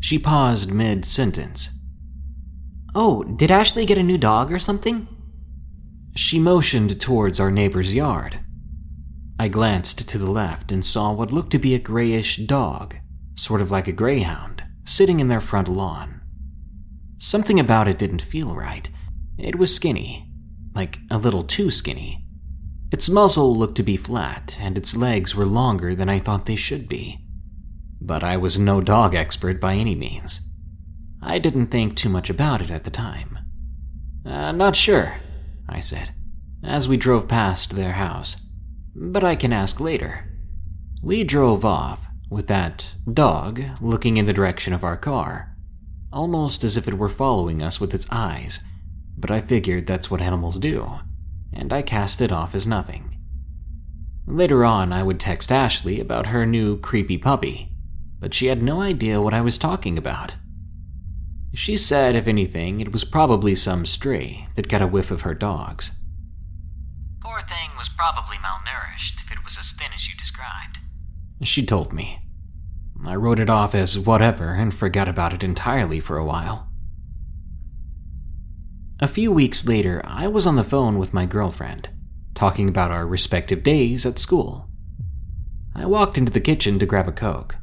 She 0.00 0.18
paused 0.18 0.72
mid 0.72 1.04
sentence. 1.04 1.70
Oh, 2.94 3.24
did 3.24 3.50
Ashley 3.50 3.86
get 3.86 3.98
a 3.98 4.02
new 4.02 4.18
dog 4.18 4.52
or 4.52 4.58
something? 4.58 5.08
She 6.14 6.38
motioned 6.38 7.00
towards 7.00 7.40
our 7.40 7.50
neighbor's 7.50 7.94
yard. 7.94 8.38
I 9.38 9.48
glanced 9.48 10.08
to 10.08 10.18
the 10.18 10.30
left 10.30 10.70
and 10.70 10.84
saw 10.84 11.12
what 11.12 11.32
looked 11.32 11.50
to 11.52 11.58
be 11.58 11.74
a 11.74 11.78
grayish 11.80 12.36
dog, 12.36 12.94
sort 13.36 13.60
of 13.60 13.70
like 13.70 13.88
a 13.88 13.92
greyhound, 13.92 14.62
sitting 14.84 15.18
in 15.18 15.28
their 15.28 15.40
front 15.40 15.66
lawn. 15.66 16.20
Something 17.18 17.58
about 17.58 17.88
it 17.88 17.98
didn't 17.98 18.22
feel 18.22 18.54
right. 18.54 18.88
It 19.38 19.56
was 19.56 19.74
skinny, 19.74 20.30
like 20.74 20.98
a 21.10 21.18
little 21.18 21.42
too 21.42 21.70
skinny. 21.70 22.23
Its 22.94 23.10
muzzle 23.10 23.52
looked 23.52 23.74
to 23.74 23.82
be 23.82 23.96
flat, 23.96 24.56
and 24.60 24.78
its 24.78 24.96
legs 24.96 25.34
were 25.34 25.44
longer 25.44 25.96
than 25.96 26.08
I 26.08 26.20
thought 26.20 26.46
they 26.46 26.54
should 26.54 26.88
be. 26.88 27.26
But 28.00 28.22
I 28.22 28.36
was 28.36 28.56
no 28.56 28.80
dog 28.80 29.16
expert 29.16 29.60
by 29.60 29.74
any 29.74 29.96
means. 29.96 30.48
I 31.20 31.40
didn't 31.40 31.72
think 31.72 31.96
too 31.96 32.08
much 32.08 32.30
about 32.30 32.60
it 32.60 32.70
at 32.70 32.84
the 32.84 32.92
time. 32.92 33.36
Uh, 34.24 34.52
not 34.52 34.76
sure, 34.76 35.16
I 35.68 35.80
said, 35.80 36.14
as 36.62 36.86
we 36.86 36.96
drove 36.96 37.26
past 37.26 37.74
their 37.74 37.94
house. 37.94 38.48
But 38.94 39.24
I 39.24 39.34
can 39.34 39.52
ask 39.52 39.80
later. 39.80 40.30
We 41.02 41.24
drove 41.24 41.64
off, 41.64 42.06
with 42.30 42.46
that 42.46 42.94
dog 43.12 43.60
looking 43.80 44.18
in 44.18 44.26
the 44.26 44.32
direction 44.32 44.72
of 44.72 44.84
our 44.84 44.96
car, 44.96 45.56
almost 46.12 46.62
as 46.62 46.76
if 46.76 46.86
it 46.86 46.94
were 46.94 47.08
following 47.08 47.60
us 47.60 47.80
with 47.80 47.92
its 47.92 48.06
eyes, 48.12 48.62
but 49.18 49.32
I 49.32 49.40
figured 49.40 49.88
that's 49.88 50.12
what 50.12 50.22
animals 50.22 50.58
do 50.60 51.00
and 51.54 51.72
I 51.72 51.82
cast 51.82 52.20
it 52.20 52.32
off 52.32 52.54
as 52.54 52.66
nothing. 52.66 53.16
Later 54.26 54.64
on, 54.64 54.92
I 54.92 55.02
would 55.02 55.20
text 55.20 55.52
Ashley 55.52 56.00
about 56.00 56.26
her 56.26 56.46
new 56.46 56.78
creepy 56.78 57.18
puppy, 57.18 57.70
but 58.18 58.34
she 58.34 58.46
had 58.46 58.62
no 58.62 58.80
idea 58.80 59.20
what 59.20 59.34
I 59.34 59.40
was 59.40 59.58
talking 59.58 59.98
about. 59.98 60.36
She 61.54 61.76
said, 61.76 62.16
if 62.16 62.26
anything, 62.26 62.80
it 62.80 62.90
was 62.90 63.04
probably 63.04 63.54
some 63.54 63.86
stray 63.86 64.48
that 64.56 64.68
got 64.68 64.82
a 64.82 64.86
whiff 64.86 65.10
of 65.10 65.22
her 65.22 65.34
dogs. 65.34 65.92
Poor 67.20 67.40
thing 67.40 67.70
was 67.76 67.88
probably 67.88 68.36
malnourished 68.38 69.22
if 69.22 69.30
it 69.30 69.44
was 69.44 69.58
as 69.58 69.72
thin 69.72 69.92
as 69.94 70.08
you 70.08 70.16
described. 70.16 70.78
She 71.42 71.64
told 71.64 71.92
me. 71.92 72.20
I 73.06 73.14
wrote 73.14 73.38
it 73.38 73.50
off 73.50 73.74
as 73.74 73.98
whatever 73.98 74.50
and 74.54 74.72
forgot 74.72 75.08
about 75.08 75.32
it 75.32 75.44
entirely 75.44 76.00
for 76.00 76.16
a 76.16 76.24
while. 76.24 76.68
A 79.04 79.06
few 79.06 79.30
weeks 79.30 79.66
later, 79.66 80.00
I 80.02 80.28
was 80.28 80.46
on 80.46 80.56
the 80.56 80.64
phone 80.64 80.98
with 80.98 81.12
my 81.12 81.26
girlfriend, 81.26 81.90
talking 82.34 82.70
about 82.70 82.90
our 82.90 83.06
respective 83.06 83.62
days 83.62 84.06
at 84.06 84.18
school. 84.18 84.70
I 85.74 85.84
walked 85.84 86.16
into 86.16 86.32
the 86.32 86.40
kitchen 86.40 86.78
to 86.78 86.86
grab 86.86 87.06
a 87.06 87.12
Coke. 87.12 87.56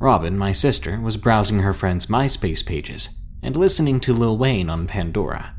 Robin, 0.00 0.38
my 0.38 0.52
sister, 0.52 0.98
was 0.98 1.18
browsing 1.18 1.58
her 1.58 1.74
friend's 1.74 2.06
MySpace 2.06 2.64
pages 2.64 3.10
and 3.42 3.54
listening 3.54 4.00
to 4.00 4.14
Lil 4.14 4.38
Wayne 4.38 4.70
on 4.70 4.86
Pandora. 4.86 5.54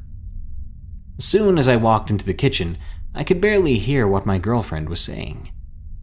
Soon 1.19 1.59
as 1.59 1.67
I 1.67 1.75
walked 1.75 2.09
into 2.09 2.25
the 2.25 2.33
kitchen, 2.33 2.75
I 3.13 3.23
could 3.23 3.39
barely 3.39 3.77
hear 3.77 4.07
what 4.07 4.25
my 4.25 4.39
girlfriend 4.39 4.89
was 4.89 4.99
saying, 4.99 5.51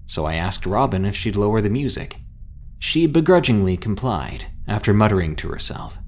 so 0.06 0.24
I 0.24 0.34
asked 0.34 0.66
Robin 0.66 1.04
if 1.04 1.16
she'd 1.16 1.34
lower 1.34 1.60
the 1.60 1.68
music. 1.68 2.18
She 2.78 3.08
begrudgingly 3.08 3.76
complied, 3.76 4.46
after 4.68 4.94
muttering 4.94 5.34
to 5.34 5.48
herself. 5.48 5.98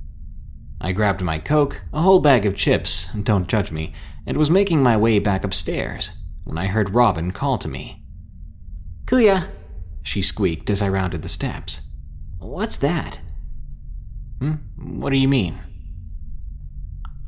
I 0.81 0.93
grabbed 0.93 1.23
my 1.23 1.39
Coke, 1.39 1.83
a 1.93 2.03
whole 2.03 2.21
bag 2.21 2.45
of 2.45 2.55
chips, 2.55 3.09
don't 3.23 3.49
judge 3.49 3.73
me, 3.73 3.93
and 4.27 4.37
was 4.37 4.51
making 4.51 4.83
my 4.83 4.97
way 4.97 5.19
back 5.19 5.45
upstairs 5.45 6.13
when 6.45 6.59
I 6.59 6.67
heard 6.67 6.91
Robin 6.91 7.33
call 7.33 7.59
to 7.59 7.69
me. 7.69 8.03
Kuya, 9.07 9.49
she 10.03 10.23
squeaked 10.23 10.71
as 10.71 10.83
I 10.83 10.89
rounded 10.89 11.23
the 11.23 11.29
steps. 11.29 11.81
What's 12.39 12.77
that? 12.79 13.21
Hmm? 14.39 14.55
What 14.77 15.11
do 15.11 15.17
you 15.17 15.29
mean? 15.29 15.59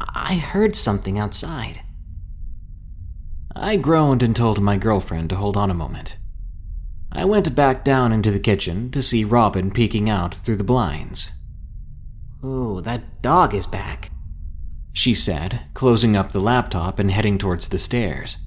I 0.01 0.37
heard 0.37 0.77
something 0.77 1.19
outside. 1.19 1.81
I 3.57 3.77
groaned 3.77 4.23
and 4.23 4.37
told 4.37 4.61
my 4.61 4.77
girlfriend 4.77 5.31
to 5.31 5.37
hold 5.37 5.57
on 5.57 5.71
a 5.71 5.75
moment. 5.75 6.17
I 7.11 7.25
went 7.25 7.55
back 7.57 7.83
down 7.83 8.13
into 8.13 8.31
the 8.31 8.39
kitchen 8.39 8.91
to 8.93 9.03
see 9.03 9.25
Robin 9.25 9.71
peeking 9.71 10.09
out 10.09 10.35
through 10.35 10.57
the 10.57 10.65
blinds. 10.65 11.33
Ooh, 12.45 12.81
that 12.83 13.21
dog 13.23 13.55
is 13.55 13.67
back, 13.67 14.11
she 14.93 15.15
said, 15.15 15.67
closing 15.75 16.17
up 16.17 16.33
the 16.33 16.41
laptop 16.41 16.99
and 16.99 17.11
heading 17.11 17.39
towards 17.39 17.69
the 17.69 17.79
stairs. 17.79 18.39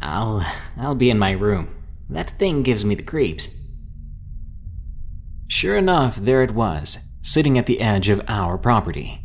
I'll 0.00 0.46
I'll 0.76 0.94
be 0.94 1.10
in 1.10 1.18
my 1.18 1.32
room. 1.32 1.74
That 2.08 2.30
thing 2.30 2.62
gives 2.62 2.84
me 2.84 2.94
the 2.94 3.02
creeps. 3.02 3.54
Sure 5.48 5.76
enough, 5.76 6.16
there 6.16 6.42
it 6.42 6.52
was, 6.52 6.98
sitting 7.22 7.58
at 7.58 7.66
the 7.66 7.80
edge 7.80 8.08
of 8.08 8.22
our 8.28 8.56
property. 8.56 9.20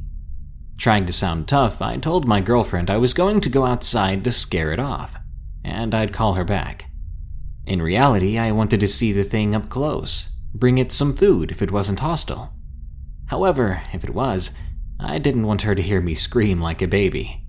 Trying 0.78 1.06
to 1.06 1.14
sound 1.14 1.48
tough, 1.48 1.82
I 1.82 1.98
told 1.98 2.28
my 2.28 2.42
girlfriend 2.42 2.90
I 2.90 2.98
was 2.98 3.14
going 3.14 3.42
to 3.42 3.50
go 3.50 3.66
outside 3.66 4.24
to 4.24 4.32
scare 4.32 4.74
it 4.74 4.80
off, 4.80 5.16
and 5.64 5.94
I'd 5.94 6.14
call 6.14 6.34
her 6.34 6.44
back. 6.44 6.86
In 7.66 7.82
reality, 7.82 8.38
I 8.38 8.52
wanted 8.52 8.80
to 8.82 8.88
see 8.88 9.12
the 9.12 9.24
thing 9.24 9.56
up 9.56 9.70
close, 9.70 10.30
bring 10.54 10.78
it 10.78 10.92
some 10.92 11.14
food 11.14 11.52
if 11.52 11.62
it 11.62 11.72
wasn't 11.72 12.00
hostile. 12.00 12.55
However, 13.28 13.82
if 13.94 14.04
it 14.04 14.14
was, 14.14 14.52
I 15.00 15.20
didn't 15.20 15.48
want 15.48 15.64
her 15.64 15.76
to 15.76 15.82
hear 15.82 16.02
me 16.02 16.16
scream 16.16 16.62
like 16.62 16.82
a 16.82 16.88
baby. 16.88 17.46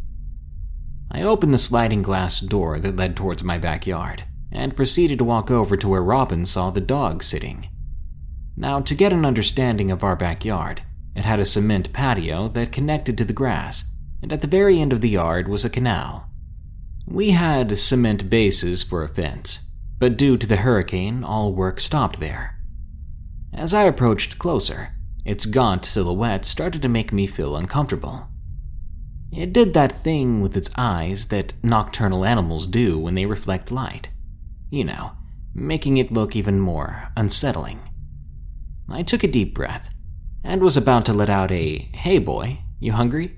I 1.10 1.22
opened 1.22 1.54
the 1.54 1.58
sliding 1.58 2.02
glass 2.02 2.40
door 2.40 2.78
that 2.78 2.96
led 2.96 3.16
towards 3.16 3.44
my 3.44 3.58
backyard 3.58 4.24
and 4.50 4.76
proceeded 4.76 5.18
to 5.18 5.24
walk 5.24 5.50
over 5.50 5.76
to 5.76 5.88
where 5.88 6.02
Robin 6.02 6.44
saw 6.44 6.70
the 6.70 6.80
dog 6.80 7.22
sitting. 7.22 7.68
Now, 8.56 8.80
to 8.80 8.94
get 8.94 9.12
an 9.12 9.26
understanding 9.26 9.90
of 9.90 10.02
our 10.02 10.16
backyard, 10.16 10.82
it 11.14 11.24
had 11.24 11.38
a 11.38 11.44
cement 11.44 11.92
patio 11.92 12.48
that 12.48 12.72
connected 12.72 13.18
to 13.18 13.24
the 13.24 13.32
grass, 13.32 13.84
and 14.22 14.32
at 14.32 14.40
the 14.40 14.46
very 14.46 14.80
end 14.80 14.92
of 14.92 15.00
the 15.00 15.10
yard 15.10 15.46
was 15.46 15.64
a 15.64 15.70
canal. 15.70 16.28
We 17.06 17.30
had 17.30 17.78
cement 17.78 18.28
bases 18.28 18.82
for 18.82 19.04
a 19.04 19.08
fence, 19.08 19.60
but 19.98 20.16
due 20.16 20.36
to 20.36 20.46
the 20.46 20.56
hurricane, 20.56 21.22
all 21.22 21.52
work 21.52 21.80
stopped 21.80 22.18
there. 22.18 22.58
As 23.52 23.72
I 23.72 23.84
approached 23.84 24.38
closer, 24.38 24.95
its 25.26 25.44
gaunt 25.44 25.84
silhouette 25.84 26.44
started 26.44 26.80
to 26.80 26.88
make 26.88 27.12
me 27.12 27.26
feel 27.26 27.56
uncomfortable. 27.56 28.28
It 29.32 29.52
did 29.52 29.74
that 29.74 29.90
thing 29.90 30.40
with 30.40 30.56
its 30.56 30.70
eyes 30.78 31.26
that 31.28 31.54
nocturnal 31.64 32.24
animals 32.24 32.66
do 32.66 32.96
when 32.96 33.16
they 33.16 33.26
reflect 33.26 33.72
light. 33.72 34.10
You 34.70 34.84
know, 34.84 35.12
making 35.52 35.96
it 35.96 36.12
look 36.12 36.36
even 36.36 36.60
more 36.60 37.08
unsettling. 37.16 37.80
I 38.88 39.02
took 39.02 39.24
a 39.24 39.28
deep 39.28 39.52
breath 39.52 39.90
and 40.44 40.62
was 40.62 40.76
about 40.76 41.04
to 41.06 41.12
let 41.12 41.28
out 41.28 41.50
a, 41.50 41.90
Hey 41.92 42.20
boy, 42.20 42.60
you 42.78 42.92
hungry? 42.92 43.36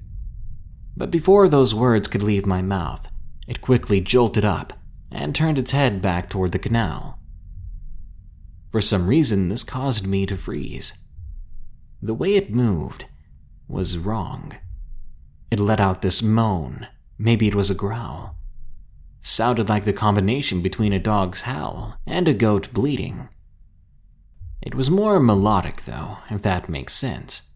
But 0.94 1.10
before 1.10 1.48
those 1.48 1.74
words 1.74 2.06
could 2.06 2.23
leave 2.23 2.44
my 2.44 2.60
mouth, 2.60 3.10
it 3.47 3.62
quickly 3.62 4.02
jolted 4.02 4.44
up 4.44 4.74
and 5.10 5.35
turned 5.35 5.59
its 5.59 5.70
head 5.70 6.02
back 6.02 6.28
toward 6.28 6.52
the 6.52 6.59
canal. 6.59 7.19
For 8.70 8.82
some 8.82 9.06
reason, 9.06 9.48
this 9.48 9.65
caused 9.65 10.06
me 10.06 10.27
to 10.27 10.36
freeze. 10.36 10.93
The 12.01 12.15
way 12.15 12.35
it 12.35 12.51
moved 12.51 13.07
was 13.66 13.99
wrong. 13.99 14.57
It 15.51 15.59
let 15.59 15.81
out 15.81 16.03
this 16.03 16.23
moan, 16.23 16.87
maybe 17.19 17.49
it 17.49 17.55
was 17.55 17.70
a 17.70 17.75
growl. 17.75 18.37
Sounded 19.20 19.69
like 19.69 19.85
the 19.85 19.93
combination 19.93 20.62
between 20.62 20.93
a 20.93 20.99
dog's 20.99 21.43
howl 21.43 21.99
and 22.07 22.29
a 22.29 22.35
goat 22.35 22.73
bleating. 22.73 23.29
It 24.62 24.75
was 24.75 24.91
more 24.91 25.19
melodic, 25.19 25.85
though, 25.85 26.19
if 26.31 26.43
that 26.43 26.69
makes 26.69 26.95
sense. 26.95 27.51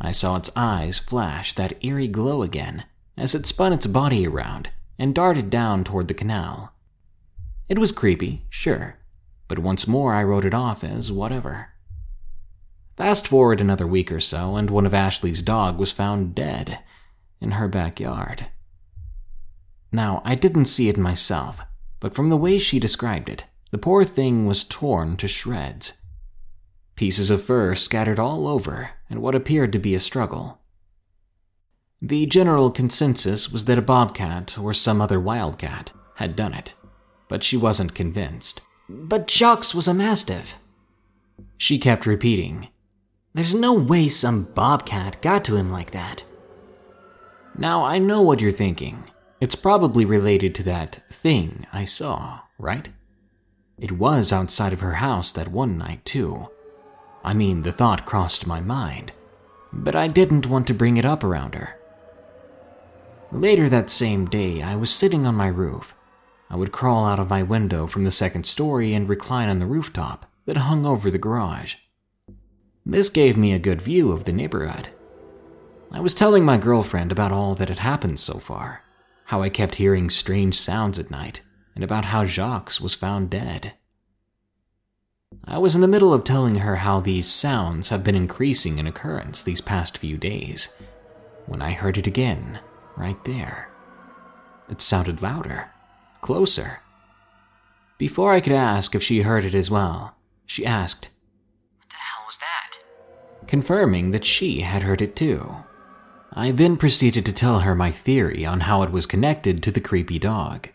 I 0.00 0.12
saw 0.12 0.36
its 0.36 0.50
eyes 0.54 0.98
flash 0.98 1.52
that 1.54 1.84
eerie 1.84 2.08
glow 2.08 2.42
again 2.42 2.84
as 3.16 3.34
it 3.34 3.46
spun 3.46 3.72
its 3.72 3.86
body 3.86 4.26
around 4.26 4.70
and 4.98 5.14
darted 5.14 5.50
down 5.50 5.84
toward 5.84 6.08
the 6.08 6.14
canal. 6.14 6.72
It 7.68 7.78
was 7.78 7.92
creepy, 7.92 8.46
sure, 8.48 8.98
but 9.48 9.58
once 9.58 9.86
more 9.86 10.14
I 10.14 10.22
wrote 10.24 10.44
it 10.44 10.54
off 10.54 10.82
as 10.82 11.12
whatever. 11.12 11.68
Fast 13.00 13.26
forward 13.26 13.62
another 13.62 13.86
week 13.86 14.12
or 14.12 14.20
so, 14.20 14.56
and 14.56 14.68
one 14.68 14.84
of 14.84 14.92
Ashley's 14.92 15.40
dog 15.40 15.78
was 15.78 15.90
found 15.90 16.34
dead 16.34 16.80
in 17.40 17.52
her 17.52 17.66
backyard. 17.66 18.48
Now, 19.90 20.20
I 20.22 20.34
didn't 20.34 20.66
see 20.66 20.90
it 20.90 20.98
myself, 20.98 21.62
but 21.98 22.14
from 22.14 22.28
the 22.28 22.36
way 22.36 22.58
she 22.58 22.78
described 22.78 23.30
it, 23.30 23.46
the 23.70 23.78
poor 23.78 24.04
thing 24.04 24.44
was 24.44 24.64
torn 24.64 25.16
to 25.16 25.26
shreds 25.28 25.94
pieces 26.94 27.30
of 27.30 27.42
fur 27.42 27.74
scattered 27.74 28.18
all 28.18 28.46
over 28.46 28.90
in 29.08 29.22
what 29.22 29.34
appeared 29.34 29.72
to 29.72 29.78
be 29.78 29.94
a 29.94 30.00
struggle. 30.00 30.60
The 32.02 32.26
general 32.26 32.70
consensus 32.70 33.50
was 33.50 33.64
that 33.64 33.78
a 33.78 33.82
bobcat 33.82 34.58
or 34.58 34.74
some 34.74 35.00
other 35.00 35.18
wildcat 35.18 35.94
had 36.16 36.36
done 36.36 36.52
it, 36.52 36.74
but 37.28 37.42
she 37.42 37.56
wasn't 37.56 37.94
convinced. 37.94 38.60
But 38.90 39.30
Jacques 39.30 39.72
was 39.72 39.88
a 39.88 39.94
mastiff. 39.94 40.56
She 41.56 41.78
kept 41.78 42.04
repeating. 42.04 42.68
There's 43.32 43.54
no 43.54 43.72
way 43.72 44.08
some 44.08 44.44
bobcat 44.54 45.22
got 45.22 45.44
to 45.44 45.56
him 45.56 45.70
like 45.70 45.92
that. 45.92 46.24
Now, 47.56 47.84
I 47.84 47.98
know 47.98 48.22
what 48.22 48.40
you're 48.40 48.50
thinking. 48.50 49.04
It's 49.40 49.54
probably 49.54 50.04
related 50.04 50.54
to 50.56 50.62
that 50.64 51.02
thing 51.10 51.66
I 51.72 51.84
saw, 51.84 52.40
right? 52.58 52.88
It 53.78 53.92
was 53.92 54.32
outside 54.32 54.72
of 54.72 54.80
her 54.80 54.94
house 54.94 55.32
that 55.32 55.48
one 55.48 55.78
night, 55.78 56.04
too. 56.04 56.48
I 57.24 57.32
mean, 57.32 57.62
the 57.62 57.72
thought 57.72 58.04
crossed 58.04 58.46
my 58.46 58.60
mind, 58.60 59.12
but 59.72 59.94
I 59.94 60.08
didn't 60.08 60.46
want 60.46 60.66
to 60.66 60.74
bring 60.74 60.96
it 60.96 61.04
up 61.04 61.22
around 61.22 61.54
her. 61.54 61.76
Later 63.32 63.68
that 63.68 63.90
same 63.90 64.26
day, 64.26 64.60
I 64.60 64.74
was 64.74 64.90
sitting 64.92 65.24
on 65.24 65.36
my 65.36 65.46
roof. 65.46 65.94
I 66.50 66.56
would 66.56 66.72
crawl 66.72 67.06
out 67.06 67.20
of 67.20 67.30
my 67.30 67.44
window 67.44 67.86
from 67.86 68.02
the 68.02 68.10
second 68.10 68.44
story 68.44 68.92
and 68.92 69.08
recline 69.08 69.48
on 69.48 69.60
the 69.60 69.66
rooftop 69.66 70.26
that 70.46 70.56
hung 70.56 70.84
over 70.84 71.10
the 71.10 71.18
garage. 71.18 71.76
This 72.84 73.08
gave 73.08 73.36
me 73.36 73.52
a 73.52 73.58
good 73.58 73.80
view 73.80 74.12
of 74.12 74.24
the 74.24 74.32
neighborhood. 74.32 74.88
I 75.92 76.00
was 76.00 76.14
telling 76.14 76.44
my 76.44 76.56
girlfriend 76.56 77.12
about 77.12 77.32
all 77.32 77.54
that 77.56 77.68
had 77.68 77.80
happened 77.80 78.20
so 78.20 78.38
far, 78.38 78.84
how 79.26 79.42
I 79.42 79.48
kept 79.48 79.76
hearing 79.76 80.10
strange 80.10 80.58
sounds 80.58 80.98
at 80.98 81.10
night, 81.10 81.42
and 81.74 81.84
about 81.84 82.06
how 82.06 82.24
Jacques 82.24 82.80
was 82.80 82.94
found 82.94 83.30
dead. 83.30 83.74
I 85.44 85.58
was 85.58 85.74
in 85.74 85.80
the 85.80 85.88
middle 85.88 86.12
of 86.12 86.24
telling 86.24 86.56
her 86.56 86.76
how 86.76 87.00
these 87.00 87.28
sounds 87.28 87.88
have 87.88 88.02
been 88.02 88.14
increasing 88.16 88.78
in 88.78 88.86
occurrence 88.86 89.42
these 89.42 89.60
past 89.60 89.98
few 89.98 90.16
days 90.16 90.74
when 91.46 91.62
I 91.62 91.72
heard 91.72 91.98
it 91.98 92.06
again, 92.06 92.60
right 92.96 93.22
there. 93.24 93.68
It 94.68 94.80
sounded 94.80 95.22
louder, 95.22 95.70
closer. 96.20 96.80
Before 97.98 98.32
I 98.32 98.40
could 98.40 98.52
ask 98.52 98.94
if 98.94 99.02
she 99.02 99.22
heard 99.22 99.44
it 99.44 99.54
as 99.54 99.70
well, 99.70 100.16
she 100.46 100.64
asked, 100.64 101.10
What 101.78 101.88
the 101.90 101.96
hell 101.96 102.24
was 102.26 102.38
that? 102.38 102.78
Confirming 103.50 104.12
that 104.12 104.24
she 104.24 104.60
had 104.60 104.84
heard 104.84 105.02
it 105.02 105.16
too. 105.16 105.56
I 106.32 106.52
then 106.52 106.76
proceeded 106.76 107.26
to 107.26 107.32
tell 107.32 107.60
her 107.60 107.74
my 107.74 107.90
theory 107.90 108.46
on 108.46 108.60
how 108.60 108.84
it 108.84 108.92
was 108.92 109.06
connected 109.06 109.60
to 109.64 109.72
the 109.72 109.80
creepy 109.80 110.20
dog. 110.20 110.68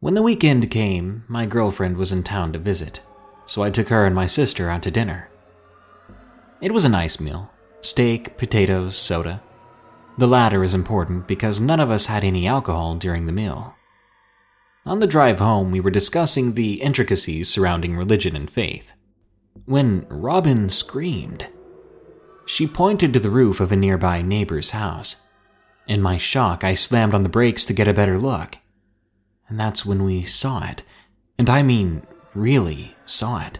When 0.00 0.14
the 0.14 0.22
weekend 0.22 0.70
came, 0.70 1.24
my 1.28 1.44
girlfriend 1.44 1.98
was 1.98 2.10
in 2.10 2.22
town 2.22 2.54
to 2.54 2.58
visit. 2.58 3.00
so 3.44 3.62
I 3.62 3.70
took 3.70 3.88
her 3.88 4.06
and 4.06 4.14
my 4.14 4.24
sister 4.24 4.70
out 4.70 4.82
to 4.84 4.90
dinner. 4.90 5.28
It 6.62 6.72
was 6.72 6.86
a 6.86 6.88
nice 6.88 7.20
meal 7.20 7.50
steak, 7.82 8.38
potatoes, 8.38 8.96
soda. 8.96 9.42
The 10.16 10.26
latter 10.26 10.64
is 10.64 10.72
important 10.72 11.28
because 11.28 11.60
none 11.60 11.80
of 11.80 11.90
us 11.90 12.06
had 12.06 12.24
any 12.24 12.46
alcohol 12.46 12.96
during 12.96 13.26
the 13.26 13.38
meal. 13.40 13.74
On 14.86 15.00
the 15.00 15.06
drive 15.06 15.38
home, 15.38 15.70
we 15.70 15.80
were 15.80 15.90
discussing 15.90 16.54
the 16.54 16.80
intricacies 16.80 17.50
surrounding 17.50 17.94
religion 17.94 18.34
and 18.34 18.50
faith. 18.50 18.95
When 19.64 20.06
Robin 20.08 20.68
screamed, 20.68 21.48
she 22.46 22.66
pointed 22.66 23.12
to 23.12 23.20
the 23.20 23.30
roof 23.30 23.58
of 23.58 23.72
a 23.72 23.76
nearby 23.76 24.22
neighbor's 24.22 24.70
house. 24.70 25.22
In 25.88 26.02
my 26.02 26.16
shock, 26.16 26.62
I 26.62 26.74
slammed 26.74 27.14
on 27.14 27.22
the 27.22 27.28
brakes 27.28 27.64
to 27.66 27.72
get 27.72 27.88
a 27.88 27.94
better 27.94 28.18
look. 28.18 28.58
And 29.48 29.58
that's 29.58 29.86
when 29.86 30.04
we 30.04 30.24
saw 30.24 30.64
it. 30.68 30.82
And 31.38 31.50
I 31.50 31.62
mean, 31.62 32.02
really 32.34 32.96
saw 33.04 33.40
it. 33.44 33.58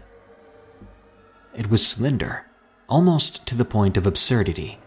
It 1.54 1.70
was 1.70 1.86
slender, 1.86 2.46
almost 2.88 3.46
to 3.46 3.56
the 3.56 3.64
point 3.64 3.96
of 3.96 4.06
absurdity, 4.06 4.78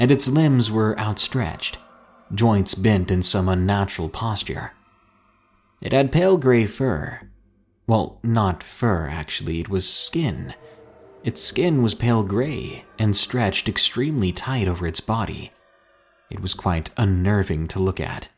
and 0.00 0.10
its 0.10 0.28
limbs 0.28 0.70
were 0.70 0.98
outstretched, 0.98 1.78
joints 2.32 2.74
bent 2.74 3.10
in 3.10 3.22
some 3.22 3.48
unnatural 3.48 4.08
posture. 4.08 4.72
It 5.80 5.92
had 5.92 6.10
pale 6.10 6.36
gray 6.36 6.66
fur. 6.66 7.28
Well, 7.86 8.18
not 8.22 8.62
fur, 8.62 9.08
actually, 9.08 9.60
it 9.60 9.68
was 9.68 9.88
skin. 9.88 10.54
Its 11.22 11.40
skin 11.40 11.82
was 11.82 11.94
pale 11.94 12.22
gray 12.22 12.84
and 12.98 13.14
stretched 13.14 13.68
extremely 13.68 14.32
tight 14.32 14.68
over 14.68 14.86
its 14.86 15.00
body. 15.00 15.52
It 16.30 16.40
was 16.40 16.54
quite 16.54 16.90
unnerving 16.96 17.68
to 17.68 17.78
look 17.78 18.00
at. 18.00 18.30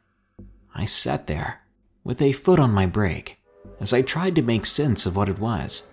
I 0.75 0.85
sat 0.85 1.27
there, 1.27 1.63
with 2.05 2.21
a 2.21 2.33
foot 2.33 2.59
on 2.59 2.73
my 2.73 2.87
brake, 2.87 3.39
as 3.81 3.93
I 3.93 4.03
tried 4.03 4.35
to 4.37 4.43
make 4.43 4.67
sense 4.67 5.07
of 5.07 5.17
what 5.17 5.29
it 5.29 5.39
was. 5.39 5.91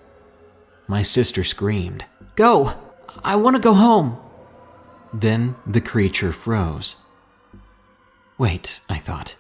My 0.88 1.02
sister 1.02 1.44
screamed, 1.44 2.06
Go! 2.36 2.74
I 3.24 3.36
want 3.36 3.56
to 3.56 3.62
go 3.62 3.74
home! 3.74 4.18
Then 5.14 5.56
the 5.68 5.82
creature 5.82 6.32
froze. 6.32 6.98
Wait, 8.38 8.82
I 8.90 8.98
thought. 8.98 9.36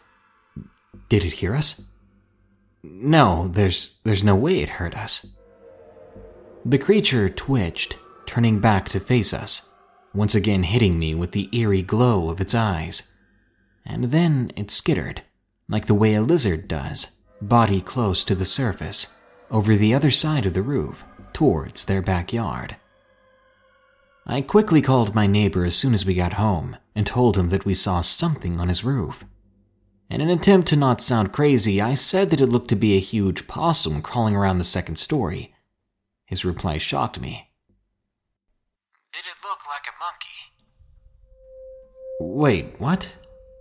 Did 1.09 1.25
it 1.25 1.33
hear 1.33 1.55
us? 1.55 1.89
No, 2.83 3.47
there's 3.47 3.99
there's 4.03 4.23
no 4.23 4.35
way 4.35 4.59
it 4.59 4.69
hurt 4.69 4.95
us. 4.95 5.25
The 6.65 6.77
creature 6.77 7.29
twitched, 7.29 7.97
turning 8.25 8.59
back 8.59 8.89
to 8.89 8.99
face 8.99 9.33
us, 9.33 9.69
once 10.13 10.35
again 10.35 10.63
hitting 10.63 10.99
me 10.99 11.15
with 11.15 11.31
the 11.31 11.49
eerie 11.51 11.81
glow 11.81 12.29
of 12.29 12.41
its 12.41 12.53
eyes. 12.53 13.11
And 13.85 14.05
then 14.05 14.51
it 14.55 14.71
skittered, 14.71 15.23
like 15.67 15.87
the 15.87 15.93
way 15.93 16.13
a 16.13 16.21
lizard 16.21 16.67
does, 16.67 17.17
body 17.41 17.81
close 17.81 18.23
to 18.25 18.35
the 18.35 18.45
surface, 18.45 19.17
over 19.51 19.75
the 19.75 19.93
other 19.93 20.11
side 20.11 20.45
of 20.45 20.53
the 20.53 20.61
roof, 20.61 21.05
towards 21.33 21.85
their 21.85 22.01
backyard. 22.01 22.77
I 24.25 24.41
quickly 24.41 24.81
called 24.81 25.15
my 25.15 25.27
neighbor 25.27 25.65
as 25.65 25.75
soon 25.75 25.93
as 25.93 26.05
we 26.05 26.13
got 26.13 26.33
home 26.33 26.77
and 26.95 27.05
told 27.05 27.37
him 27.37 27.49
that 27.49 27.65
we 27.65 27.73
saw 27.73 27.99
something 27.99 28.59
on 28.59 28.69
his 28.69 28.85
roof. 28.85 29.25
In 30.13 30.21
an 30.21 30.29
attempt 30.29 30.67
to 30.67 30.75
not 30.75 31.01
sound 31.01 31.33
crazy, 31.33 31.81
I 31.81 31.95
said 31.95 32.29
that 32.29 32.39
it 32.39 32.53
looked 32.53 32.69
to 32.69 32.77
be 32.77 32.93
a 32.93 33.01
huge 33.01 33.49
possum 33.49 34.05
crawling 34.05 34.37
around 34.37 34.61
the 34.61 34.63
second 34.63 35.01
story. 35.01 35.57
His 36.29 36.45
reply 36.45 36.77
shocked 36.77 37.17
me. 37.19 37.49
Did 39.09 39.25
it 39.25 39.41
look 39.41 39.65
like 39.65 39.89
a 39.89 39.97
monkey? 39.97 40.53
Wait, 42.21 42.77
what? 42.77 43.09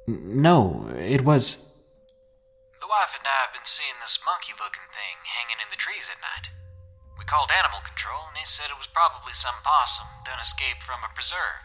No, 0.05 0.93
it 0.93 1.24
was. 1.24 1.73
The 2.85 2.93
wife 2.93 3.16
and 3.16 3.24
I 3.24 3.49
have 3.49 3.57
been 3.57 3.65
seeing 3.65 3.97
this 4.05 4.20
monkey 4.20 4.53
looking 4.53 4.93
thing 4.93 5.24
hanging 5.24 5.57
in 5.57 5.73
the 5.73 5.81
trees 5.81 6.12
at 6.12 6.20
night. 6.20 6.53
We 7.16 7.24
called 7.24 7.49
animal 7.49 7.81
control, 7.81 8.29
and 8.29 8.37
they 8.37 8.45
said 8.45 8.69
it 8.69 8.77
was 8.77 8.93
probably 8.93 9.33
some 9.33 9.57
possum 9.65 10.20
done 10.29 10.37
escaped 10.37 10.85
from 10.85 11.01
a 11.01 11.09
preserve. 11.16 11.65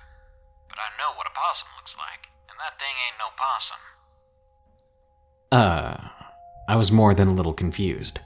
But 0.71 0.79
I 0.79 0.95
know 0.95 1.11
what 1.19 1.27
a 1.27 1.35
possum 1.35 1.75
looks 1.75 1.99
like, 1.99 2.31
and 2.47 2.55
that 2.63 2.79
thing 2.79 2.95
ain't 2.95 3.19
no 3.19 3.35
possum. 3.35 3.96
Uh, 5.51 5.97
I 6.67 6.75
was 6.75 6.91
more 6.91 7.13
than 7.13 7.27
a 7.27 7.33
little 7.33 7.53
confused. 7.53 8.19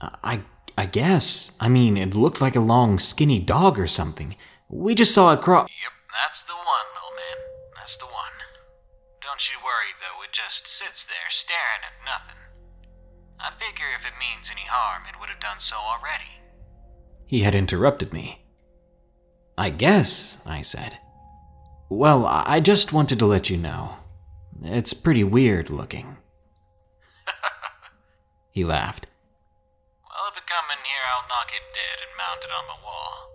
I 0.00 0.42
I 0.76 0.86
guess. 0.86 1.56
I 1.58 1.68
mean, 1.68 1.96
it 1.96 2.14
looked 2.14 2.40
like 2.40 2.54
a 2.54 2.60
long, 2.60 3.00
skinny 3.00 3.40
dog 3.40 3.80
or 3.80 3.88
something. 3.88 4.36
We 4.68 4.94
just 4.94 5.12
saw 5.12 5.32
it 5.32 5.40
crawl. 5.40 5.62
Yep, 5.62 5.92
that's 6.12 6.44
the 6.44 6.52
one, 6.52 6.86
little 6.94 7.16
man. 7.16 7.38
That's 7.74 7.96
the 7.96 8.04
one. 8.04 8.14
Don't 9.20 9.50
you 9.50 9.58
worry, 9.64 9.90
though, 9.98 10.22
it 10.22 10.32
just 10.32 10.68
sits 10.68 11.04
there 11.04 11.30
staring 11.30 11.82
at 11.82 12.04
nothing. 12.06 12.36
I 13.40 13.50
figure 13.50 13.86
if 13.98 14.06
it 14.06 14.12
means 14.20 14.50
any 14.52 14.66
harm, 14.68 15.02
it 15.08 15.18
would 15.18 15.30
have 15.30 15.40
done 15.40 15.58
so 15.58 15.76
already. 15.76 16.30
He 17.26 17.40
had 17.40 17.54
interrupted 17.54 18.12
me. 18.12 18.44
I 19.56 19.70
guess, 19.70 20.38
I 20.46 20.62
said. 20.62 20.98
Well, 21.90 22.26
I 22.26 22.60
just 22.60 22.92
wanted 22.92 23.18
to 23.18 23.26
let 23.26 23.50
you 23.50 23.56
know. 23.56 23.96
It's 24.62 24.92
pretty 24.92 25.24
weird 25.24 25.70
looking. 25.70 26.17
He 28.58 28.64
laughed. 28.64 29.06
Well, 30.02 30.28
if 30.30 30.36
it 30.36 30.46
come 30.46 30.64
in 30.70 30.84
here, 30.84 31.04
I'll 31.14 31.28
knock 31.28 31.50
it 31.52 31.62
dead 31.72 31.98
and 32.02 32.18
mount 32.18 32.44
it 32.44 32.50
on 32.50 32.66
my 32.66 32.78
wall. 32.84 33.28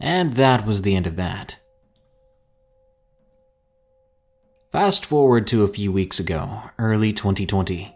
And 0.00 0.34
that 0.34 0.64
was 0.64 0.82
the 0.82 0.94
end 0.94 1.06
of 1.06 1.16
that. 1.16 1.58
Fast 4.70 5.04
forward 5.04 5.46
to 5.48 5.64
a 5.64 5.68
few 5.68 5.92
weeks 5.92 6.18
ago, 6.20 6.70
early 6.78 7.12
2020. 7.12 7.94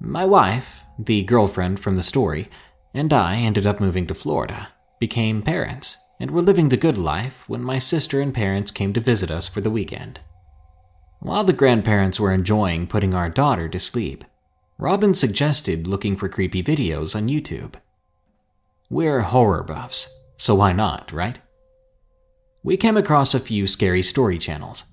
My 0.00 0.24
wife, 0.24 0.82
the 0.98 1.24
girlfriend 1.24 1.80
from 1.80 1.96
the 1.96 2.02
story, 2.02 2.48
and 2.94 3.12
I 3.12 3.36
ended 3.36 3.66
up 3.66 3.80
moving 3.80 4.06
to 4.06 4.14
Florida, 4.14 4.68
became 5.00 5.42
parents, 5.42 5.96
and 6.20 6.30
were 6.30 6.42
living 6.42 6.68
the 6.68 6.76
good 6.76 6.98
life 6.98 7.48
when 7.48 7.64
my 7.64 7.78
sister 7.78 8.20
and 8.20 8.34
parents 8.34 8.70
came 8.70 8.92
to 8.92 9.00
visit 9.00 9.30
us 9.30 9.48
for 9.48 9.60
the 9.60 9.70
weekend. 9.70 10.20
While 11.20 11.44
the 11.44 11.52
grandparents 11.52 12.20
were 12.20 12.32
enjoying 12.32 12.86
putting 12.86 13.12
our 13.12 13.28
daughter 13.28 13.68
to 13.68 13.78
sleep, 13.78 14.24
Robin 14.78 15.12
suggested 15.12 15.86
looking 15.86 16.16
for 16.16 16.28
creepy 16.28 16.62
videos 16.62 17.16
on 17.16 17.28
YouTube. 17.28 17.74
We're 18.88 19.20
horror 19.20 19.62
buffs, 19.62 20.08
so 20.36 20.54
why 20.54 20.72
not, 20.72 21.12
right? 21.12 21.40
We 22.62 22.76
came 22.76 22.96
across 22.96 23.34
a 23.34 23.40
few 23.40 23.66
scary 23.66 24.02
story 24.02 24.38
channels, 24.38 24.84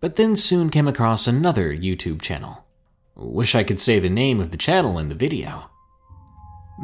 but 0.00 0.16
then 0.16 0.36
soon 0.36 0.70
came 0.70 0.88
across 0.88 1.26
another 1.26 1.74
YouTube 1.74 2.20
channel 2.20 2.64
Wish 3.18 3.56
I 3.56 3.64
could 3.64 3.80
say 3.80 3.98
the 3.98 4.08
name 4.08 4.38
of 4.38 4.52
the 4.52 4.56
channel 4.56 4.96
in 4.96 5.08
the 5.08 5.14
video. 5.14 5.70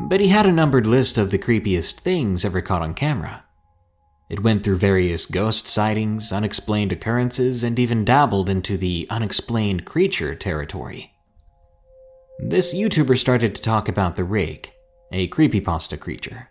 But 0.08 0.20
he 0.20 0.28
had 0.28 0.46
a 0.46 0.52
numbered 0.52 0.84
list 0.84 1.16
of 1.16 1.30
the 1.30 1.38
creepiest 1.38 2.00
things 2.00 2.44
ever 2.44 2.60
caught 2.60 2.82
on 2.82 2.92
camera. 2.92 3.44
It 4.28 4.42
went 4.42 4.64
through 4.64 4.78
various 4.78 5.26
ghost 5.26 5.68
sightings, 5.68 6.32
unexplained 6.32 6.90
occurrences, 6.90 7.62
and 7.62 7.78
even 7.78 8.04
dabbled 8.04 8.50
into 8.50 8.76
the 8.76 9.06
unexplained 9.10 9.84
creature 9.84 10.34
territory. 10.34 11.13
This 12.38 12.74
YouTuber 12.74 13.16
started 13.16 13.54
to 13.54 13.62
talk 13.62 13.88
about 13.88 14.16
the 14.16 14.24
Rake, 14.24 14.72
a 15.12 15.28
creepypasta 15.28 15.98
creature. 15.98 16.48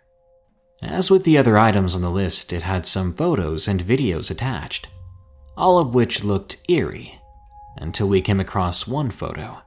As 0.82 1.10
with 1.10 1.24
the 1.24 1.38
other 1.38 1.58
items 1.58 1.94
on 1.94 2.02
the 2.02 2.10
list, 2.10 2.52
it 2.52 2.62
had 2.62 2.86
some 2.86 3.12
photos 3.12 3.68
and 3.68 3.84
videos 3.84 4.30
attached, 4.30 4.88
all 5.56 5.78
of 5.78 5.94
which 5.94 6.24
looked 6.24 6.62
eerie, 6.68 7.20
until 7.76 8.08
we 8.08 8.20
came 8.20 8.40
across 8.40 8.86
one 8.86 9.10
photo 9.10 9.58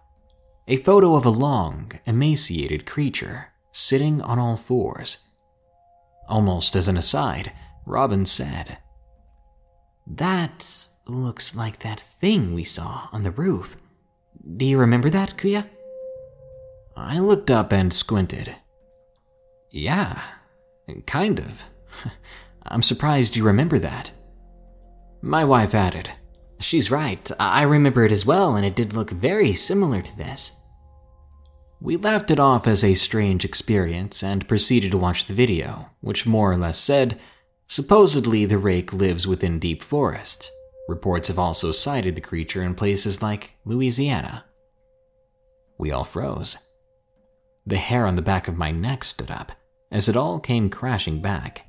a 0.69 0.75
photo 0.75 1.15
of 1.15 1.25
a 1.25 1.29
long, 1.29 1.93
emaciated 2.05 2.85
creature 2.85 3.53
sitting 3.71 4.21
on 4.21 4.37
all 4.37 4.57
fours. 4.57 5.29
Almost 6.27 6.75
as 6.75 6.89
an 6.89 6.97
aside, 6.97 7.53
Robin 7.85 8.25
said, 8.25 8.77
That 10.05 10.87
looks 11.05 11.55
like 11.55 11.79
that 11.79 12.01
thing 12.01 12.53
we 12.53 12.65
saw 12.65 13.07
on 13.13 13.23
the 13.23 13.31
roof. 13.31 13.77
Do 14.57 14.65
you 14.65 14.77
remember 14.77 15.09
that, 15.09 15.37
Kuya? 15.37 15.69
I 16.97 17.19
looked 17.19 17.51
up 17.51 17.71
and 17.71 17.93
squinted. 17.93 18.55
Yeah, 19.69 20.19
kind 21.05 21.39
of. 21.39 21.63
I'm 22.67 22.81
surprised 22.81 23.35
you 23.35 23.43
remember 23.43 23.77
that. 23.79 24.11
My 25.21 25.45
wife 25.45 25.75
added, 25.75 26.09
She's 26.59 26.89
right. 26.89 27.29
I 27.39 27.61
remember 27.63 28.03
it 28.03 28.11
as 28.11 28.25
well, 28.25 28.55
and 28.55 28.65
it 28.65 28.75
did 28.75 28.93
look 28.93 29.11
very 29.11 29.53
similar 29.53 30.01
to 30.01 30.17
this. 30.17 30.59
We 31.79 31.97
laughed 31.97 32.31
it 32.31 32.39
off 32.39 32.65
as 32.65 32.83
a 32.83 32.95
strange 32.95 33.45
experience 33.45 34.23
and 34.23 34.47
proceeded 34.47 34.91
to 34.91 34.97
watch 34.97 35.25
the 35.25 35.35
video, 35.35 35.91
which 36.01 36.25
more 36.25 36.51
or 36.51 36.57
less 36.57 36.79
said 36.79 37.19
supposedly 37.67 38.45
the 38.45 38.57
rake 38.57 38.91
lives 38.91 39.27
within 39.27 39.59
deep 39.59 39.83
forest. 39.83 40.49
Reports 40.87 41.27
have 41.27 41.37
also 41.37 41.71
cited 41.71 42.15
the 42.15 42.21
creature 42.21 42.63
in 42.63 42.73
places 42.73 43.21
like 43.21 43.55
Louisiana. 43.65 44.45
We 45.77 45.91
all 45.91 46.05
froze. 46.05 46.57
The 47.67 47.75
hair 47.75 48.05
on 48.05 48.15
the 48.15 48.21
back 48.21 48.47
of 48.47 48.57
my 48.57 48.71
neck 48.71 49.03
stood 49.03 49.29
up 49.29 49.51
as 49.91 50.07
it 50.07 50.15
all 50.15 50.39
came 50.39 50.69
crashing 50.69 51.21
back. 51.21 51.67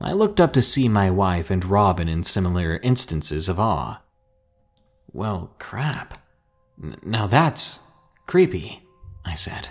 I 0.00 0.12
looked 0.12 0.40
up 0.40 0.52
to 0.52 0.62
see 0.62 0.88
my 0.88 1.10
wife 1.10 1.50
and 1.50 1.64
Robin 1.64 2.08
in 2.08 2.22
similar 2.22 2.78
instances 2.78 3.48
of 3.48 3.58
awe. 3.58 4.00
Well, 5.12 5.52
crap. 5.58 6.18
N- 6.80 6.96
now 7.02 7.26
that's 7.26 7.80
creepy, 8.26 8.84
I 9.24 9.34
said. 9.34 9.70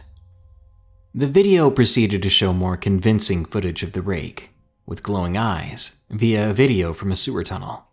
The 1.15 1.27
video 1.27 1.69
proceeded 1.69 2.21
to 2.23 2.29
show 2.29 2.51
more 2.51 2.75
convincing 2.75 3.45
footage 3.45 3.81
of 3.81 3.93
the 3.93 4.01
rake, 4.01 4.49
with 4.85 5.03
glowing 5.03 5.37
eyes, 5.37 6.01
via 6.09 6.49
a 6.49 6.53
video 6.53 6.91
from 6.91 7.13
a 7.13 7.15
sewer 7.15 7.43
tunnel. 7.43 7.85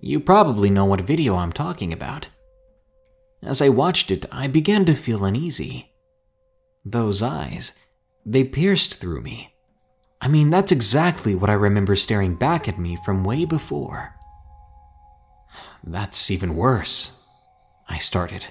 You 0.00 0.20
probably 0.20 0.70
know 0.70 0.86
what 0.86 1.02
video 1.02 1.36
I'm 1.36 1.52
talking 1.52 1.92
about. 1.92 2.30
As 3.42 3.60
I 3.60 3.68
watched 3.68 4.10
it, 4.10 4.24
I 4.32 4.46
began 4.46 4.86
to 4.86 4.94
feel 4.94 5.26
uneasy. 5.26 5.90
Those 6.84 7.22
eyes, 7.22 7.72
they 8.26 8.44
pierced 8.44 8.94
through 8.94 9.22
me. 9.22 9.54
I 10.20 10.28
mean, 10.28 10.50
that's 10.50 10.72
exactly 10.72 11.34
what 11.34 11.50
I 11.50 11.54
remember 11.54 11.96
staring 11.96 12.34
back 12.34 12.68
at 12.68 12.78
me 12.78 12.96
from 13.04 13.24
way 13.24 13.44
before. 13.44 14.14
That's 15.82 16.30
even 16.30 16.56
worse, 16.56 17.20
I 17.88 17.98
started. 17.98 18.46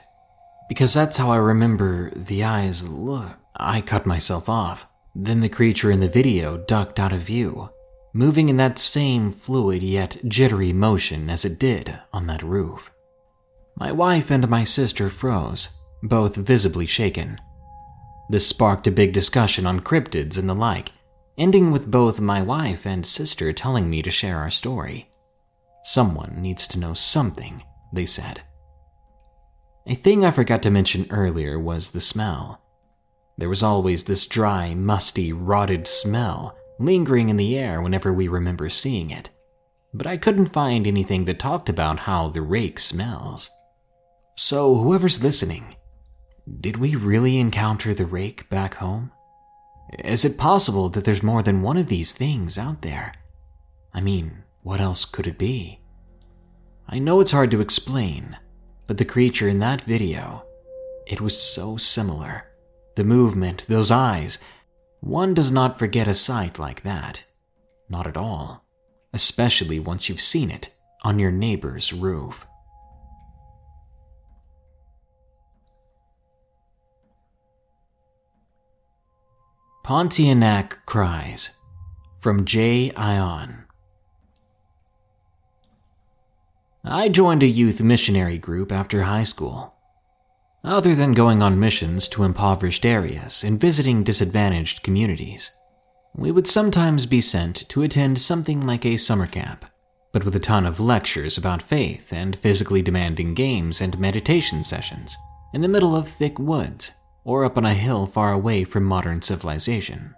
Because 0.70 0.94
that's 0.94 1.18
how 1.18 1.32
I 1.32 1.38
remember 1.38 2.12
the 2.12 2.44
eyes 2.44 2.88
look. 2.88 3.32
I 3.56 3.82
cut 3.82 4.06
myself 4.06 4.50
off. 4.50 4.88
Then 5.16 5.42
the 5.42 5.50
creature 5.50 5.92
in 5.92 6.00
the 6.00 6.08
video 6.08 6.58
ducked 6.58 7.00
out 7.00 7.14
of 7.14 7.20
view, 7.20 7.70
moving 8.14 8.50
in 8.50 8.58
that 8.58 8.80
same 8.80 9.30
fluid 9.30 9.84
yet 9.84 10.18
jittery 10.28 10.74
motion 10.74 11.30
as 11.30 11.46
it 11.46 11.60
did 11.60 12.00
on 12.12 12.28
that 12.28 12.42
roof. 12.42 12.92
My 13.76 13.92
wife 13.92 14.32
and 14.32 14.48
my 14.48 14.64
sister 14.64 15.10
froze, 15.10 15.70
both 16.02 16.36
visibly 16.36 16.86
shaken. 16.86 17.40
This 18.30 18.48
sparked 18.48 18.88
a 18.88 18.91
big 18.91 19.14
discussion 19.14 19.66
on 19.66 19.82
cryptids 19.82 20.38
and 20.38 20.50
the 20.50 20.54
like, 20.54 20.91
ending 21.38 21.72
with 21.72 21.91
both 21.91 22.20
my 22.20 22.41
wife 22.41 22.86
and 22.86 23.06
sister 23.06 23.52
telling 23.54 23.90
me 23.90 24.02
to 24.02 24.12
share 24.12 24.40
our 24.40 24.50
story. 24.50 25.10
Someone 25.84 26.41
needs 26.41 26.68
to 26.68 26.80
know 26.80 26.94
something, 26.94 27.64
they 27.91 28.06
said. 28.06 28.41
A 29.86 29.95
thing 29.95 30.24
I 30.24 30.32
forgot 30.32 30.64
to 30.64 30.72
mention 30.72 31.08
earlier 31.10 31.60
was 31.60 31.91
the 31.91 32.00
smell. 32.00 32.62
There 33.38 33.50
was 33.50 33.64
always 33.64 34.06
this 34.06 34.26
dry, 34.26 34.74
musty, 34.74 35.34
rotted 35.34 35.88
smell 35.88 36.56
lingering 36.80 37.30
in 37.30 37.38
the 37.38 37.58
air 37.58 37.82
whenever 37.82 38.12
we 38.12 38.28
remember 38.28 38.70
seeing 38.70 39.10
it, 39.10 39.30
but 39.94 40.08
I 40.08 40.18
couldn't 40.18 40.48
find 40.48 40.88
anything 40.88 41.26
that 41.26 41.40
talked 41.40 41.70
about 41.70 42.00
how 42.00 42.30
the 42.30 42.41
rake 42.41 42.80
smells. 42.80 43.50
So, 44.36 44.76
whoever's 44.76 45.24
listening, 45.24 45.76
did 46.60 46.78
we 46.78 46.95
really 46.95 47.40
encounter 47.40 47.94
the 47.94 48.06
rake 48.06 48.49
back 48.49 48.76
home? 48.76 49.11
Is 49.99 50.26
it 50.26 50.38
possible 50.38 50.90
that 50.90 51.06
there's 51.06 51.24
more 51.24 51.44
than 51.44 51.61
one 51.61 51.78
of 51.78 51.88
these 51.88 52.14
things 52.14 52.57
out 52.57 52.82
there? 52.82 53.14
I 53.94 54.02
mean, 54.02 54.44
what 54.61 54.82
else 54.82 55.06
could 55.06 55.28
it 55.28 55.38
be? 55.38 55.80
I 56.88 56.99
know 56.99 57.20
it's 57.20 57.32
hard 57.32 57.52
to 57.52 57.61
explain, 57.61 58.38
but 58.88 58.98
the 58.98 59.06
creature 59.06 59.48
in 59.48 59.60
that 59.60 59.82
video, 59.82 60.45
it 61.07 61.22
was 61.22 61.40
so 61.40 61.78
similar. 61.78 62.45
The 62.95 63.03
movement, 63.03 63.65
those 63.68 63.91
eyes. 63.91 64.40
One 64.99 65.34
does 65.34 65.52
not 65.52 65.80
forget 65.80 66.07
a 66.07 66.14
sight 66.14 66.60
like 66.60 66.84
that. 66.84 67.26
Not 67.90 68.07
at 68.07 68.18
all. 68.18 68.65
Especially 69.14 69.80
once 69.80 70.10
you've 70.10 70.22
seen 70.22 70.49
it 70.49 70.74
on 71.03 71.20
your 71.20 71.32
neighbor's 71.32 71.94
roof. 71.94 72.45
Pontianak 79.84 80.78
Cries 80.86 81.60
from 82.22 82.46
J. 82.46 82.94
Ion. 82.94 83.66
I 86.86 87.10
joined 87.10 87.44
a 87.44 87.48
youth 87.48 87.82
missionary 87.82 88.38
group 88.38 88.72
after 88.72 89.02
high 89.02 89.24
school. 89.24 89.74
Other 90.64 90.96
than 90.96 91.12
going 91.12 91.44
on 91.44 91.60
missions 91.60 92.08
to 92.10 92.24
impoverished 92.24 92.86
areas 92.86 93.44
and 93.44 93.60
visiting 93.60 94.04
disadvantaged 94.04 94.84
communities, 94.84 95.52
we 96.16 96.32
would 96.32 96.48
sometimes 96.48 97.06
be 97.06 97.20
sent 97.20 97.68
to 97.68 97.84
attend 97.84 98.20
something 98.20 98.66
like 98.66 98.86
a 98.86 98.96
summer 98.96 99.28
camp, 99.28 99.66
but 100.14 100.24
with 100.24 100.34
a 100.34 100.40
ton 100.40 100.66
of 100.66 100.80
lectures 100.80 101.38
about 101.38 101.62
faith 101.62 102.14
and 102.14 102.38
physically 102.38 102.82
demanding 102.82 103.34
games 103.34 103.82
and 103.82 104.00
meditation 104.00 104.64
sessions 104.64 105.18
in 105.54 105.60
the 105.60 105.68
middle 105.68 105.94
of 105.94 106.08
thick 106.08 106.40
woods 106.40 106.94
or 107.24 107.45
up 107.45 107.58
on 107.58 107.66
a 107.66 107.74
hill 107.74 108.06
far 108.06 108.32
away 108.32 108.64
from 108.64 108.84
modern 108.84 109.22
civilization. 109.22 110.16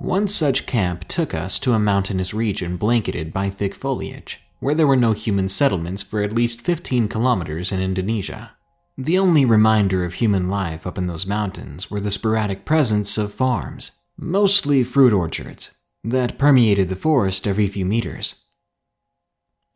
One 0.00 0.26
such 0.28 0.66
camp 0.66 1.06
took 1.08 1.34
us 1.34 1.58
to 1.60 1.74
a 1.74 1.78
mountainous 1.78 2.32
region 2.32 2.76
blanketed 2.76 3.32
by 3.32 3.50
thick 3.50 3.74
foliage 3.74 4.40
where 4.60 4.74
there 4.74 4.86
were 4.86 4.96
no 4.96 5.12
human 5.12 5.48
settlements 5.48 6.02
for 6.02 6.22
at 6.22 6.32
least 6.32 6.60
15 6.60 7.08
kilometers 7.08 7.72
in 7.72 7.80
Indonesia. 7.80 8.52
The 8.96 9.18
only 9.18 9.44
reminder 9.46 10.04
of 10.04 10.14
human 10.14 10.48
life 10.48 10.86
up 10.86 10.98
in 10.98 11.06
those 11.06 11.26
mountains 11.26 11.90
were 11.90 12.00
the 12.00 12.10
sporadic 12.10 12.66
presence 12.66 13.16
of 13.16 13.32
farms, 13.32 13.92
mostly 14.18 14.82
fruit 14.82 15.12
orchards, 15.12 15.74
that 16.04 16.38
permeated 16.38 16.90
the 16.90 16.96
forest 16.96 17.46
every 17.46 17.66
few 17.66 17.86
meters. 17.86 18.44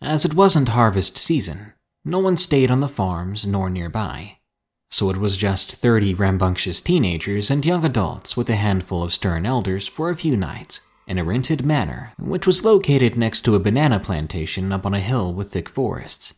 As 0.03 0.27
it 0.27 0.35
wasn't 0.35 0.69
harvest 0.69 1.17
season, 1.17 1.73
no 2.05 2.19
one 2.19 2.37
stayed 2.37 2.71
on 2.71 2.81
the 2.81 2.89
farms 2.89 3.47
nor 3.47 3.71
nearby, 3.71 4.37
so 4.95 5.11
it 5.11 5.17
was 5.17 5.37
just 5.37 5.73
30 5.73 6.15
rambunctious 6.15 6.81
teenagers 6.81 7.51
and 7.51 7.67
young 7.67 7.85
adults 7.85 8.37
with 8.37 8.49
a 8.49 8.55
handful 8.55 9.03
of 9.03 9.13
stern 9.13 9.45
elders 9.45 9.89
for 9.89 10.09
a 10.09 10.15
few 10.15 10.37
nights 10.37 10.83
in 11.09 11.19
a 11.19 11.25
rented 11.25 11.65
manor, 11.67 12.13
which 12.17 12.47
was 12.47 12.65
located 12.65 13.17
next 13.17 13.41
to 13.41 13.57
a 13.57 13.59
banana 13.59 13.99
plantation 13.99 14.71
up 14.71 14.87
on 14.87 14.95
a 14.95 15.01
hill 15.01 15.35
with 15.35 15.51
thick 15.51 15.69
forests. 15.69 16.35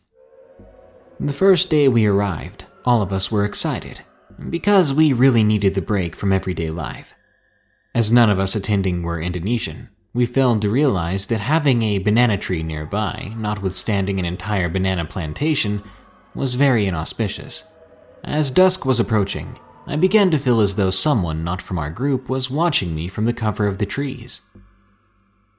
The 1.19 1.33
first 1.33 1.69
day 1.69 1.87
we 1.87 2.07
arrived, 2.07 2.65
all 2.83 3.03
of 3.03 3.13
us 3.13 3.31
were 3.31 3.45
excited, 3.45 4.01
because 4.49 4.91
we 4.91 5.13
really 5.13 5.43
needed 5.43 5.75
the 5.75 5.81
break 5.83 6.15
from 6.15 6.33
everyday 6.33 6.71
life. 6.71 7.13
As 7.93 8.11
none 8.11 8.31
of 8.31 8.39
us 8.39 8.55
attending 8.55 9.03
were 9.03 9.21
Indonesian, 9.21 9.89
we 10.15 10.25
failed 10.25 10.63
to 10.63 10.71
realize 10.71 11.27
that 11.27 11.41
having 11.41 11.83
a 11.83 11.99
banana 11.99 12.39
tree 12.39 12.63
nearby, 12.63 13.35
notwithstanding 13.37 14.17
an 14.17 14.25
entire 14.25 14.67
banana 14.67 15.05
plantation, 15.05 15.83
was 16.33 16.55
very 16.55 16.87
inauspicious. 16.87 17.71
As 18.27 18.51
dusk 18.51 18.85
was 18.85 18.99
approaching, 18.99 19.57
I 19.85 19.95
began 19.95 20.29
to 20.31 20.37
feel 20.37 20.59
as 20.59 20.75
though 20.75 20.89
someone 20.89 21.45
not 21.45 21.61
from 21.61 21.79
our 21.79 21.89
group 21.89 22.27
was 22.27 22.51
watching 22.51 22.93
me 22.93 23.07
from 23.07 23.23
the 23.23 23.31
cover 23.31 23.65
of 23.67 23.77
the 23.77 23.85
trees. 23.85 24.41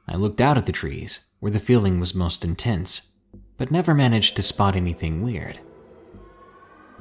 I 0.07 0.17
looked 0.17 0.43
out 0.43 0.59
at 0.59 0.67
the 0.67 0.73
trees, 0.73 1.21
where 1.41 1.51
the 1.51 1.59
feeling 1.59 1.99
was 1.99 2.15
most 2.15 2.45
intense, 2.45 3.13
but 3.57 3.71
never 3.71 3.95
managed 3.95 4.37
to 4.37 4.43
spot 4.43 4.77
anything 4.77 5.23
weird. 5.23 5.59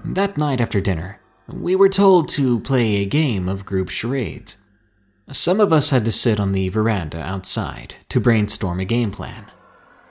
That 0.06 0.38
night 0.38 0.62
after 0.62 0.80
dinner, 0.80 1.20
we 1.52 1.76
were 1.76 1.90
told 1.90 2.30
to 2.30 2.62
play 2.62 2.96
a 2.96 3.06
game 3.06 3.50
of 3.50 3.66
group 3.66 3.90
charades. 3.90 4.56
Some 5.34 5.60
of 5.60 5.74
us 5.74 5.90
had 5.90 6.06
to 6.06 6.14
sit 6.14 6.40
on 6.40 6.54
the 6.54 6.70
veranda 6.70 7.20
outside 7.20 7.96
to 8.08 8.22
brainstorm 8.22 8.80
a 8.80 8.86
game 8.86 9.12
plan. 9.12 9.52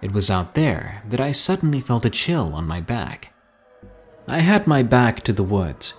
It 0.02 0.12
was 0.12 0.30
out 0.30 0.54
there 0.54 1.02
that 1.08 1.20
I 1.20 1.32
suddenly 1.32 1.80
felt 1.80 2.04
a 2.04 2.10
chill 2.10 2.52
on 2.52 2.66
my 2.66 2.82
back. 2.82 3.32
I 4.28 4.40
had 4.40 4.66
my 4.66 4.82
back 4.82 5.22
to 5.22 5.32
the 5.32 5.44
woods, 5.44 5.94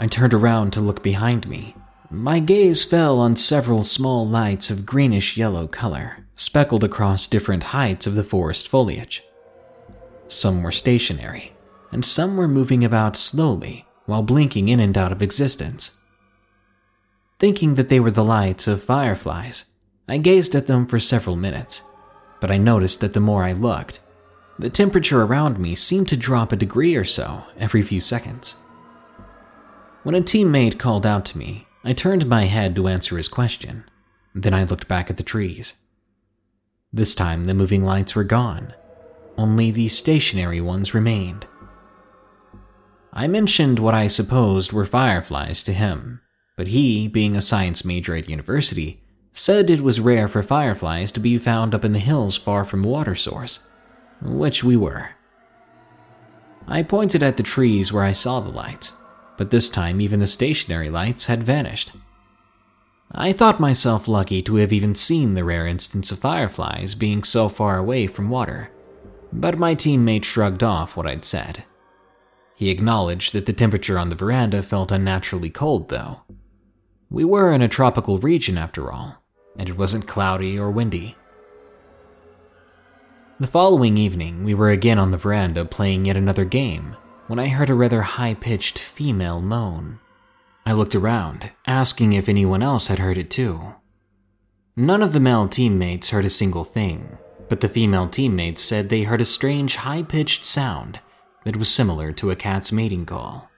I 0.00 0.06
turned 0.06 0.34
around 0.34 0.72
to 0.72 0.80
look 0.80 1.02
behind 1.02 1.46
me. 1.46 1.76
My 2.10 2.40
gaze 2.40 2.84
fell 2.84 3.20
on 3.20 3.36
several 3.36 3.84
small 3.84 4.26
lights 4.26 4.70
of 4.70 4.86
greenish 4.86 5.36
yellow 5.36 5.68
color, 5.68 6.26
speckled 6.34 6.82
across 6.82 7.28
different 7.28 7.64
heights 7.64 8.06
of 8.06 8.16
the 8.16 8.24
forest 8.24 8.66
foliage. 8.66 9.22
Some 10.26 10.62
were 10.62 10.72
stationary, 10.72 11.52
and 11.92 12.04
some 12.04 12.36
were 12.36 12.48
moving 12.48 12.82
about 12.82 13.16
slowly 13.16 13.86
while 14.06 14.22
blinking 14.22 14.68
in 14.68 14.80
and 14.80 14.98
out 14.98 15.12
of 15.12 15.22
existence. 15.22 15.98
Thinking 17.38 17.74
that 17.76 17.88
they 17.88 18.00
were 18.00 18.10
the 18.10 18.24
lights 18.24 18.66
of 18.66 18.82
fireflies, 18.82 19.66
I 20.08 20.18
gazed 20.18 20.56
at 20.56 20.66
them 20.66 20.86
for 20.86 20.98
several 20.98 21.36
minutes, 21.36 21.82
but 22.40 22.50
I 22.50 22.56
noticed 22.56 23.00
that 23.00 23.12
the 23.12 23.20
more 23.20 23.44
I 23.44 23.52
looked, 23.52 24.00
the 24.60 24.70
temperature 24.70 25.22
around 25.22 25.58
me 25.58 25.74
seemed 25.74 26.08
to 26.08 26.16
drop 26.16 26.52
a 26.52 26.56
degree 26.56 26.94
or 26.94 27.04
so 27.04 27.44
every 27.58 27.82
few 27.82 27.98
seconds. 27.98 28.56
When 30.02 30.14
a 30.14 30.20
teammate 30.20 30.78
called 30.78 31.06
out 31.06 31.24
to 31.26 31.38
me, 31.38 31.66
I 31.82 31.94
turned 31.94 32.26
my 32.26 32.44
head 32.44 32.76
to 32.76 32.88
answer 32.88 33.16
his 33.16 33.28
question. 33.28 33.84
Then 34.34 34.52
I 34.52 34.64
looked 34.64 34.86
back 34.86 35.08
at 35.08 35.16
the 35.16 35.22
trees. 35.22 35.76
This 36.92 37.14
time, 37.14 37.44
the 37.44 37.54
moving 37.54 37.84
lights 37.84 38.14
were 38.14 38.24
gone. 38.24 38.74
Only 39.38 39.70
the 39.70 39.88
stationary 39.88 40.60
ones 40.60 40.92
remained. 40.92 41.46
I 43.12 43.26
mentioned 43.26 43.78
what 43.78 43.94
I 43.94 44.08
supposed 44.08 44.72
were 44.72 44.84
fireflies 44.84 45.64
to 45.64 45.72
him, 45.72 46.20
but 46.56 46.68
he, 46.68 47.08
being 47.08 47.34
a 47.34 47.40
science 47.40 47.84
major 47.84 48.14
at 48.14 48.28
university, 48.28 49.02
said 49.32 49.70
it 49.70 49.80
was 49.80 50.00
rare 50.00 50.28
for 50.28 50.42
fireflies 50.42 51.10
to 51.12 51.20
be 51.20 51.38
found 51.38 51.74
up 51.74 51.84
in 51.84 51.92
the 51.92 51.98
hills 51.98 52.36
far 52.36 52.64
from 52.64 52.82
water 52.82 53.14
source, 53.14 53.66
which 54.22 54.62
we 54.64 54.76
were. 54.76 55.10
I 56.66 56.82
pointed 56.82 57.22
at 57.22 57.36
the 57.36 57.42
trees 57.42 57.92
where 57.92 58.04
I 58.04 58.12
saw 58.12 58.40
the 58.40 58.50
lights 58.50 58.92
but 59.40 59.48
this 59.48 59.70
time 59.70 60.02
even 60.02 60.20
the 60.20 60.26
stationary 60.26 60.90
lights 60.90 61.24
had 61.24 61.42
vanished. 61.42 61.92
I 63.10 63.32
thought 63.32 63.58
myself 63.58 64.06
lucky 64.06 64.42
to 64.42 64.56
have 64.56 64.70
even 64.70 64.94
seen 64.94 65.32
the 65.32 65.44
rare 65.44 65.66
instance 65.66 66.12
of 66.12 66.18
fireflies 66.18 66.94
being 66.94 67.22
so 67.22 67.48
far 67.48 67.78
away 67.78 68.06
from 68.06 68.28
water, 68.28 68.70
but 69.32 69.58
my 69.58 69.74
teammate 69.74 70.24
shrugged 70.24 70.62
off 70.62 70.94
what 70.94 71.06
I'd 71.06 71.24
said. 71.24 71.64
He 72.54 72.68
acknowledged 72.68 73.32
that 73.32 73.46
the 73.46 73.54
temperature 73.54 73.98
on 73.98 74.10
the 74.10 74.14
veranda 74.14 74.62
felt 74.62 74.92
unnaturally 74.92 75.48
cold, 75.48 75.88
though. 75.88 76.20
We 77.08 77.24
were 77.24 77.50
in 77.50 77.62
a 77.62 77.66
tropical 77.66 78.18
region 78.18 78.58
after 78.58 78.92
all, 78.92 79.24
and 79.56 79.70
it 79.70 79.78
wasn't 79.78 80.06
cloudy 80.06 80.58
or 80.58 80.70
windy. 80.70 81.16
The 83.40 83.46
following 83.46 83.96
evening, 83.96 84.44
we 84.44 84.52
were 84.52 84.68
again 84.68 84.98
on 84.98 85.12
the 85.12 85.16
veranda 85.16 85.64
playing 85.64 86.04
yet 86.04 86.18
another 86.18 86.44
game 86.44 86.94
when 87.26 87.38
I 87.38 87.48
heard 87.48 87.70
a 87.70 87.74
rather 87.74 88.02
high 88.02 88.34
pitched 88.34 88.78
female 88.78 89.40
moan. 89.40 89.98
I 90.66 90.72
looked 90.72 90.94
around, 90.94 91.50
asking 91.66 92.12
if 92.12 92.28
anyone 92.28 92.62
else 92.62 92.88
had 92.88 92.98
heard 92.98 93.16
it 93.16 93.30
too. 93.30 93.76
None 94.76 95.02
of 95.02 95.14
the 95.14 95.20
male 95.20 95.48
teammates 95.48 96.10
heard 96.10 96.26
a 96.26 96.28
single 96.28 96.64
thing, 96.64 97.16
but 97.48 97.60
the 97.60 97.68
female 97.70 98.10
teammates 98.10 98.60
said 98.60 98.90
they 98.90 99.04
heard 99.04 99.22
a 99.22 99.24
strange 99.24 99.76
high 99.76 100.02
pitched 100.02 100.44
sound 100.44 101.00
that 101.46 101.56
was 101.56 101.72
similar 101.72 102.12
to 102.12 102.30
a 102.30 102.36
cat's 102.36 102.70
mating 102.70 103.06
call. 103.06 103.48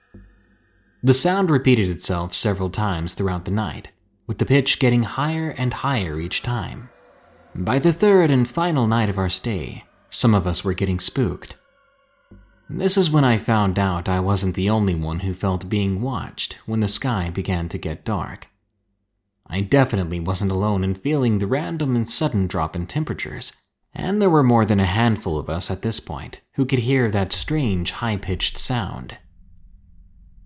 The 1.03 1.13
sound 1.13 1.51
repeated 1.51 1.89
itself 1.89 2.35
several 2.35 2.71
times 2.71 3.15
throughout 3.15 3.47
the 3.47 3.51
night, 3.51 3.91
with 4.29 4.39
the 4.39 4.47
pitch 4.47 4.79
getting 4.79 5.03
higher 5.03 5.57
and 5.59 5.75
higher 5.75 6.21
each 6.21 6.41
time. 6.41 6.89
By 7.55 7.79
the 7.79 7.93
third 7.93 8.31
and 8.31 8.49
final 8.49 8.87
night 8.87 9.11
of 9.11 9.19
our 9.19 9.29
stay, 9.29 9.85
some 10.09 10.35
of 10.35 10.47
us 10.47 10.65
were 10.65 10.73
getting 10.73 10.99
spooked. 10.99 11.57
This 12.71 12.97
is 12.97 13.11
when 13.11 13.25
I 13.25 13.37
found 13.37 13.79
out 13.79 14.09
I 14.09 14.21
wasn't 14.21 14.55
the 14.55 14.71
only 14.71 14.95
one 14.95 15.21
who 15.21 15.35
felt 15.35 15.69
being 15.69 16.01
watched 16.01 16.55
when 16.65 16.81
the 16.81 16.89
sky 16.89 17.29
began 17.29 17.69
to 17.69 17.77
get 17.77 18.07
dark. 18.07 18.49
I 19.47 19.61
definitely 19.61 20.19
wasn't 20.19 20.51
alone 20.51 20.83
in 20.83 20.95
feeling 20.95 21.39
the 21.39 21.47
random 21.47 21.95
and 21.95 22.09
sudden 22.09 22.47
drop 22.47 22.75
in 22.75 22.87
temperatures, 22.87 23.53
and 23.93 24.23
there 24.23 24.31
were 24.31 24.43
more 24.43 24.65
than 24.65 24.81
a 24.81 24.87
handful 24.87 25.39
of 25.39 25.51
us 25.51 25.71
at 25.71 25.83
this 25.83 26.01
point 26.01 26.41
who 26.55 26.65
could 26.65 26.79
hear 26.81 27.11
that 27.11 27.35
strange 27.35 27.93
high 27.93 28.17
pitched 28.17 28.57
sound. 28.57 29.19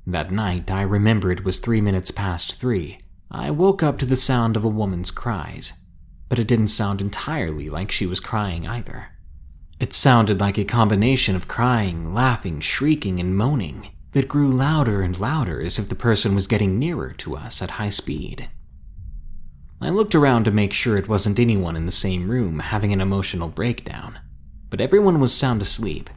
That 0.05 0.33
night, 0.33 0.73
I 0.73 0.83
remember 0.83 1.31
it 1.31 1.45
was 1.45 1.61
three 1.61 1.81
minutes 1.81 2.11
past 2.11 2.59
three. 2.59 2.99
I 3.31 3.53
woke 3.53 3.85
up 3.85 3.99
to 4.01 4.07
the 4.07 4.16
sound 4.16 4.57
of 4.57 4.65
a 4.65 4.69
woman's 4.69 5.12
cries, 5.12 5.73
but 6.28 6.39
it 6.39 6.47
didn't 6.47 6.69
sound 6.69 7.01
entirely 7.01 7.69
like 7.70 7.90
she 7.90 8.07
was 8.07 8.20
crying 8.20 8.66
either. 8.66 9.09
It 9.78 9.93
sounded 9.93 10.40
like 10.40 10.59
a 10.59 10.65
combination 10.65 11.36
of 11.36 11.48
crying, 11.48 12.15
laughing, 12.15 12.61
shrieking, 12.61 13.20
and 13.20 13.36
moaning 13.36 13.90
that 14.12 14.28
grew 14.28 14.51
louder 14.51 15.03
and 15.03 15.20
louder 15.20 15.61
as 15.61 15.78
if 15.78 15.90
the 15.90 15.94
person 15.94 16.35
was 16.35 16.47
getting 16.47 16.78
nearer 16.78 17.12
to 17.12 17.36
us 17.36 17.61
at 17.61 17.73
high 17.73 17.90
speed. 17.90 18.48
I 19.78 19.90
looked 19.90 20.15
around 20.15 20.44
to 20.44 20.51
make 20.51 20.73
sure 20.73 20.97
it 20.97 21.09
wasn't 21.09 21.39
anyone 21.39 21.77
in 21.77 21.85
the 21.85 21.93
same 21.93 22.31
room 22.31 22.61
having 22.61 22.94
an 22.94 23.03
emotional 23.03 23.48
breakdown, 23.48 24.19
but 24.70 24.81
everyone 24.81 25.20
was 25.20 25.35
sound 25.35 25.61
asleep. 25.61 26.09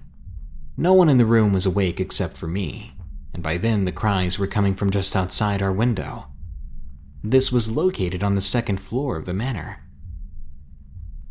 No 0.78 0.94
one 0.94 1.10
in 1.10 1.18
the 1.18 1.26
room 1.26 1.52
was 1.52 1.66
awake 1.66 2.00
except 2.00 2.38
for 2.38 2.48
me, 2.48 2.94
and 3.34 3.44
by 3.44 3.58
then 3.58 3.84
the 3.84 3.92
cries 3.92 4.40
were 4.40 4.48
coming 4.48 4.76
from 4.76 4.92
just 4.92 5.14
outside 5.14 5.62
our 5.62 5.74
window. 5.74 6.28
This 7.22 7.52
was 7.52 7.70
located 7.70 8.24
on 8.24 8.36
the 8.36 8.42
second 8.42 8.80
floor 8.80 9.18
of 9.18 9.26
the 9.26 9.34
manor. 9.34 9.84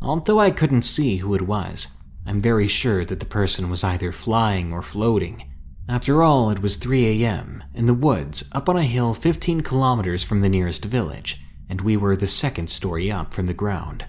Although 0.01 0.39
I 0.39 0.51
couldn't 0.51 0.83
see 0.83 1.17
who 1.17 1.35
it 1.35 1.41
was, 1.41 1.87
I'm 2.25 2.39
very 2.39 2.67
sure 2.67 3.03
that 3.05 3.19
the 3.19 3.25
person 3.25 3.69
was 3.69 3.83
either 3.83 4.11
flying 4.11 4.71
or 4.71 4.81
floating. 4.81 5.51
After 5.89 6.21
all, 6.21 6.51
it 6.51 6.61
was 6.61 6.75
3 6.75 7.23
a.m. 7.23 7.63
in 7.73 7.85
the 7.85 7.93
woods 7.93 8.49
up 8.51 8.69
on 8.69 8.77
a 8.77 8.83
hill 8.83 9.13
15 9.13 9.61
kilometers 9.61 10.23
from 10.23 10.41
the 10.41 10.49
nearest 10.49 10.85
village, 10.85 11.41
and 11.67 11.81
we 11.81 11.97
were 11.97 12.15
the 12.15 12.27
second 12.27 12.69
story 12.69 13.11
up 13.11 13.33
from 13.33 13.47
the 13.47 13.53
ground. 13.53 14.05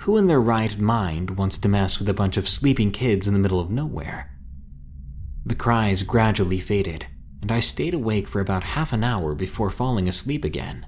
Who 0.00 0.16
in 0.16 0.26
their 0.26 0.40
right 0.40 0.78
mind 0.78 1.38
wants 1.38 1.58
to 1.58 1.68
mess 1.68 1.98
with 1.98 2.08
a 2.08 2.14
bunch 2.14 2.36
of 2.36 2.48
sleeping 2.48 2.90
kids 2.90 3.26
in 3.26 3.34
the 3.34 3.40
middle 3.40 3.60
of 3.60 3.70
nowhere? 3.70 4.30
The 5.44 5.54
cries 5.54 6.02
gradually 6.02 6.60
faded, 6.60 7.06
and 7.40 7.50
I 7.50 7.60
stayed 7.60 7.94
awake 7.94 8.28
for 8.28 8.40
about 8.40 8.64
half 8.64 8.92
an 8.92 9.02
hour 9.02 9.34
before 9.34 9.70
falling 9.70 10.06
asleep 10.06 10.44
again. 10.44 10.86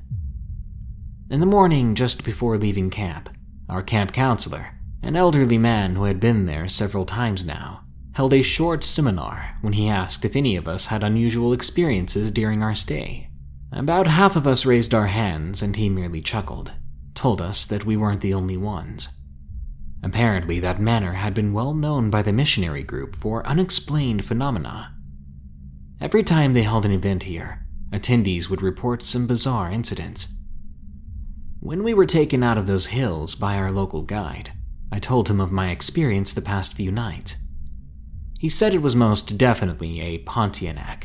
In 1.31 1.41
the 1.41 1.47
morning, 1.47 1.95
just 1.95 2.25
before 2.25 2.59
leaving 2.59 2.91
camp, 2.91 3.32
our 3.73 3.83
camp 3.83 4.13
counselor, 4.13 4.79
an 5.03 5.17
elderly 5.17 5.59
man 5.59 5.97
who 5.97 6.05
had 6.05 6.21
been 6.21 6.45
there 6.45 6.69
several 6.69 7.07
times 7.07 7.45
now, 7.45 7.83
held 8.15 8.35
a 8.35 8.43
short 8.43 8.85
seminar 8.85 9.57
when 9.63 9.73
he 9.73 9.89
asked 9.89 10.25
if 10.25 10.37
any 10.37 10.55
of 10.57 10.69
us 10.69 10.87
had 10.87 11.03
unusual 11.03 11.55
experiences 11.55 12.31
during 12.31 12.63
our 12.63 12.75
stay. 12.75 13.31
About 13.73 14.07
half 14.07 14.37
of 14.37 14.47
us 14.47 14.67
raised 14.67 14.93
our 14.93 15.07
hands, 15.07 15.63
and 15.63 15.75
he 15.75 15.89
merely 15.89 16.21
chuckled, 16.21 16.73
told 17.15 17.41
us 17.41 17.65
that 17.65 17.87
we 17.87 17.97
weren't 17.97 18.21
the 18.21 18.35
only 18.35 18.59
ones. 18.59 19.09
Apparently, 20.03 20.61
that 20.61 20.81
manor 20.81 21.15
had 21.15 21.33
been 21.33 21.55
well 21.55 21.73
known 21.73 22.11
by 22.11 22.21
the 22.21 22.33
missionary 22.33 22.83
group 22.83 23.17
for 23.17 23.47
unexplained 23.47 24.25
phenomena. 24.25 24.95
Every 26.01 26.23
time 26.23 26.53
they 26.53 26.65
held 26.65 26.85
an 26.85 26.93
event 26.93 27.23
here, 27.23 27.65
attendees 27.91 28.51
would 28.51 28.61
report 28.61 29.03
some 29.03 29.27
bizarre 29.27 29.71
incidents. 29.71 30.37
When 31.65 31.85
we 31.85 31.95
were 31.95 32.07
taken 32.07 32.43
out 32.43 32.59
of 32.59 32.67
those 32.67 32.87
hills 32.87 33.37
by 33.37 33.57
our 33.57 33.71
local 33.71 34.03
guide, 34.03 34.53
I 34.91 34.99
told 34.99 35.31
him 35.31 35.41
of 35.41 35.53
my 35.53 35.71
experience 35.71 36.33
the 36.33 36.43
past 36.43 36.75
few 36.75 36.91
nights. 36.91 37.37
He 38.41 38.49
said 38.49 38.75
it 38.75 38.83
was 38.83 38.97
most 38.97 39.39
definitely 39.39 40.01
a 40.01 40.25
Pontianak. 40.25 41.05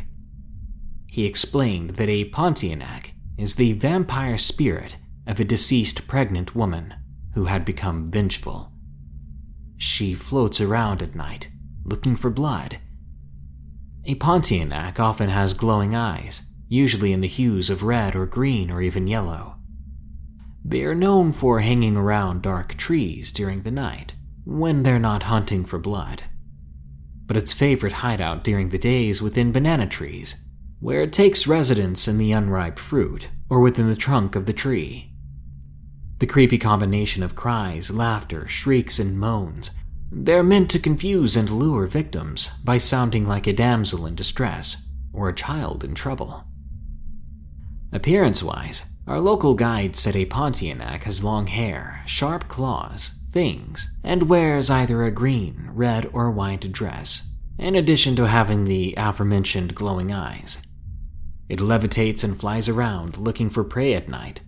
He 1.11 1.27
explained 1.27 1.91
that 1.91 2.09
a 2.09 2.31
Pontianak 2.31 3.11
is 3.37 3.53
the 3.53 3.73
vampire 3.73 4.35
spirit 4.35 4.97
of 5.27 5.39
a 5.39 5.45
deceased 5.45 6.07
pregnant 6.07 6.55
woman 6.55 6.95
who 7.35 7.45
had 7.45 7.63
become 7.63 8.07
vengeful. 8.07 8.71
She 9.77 10.15
floats 10.15 10.59
around 10.59 11.03
at 11.03 11.13
night, 11.13 11.49
looking 11.83 12.15
for 12.15 12.31
blood. 12.31 12.79
A 14.05 14.15
Pontianak 14.15 14.99
often 14.99 15.29
has 15.29 15.53
glowing 15.53 15.93
eyes, 15.93 16.41
usually 16.67 17.13
in 17.13 17.21
the 17.21 17.27
hues 17.27 17.69
of 17.69 17.83
red 17.83 18.15
or 18.15 18.25
green 18.25 18.71
or 18.71 18.81
even 18.81 19.05
yellow. 19.05 19.56
They 20.69 20.83
are 20.83 20.93
known 20.93 21.31
for 21.31 21.61
hanging 21.61 21.95
around 21.95 22.41
dark 22.41 22.75
trees 22.75 23.31
during 23.31 23.61
the 23.61 23.71
night, 23.71 24.15
when 24.43 24.83
they're 24.83 24.99
not 24.99 25.23
hunting 25.23 25.63
for 25.63 25.79
blood. 25.79 26.23
But 27.25 27.37
its 27.37 27.53
favorite 27.53 27.93
hideout 27.93 28.43
during 28.43 28.67
the 28.67 28.77
day 28.77 29.07
is 29.07 29.21
within 29.21 29.53
banana 29.53 29.87
trees, 29.87 30.43
where 30.81 31.03
it 31.03 31.13
takes 31.13 31.47
residence 31.47 32.05
in 32.09 32.17
the 32.17 32.33
unripe 32.33 32.79
fruit 32.79 33.29
or 33.49 33.61
within 33.61 33.87
the 33.87 33.95
trunk 33.95 34.35
of 34.35 34.45
the 34.45 34.51
tree. 34.51 35.13
The 36.19 36.27
creepy 36.27 36.57
combination 36.57 37.23
of 37.23 37.35
cries, 37.35 37.89
laughter, 37.89 38.45
shrieks, 38.49 38.99
and 38.99 39.17
moans. 39.17 39.71
They're 40.11 40.43
meant 40.43 40.69
to 40.71 40.79
confuse 40.79 41.37
and 41.37 41.49
lure 41.49 41.87
victims 41.87 42.49
by 42.65 42.77
sounding 42.77 43.25
like 43.25 43.47
a 43.47 43.53
damsel 43.53 44.05
in 44.05 44.15
distress 44.15 44.89
or 45.13 45.29
a 45.29 45.35
child 45.35 45.85
in 45.85 45.95
trouble. 45.95 46.43
Appearance 47.93 48.43
wise, 48.43 48.83
our 49.07 49.21
local 49.21 49.53
guide 49.53 49.95
said 49.95 50.17
a 50.17 50.25
Pontianak 50.25 51.03
has 51.03 51.23
long 51.23 51.47
hair, 51.47 52.03
sharp 52.05 52.49
claws, 52.49 53.11
fangs, 53.31 53.89
and 54.03 54.23
wears 54.23 54.69
either 54.69 55.03
a 55.03 55.11
green, 55.11 55.69
red, 55.71 56.09
or 56.11 56.29
white 56.29 56.69
dress, 56.73 57.29
in 57.57 57.73
addition 57.73 58.17
to 58.17 58.27
having 58.27 58.65
the 58.65 58.93
aforementioned 58.97 59.73
glowing 59.73 60.11
eyes. 60.11 60.61
It 61.47 61.59
levitates 61.59 62.21
and 62.25 62.37
flies 62.37 62.67
around 62.67 63.17
looking 63.17 63.49
for 63.49 63.63
prey 63.63 63.93
at 63.93 64.09
night, 64.09 64.41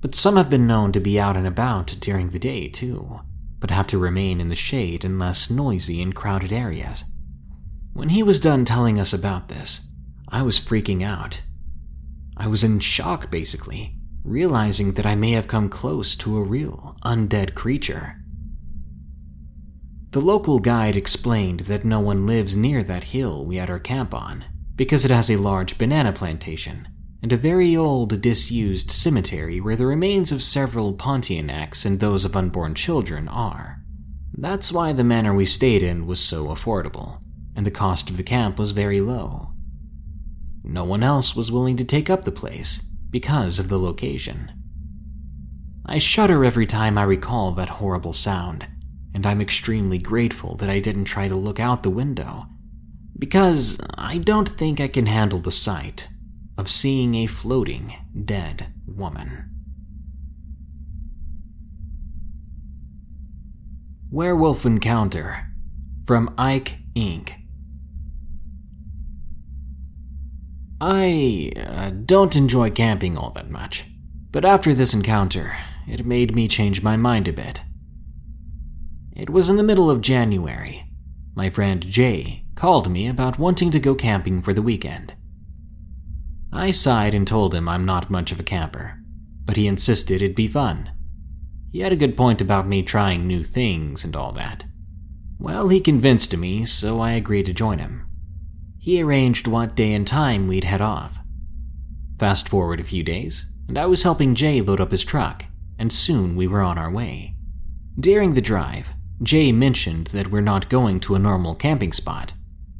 but 0.00 0.14
some 0.14 0.36
have 0.36 0.48
been 0.48 0.68
known 0.68 0.92
to 0.92 1.00
be 1.00 1.18
out 1.18 1.36
and 1.36 1.46
about 1.46 1.96
during 1.98 2.28
the 2.28 2.38
day 2.38 2.68
too, 2.68 3.22
but 3.58 3.72
have 3.72 3.88
to 3.88 3.98
remain 3.98 4.40
in 4.40 4.50
the 4.50 4.54
shade 4.54 5.04
in 5.04 5.18
less 5.18 5.50
noisy 5.50 6.00
and 6.00 6.14
crowded 6.14 6.52
areas. 6.52 7.02
When 7.92 8.10
he 8.10 8.22
was 8.22 8.38
done 8.38 8.64
telling 8.64 9.00
us 9.00 9.12
about 9.12 9.48
this, 9.48 9.88
I 10.28 10.42
was 10.42 10.60
freaking 10.60 11.02
out. 11.02 11.40
I 12.36 12.46
was 12.46 12.62
in 12.62 12.78
shock, 12.78 13.30
basically 13.30 13.95
realizing 14.26 14.92
that 14.92 15.06
I 15.06 15.14
may 15.14 15.30
have 15.32 15.46
come 15.46 15.68
close 15.68 16.16
to 16.16 16.36
a 16.36 16.42
real, 16.42 16.96
undead 17.04 17.54
creature. 17.54 18.16
The 20.10 20.20
local 20.20 20.58
guide 20.58 20.96
explained 20.96 21.60
that 21.60 21.84
no 21.84 22.00
one 22.00 22.26
lives 22.26 22.56
near 22.56 22.82
that 22.82 23.04
hill 23.04 23.46
we 23.46 23.56
had 23.56 23.70
our 23.70 23.78
camp 23.78 24.12
on, 24.12 24.44
because 24.74 25.04
it 25.04 25.10
has 25.10 25.30
a 25.30 25.36
large 25.36 25.78
banana 25.78 26.12
plantation 26.12 26.88
and 27.22 27.32
a 27.32 27.36
very 27.36 27.76
old, 27.76 28.20
disused 28.20 28.90
cemetery 28.90 29.60
where 29.60 29.76
the 29.76 29.86
remains 29.86 30.30
of 30.32 30.42
several 30.42 30.94
Pontianaks 30.94 31.84
and 31.84 31.98
those 31.98 32.24
of 32.24 32.36
unborn 32.36 32.74
children 32.74 33.28
are. 33.28 33.80
That's 34.32 34.70
why 34.70 34.92
the 34.92 35.04
manor 35.04 35.34
we 35.34 35.46
stayed 35.46 35.82
in 35.82 36.06
was 36.06 36.20
so 36.20 36.46
affordable, 36.46 37.20
and 37.54 37.64
the 37.64 37.70
cost 37.70 38.10
of 38.10 38.16
the 38.16 38.22
camp 38.22 38.58
was 38.58 38.72
very 38.72 39.00
low. 39.00 39.52
No 40.62 40.84
one 40.84 41.02
else 41.02 41.34
was 41.34 41.50
willing 41.50 41.76
to 41.78 41.84
take 41.84 42.10
up 42.10 42.24
the 42.24 42.32
place, 42.32 42.85
because 43.10 43.58
of 43.58 43.68
the 43.68 43.78
location. 43.78 44.52
I 45.86 45.98
shudder 45.98 46.44
every 46.44 46.66
time 46.66 46.98
I 46.98 47.04
recall 47.04 47.52
that 47.52 47.68
horrible 47.68 48.12
sound, 48.12 48.66
and 49.14 49.26
I'm 49.26 49.40
extremely 49.40 49.98
grateful 49.98 50.56
that 50.56 50.68
I 50.68 50.80
didn't 50.80 51.04
try 51.04 51.28
to 51.28 51.36
look 51.36 51.60
out 51.60 51.82
the 51.82 51.90
window, 51.90 52.46
because 53.18 53.80
I 53.96 54.18
don't 54.18 54.48
think 54.48 54.80
I 54.80 54.88
can 54.88 55.06
handle 55.06 55.38
the 55.38 55.50
sight 55.50 56.08
of 56.58 56.70
seeing 56.70 57.14
a 57.14 57.26
floating, 57.26 57.94
dead 58.24 58.72
woman. 58.86 59.50
Werewolf 64.10 64.64
Encounter 64.64 65.46
from 66.06 66.34
Ike 66.38 66.78
Inc. 66.94 67.34
I 70.80 71.52
uh, 71.56 71.90
don't 71.90 72.36
enjoy 72.36 72.70
camping 72.70 73.16
all 73.16 73.30
that 73.30 73.50
much, 73.50 73.86
but 74.30 74.44
after 74.44 74.74
this 74.74 74.92
encounter, 74.92 75.56
it 75.88 76.04
made 76.04 76.34
me 76.34 76.48
change 76.48 76.82
my 76.82 76.96
mind 76.96 77.28
a 77.28 77.32
bit. 77.32 77.62
It 79.14 79.30
was 79.30 79.48
in 79.48 79.56
the 79.56 79.62
middle 79.62 79.90
of 79.90 80.02
January. 80.02 80.84
My 81.34 81.48
friend 81.48 81.80
Jay 81.80 82.44
called 82.54 82.90
me 82.90 83.06
about 83.08 83.38
wanting 83.38 83.70
to 83.70 83.80
go 83.80 83.94
camping 83.94 84.42
for 84.42 84.52
the 84.52 84.62
weekend. 84.62 85.14
I 86.52 86.70
sighed 86.70 87.14
and 87.14 87.26
told 87.26 87.54
him 87.54 87.68
I'm 87.68 87.86
not 87.86 88.10
much 88.10 88.30
of 88.30 88.40
a 88.40 88.42
camper, 88.42 88.98
but 89.44 89.56
he 89.56 89.66
insisted 89.66 90.16
it'd 90.16 90.36
be 90.36 90.46
fun. 90.46 90.90
He 91.72 91.80
had 91.80 91.92
a 91.92 91.96
good 91.96 92.16
point 92.16 92.40
about 92.40 92.68
me 92.68 92.82
trying 92.82 93.26
new 93.26 93.44
things 93.44 94.04
and 94.04 94.14
all 94.14 94.32
that. 94.32 94.66
Well, 95.38 95.68
he 95.68 95.80
convinced 95.80 96.36
me, 96.36 96.64
so 96.64 97.00
I 97.00 97.12
agreed 97.12 97.46
to 97.46 97.52
join 97.52 97.78
him. 97.78 98.05
He 98.86 99.02
arranged 99.02 99.48
what 99.48 99.74
day 99.74 99.94
and 99.94 100.06
time 100.06 100.46
we'd 100.46 100.62
head 100.62 100.80
off. 100.80 101.18
Fast 102.20 102.48
forward 102.48 102.78
a 102.78 102.84
few 102.84 103.02
days, 103.02 103.46
and 103.66 103.76
I 103.76 103.84
was 103.86 104.04
helping 104.04 104.36
Jay 104.36 104.60
load 104.60 104.80
up 104.80 104.92
his 104.92 105.02
truck, 105.02 105.44
and 105.76 105.92
soon 105.92 106.36
we 106.36 106.46
were 106.46 106.60
on 106.62 106.78
our 106.78 106.88
way. 106.88 107.34
During 107.98 108.34
the 108.34 108.40
drive, 108.40 108.92
Jay 109.20 109.50
mentioned 109.50 110.06
that 110.08 110.30
we're 110.30 110.40
not 110.40 110.68
going 110.68 111.00
to 111.00 111.16
a 111.16 111.18
normal 111.18 111.56
camping 111.56 111.92
spot, 111.92 112.34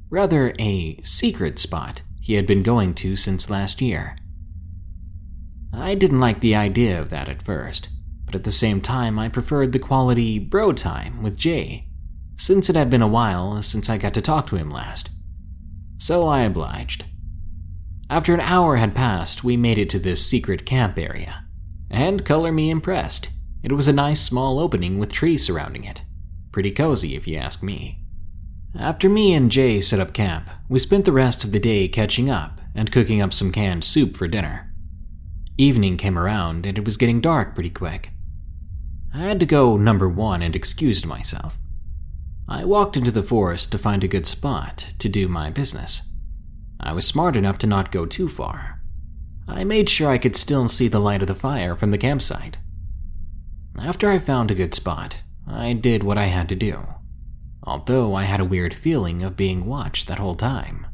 rather, 0.08 0.54
a 0.60 1.00
secret 1.02 1.58
spot 1.58 2.02
he 2.20 2.34
had 2.34 2.46
been 2.46 2.62
going 2.62 2.94
to 2.94 3.16
since 3.16 3.50
last 3.50 3.82
year. 3.82 4.16
I 5.72 5.96
didn't 5.96 6.20
like 6.20 6.38
the 6.38 6.54
idea 6.54 7.00
of 7.00 7.10
that 7.10 7.28
at 7.28 7.42
first, 7.42 7.88
but 8.26 8.36
at 8.36 8.44
the 8.44 8.52
same 8.52 8.80
time, 8.80 9.18
I 9.18 9.28
preferred 9.28 9.72
the 9.72 9.80
quality 9.80 10.38
bro 10.38 10.72
time 10.72 11.20
with 11.24 11.36
Jay, 11.36 11.88
since 12.36 12.70
it 12.70 12.76
had 12.76 12.90
been 12.90 13.02
a 13.02 13.08
while 13.08 13.60
since 13.60 13.90
I 13.90 13.98
got 13.98 14.14
to 14.14 14.20
talk 14.20 14.46
to 14.46 14.56
him 14.56 14.70
last 14.70 15.10
so 15.98 16.26
I 16.26 16.40
obliged. 16.40 17.04
After 18.08 18.32
an 18.34 18.40
hour 18.40 18.76
had 18.76 18.94
passed, 18.94 19.42
we 19.42 19.56
made 19.56 19.78
it 19.78 19.90
to 19.90 19.98
this 19.98 20.26
secret 20.26 20.64
camp 20.64 20.98
area. 20.98 21.44
And 21.90 22.24
color 22.24 22.52
me 22.52 22.70
impressed. 22.70 23.30
It 23.62 23.72
was 23.72 23.88
a 23.88 23.92
nice 23.92 24.20
small 24.20 24.58
opening 24.58 24.98
with 24.98 25.10
trees 25.10 25.44
surrounding 25.44 25.84
it. 25.84 26.02
Pretty 26.52 26.70
cozy, 26.70 27.16
if 27.16 27.26
you 27.26 27.36
ask 27.36 27.62
me. 27.62 28.00
After 28.78 29.08
me 29.08 29.34
and 29.34 29.50
Jay 29.50 29.80
set 29.80 30.00
up 30.00 30.12
camp, 30.12 30.48
we 30.68 30.78
spent 30.78 31.04
the 31.04 31.12
rest 31.12 31.44
of 31.44 31.52
the 31.52 31.58
day 31.58 31.88
catching 31.88 32.30
up 32.30 32.60
and 32.74 32.92
cooking 32.92 33.20
up 33.20 33.32
some 33.32 33.50
canned 33.50 33.84
soup 33.84 34.16
for 34.16 34.28
dinner. 34.28 34.72
Evening 35.58 35.96
came 35.96 36.18
around 36.18 36.66
and 36.66 36.76
it 36.76 36.84
was 36.84 36.98
getting 36.98 37.20
dark 37.20 37.54
pretty 37.54 37.70
quick. 37.70 38.10
I 39.14 39.20
had 39.20 39.40
to 39.40 39.46
go 39.46 39.76
number 39.76 40.08
one 40.08 40.42
and 40.42 40.54
excused 40.54 41.06
myself. 41.06 41.58
I 42.48 42.64
walked 42.64 42.96
into 42.96 43.10
the 43.10 43.22
forest 43.22 43.72
to 43.72 43.78
find 43.78 44.04
a 44.04 44.08
good 44.08 44.26
spot 44.26 44.94
to 45.00 45.08
do 45.08 45.26
my 45.26 45.50
business. 45.50 46.12
I 46.78 46.92
was 46.92 47.06
smart 47.06 47.36
enough 47.36 47.58
to 47.58 47.66
not 47.66 47.90
go 47.90 48.06
too 48.06 48.28
far. 48.28 48.80
I 49.48 49.64
made 49.64 49.88
sure 49.88 50.10
I 50.10 50.18
could 50.18 50.36
still 50.36 50.68
see 50.68 50.86
the 50.86 51.00
light 51.00 51.22
of 51.22 51.28
the 51.28 51.34
fire 51.34 51.74
from 51.74 51.90
the 51.90 51.98
campsite. 51.98 52.58
After 53.78 54.08
I 54.08 54.18
found 54.18 54.50
a 54.50 54.54
good 54.54 54.74
spot, 54.74 55.22
I 55.46 55.72
did 55.72 56.02
what 56.02 56.18
I 56.18 56.26
had 56.26 56.48
to 56.50 56.56
do, 56.56 56.86
although 57.64 58.14
I 58.14 58.24
had 58.24 58.40
a 58.40 58.44
weird 58.44 58.74
feeling 58.74 59.22
of 59.22 59.36
being 59.36 59.66
watched 59.66 60.06
that 60.06 60.18
whole 60.18 60.36
time. 60.36 60.86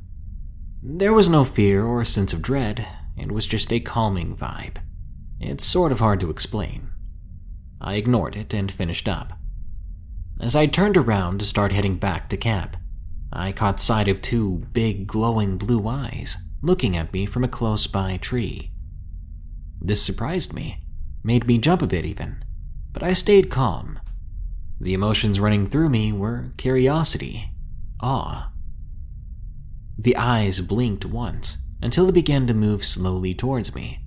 There 0.82 1.12
was 1.12 1.30
no 1.30 1.44
fear 1.44 1.84
or 1.84 2.04
sense 2.04 2.32
of 2.32 2.42
dread, 2.42 2.86
it 3.16 3.30
was 3.30 3.46
just 3.46 3.72
a 3.72 3.80
calming 3.80 4.36
vibe. 4.36 4.78
It's 5.38 5.64
sort 5.64 5.92
of 5.92 6.00
hard 6.00 6.20
to 6.20 6.30
explain. 6.30 6.88
I 7.80 7.94
ignored 7.94 8.36
it 8.36 8.54
and 8.54 8.70
finished 8.70 9.08
up. 9.08 9.32
As 10.42 10.56
I 10.56 10.66
turned 10.66 10.96
around 10.96 11.38
to 11.38 11.46
start 11.46 11.70
heading 11.70 11.98
back 11.98 12.28
to 12.28 12.36
camp, 12.36 12.76
I 13.32 13.52
caught 13.52 13.78
sight 13.78 14.08
of 14.08 14.20
two 14.20 14.66
big 14.72 15.06
glowing 15.06 15.56
blue 15.56 15.86
eyes 15.86 16.36
looking 16.60 16.96
at 16.96 17.12
me 17.12 17.26
from 17.26 17.44
a 17.44 17.48
close 17.48 17.86
by 17.86 18.16
tree. 18.16 18.72
This 19.80 20.02
surprised 20.02 20.52
me, 20.52 20.82
made 21.22 21.46
me 21.46 21.58
jump 21.58 21.80
a 21.80 21.86
bit 21.86 22.04
even, 22.04 22.44
but 22.92 23.04
I 23.04 23.12
stayed 23.12 23.50
calm. 23.50 24.00
The 24.80 24.94
emotions 24.94 25.38
running 25.38 25.64
through 25.64 25.90
me 25.90 26.12
were 26.12 26.50
curiosity, 26.56 27.52
awe. 28.00 28.50
The 29.96 30.16
eyes 30.16 30.60
blinked 30.60 31.06
once 31.06 31.58
until 31.80 32.06
they 32.06 32.12
began 32.12 32.48
to 32.48 32.54
move 32.54 32.84
slowly 32.84 33.32
towards 33.32 33.76
me. 33.76 34.01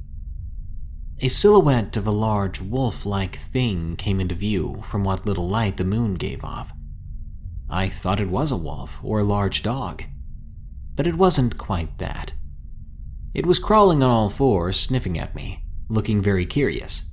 A 1.22 1.30
silhouette 1.30 1.96
of 1.96 2.06
a 2.06 2.12
large 2.12 2.60
wolf 2.60 3.06
like 3.06 3.38
thing 3.38 3.96
came 3.96 4.20
into 4.20 4.36
view 4.36 4.82
from 4.84 5.06
what 5.06 5.26
little 5.26 5.48
light 5.48 5.78
the 5.78 5.86
moon 5.86 6.16
gave 6.16 6.44
off. 6.44 6.74
I 7.70 7.88
thought 7.88 8.20
it 8.20 8.30
was 8.30 8.52
a 8.52 8.58
wolf 8.58 9.00
or 9.02 9.20
a 9.20 9.24
large 9.24 9.64
dog, 9.64 10.04
but 10.94 11.08
it 11.08 11.16
wasn't 11.16 11.58
quite 11.58 12.00
that. 12.00 12.34
It 13.34 13.46
was 13.46 13.60
crawling 13.60 14.04
on 14.04 14.10
all 14.10 14.28
fours, 14.28 14.78
sniffing 14.78 15.18
at 15.18 15.36
me, 15.36 15.64
looking 15.88 16.22
very 16.22 16.46
curious. 16.46 17.10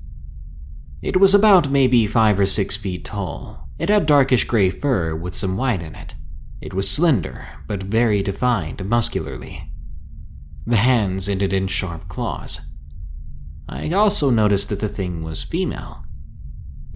It 1.01 1.19
was 1.19 1.33
about 1.33 1.71
maybe 1.71 2.07
five 2.07 2.41
or 2.41 2.47
six 2.47 2.77
feet 2.77 3.05
tall. 3.05 3.69
It 3.79 3.89
had 3.89 4.07
darkish 4.07 4.45
gray 4.45 4.71
fur 4.71 5.15
with 5.15 5.35
some 5.35 5.57
white 5.57 5.81
in 5.81 5.95
it. 5.95 6.17
It 6.61 6.75
was 6.75 6.91
slender, 6.91 7.49
but 7.69 7.83
very 7.85 8.23
defined 8.23 8.85
muscularly. 8.85 9.69
The 10.67 10.77
hands 10.77 11.29
ended 11.29 11.53
in 11.53 11.67
sharp 11.69 12.09
claws, 12.09 12.61
I 13.69 13.91
also 13.93 14.31
noticed 14.31 14.69
that 14.69 14.81
the 14.81 14.89
thing 14.89 15.23
was 15.23 15.43
female. 15.43 16.05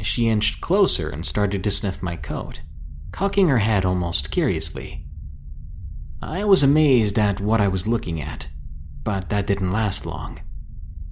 She 0.02 0.28
inched 0.28 0.60
closer 0.60 1.08
and 1.08 1.24
started 1.24 1.64
to 1.64 1.70
sniff 1.70 2.02
my 2.02 2.16
coat, 2.16 2.62
cocking 3.12 3.48
her 3.48 3.58
head 3.58 3.84
almost 3.84 4.30
curiously. 4.30 5.06
I 6.22 6.44
was 6.44 6.62
amazed 6.62 7.18
at 7.18 7.40
what 7.40 7.60
I 7.60 7.68
was 7.68 7.86
looking 7.86 8.20
at, 8.20 8.48
but 9.02 9.28
that 9.28 9.46
didn't 9.46 9.72
last 9.72 10.04
long. 10.06 10.40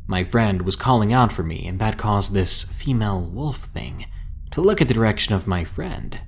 My 0.07 0.25
friend 0.25 0.63
was 0.63 0.77
calling 0.77 1.13
out 1.13 1.33
for 1.33 1.43
me, 1.43 1.67
and 1.67 1.79
that 1.79 1.97
caused 1.97 2.33
this 2.33 2.65
female 2.65 3.31
wolf 3.31 3.57
thing 3.57 4.07
to 4.51 4.61
look 4.61 4.81
at 4.81 4.89
the 4.89 4.95
direction 4.95 5.35
of 5.35 5.47
my 5.47 5.65
friend, 5.65 6.21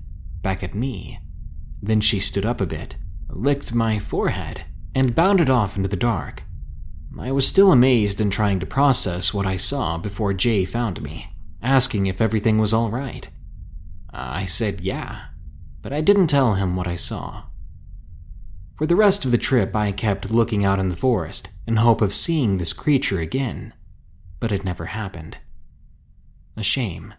back 0.42 0.62
at 0.62 0.74
me. 0.74 1.20
Then 1.82 2.00
she 2.00 2.20
stood 2.20 2.46
up 2.46 2.60
a 2.60 2.66
bit, 2.66 2.96
licked 3.28 3.74
my 3.74 3.98
forehead, 3.98 4.64
and 4.94 5.14
bounded 5.14 5.50
off 5.50 5.76
into 5.76 5.88
the 5.88 5.96
dark. 5.96 6.44
I 7.18 7.32
was 7.32 7.46
still 7.46 7.72
amazed 7.72 8.20
and 8.20 8.30
trying 8.30 8.60
to 8.60 8.66
process 8.66 9.32
what 9.32 9.46
I 9.46 9.56
saw 9.56 9.98
before 9.98 10.32
Jay 10.34 10.64
found 10.64 11.02
me, 11.02 11.30
asking 11.62 12.06
if 12.06 12.20
everything 12.20 12.58
was 12.58 12.74
all 12.74 12.90
right. 12.90 13.28
I 14.12 14.44
said 14.44 14.80
yeah, 14.82 15.26
but 15.82 15.92
I 15.92 16.00
didn't 16.00 16.26
tell 16.28 16.54
him 16.54 16.76
what 16.76 16.86
I 16.86 16.96
saw. 16.96 17.44
For 18.76 18.86
the 18.86 18.96
rest 18.96 19.24
of 19.24 19.30
the 19.30 19.38
trip, 19.38 19.74
I 19.74 19.92
kept 19.92 20.30
looking 20.30 20.64
out 20.64 20.78
in 20.78 20.90
the 20.90 20.96
forest 20.96 21.48
in 21.66 21.76
hope 21.76 22.02
of 22.02 22.12
seeing 22.12 22.58
this 22.58 22.74
creature 22.74 23.20
again, 23.20 23.72
but 24.38 24.52
it 24.52 24.64
never 24.64 24.86
happened. 24.86 25.38
A 26.56 26.62
shame. 26.62 27.14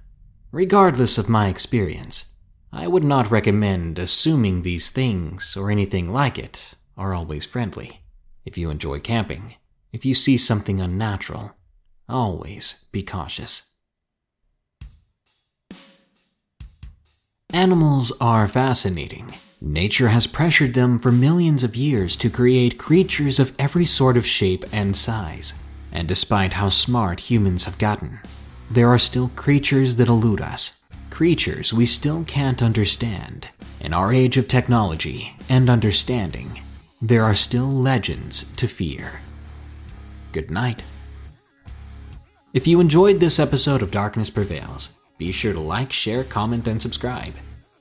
Regardless 0.52 1.18
of 1.18 1.30
my 1.30 1.48
experience, 1.48 2.36
I 2.72 2.88
would 2.88 3.04
not 3.04 3.32
recommend 3.32 3.98
assuming 3.98 4.62
these 4.62 4.92
things 4.92 5.58
or 5.58 5.72
anything 5.72 6.12
like 6.12 6.38
it 6.38 6.76
are 6.96 7.14
always 7.14 7.46
friendly 7.46 8.02
if 8.46 8.58
you 8.58 8.70
enjoy 8.70 9.00
camping. 9.00 9.56
If 9.98 10.06
you 10.06 10.14
see 10.14 10.38
something 10.38 10.80
unnatural, 10.80 11.54
always 12.08 12.86
be 12.92 13.02
cautious. 13.02 13.72
Animals 17.52 18.14
are 18.22 18.48
fascinating. 18.48 19.34
Nature 19.60 20.10
has 20.10 20.28
pressured 20.28 20.76
them 20.76 21.00
for 21.00 21.12
millions 21.12 21.64
of 21.64 21.76
years 21.76 22.16
to 22.18 22.30
create 22.30 22.78
creatures 22.78 23.40
of 23.40 23.56
every 23.58 23.86
sort 23.86 24.18
of 24.18 24.24
shape 24.28 24.66
and 24.72 24.96
size. 24.96 25.56
And 25.92 26.08
despite 26.08 26.54
how 26.54 26.70
smart 26.70 27.32
humans 27.32 27.66
have 27.66 27.80
gotten, 27.80 28.20
there 28.70 28.90
are 28.90 29.00
still 29.00 29.30
creatures 29.30 29.96
that 29.96 30.10
elude 30.10 30.42
us, 30.42 30.84
creatures 31.10 31.74
we 31.74 31.88
still 31.88 32.24
can't 32.26 32.62
understand. 32.62 33.48
In 33.82 33.96
our 33.96 34.14
age 34.14 34.38
of 34.38 34.48
technology 34.48 35.36
and 35.50 35.72
understanding, 35.72 36.62
there 37.02 37.24
are 37.24 37.34
still 37.34 37.66
legends 37.66 38.44
to 38.58 38.68
fear 38.68 39.22
good 40.42 40.52
night. 40.52 40.84
If 42.54 42.68
you 42.68 42.80
enjoyed 42.80 43.20
this 43.20 43.40
episode 43.40 43.82
of 43.82 43.90
Darkness 43.90 44.30
Prevails, 44.30 44.92
be 45.18 45.32
sure 45.32 45.52
to 45.52 45.60
like, 45.60 45.92
share, 45.92 46.24
comment, 46.24 46.68
and 46.68 46.80
subscribe. 46.80 47.34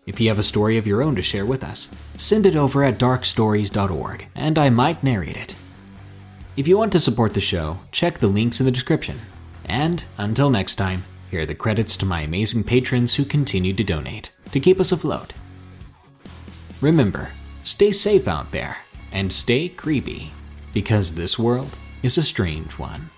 If 0.06 0.20
you 0.20 0.28
have 0.28 0.38
a 0.38 0.42
story 0.42 0.78
of 0.78 0.86
your 0.86 1.02
own 1.02 1.16
to 1.16 1.22
share 1.22 1.44
with 1.44 1.62
us, 1.62 1.94
send 2.16 2.46
it 2.46 2.56
over 2.56 2.82
at 2.82 2.98
darkstories.org, 2.98 4.26
and 4.34 4.58
I 4.58 4.70
might 4.70 5.04
narrate 5.04 5.36
it. 5.36 5.54
If 6.56 6.66
you 6.66 6.78
want 6.78 6.92
to 6.92 6.98
support 6.98 7.34
the 7.34 7.42
show, 7.42 7.78
check 7.90 8.18
the 8.18 8.26
links 8.26 8.58
in 8.58 8.64
the 8.64 8.72
description. 8.72 9.18
And 9.66 10.02
until 10.16 10.48
next 10.48 10.76
time, 10.76 11.04
here 11.30 11.42
are 11.42 11.46
the 11.46 11.54
credits 11.54 11.94
to 11.98 12.06
my 12.06 12.22
amazing 12.22 12.64
patrons 12.64 13.16
who 13.16 13.26
continue 13.26 13.74
to 13.74 13.84
donate 13.84 14.32
to 14.52 14.60
keep 14.60 14.80
us 14.80 14.92
afloat. 14.92 15.34
Remember, 16.80 17.32
stay 17.64 17.92
safe 17.92 18.26
out 18.26 18.50
there, 18.50 18.78
and 19.12 19.30
stay 19.30 19.68
creepy, 19.68 20.32
because 20.72 21.14
this 21.14 21.38
world 21.38 21.76
is 22.06 22.16
a 22.16 22.22
strange 22.22 22.78
one. 22.78 23.10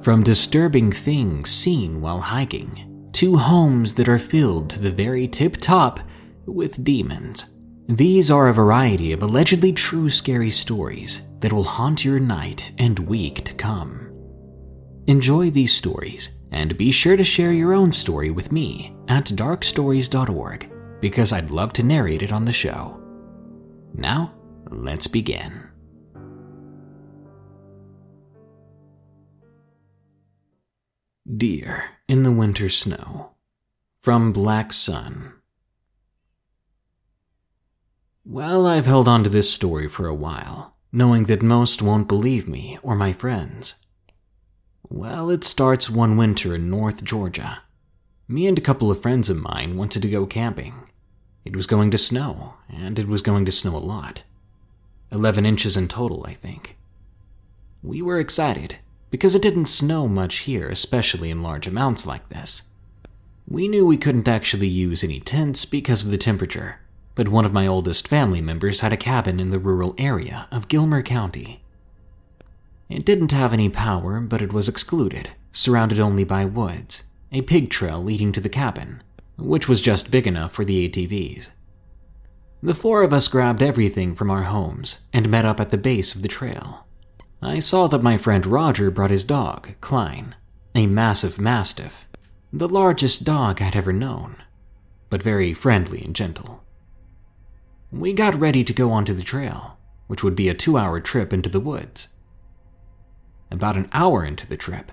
From 0.00 0.22
disturbing 0.22 0.92
things 0.92 1.50
seen 1.50 2.00
while 2.00 2.20
hiking, 2.20 3.10
to 3.12 3.36
homes 3.36 3.94
that 3.94 4.08
are 4.08 4.18
filled 4.18 4.70
to 4.70 4.80
the 4.80 4.90
very 4.90 5.28
tip 5.28 5.58
top 5.58 6.00
with 6.46 6.82
demons. 6.82 7.53
These 7.88 8.30
are 8.30 8.48
a 8.48 8.54
variety 8.54 9.12
of 9.12 9.22
allegedly 9.22 9.70
true 9.72 10.08
scary 10.08 10.50
stories 10.50 11.22
that 11.40 11.52
will 11.52 11.64
haunt 11.64 12.02
your 12.02 12.18
night 12.18 12.72
and 12.78 12.98
week 12.98 13.44
to 13.44 13.54
come. 13.54 14.10
Enjoy 15.06 15.50
these 15.50 15.74
stories 15.74 16.40
and 16.50 16.78
be 16.78 16.90
sure 16.90 17.14
to 17.14 17.24
share 17.24 17.52
your 17.52 17.74
own 17.74 17.92
story 17.92 18.30
with 18.30 18.52
me 18.52 18.96
at 19.08 19.26
darkstories.org 19.26 20.70
because 21.02 21.30
I'd 21.34 21.50
love 21.50 21.74
to 21.74 21.82
narrate 21.82 22.22
it 22.22 22.32
on 22.32 22.46
the 22.46 22.52
show. 22.52 22.98
Now, 23.92 24.32
let's 24.70 25.06
begin. 25.06 25.68
Deer 31.36 31.84
in 32.08 32.22
the 32.22 32.32
Winter 32.32 32.70
Snow 32.70 33.32
from 34.00 34.32
Black 34.32 34.72
Sun. 34.72 35.34
Well, 38.26 38.66
I've 38.66 38.86
held 38.86 39.06
on 39.06 39.22
to 39.24 39.28
this 39.28 39.52
story 39.52 39.86
for 39.86 40.06
a 40.06 40.14
while, 40.14 40.74
knowing 40.90 41.24
that 41.24 41.42
most 41.42 41.82
won't 41.82 42.08
believe 42.08 42.48
me 42.48 42.78
or 42.82 42.96
my 42.96 43.12
friends. 43.12 43.74
Well, 44.88 45.28
it 45.28 45.44
starts 45.44 45.90
one 45.90 46.16
winter 46.16 46.54
in 46.54 46.70
North 46.70 47.04
Georgia. 47.04 47.58
Me 48.26 48.46
and 48.46 48.56
a 48.56 48.62
couple 48.62 48.90
of 48.90 49.02
friends 49.02 49.28
of 49.28 49.36
mine 49.36 49.76
wanted 49.76 50.00
to 50.00 50.08
go 50.08 50.24
camping. 50.24 50.88
It 51.44 51.54
was 51.54 51.66
going 51.66 51.90
to 51.90 51.98
snow, 51.98 52.54
and 52.70 52.98
it 52.98 53.08
was 53.08 53.20
going 53.20 53.44
to 53.44 53.52
snow 53.52 53.76
a 53.76 53.78
lot. 53.78 54.22
11 55.12 55.44
inches 55.44 55.76
in 55.76 55.86
total, 55.86 56.24
I 56.26 56.32
think. 56.32 56.78
We 57.82 58.00
were 58.00 58.18
excited, 58.18 58.78
because 59.10 59.34
it 59.34 59.42
didn't 59.42 59.66
snow 59.66 60.08
much 60.08 60.38
here, 60.38 60.70
especially 60.70 61.30
in 61.30 61.42
large 61.42 61.66
amounts 61.66 62.06
like 62.06 62.30
this. 62.30 62.62
We 63.46 63.68
knew 63.68 63.84
we 63.84 63.98
couldn't 63.98 64.28
actually 64.28 64.68
use 64.68 65.04
any 65.04 65.20
tents 65.20 65.66
because 65.66 66.02
of 66.02 66.10
the 66.10 66.16
temperature, 66.16 66.80
but 67.14 67.28
one 67.28 67.44
of 67.44 67.52
my 67.52 67.66
oldest 67.66 68.08
family 68.08 68.40
members 68.40 68.80
had 68.80 68.92
a 68.92 68.96
cabin 68.96 69.38
in 69.38 69.50
the 69.50 69.58
rural 69.58 69.94
area 69.98 70.48
of 70.50 70.68
Gilmer 70.68 71.02
County. 71.02 71.62
It 72.88 73.04
didn't 73.04 73.32
have 73.32 73.52
any 73.52 73.68
power, 73.68 74.20
but 74.20 74.42
it 74.42 74.52
was 74.52 74.68
excluded, 74.68 75.30
surrounded 75.52 76.00
only 76.00 76.24
by 76.24 76.44
woods, 76.44 77.04
a 77.32 77.42
pig 77.42 77.70
trail 77.70 77.98
leading 77.98 78.32
to 78.32 78.40
the 78.40 78.48
cabin, 78.48 79.02
which 79.36 79.68
was 79.68 79.80
just 79.80 80.10
big 80.10 80.26
enough 80.26 80.52
for 80.52 80.64
the 80.64 80.88
ATVs. 80.88 81.50
The 82.62 82.74
four 82.74 83.02
of 83.02 83.12
us 83.12 83.28
grabbed 83.28 83.62
everything 83.62 84.14
from 84.14 84.30
our 84.30 84.44
homes 84.44 85.00
and 85.12 85.28
met 85.28 85.44
up 85.44 85.60
at 85.60 85.70
the 85.70 85.78
base 85.78 86.14
of 86.14 86.22
the 86.22 86.28
trail. 86.28 86.86
I 87.42 87.58
saw 87.58 87.88
that 87.88 88.02
my 88.02 88.16
friend 88.16 88.46
Roger 88.46 88.90
brought 88.90 89.10
his 89.10 89.24
dog, 89.24 89.68
Klein, 89.80 90.34
a 90.74 90.86
massive 90.86 91.38
mastiff, 91.38 92.08
the 92.52 92.68
largest 92.68 93.24
dog 93.24 93.60
I'd 93.60 93.76
ever 93.76 93.92
known, 93.92 94.36
but 95.10 95.22
very 95.22 95.52
friendly 95.52 96.02
and 96.02 96.16
gentle. 96.16 96.63
We 97.94 98.12
got 98.12 98.34
ready 98.38 98.64
to 98.64 98.72
go 98.72 98.90
onto 98.92 99.14
the 99.14 99.22
trail, 99.22 99.78
which 100.08 100.22
would 100.22 100.34
be 100.34 100.48
a 100.48 100.54
two 100.54 100.76
hour 100.76 101.00
trip 101.00 101.32
into 101.32 101.48
the 101.48 101.60
woods. 101.60 102.08
About 103.50 103.76
an 103.76 103.88
hour 103.92 104.24
into 104.24 104.46
the 104.46 104.56
trip, 104.56 104.92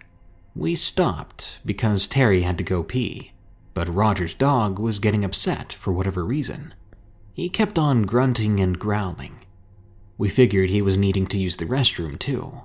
we 0.56 0.76
stopped 0.76 1.60
because 1.66 2.08
Terry 2.08 2.44
had 2.44 2.58
to 2.60 2.64
go 2.64 2.84
pee, 2.84 3.34
but 3.74 3.90
Roger's 3.90 4.34
dog 4.34 4.80
was 4.80 5.00
getting 5.00 5.26
upset 5.26 5.74
for 5.74 5.92
whatever 5.92 6.24
reason. 6.24 6.74
He 7.34 7.50
kept 7.50 7.80
on 7.80 8.04
grunting 8.04 8.60
and 8.60 8.78
growling, 8.78 9.42
we 10.22 10.30
figured 10.30 10.70
he 10.70 10.84
was 10.84 10.98
needing 10.98 11.26
to 11.26 11.40
use 11.40 11.58
the 11.58 11.66
restroom 11.66 12.20
too. 12.20 12.62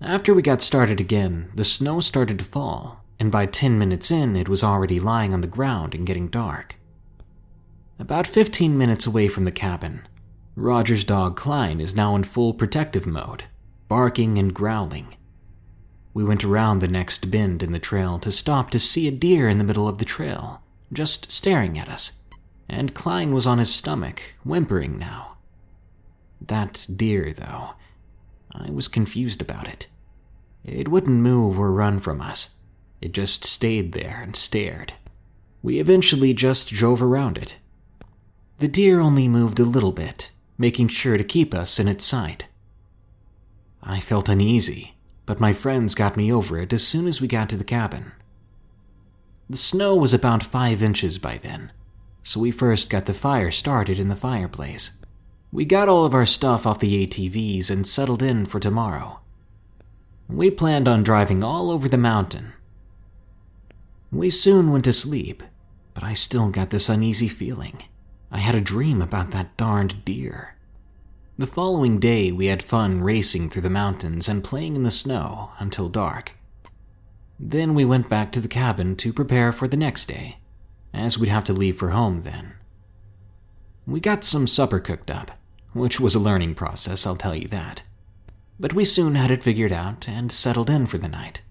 After 0.00 0.34
we 0.34 0.42
got 0.42 0.60
started 0.60 1.00
again, 1.00 1.48
the 1.54 1.62
snow 1.62 2.00
started 2.00 2.40
to 2.40 2.44
fall, 2.44 3.04
and 3.20 3.30
by 3.30 3.46
10 3.46 3.78
minutes 3.78 4.10
in, 4.10 4.34
it 4.34 4.48
was 4.48 4.64
already 4.64 4.98
lying 4.98 5.32
on 5.32 5.40
the 5.40 5.46
ground 5.46 5.94
and 5.94 6.04
getting 6.04 6.26
dark. 6.26 6.74
About 8.00 8.28
15 8.28 8.78
minutes 8.78 9.06
away 9.06 9.26
from 9.26 9.42
the 9.42 9.50
cabin, 9.50 10.06
Roger's 10.54 11.02
dog 11.02 11.34
Klein 11.34 11.80
is 11.80 11.96
now 11.96 12.14
in 12.14 12.22
full 12.22 12.54
protective 12.54 13.08
mode, 13.08 13.44
barking 13.88 14.38
and 14.38 14.54
growling. 14.54 15.16
We 16.14 16.22
went 16.22 16.44
around 16.44 16.78
the 16.78 16.86
next 16.86 17.28
bend 17.28 17.60
in 17.60 17.72
the 17.72 17.80
trail 17.80 18.20
to 18.20 18.30
stop 18.30 18.70
to 18.70 18.78
see 18.78 19.08
a 19.08 19.10
deer 19.10 19.48
in 19.48 19.58
the 19.58 19.64
middle 19.64 19.88
of 19.88 19.98
the 19.98 20.04
trail, 20.04 20.62
just 20.92 21.32
staring 21.32 21.76
at 21.76 21.88
us, 21.88 22.22
and 22.68 22.94
Klein 22.94 23.34
was 23.34 23.48
on 23.48 23.58
his 23.58 23.74
stomach, 23.74 24.22
whimpering 24.44 24.96
now. 24.96 25.38
That 26.40 26.86
deer, 26.94 27.32
though, 27.32 27.70
I 28.52 28.70
was 28.70 28.86
confused 28.86 29.42
about 29.42 29.66
it. 29.66 29.88
It 30.64 30.86
wouldn't 30.86 31.20
move 31.20 31.58
or 31.58 31.72
run 31.72 31.98
from 31.98 32.20
us. 32.20 32.58
It 33.00 33.10
just 33.10 33.44
stayed 33.44 33.90
there 33.90 34.20
and 34.22 34.36
stared. 34.36 34.92
We 35.64 35.80
eventually 35.80 36.32
just 36.32 36.68
drove 36.68 37.02
around 37.02 37.38
it. 37.38 37.58
The 38.58 38.68
deer 38.68 38.98
only 38.98 39.28
moved 39.28 39.60
a 39.60 39.64
little 39.64 39.92
bit, 39.92 40.32
making 40.58 40.88
sure 40.88 41.16
to 41.16 41.22
keep 41.22 41.54
us 41.54 41.78
in 41.78 41.86
its 41.86 42.04
sight. 42.04 42.48
I 43.82 44.00
felt 44.00 44.28
uneasy, 44.28 44.96
but 45.26 45.38
my 45.38 45.52
friends 45.52 45.94
got 45.94 46.16
me 46.16 46.32
over 46.32 46.58
it 46.58 46.72
as 46.72 46.84
soon 46.84 47.06
as 47.06 47.20
we 47.20 47.28
got 47.28 47.48
to 47.50 47.56
the 47.56 47.62
cabin. 47.62 48.12
The 49.48 49.56
snow 49.56 49.94
was 49.94 50.12
about 50.12 50.42
five 50.42 50.82
inches 50.82 51.18
by 51.18 51.38
then, 51.38 51.70
so 52.24 52.40
we 52.40 52.50
first 52.50 52.90
got 52.90 53.06
the 53.06 53.14
fire 53.14 53.52
started 53.52 54.00
in 54.00 54.08
the 54.08 54.16
fireplace. 54.16 54.98
We 55.52 55.64
got 55.64 55.88
all 55.88 56.04
of 56.04 56.12
our 56.12 56.26
stuff 56.26 56.66
off 56.66 56.80
the 56.80 57.06
ATVs 57.06 57.70
and 57.70 57.86
settled 57.86 58.24
in 58.24 58.44
for 58.44 58.58
tomorrow. 58.58 59.20
We 60.28 60.50
planned 60.50 60.88
on 60.88 61.04
driving 61.04 61.44
all 61.44 61.70
over 61.70 61.88
the 61.88 61.96
mountain. 61.96 62.52
We 64.10 64.30
soon 64.30 64.72
went 64.72 64.84
to 64.84 64.92
sleep, 64.92 65.44
but 65.94 66.02
I 66.02 66.12
still 66.12 66.50
got 66.50 66.70
this 66.70 66.88
uneasy 66.88 67.28
feeling. 67.28 67.82
I 68.30 68.38
had 68.38 68.54
a 68.54 68.60
dream 68.60 69.00
about 69.00 69.30
that 69.30 69.56
darned 69.56 70.04
deer. 70.04 70.54
The 71.38 71.46
following 71.46 71.98
day, 71.98 72.32
we 72.32 72.46
had 72.46 72.62
fun 72.62 73.00
racing 73.00 73.48
through 73.48 73.62
the 73.62 73.70
mountains 73.70 74.28
and 74.28 74.44
playing 74.44 74.76
in 74.76 74.82
the 74.82 74.90
snow 74.90 75.52
until 75.58 75.88
dark. 75.88 76.32
Then 77.38 77.74
we 77.74 77.84
went 77.84 78.08
back 78.08 78.32
to 78.32 78.40
the 78.40 78.48
cabin 78.48 78.96
to 78.96 79.12
prepare 79.12 79.52
for 79.52 79.68
the 79.68 79.76
next 79.76 80.06
day, 80.06 80.38
as 80.92 81.18
we'd 81.18 81.28
have 81.28 81.44
to 81.44 81.52
leave 81.52 81.78
for 81.78 81.90
home 81.90 82.18
then. 82.18 82.54
We 83.86 84.00
got 84.00 84.24
some 84.24 84.46
supper 84.46 84.80
cooked 84.80 85.10
up, 85.10 85.30
which 85.72 86.00
was 86.00 86.14
a 86.14 86.20
learning 86.20 86.56
process, 86.56 87.06
I'll 87.06 87.16
tell 87.16 87.36
you 87.36 87.48
that. 87.48 87.84
But 88.60 88.74
we 88.74 88.84
soon 88.84 89.14
had 89.14 89.30
it 89.30 89.42
figured 89.42 89.72
out 89.72 90.08
and 90.08 90.32
settled 90.32 90.68
in 90.68 90.86
for 90.86 90.98
the 90.98 91.08
night, 91.08 91.42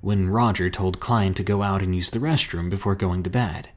when 0.00 0.28
Roger 0.28 0.68
told 0.68 1.00
Klein 1.00 1.32
to 1.34 1.44
go 1.44 1.62
out 1.62 1.80
and 1.80 1.94
use 1.94 2.10
the 2.10 2.18
restroom 2.18 2.68
before 2.68 2.96
going 2.96 3.22
to 3.22 3.30
bed. 3.30 3.68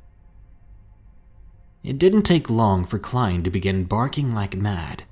It 1.84 1.98
didn't 1.98 2.24
take 2.24 2.50
long 2.50 2.84
for 2.84 3.00
Klein 3.00 3.44
to 3.44 3.50
begin 3.50 3.86
barking 3.86 4.32
like 4.32 4.56
mad. 4.56 5.04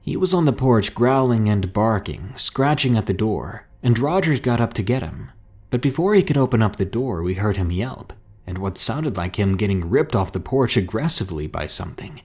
He 0.00 0.16
was 0.16 0.34
on 0.34 0.44
the 0.44 0.52
porch 0.52 0.94
growling 0.94 1.48
and 1.48 1.72
barking, 1.72 2.32
scratching 2.36 2.96
at 2.96 3.06
the 3.06 3.14
door, 3.14 3.68
and 3.82 3.98
Rogers 3.98 4.40
got 4.40 4.60
up 4.60 4.74
to 4.74 4.82
get 4.82 5.02
him. 5.02 5.30
But 5.70 5.80
before 5.80 6.14
he 6.14 6.22
could 6.22 6.36
open 6.36 6.62
up 6.62 6.76
the 6.76 6.84
door, 6.84 7.22
we 7.22 7.34
heard 7.34 7.56
him 7.56 7.70
yelp 7.70 8.12
and 8.46 8.58
what 8.58 8.78
sounded 8.78 9.16
like 9.16 9.36
him 9.36 9.56
getting 9.56 9.88
ripped 9.88 10.16
off 10.16 10.32
the 10.32 10.40
porch 10.40 10.76
aggressively 10.76 11.46
by 11.46 11.66
something. 11.66 12.22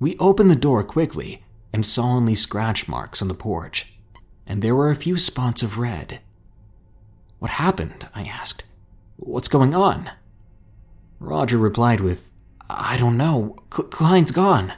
We 0.00 0.16
opened 0.18 0.50
the 0.50 0.56
door 0.56 0.82
quickly 0.82 1.44
and 1.72 1.86
saw 1.86 2.06
only 2.06 2.34
scratch 2.34 2.88
marks 2.88 3.22
on 3.22 3.28
the 3.28 3.34
porch, 3.34 3.94
and 4.46 4.60
there 4.60 4.74
were 4.74 4.90
a 4.90 4.96
few 4.96 5.16
spots 5.16 5.62
of 5.62 5.78
red. 5.78 6.20
What 7.38 7.52
happened? 7.52 8.08
I 8.14 8.24
asked. 8.24 8.64
What's 9.16 9.48
going 9.48 9.72
on? 9.74 10.10
Roger 11.22 11.56
replied 11.56 12.00
with, 12.00 12.32
I 12.68 12.96
don't 12.96 13.16
know. 13.16 13.56
Klein's 13.70 14.32
gone. 14.32 14.72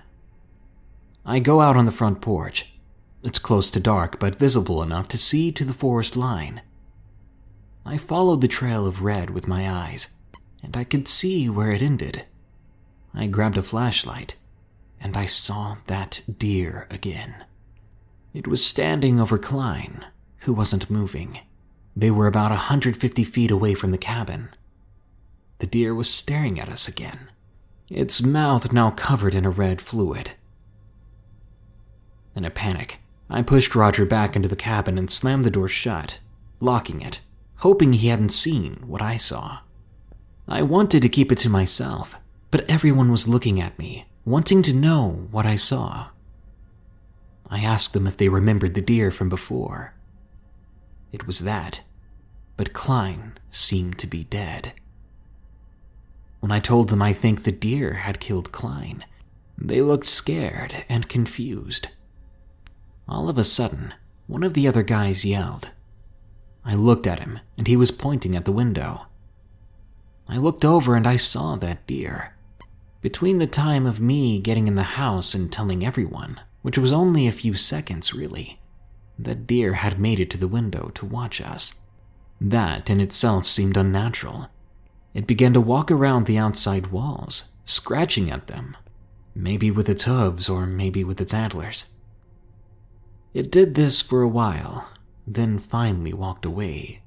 I 1.25 1.39
go 1.39 1.63
out 1.63 1.77
on 1.77 1.87
the 1.87 1.91
front 1.91 2.21
porch. 2.21 2.71
It's 3.23 3.39
close 3.39 3.71
to 3.71 3.81
dark, 3.81 4.21
but 4.21 4.37
visible 4.37 4.83
enough 4.83 5.09
to 5.09 5.19
see 5.19 5.51
to 5.53 5.65
the 5.65 5.73
forest 5.73 6.17
line. 6.17 6.61
I 7.87 7.97
followed 7.97 8.43
the 8.43 8.49
trail 8.49 8.87
of 8.87 9.03
red 9.03 9.31
with 9.31 9.49
my 9.49 9.71
eyes, 9.71 10.09
and 10.63 10.77
I 10.77 10.85
could 10.85 11.09
see 11.09 11.49
where 11.49 11.71
it 11.71 11.81
ended. 11.81 12.27
I 13.15 13.27
grabbed 13.27 13.57
a 13.57 13.63
flashlight, 13.63 14.37
and 15.01 15.17
I 15.17 15.25
saw 15.25 15.79
that 15.87 16.21
deer 16.39 16.87
again. 16.91 17.45
It 18.35 18.47
was 18.47 18.65
standing 18.65 19.19
over 19.19 19.39
Klein, 19.39 20.05
who 20.41 20.53
wasn't 20.53 20.91
moving. 20.91 21.39
They 21.97 22.11
were 22.11 22.27
about 22.27 22.51
a 22.51 22.69
150 22.69 23.25
feet 23.25 23.51
away 23.51 23.73
from 23.73 23.93
the 23.93 23.99
cabin. 23.99 24.51
The 25.65 25.71
deer 25.71 25.95
was 25.95 26.13
staring 26.13 26.61
at 26.61 26.69
us 26.69 26.89
again, 26.89 27.31
its 27.89 28.23
mouth 28.23 28.71
now 28.71 28.91
covered 28.91 29.35
in 29.35 29.47
a 29.47 29.51
red 29.51 29.81
fluid. 29.81 30.33
In 32.37 32.45
a 32.45 32.51
panic, 32.51 33.01
I 33.31 33.41
pushed 33.41 33.75
Roger 33.75 34.05
back 34.05 34.37
into 34.37 34.47
the 34.47 34.57
cabin 34.57 34.99
and 34.99 35.11
slammed 35.11 35.43
the 35.43 35.51
door 35.51 35.69
shut, 35.69 36.19
locking 36.61 37.01
it 37.01 37.23
hoping 37.65 37.95
he 37.95 38.09
hadn't 38.09 38.29
seen 38.29 38.75
what 38.87 39.01
I 39.01 39.17
saw. 39.17 39.61
I 40.47 40.61
wanted 40.61 41.01
to 41.01 41.09
keep 41.09 41.33
it 41.33 41.39
to 41.39 41.49
myself, 41.49 42.19
but 42.51 42.69
everyone 42.69 43.11
was 43.11 43.27
looking 43.27 43.59
at 43.59 43.79
me, 43.79 44.05
wanting 44.27 44.61
to 44.65 44.75
know 44.75 45.29
what 45.31 45.47
I 45.47 45.57
saw. 45.57 46.09
I 47.49 47.61
asked 47.61 47.95
them 47.95 48.07
if 48.07 48.19
they 48.19 48.29
remembered 48.29 48.75
the 48.75 48.83
deer 48.83 49.11
from 49.11 49.31
before. 49.31 49.95
it 51.11 51.27
was 51.27 51.39
that. 51.39 51.81
But 52.59 52.75
Klein 52.75 53.39
seemed 53.51 53.99
to 54.01 54.07
be 54.07 54.25
dead. 54.25 54.75
When 56.45 56.53
I 56.53 56.61
told 56.61 56.91
them 56.91 57.01
I 57.01 57.15
think 57.15 57.45
the 57.45 57.53
deer 57.53 57.95
had 57.95 58.21
killed 58.21 58.53
Klein, 58.53 59.07
they 59.57 59.81
looked 59.81 60.05
scared 60.05 60.85
and 60.91 61.09
confused. 61.09 61.89
All 63.09 63.31
of 63.31 63.39
a 63.39 63.45
sudden, 63.45 63.95
one 64.27 64.43
of 64.43 64.53
the 64.53 64.69
other 64.69 64.83
guys 64.83 65.25
yelled. 65.25 65.71
I 66.63 66.75
looked 66.75 67.07
at 67.07 67.21
him, 67.21 67.41
and 67.57 67.67
he 67.67 67.79
was 67.79 67.91
pointing 67.91 68.37
at 68.37 68.45
the 68.45 68.53
window. 68.53 69.07
I 70.29 70.37
looked 70.37 70.67
over 70.67 70.97
and 70.97 71.07
I 71.07 71.17
saw 71.17 71.57
that 71.57 71.87
deer. 71.87 72.35
Between 73.01 73.39
the 73.39 73.47
time 73.47 73.87
of 73.87 74.03
me 74.03 74.39
getting 74.39 74.69
in 74.69 74.75
the 74.75 74.99
house 75.01 75.33
and 75.33 75.51
telling 75.51 75.83
everyone, 75.83 76.39
which 76.61 76.77
was 76.77 76.93
only 76.93 77.27
a 77.27 77.33
few 77.33 77.55
seconds 77.55 78.13
really, 78.13 78.61
that 79.19 79.47
deer 79.47 79.73
had 79.73 79.99
made 79.99 80.21
it 80.21 80.29
to 80.33 80.39
the 80.39 80.47
window 80.47 80.91
to 80.93 81.07
watch 81.07 81.41
us. 81.41 81.81
That 82.39 82.91
in 82.91 83.01
itself 83.01 83.47
seemed 83.47 83.79
unnatural. 83.79 84.51
It 85.15 85.29
began 85.29 85.53
to 85.55 85.61
walk 85.61 85.91
around 85.93 86.27
the 86.27 86.39
outside 86.39 86.89
walls, 86.89 87.53
scratching 87.65 88.31
at 88.31 88.49
them, 88.49 88.77
maybe 89.35 89.71
with 89.71 89.89
its 89.89 90.05
hooves 90.05 90.49
or 90.49 90.67
maybe 90.67 91.05
with 91.05 91.21
its 91.21 91.33
antlers. 91.33 91.87
It 93.33 93.51
did 93.51 93.75
this 93.75 94.01
for 94.01 94.23
a 94.23 94.29
while, 94.29 94.91
then 95.27 95.59
finally 95.59 96.13
walked 96.13 96.45
away. 96.45 97.03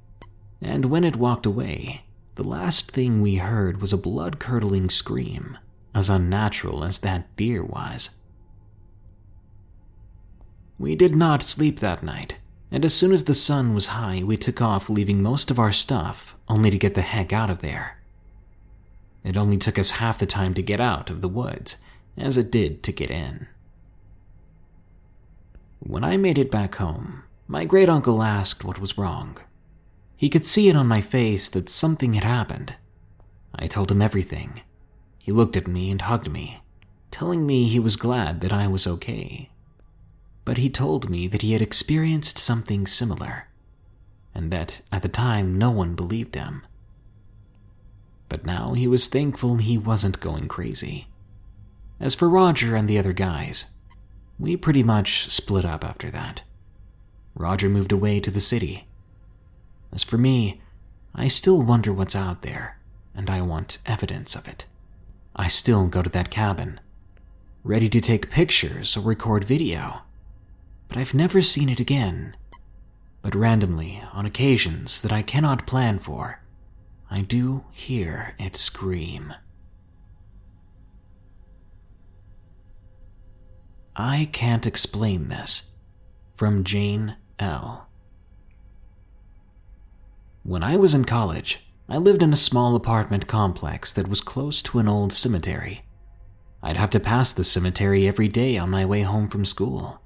And 0.62 0.86
when 0.86 1.04
it 1.04 1.18
walked 1.18 1.46
away, 1.46 2.06
the 2.36 2.44
last 2.44 2.92
thing 2.92 3.22
we 3.22 3.36
heard 3.36 3.82
was 3.82 3.92
a 3.92 3.98
blood 3.98 4.40
curdling 4.40 4.90
scream, 4.90 5.58
as 5.94 6.10
unnatural 6.10 6.84
as 6.84 7.00
that 7.00 7.36
deer 7.36 7.64
was. 7.64 8.12
We 10.80 10.96
did 10.96 11.16
not 11.16 11.42
sleep 11.44 11.80
that 11.80 12.04
night, 12.04 12.40
and 12.72 12.86
as 12.86 12.94
soon 12.94 13.12
as 13.12 13.24
the 13.24 13.34
sun 13.34 13.74
was 13.74 13.88
high, 13.88 14.22
we 14.24 14.38
took 14.38 14.62
off, 14.62 14.90
leaving 14.90 15.24
most 15.24 15.50
of 15.50 15.60
our 15.60 15.72
stuff, 15.72 16.36
only 16.48 16.70
to 16.70 16.78
get 16.78 16.94
the 16.94 17.02
heck 17.02 17.34
out 17.34 17.50
of 17.50 17.60
there. 17.60 17.97
It 19.24 19.38
only 19.38 19.58
took 19.58 19.78
us 19.78 19.92
half 19.92 20.18
the 20.18 20.26
time 20.26 20.54
to 20.54 20.62
get 20.62 20.80
out 20.80 21.10
of 21.10 21.22
the 21.22 21.30
woods 21.30 21.78
as 22.18 22.38
it 22.38 22.52
did 22.52 22.84
to 22.84 22.92
get 22.92 23.12
in. 23.12 23.48
When 25.80 26.04
I 26.04 26.18
made 26.18 26.38
it 26.38 26.52
back 26.52 26.76
home, 26.76 27.24
my 27.48 27.66
great 27.66 27.90
uncle 27.90 28.24
asked 28.24 28.64
what 28.64 28.80
was 28.80 28.98
wrong. 28.98 29.38
He 30.16 30.30
could 30.30 30.46
see 30.46 30.68
it 30.68 30.76
on 30.76 30.88
my 30.88 31.02
face 31.02 31.48
that 31.50 31.70
something 31.70 32.16
had 32.16 32.24
happened. 32.24 32.76
I 33.54 33.68
told 33.68 33.92
him 33.92 34.02
everything. 34.02 34.62
He 35.18 35.32
looked 35.32 35.56
at 35.56 35.68
me 35.68 35.92
and 35.92 36.02
hugged 36.02 36.32
me, 36.32 36.62
telling 37.12 37.46
me 37.46 37.66
he 37.66 37.80
was 37.80 37.96
glad 37.96 38.42
that 38.42 38.52
I 38.52 38.68
was 38.68 38.88
okay. 38.88 39.50
But 40.44 40.58
he 40.58 40.70
told 40.70 41.10
me 41.10 41.28
that 41.28 41.42
he 41.42 41.54
had 41.54 41.62
experienced 41.62 42.38
something 42.38 42.88
similar, 42.88 43.48
and 44.34 44.52
that 44.52 44.82
at 44.92 45.04
the 45.04 45.10
time 45.10 45.58
no 45.58 45.70
one 45.70 45.96
believed 45.96 46.36
him. 46.36 46.66
But 48.30 48.46
now 48.46 48.74
he 48.74 48.88
was 48.88 49.08
thankful 49.08 49.58
he 49.58 49.78
wasn't 49.78 50.20
going 50.20 50.48
crazy. 50.48 51.08
As 52.00 52.14
for 52.14 52.30
Roger 52.30 52.76
and 52.76 52.88
the 52.88 53.00
other 53.00 53.14
guys, 53.14 53.68
we 54.40 54.56
pretty 54.56 54.84
much 54.84 55.32
split 55.32 55.66
up 55.66 55.84
after 55.84 56.10
that. 56.12 56.44
Roger 57.34 57.70
moved 57.70 57.92
away 57.92 58.20
to 58.20 58.32
the 58.32 58.42
city. 58.42 58.88
As 59.92 60.04
for 60.04 60.18
me, 60.18 60.62
I 61.16 61.28
still 61.28 61.62
wonder 61.64 61.94
what's 61.94 62.16
out 62.16 62.42
there, 62.42 62.78
and 63.16 63.30
I 63.30 63.42
want 63.42 63.80
evidence 63.86 64.36
of 64.36 64.48
it. 64.48 64.66
I 65.36 65.48
still 65.48 65.88
go 65.88 66.02
to 66.02 66.10
that 66.10 66.30
cabin, 66.30 66.80
ready 67.64 67.90
to 67.90 68.02
take 68.02 68.30
pictures 68.30 68.96
or 68.98 69.02
record 69.02 69.44
video, 69.44 70.02
but 70.88 70.98
I've 70.98 71.14
never 71.14 71.42
seen 71.42 71.70
it 71.70 71.80
again. 71.80 72.36
But 73.22 73.36
randomly, 73.36 74.02
on 74.14 74.26
occasions 74.26 75.02
that 75.02 75.12
I 75.12 75.22
cannot 75.22 75.68
plan 75.68 76.00
for, 76.00 76.42
I 77.10 77.22
do 77.22 77.66
hear 77.72 78.36
it 78.38 78.58
scream. 78.58 79.34
I 83.96 84.30
can't 84.32 84.68
explain 84.68 85.30
this. 85.30 85.72
From 86.36 86.64
Jane 86.64 87.16
L. 87.40 87.88
When 90.44 90.64
I 90.64 90.76
was 90.76 90.94
in 90.94 91.06
college, 91.06 91.68
I 91.90 91.98
lived 91.98 92.22
in 92.22 92.32
a 92.32 92.36
small 92.36 92.76
apartment 92.76 93.28
complex 93.28 93.92
that 93.94 94.08
was 94.08 94.22
close 94.22 94.62
to 94.64 94.80
an 94.80 94.88
old 94.88 95.12
cemetery. 95.14 95.84
I'd 96.62 96.78
have 96.78 96.92
to 96.92 97.00
pass 97.00 97.34
the 97.34 97.44
cemetery 97.44 98.08
every 98.08 98.28
day 98.28 98.58
on 98.58 98.70
my 98.70 98.86
way 98.86 99.02
home 99.02 99.30
from 99.30 99.46
school, 99.46 100.02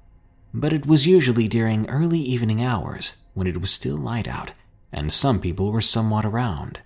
but 0.54 0.72
it 0.72 0.86
was 0.86 1.06
usually 1.06 1.48
during 1.48 1.88
early 1.90 2.20
evening 2.20 2.62
hours 2.62 3.16
when 3.34 3.46
it 3.46 3.60
was 3.60 3.70
still 3.70 3.96
light 3.96 4.28
out 4.28 4.52
and 4.92 5.12
some 5.12 5.40
people 5.40 5.72
were 5.72 5.80
somewhat 5.80 6.24
around. 6.24 6.80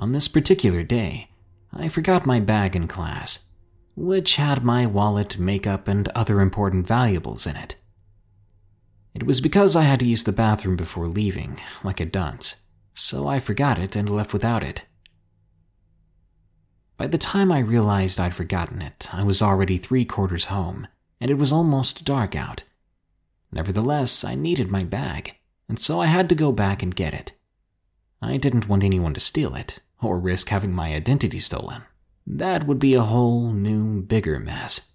On 0.00 0.12
this 0.12 0.28
particular 0.28 0.84
day, 0.84 1.28
I 1.72 1.88
forgot 1.88 2.24
my 2.24 2.38
bag 2.38 2.76
in 2.76 2.86
class, 2.86 3.46
which 3.96 4.36
had 4.36 4.64
my 4.64 4.86
wallet, 4.86 5.40
makeup, 5.40 5.88
and 5.88 6.08
other 6.10 6.40
important 6.40 6.86
valuables 6.86 7.48
in 7.48 7.56
it. 7.56 7.74
It 9.12 9.24
was 9.24 9.40
because 9.40 9.74
I 9.74 9.82
had 9.82 9.98
to 9.98 10.06
use 10.06 10.22
the 10.22 10.30
bathroom 10.30 10.76
before 10.76 11.08
leaving, 11.08 11.60
like 11.82 11.98
a 11.98 12.06
dunce, 12.06 12.62
so 12.94 13.26
I 13.26 13.40
forgot 13.40 13.76
it 13.76 13.96
and 13.96 14.08
left 14.08 14.32
without 14.32 14.62
it. 14.62 14.84
By 16.96 17.08
the 17.08 17.18
time 17.18 17.50
I 17.50 17.58
realized 17.58 18.20
I'd 18.20 18.34
forgotten 18.34 18.80
it, 18.80 19.12
I 19.12 19.24
was 19.24 19.42
already 19.42 19.78
three 19.78 20.04
quarters 20.04 20.44
home, 20.44 20.86
and 21.20 21.28
it 21.28 21.38
was 21.38 21.52
almost 21.52 22.04
dark 22.04 22.36
out. 22.36 22.62
Nevertheless, 23.50 24.22
I 24.22 24.36
needed 24.36 24.70
my 24.70 24.84
bag, 24.84 25.34
and 25.68 25.76
so 25.76 26.00
I 26.00 26.06
had 26.06 26.28
to 26.28 26.36
go 26.36 26.52
back 26.52 26.84
and 26.84 26.94
get 26.94 27.14
it. 27.14 27.32
I 28.22 28.36
didn't 28.36 28.68
want 28.68 28.84
anyone 28.84 29.14
to 29.14 29.20
steal 29.20 29.56
it, 29.56 29.80
or 30.00 30.18
risk 30.18 30.48
having 30.48 30.72
my 30.72 30.94
identity 30.94 31.38
stolen. 31.38 31.82
That 32.26 32.66
would 32.66 32.78
be 32.78 32.94
a 32.94 33.02
whole 33.02 33.52
new, 33.52 34.02
bigger 34.02 34.38
mess. 34.38 34.92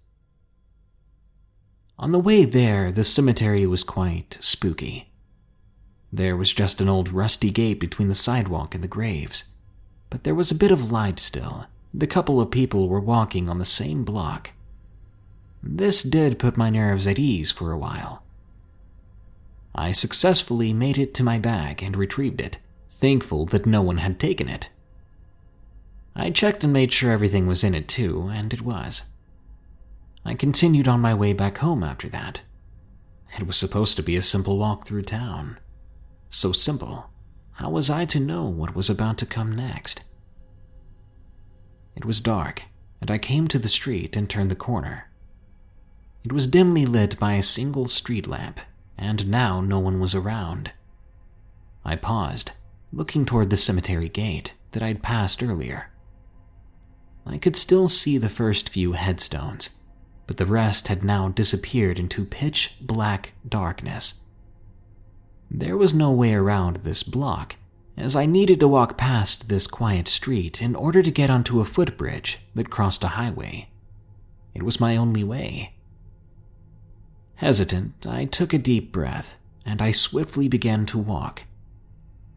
On 1.97 2.11
the 2.11 2.19
way 2.19 2.45
there, 2.45 2.91
the 2.91 3.03
cemetery 3.03 3.65
was 3.65 3.83
quite 3.83 4.37
spooky. 4.39 5.11
There 6.11 6.37
was 6.37 6.53
just 6.53 6.81
an 6.81 6.89
old 6.89 7.09
rusty 7.09 7.49
gate 7.49 7.79
between 7.79 8.07
the 8.07 8.15
sidewalk 8.15 8.75
and 8.75 8.83
the 8.83 8.87
graves, 8.87 9.45
but 10.09 10.23
there 10.23 10.35
was 10.35 10.51
a 10.51 10.55
bit 10.55 10.71
of 10.71 10.91
light 10.91 11.19
still, 11.19 11.65
and 11.91 12.03
a 12.03 12.07
couple 12.07 12.39
of 12.39 12.51
people 12.51 12.87
were 12.87 12.99
walking 12.99 13.49
on 13.49 13.57
the 13.57 13.65
same 13.65 14.03
block. 14.03 14.51
This 15.63 16.03
did 16.03 16.39
put 16.39 16.57
my 16.57 16.69
nerves 16.69 17.07
at 17.07 17.17
ease 17.17 17.51
for 17.51 17.71
a 17.71 17.77
while. 17.77 18.23
I 19.73 19.91
successfully 19.91 20.71
made 20.71 20.97
it 20.97 21.13
to 21.15 21.23
my 21.23 21.39
bag 21.39 21.81
and 21.81 21.95
retrieved 21.95 22.41
it, 22.41 22.59
thankful 22.91 23.45
that 23.47 23.65
no 23.65 23.81
one 23.81 23.97
had 23.97 24.19
taken 24.19 24.47
it. 24.47 24.69
I 26.15 26.29
checked 26.29 26.63
and 26.63 26.71
made 26.71 26.91
sure 26.91 27.11
everything 27.11 27.47
was 27.47 27.63
in 27.63 27.73
it 27.73 27.87
too, 27.87 28.29
and 28.31 28.53
it 28.53 28.61
was. 28.61 29.03
I 30.23 30.35
continued 30.35 30.87
on 30.87 31.01
my 31.01 31.13
way 31.13 31.33
back 31.33 31.57
home 31.57 31.83
after 31.83 32.07
that. 32.09 32.41
It 33.37 33.47
was 33.47 33.57
supposed 33.57 33.97
to 33.97 34.03
be 34.03 34.15
a 34.15 34.21
simple 34.21 34.57
walk 34.57 34.85
through 34.85 35.03
town. 35.03 35.59
So 36.29 36.51
simple, 36.51 37.09
how 37.53 37.71
was 37.71 37.89
I 37.89 38.05
to 38.05 38.19
know 38.19 38.45
what 38.45 38.75
was 38.75 38.89
about 38.89 39.17
to 39.19 39.25
come 39.25 39.51
next? 39.51 40.03
It 41.95 42.05
was 42.05 42.21
dark, 42.21 42.63
and 43.01 43.09
I 43.09 43.17
came 43.17 43.47
to 43.47 43.59
the 43.59 43.67
street 43.67 44.15
and 44.15 44.29
turned 44.29 44.51
the 44.51 44.55
corner. 44.55 45.09
It 46.23 46.31
was 46.31 46.47
dimly 46.47 46.85
lit 46.85 47.19
by 47.19 47.33
a 47.33 47.43
single 47.43 47.87
street 47.87 48.27
lamp, 48.27 48.59
and 48.97 49.27
now 49.27 49.61
no 49.61 49.79
one 49.79 49.99
was 49.99 50.15
around. 50.15 50.71
I 51.83 51.95
paused, 51.95 52.51
looking 52.91 53.25
toward 53.25 53.49
the 53.49 53.57
cemetery 53.57 54.09
gate 54.09 54.53
that 54.71 54.83
I'd 54.83 55.03
passed 55.03 55.43
earlier. 55.43 55.89
I 57.25 57.37
could 57.37 57.55
still 57.55 57.87
see 57.87 58.17
the 58.17 58.29
first 58.29 58.69
few 58.69 58.93
headstones, 58.93 59.71
but 60.27 60.37
the 60.37 60.45
rest 60.45 60.87
had 60.87 61.03
now 61.03 61.29
disappeared 61.29 61.99
into 61.99 62.25
pitch 62.25 62.75
black 62.81 63.33
darkness. 63.47 64.21
There 65.49 65.77
was 65.77 65.93
no 65.93 66.11
way 66.11 66.33
around 66.33 66.77
this 66.77 67.03
block, 67.03 67.55
as 67.95 68.15
I 68.15 68.25
needed 68.25 68.59
to 68.59 68.67
walk 68.67 68.97
past 68.97 69.49
this 69.49 69.67
quiet 69.67 70.07
street 70.07 70.61
in 70.61 70.75
order 70.75 71.01
to 71.01 71.11
get 71.11 71.29
onto 71.29 71.59
a 71.59 71.65
footbridge 71.65 72.39
that 72.55 72.69
crossed 72.69 73.03
a 73.03 73.09
highway. 73.09 73.69
It 74.53 74.63
was 74.63 74.79
my 74.79 74.97
only 74.97 75.23
way. 75.23 75.75
Hesitant, 77.35 78.05
I 78.07 78.25
took 78.25 78.53
a 78.53 78.57
deep 78.57 78.91
breath 78.91 79.35
and 79.65 79.81
I 79.81 79.91
swiftly 79.91 80.47
began 80.47 80.85
to 80.87 80.97
walk. 80.97 81.43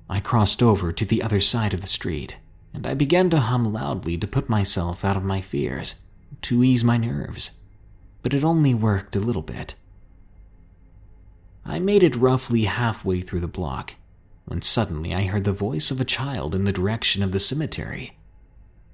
I 0.08 0.20
crossed 0.20 0.62
over 0.62 0.92
to 0.92 1.04
the 1.04 1.22
other 1.22 1.40
side 1.40 1.74
of 1.74 1.80
the 1.80 1.86
street 1.86 2.36
and 2.76 2.86
I 2.86 2.94
began 2.94 3.28
to 3.30 3.40
hum 3.40 3.72
loudly 3.72 4.16
to 4.18 4.26
put 4.28 4.48
myself 4.48 5.04
out 5.04 5.16
of 5.16 5.24
my 5.24 5.40
fears, 5.40 5.96
to 6.42 6.62
ease 6.62 6.84
my 6.84 6.96
nerves 6.96 7.50
but 8.26 8.34
it 8.34 8.42
only 8.42 8.74
worked 8.74 9.14
a 9.14 9.20
little 9.20 9.40
bit. 9.40 9.76
I 11.64 11.78
made 11.78 12.02
it 12.02 12.16
roughly 12.16 12.64
halfway 12.64 13.20
through 13.20 13.38
the 13.38 13.46
block 13.46 13.94
when 14.46 14.62
suddenly 14.62 15.14
I 15.14 15.26
heard 15.26 15.44
the 15.44 15.52
voice 15.52 15.92
of 15.92 16.00
a 16.00 16.04
child 16.04 16.52
in 16.52 16.64
the 16.64 16.72
direction 16.72 17.22
of 17.22 17.30
the 17.30 17.38
cemetery. 17.38 18.18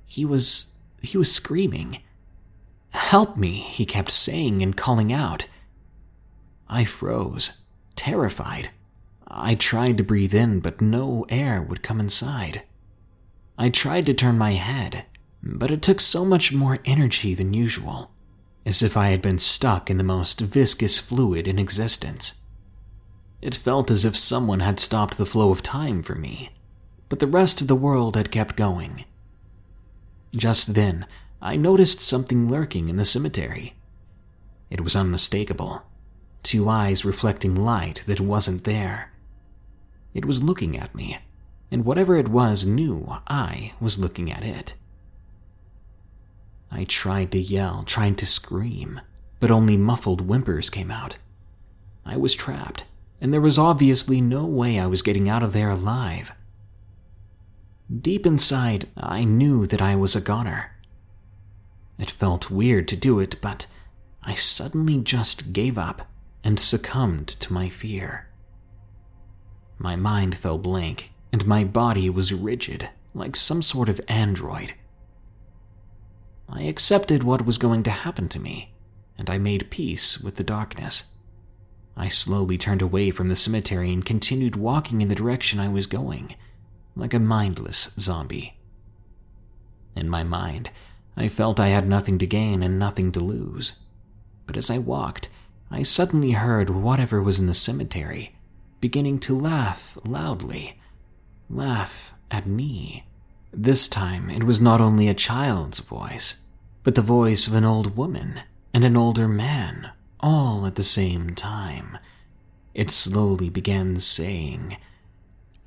He 0.04 0.26
was. 0.26 0.74
he 1.00 1.16
was 1.16 1.32
screaming. 1.32 2.02
Help 2.90 3.38
me, 3.38 3.52
he 3.52 3.86
kept 3.86 4.10
saying 4.10 4.60
and 4.60 4.76
calling 4.76 5.14
out. 5.14 5.48
I 6.68 6.84
froze, 6.84 7.52
terrified, 7.96 8.68
I 9.26 9.54
tried 9.54 9.96
to 9.96 10.04
breathe 10.04 10.34
in, 10.34 10.60
but 10.60 10.82
no 10.82 11.24
air 11.30 11.62
would 11.62 11.82
come 11.82 12.00
inside. 12.00 12.64
I 13.58 13.68
tried 13.68 14.06
to 14.06 14.14
turn 14.14 14.38
my 14.38 14.52
head, 14.52 15.04
but 15.42 15.70
it 15.70 15.82
took 15.82 16.00
so 16.00 16.24
much 16.24 16.52
more 16.52 16.78
energy 16.84 17.34
than 17.34 17.54
usual, 17.54 18.10
as 18.64 18.82
if 18.82 18.96
I 18.96 19.08
had 19.08 19.22
been 19.22 19.38
stuck 19.38 19.90
in 19.90 19.98
the 19.98 20.04
most 20.04 20.40
viscous 20.40 20.98
fluid 20.98 21.46
in 21.46 21.58
existence. 21.58 22.34
It 23.40 23.54
felt 23.54 23.90
as 23.90 24.04
if 24.04 24.16
someone 24.16 24.60
had 24.60 24.78
stopped 24.80 25.18
the 25.18 25.26
flow 25.26 25.50
of 25.50 25.62
time 25.62 26.02
for 26.02 26.14
me, 26.14 26.50
but 27.08 27.18
the 27.18 27.26
rest 27.26 27.60
of 27.60 27.66
the 27.66 27.74
world 27.74 28.16
had 28.16 28.30
kept 28.30 28.56
going. 28.56 29.04
Just 30.34 30.74
then, 30.74 31.06
I 31.40 31.56
noticed 31.56 32.00
something 32.00 32.48
lurking 32.48 32.88
in 32.88 32.96
the 32.96 33.04
cemetery. 33.04 33.74
It 34.70 34.80
was 34.80 34.96
unmistakable 34.96 35.82
two 36.42 36.68
eyes 36.68 37.04
reflecting 37.04 37.54
light 37.54 38.02
that 38.06 38.20
wasn't 38.20 38.64
there. 38.64 39.12
It 40.14 40.24
was 40.24 40.42
looking 40.42 40.76
at 40.76 40.94
me, 40.94 41.18
and 41.73 41.86
whatever 41.86 42.16
it 42.16 42.28
was 42.28 42.66
knew 42.66 43.16
I 43.27 43.73
was 43.81 43.99
looking 43.99 44.31
at 44.31 44.44
it. 44.44 44.74
I 46.70 46.85
tried 46.85 47.32
to 47.32 47.39
yell, 47.39 47.82
trying 47.82 48.15
to 48.16 48.27
scream, 48.27 49.01
but 49.40 49.51
only 49.51 49.78
muffled 49.78 50.20
whimpers 50.20 50.69
came 50.69 50.90
out. 50.90 51.16
I 52.05 52.19
was 52.19 52.35
trapped, 52.35 52.85
and 53.23 53.32
there 53.32 53.40
was 53.40 53.59
obviously 53.59 54.20
no 54.20 54.44
way 54.44 54.78
I 54.78 54.86
was 54.86 55.01
getting 55.01 55.31
out 55.31 55.43
of 55.43 55.55
there 55.55 55.70
alive. 55.70 56.32
Deep 58.01 58.27
inside, 58.27 58.89
I 58.94 59.24
knew 59.24 59.65
that 59.66 59.82
I 59.82 59.97
was 59.97 60.15
a 60.15 60.20
goner. 60.20 60.73
It 61.99 62.11
felt 62.11 62.51
weird 62.51 62.86
to 62.89 62.97
do 62.97 63.19
it, 63.19 63.40
but 63.40 63.66
I 64.23 64.35
suddenly 64.35 64.99
just 64.99 65.55
gave 65.55 65.78
up 65.78 66.07
and 66.44 66.61
succumbed 66.61 67.28
to 67.28 67.53
my 67.53 67.70
fear. 67.70 68.28
My 69.78 69.97
mind 69.97 70.36
fell 70.36 70.59
blank, 70.59 71.11
and 71.32 71.46
my 71.46 71.64
body 71.64 72.10
was 72.10 72.34
rigid, 72.34 72.90
like 73.14 73.34
some 73.34 73.62
sort 73.62 73.88
of 73.88 74.00
android. 74.09 74.74
I 76.48 76.62
accepted 76.62 77.22
what 77.22 77.46
was 77.46 77.59
going 77.59 77.82
to 77.84 77.90
happen 77.90 78.28
to 78.28 78.40
me, 78.40 78.74
and 79.16 79.30
I 79.30 79.38
made 79.38 79.70
peace 79.70 80.20
with 80.20 80.36
the 80.36 80.44
darkness. 80.44 81.04
I 81.96 82.09
slowly 82.09 82.59
turned 82.59 82.82
away 82.82 83.10
from 83.10 83.28
the 83.28 83.36
cemetery 83.36 83.92
and 83.92 84.04
continued 84.04 84.56
walking 84.56 85.00
in 85.00 85.09
the 85.09 85.14
direction 85.14 85.59
I 85.59 85.68
was 85.68 85.86
going, 85.86 86.34
like 86.94 87.14
a 87.14 87.18
mindless 87.18 87.90
zombie. 87.98 88.59
In 89.96 90.09
my 90.09 90.22
mind, 90.22 90.70
I 91.16 91.28
felt 91.28 91.60
I 91.60 91.68
had 91.68 91.88
nothing 91.88 92.18
to 92.18 92.26
gain 92.26 92.62
and 92.62 92.78
nothing 92.78 93.12
to 93.12 93.20
lose. 93.20 93.74
But 94.46 94.56
as 94.56 94.70
I 94.70 94.78
walked, 94.78 95.28
I 95.70 95.82
suddenly 95.82 96.32
heard 96.32 96.70
whatever 96.70 97.22
was 97.22 97.40
in 97.40 97.46
the 97.46 97.54
cemetery 97.54 98.36
beginning 98.82 99.20
to 99.20 99.38
laugh 99.38 99.96
loudly. 100.04 100.78
Laugh 101.52 102.14
at 102.30 102.46
me. 102.46 103.04
This 103.52 103.86
time, 103.86 104.30
it 104.30 104.44
was 104.44 104.58
not 104.58 104.80
only 104.80 105.06
a 105.06 105.14
child's 105.14 105.80
voice, 105.80 106.40
but 106.82 106.94
the 106.94 107.02
voice 107.02 107.46
of 107.46 107.54
an 107.54 107.66
old 107.66 107.94
woman 107.94 108.40
and 108.72 108.84
an 108.84 108.96
older 108.96 109.28
man, 109.28 109.90
all 110.18 110.64
at 110.64 110.76
the 110.76 110.82
same 110.82 111.34
time. 111.34 111.98
It 112.72 112.90
slowly 112.90 113.50
began 113.50 114.00
saying, 114.00 114.78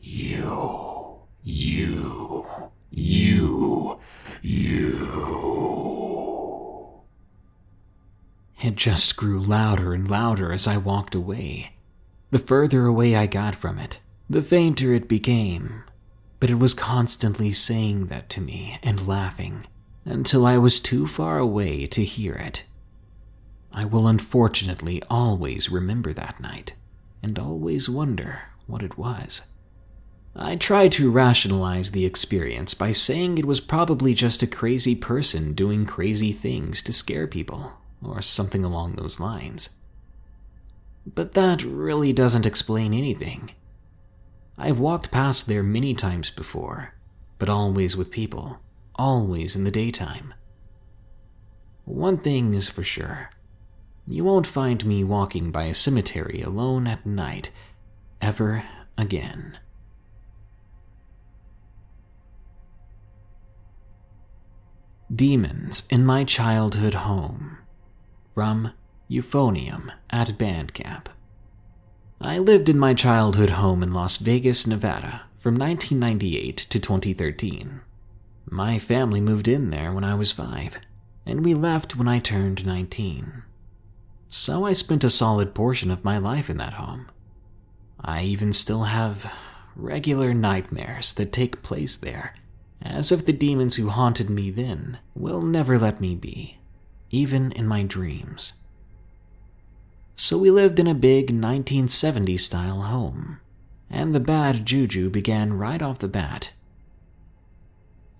You, 0.01 1.19
you, 1.43 2.47
you, 2.89 3.99
you. 4.41 5.05
It 8.63 8.75
just 8.75 9.15
grew 9.15 9.39
louder 9.39 9.93
and 9.93 10.09
louder 10.09 10.51
as 10.51 10.65
I 10.65 10.77
walked 10.77 11.13
away. 11.13 11.73
The 12.31 12.39
further 12.39 12.87
away 12.87 13.15
I 13.15 13.27
got 13.27 13.53
from 13.53 13.77
it, 13.77 13.99
the 14.29 14.41
fainter 14.41 14.93
it 14.93 15.07
became. 15.07 15.83
But 16.39 16.49
it 16.49 16.59
was 16.59 16.73
constantly 16.73 17.51
saying 17.51 18.07
that 18.07 18.29
to 18.31 18.41
me 18.41 18.79
and 18.83 19.07
laughing 19.07 19.65
until 20.03 20.45
I 20.45 20.57
was 20.57 20.79
too 20.79 21.07
far 21.07 21.37
away 21.37 21.87
to 21.87 22.03
hear 22.03 22.33
it. 22.33 22.65
I 23.71 23.85
will 23.85 24.07
unfortunately 24.07 25.01
always 25.09 25.69
remember 25.69 26.13
that 26.13 26.39
night 26.39 26.75
and 27.23 27.37
always 27.37 27.89
wonder 27.89 28.43
what 28.67 28.83
it 28.83 28.97
was. 28.97 29.41
I 30.35 30.57
tried 30.57 30.91
to 30.93 31.11
rationalize 31.11 31.91
the 31.91 32.05
experience 32.05 32.73
by 32.73 32.91
saying 32.91 33.37
it 33.37 33.45
was 33.45 33.61
probably 33.61 34.13
just 34.13 34.43
a 34.43 34.47
crazy 34.47 34.95
person 34.95 35.53
doing 35.53 35.85
crazy 35.85 36.31
things 36.31 36.81
to 36.83 36.93
scare 36.93 37.25
people 37.25 37.73
or 38.03 38.21
something 38.21 38.63
along 38.63 38.95
those 38.95 39.19
lines. 39.19 39.69
But 41.05 41.33
that 41.33 41.63
really 41.63 42.11
doesn't 42.11 42.45
explain 42.45 42.93
anything. 42.93 43.51
I've 44.57 44.79
walked 44.79 45.11
past 45.11 45.47
there 45.47 45.63
many 45.63 45.93
times 45.93 46.29
before, 46.29 46.93
but 47.39 47.49
always 47.49 47.97
with 47.97 48.11
people, 48.11 48.59
always 48.95 49.55
in 49.55 49.63
the 49.65 49.71
daytime. 49.71 50.33
One 51.83 52.17
thing 52.17 52.53
is 52.53 52.69
for 52.69 52.83
sure 52.83 53.29
you 54.07 54.23
won't 54.23 54.45
find 54.45 54.85
me 54.85 55.03
walking 55.03 55.51
by 55.51 55.63
a 55.63 55.73
cemetery 55.73 56.41
alone 56.41 56.85
at 56.85 57.05
night 57.05 57.49
ever 58.21 58.63
again. 58.97 59.57
Demons 65.13 65.87
in 65.89 66.05
my 66.05 66.23
childhood 66.23 66.93
home 66.93 67.57
from 68.33 68.71
Euphonium 69.09 69.91
at 70.09 70.29
Bandcamp. 70.37 71.07
I 72.21 72.37
lived 72.39 72.69
in 72.69 72.79
my 72.79 72.93
childhood 72.93 73.51
home 73.51 73.83
in 73.83 73.93
Las 73.93 74.17
Vegas, 74.17 74.65
Nevada 74.65 75.23
from 75.37 75.55
1998 75.55 76.57
to 76.57 76.79
2013. 76.79 77.81
My 78.49 78.79
family 78.79 79.19
moved 79.19 79.47
in 79.47 79.69
there 79.69 79.91
when 79.91 80.03
I 80.03 80.15
was 80.15 80.31
five, 80.31 80.79
and 81.25 81.43
we 81.43 81.53
left 81.53 81.95
when 81.95 82.07
I 82.07 82.19
turned 82.19 82.65
19. 82.65 83.43
So 84.29 84.65
I 84.65 84.73
spent 84.73 85.03
a 85.03 85.09
solid 85.09 85.53
portion 85.53 85.91
of 85.91 86.03
my 86.03 86.17
life 86.17 86.49
in 86.49 86.57
that 86.57 86.73
home. 86.73 87.09
I 87.99 88.23
even 88.23 88.53
still 88.53 88.83
have 88.83 89.33
regular 89.75 90.33
nightmares 90.33 91.13
that 91.13 91.33
take 91.33 91.63
place 91.63 91.97
there, 91.97 92.35
as 92.81 93.11
if 93.11 93.25
the 93.25 93.33
demons 93.33 93.75
who 93.75 93.89
haunted 93.89 94.29
me 94.29 94.51
then 94.51 94.99
will 95.15 95.41
never 95.41 95.77
let 95.77 95.99
me 95.99 96.15
be 96.15 96.59
even 97.15 97.51
in 97.53 97.67
my 97.67 97.83
dreams. 97.83 98.53
So 100.15 100.37
we 100.37 100.49
lived 100.49 100.79
in 100.79 100.87
a 100.87 100.93
big 100.93 101.25
1970 101.25 102.37
style 102.37 102.81
home, 102.81 103.39
and 103.89 104.15
the 104.15 104.19
bad 104.19 104.65
juju 104.65 105.09
began 105.09 105.53
right 105.53 105.81
off 105.81 105.99
the 105.99 106.07
bat. 106.07 106.53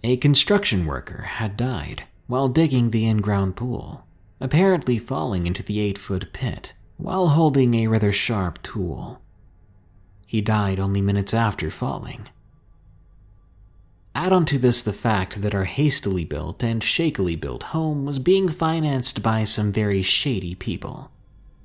A 0.04 0.18
construction 0.18 0.86
worker 0.86 1.22
had 1.24 1.58
died 1.58 2.04
while 2.28 2.48
digging 2.48 2.90
the 2.90 3.06
in 3.06 3.18
ground 3.18 3.56
pool, 3.56 4.06
apparently 4.40 4.98
falling 4.98 5.46
into 5.46 5.64
the 5.64 5.80
8 5.80 5.98
foot 5.98 6.34
pit 6.34 6.74
while 6.98 7.30
holding 7.30 7.74
a 7.74 7.88
rather 7.88 8.12
sharp 8.12 8.62
tool. 8.62 9.22
He 10.28 10.42
died 10.42 10.80
only 10.80 11.02
minutes 11.02 11.34
after 11.34 11.70
falling, 11.70 12.30
Add 14.16 14.32
onto 14.32 14.58
this 14.58 14.82
the 14.82 14.94
fact 14.94 15.42
that 15.42 15.54
our 15.54 15.66
hastily 15.66 16.24
built 16.24 16.64
and 16.64 16.82
shakily 16.82 17.36
built 17.36 17.64
home 17.64 18.06
was 18.06 18.18
being 18.18 18.48
financed 18.48 19.22
by 19.22 19.44
some 19.44 19.74
very 19.74 20.02
shady 20.02 20.56
people. 20.56 21.12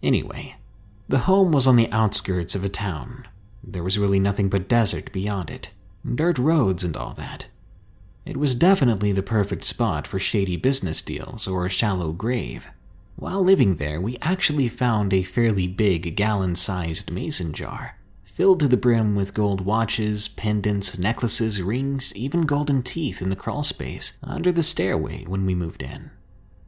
Anyway, 0.02 0.56
the 1.08 1.20
home 1.20 1.52
was 1.52 1.66
on 1.66 1.76
the 1.76 1.90
outskirts 1.90 2.54
of 2.54 2.64
a 2.64 2.68
town. 2.68 3.26
There 3.62 3.82
was 3.82 3.98
really 3.98 4.20
nothing 4.20 4.48
but 4.48 4.68
desert 4.68 5.12
beyond 5.12 5.50
it, 5.50 5.70
dirt 6.14 6.38
roads 6.38 6.84
and 6.84 6.96
all 6.96 7.14
that. 7.14 7.48
It 8.24 8.36
was 8.36 8.54
definitely 8.54 9.12
the 9.12 9.22
perfect 9.22 9.64
spot 9.64 10.06
for 10.06 10.18
shady 10.18 10.56
business 10.56 11.02
deals 11.02 11.48
or 11.48 11.66
a 11.66 11.70
shallow 11.70 12.12
grave. 12.12 12.68
While 13.16 13.42
living 13.42 13.76
there, 13.76 14.00
we 14.00 14.18
actually 14.22 14.68
found 14.68 15.12
a 15.12 15.22
fairly 15.22 15.66
big 15.66 16.16
gallon 16.16 16.54
sized 16.54 17.10
mason 17.10 17.52
jar 17.52 17.96
filled 18.40 18.60
to 18.60 18.68
the 18.68 18.76
brim 18.76 19.14
with 19.14 19.34
gold 19.34 19.60
watches, 19.60 20.26
pendants, 20.26 20.98
necklaces, 20.98 21.60
rings, 21.60 22.14
even 22.16 22.42
golden 22.42 22.82
teeth 22.82 23.20
in 23.20 23.28
the 23.28 23.36
crawl 23.36 23.62
space 23.62 24.18
under 24.22 24.50
the 24.50 24.62
stairway 24.62 25.24
when 25.26 25.44
we 25.44 25.54
moved 25.54 25.82
in. 25.82 26.10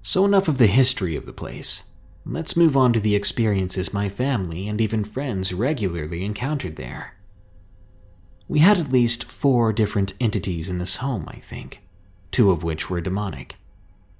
So, 0.02 0.26
enough 0.26 0.48
of 0.48 0.58
the 0.58 0.66
history 0.66 1.16
of 1.16 1.24
the 1.24 1.32
place. 1.32 1.84
Let's 2.24 2.56
move 2.56 2.76
on 2.76 2.92
to 2.92 3.00
the 3.00 3.16
experiences 3.16 3.92
my 3.92 4.08
family 4.08 4.68
and 4.68 4.80
even 4.80 5.02
friends 5.02 5.52
regularly 5.52 6.24
encountered 6.24 6.76
there. 6.76 7.14
We 8.46 8.60
had 8.60 8.78
at 8.78 8.92
least 8.92 9.24
four 9.24 9.72
different 9.72 10.14
entities 10.20 10.70
in 10.70 10.78
this 10.78 10.96
home, 10.96 11.24
I 11.28 11.36
think, 11.36 11.80
two 12.30 12.50
of 12.50 12.62
which 12.62 12.88
were 12.88 13.00
demonic. 13.00 13.56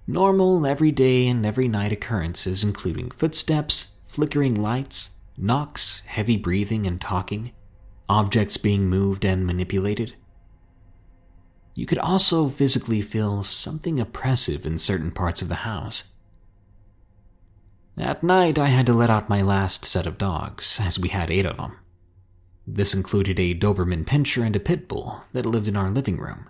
Normal, 0.07 0.66
everyday, 0.66 1.29
and 1.29 1.47
every 1.47 1.69
night 1.69 1.93
occurrences, 1.93 2.65
including 2.65 3.11
footsteps, 3.11 3.95
flickering 4.07 4.61
lights, 4.61 5.11
knocks, 5.37 6.03
heavy 6.07 6.37
breathing 6.37 6.87
and 6.87 7.01
talking, 7.01 7.53
objects 8.09 8.57
being 8.57 8.89
moved 8.89 9.24
and 9.24 9.47
manipulated. 9.47 10.15
You 11.74 11.87
could 11.87 11.99
also 11.99 12.49
physically 12.49 13.01
feel 13.01 13.43
something 13.43 14.01
oppressive 14.01 14.66
in 14.66 14.77
certain 14.77 15.12
parts 15.12 15.41
of 15.41 15.49
the 15.49 15.57
house. 15.57 16.11
At 17.97 18.23
night, 18.23 18.59
I 18.59 18.69
had 18.69 18.86
to 18.86 18.94
let 18.94 19.10
out 19.10 19.28
my 19.28 19.43
last 19.43 19.85
set 19.85 20.06
of 20.06 20.16
dogs, 20.16 20.81
as 20.81 20.98
we 20.98 21.10
had 21.10 21.31
eight 21.31 21.44
of 21.44 21.59
them. 21.59 21.77
This 22.66 22.94
included 22.94 23.39
a 23.39 23.55
Doberman 23.55 24.05
Pinscher 24.05 24.44
and 24.44 24.56
a 24.56 24.60
pit 24.60 24.89
bull 24.89 25.23
that 25.32 25.44
lived 25.44 25.69
in 25.69 25.77
our 25.77 25.90
living 25.90 26.16
room. 26.16 26.48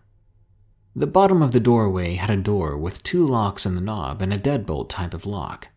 The 0.94 1.06
bottom 1.06 1.42
of 1.42 1.52
the 1.52 1.60
doorway 1.60 2.14
had 2.14 2.30
a 2.30 2.36
door 2.36 2.76
with 2.76 3.02
two 3.02 3.24
locks 3.24 3.64
in 3.66 3.74
the 3.74 3.80
knob 3.80 4.20
and 4.22 4.32
a 4.32 4.38
deadbolt 4.38 4.88
type 4.88 5.14
of 5.14 5.26
lock. 5.26 5.68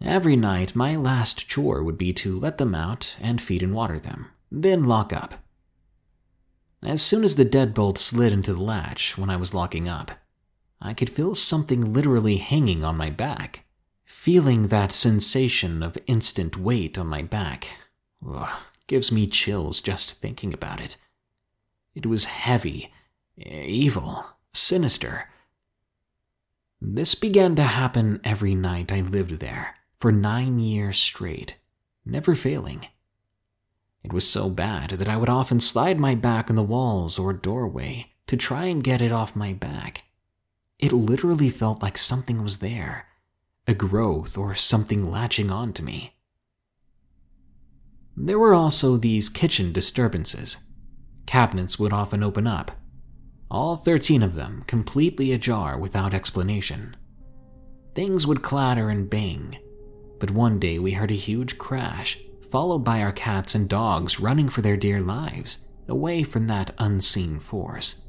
Every 0.00 0.36
night, 0.36 0.74
my 0.74 0.96
last 0.96 1.46
chore 1.46 1.82
would 1.82 1.98
be 1.98 2.12
to 2.14 2.38
let 2.38 2.56
them 2.58 2.74
out 2.74 3.16
and 3.20 3.40
feed 3.40 3.62
and 3.62 3.74
water 3.74 3.98
them, 3.98 4.28
then 4.50 4.84
lock 4.84 5.12
up. 5.12 5.34
As 6.82 7.02
soon 7.02 7.22
as 7.24 7.36
the 7.36 7.44
deadbolt 7.44 7.98
slid 7.98 8.32
into 8.32 8.54
the 8.54 8.62
latch 8.62 9.18
when 9.18 9.28
I 9.28 9.36
was 9.36 9.52
locking 9.52 9.86
up, 9.86 10.12
I 10.80 10.94
could 10.94 11.10
feel 11.10 11.34
something 11.34 11.92
literally 11.92 12.38
hanging 12.38 12.82
on 12.82 12.96
my 12.96 13.10
back. 13.10 13.66
Feeling 14.20 14.64
that 14.64 14.92
sensation 14.92 15.82
of 15.82 15.96
instant 16.06 16.54
weight 16.54 16.98
on 16.98 17.06
my 17.06 17.22
back 17.22 17.68
ugh, 18.28 18.50
gives 18.86 19.10
me 19.10 19.26
chills 19.26 19.80
just 19.80 20.20
thinking 20.20 20.52
about 20.52 20.78
it. 20.78 20.98
It 21.94 22.04
was 22.04 22.26
heavy, 22.26 22.92
evil, 23.38 24.26
sinister. 24.52 25.30
This 26.82 27.14
began 27.14 27.56
to 27.56 27.62
happen 27.62 28.20
every 28.22 28.54
night 28.54 28.92
I 28.92 29.00
lived 29.00 29.40
there 29.40 29.76
for 29.98 30.12
nine 30.12 30.58
years 30.58 30.98
straight, 30.98 31.56
never 32.04 32.34
failing. 32.34 32.84
It 34.04 34.12
was 34.12 34.28
so 34.28 34.50
bad 34.50 34.90
that 34.90 35.08
I 35.08 35.16
would 35.16 35.30
often 35.30 35.60
slide 35.60 35.98
my 35.98 36.14
back 36.14 36.50
on 36.50 36.56
the 36.56 36.62
walls 36.62 37.18
or 37.18 37.32
doorway 37.32 38.12
to 38.26 38.36
try 38.36 38.66
and 38.66 38.84
get 38.84 39.00
it 39.00 39.12
off 39.12 39.34
my 39.34 39.54
back. 39.54 40.04
It 40.78 40.92
literally 40.92 41.48
felt 41.48 41.80
like 41.80 41.96
something 41.96 42.42
was 42.42 42.58
there, 42.58 43.06
a 43.70 43.74
growth 43.74 44.36
or 44.36 44.54
something 44.54 45.10
latching 45.10 45.50
onto 45.50 45.82
me. 45.82 46.16
There 48.16 48.38
were 48.38 48.52
also 48.52 48.96
these 48.96 49.28
kitchen 49.28 49.72
disturbances. 49.72 50.58
Cabinets 51.26 51.78
would 51.78 51.92
often 51.92 52.22
open 52.22 52.46
up, 52.46 52.72
all 53.50 53.76
13 53.76 54.22
of 54.22 54.34
them 54.34 54.64
completely 54.66 55.32
ajar 55.32 55.78
without 55.78 56.12
explanation. 56.12 56.96
Things 57.94 58.26
would 58.26 58.42
clatter 58.42 58.90
and 58.90 59.08
bang, 59.08 59.56
but 60.18 60.30
one 60.30 60.58
day 60.58 60.78
we 60.78 60.92
heard 60.92 61.10
a 61.10 61.14
huge 61.14 61.56
crash, 61.56 62.18
followed 62.50 62.80
by 62.80 63.00
our 63.00 63.12
cats 63.12 63.54
and 63.54 63.68
dogs 63.68 64.20
running 64.20 64.48
for 64.48 64.62
their 64.62 64.76
dear 64.76 65.00
lives 65.00 65.58
away 65.88 66.22
from 66.22 66.46
that 66.46 66.74
unseen 66.78 67.40
force. 67.40 68.02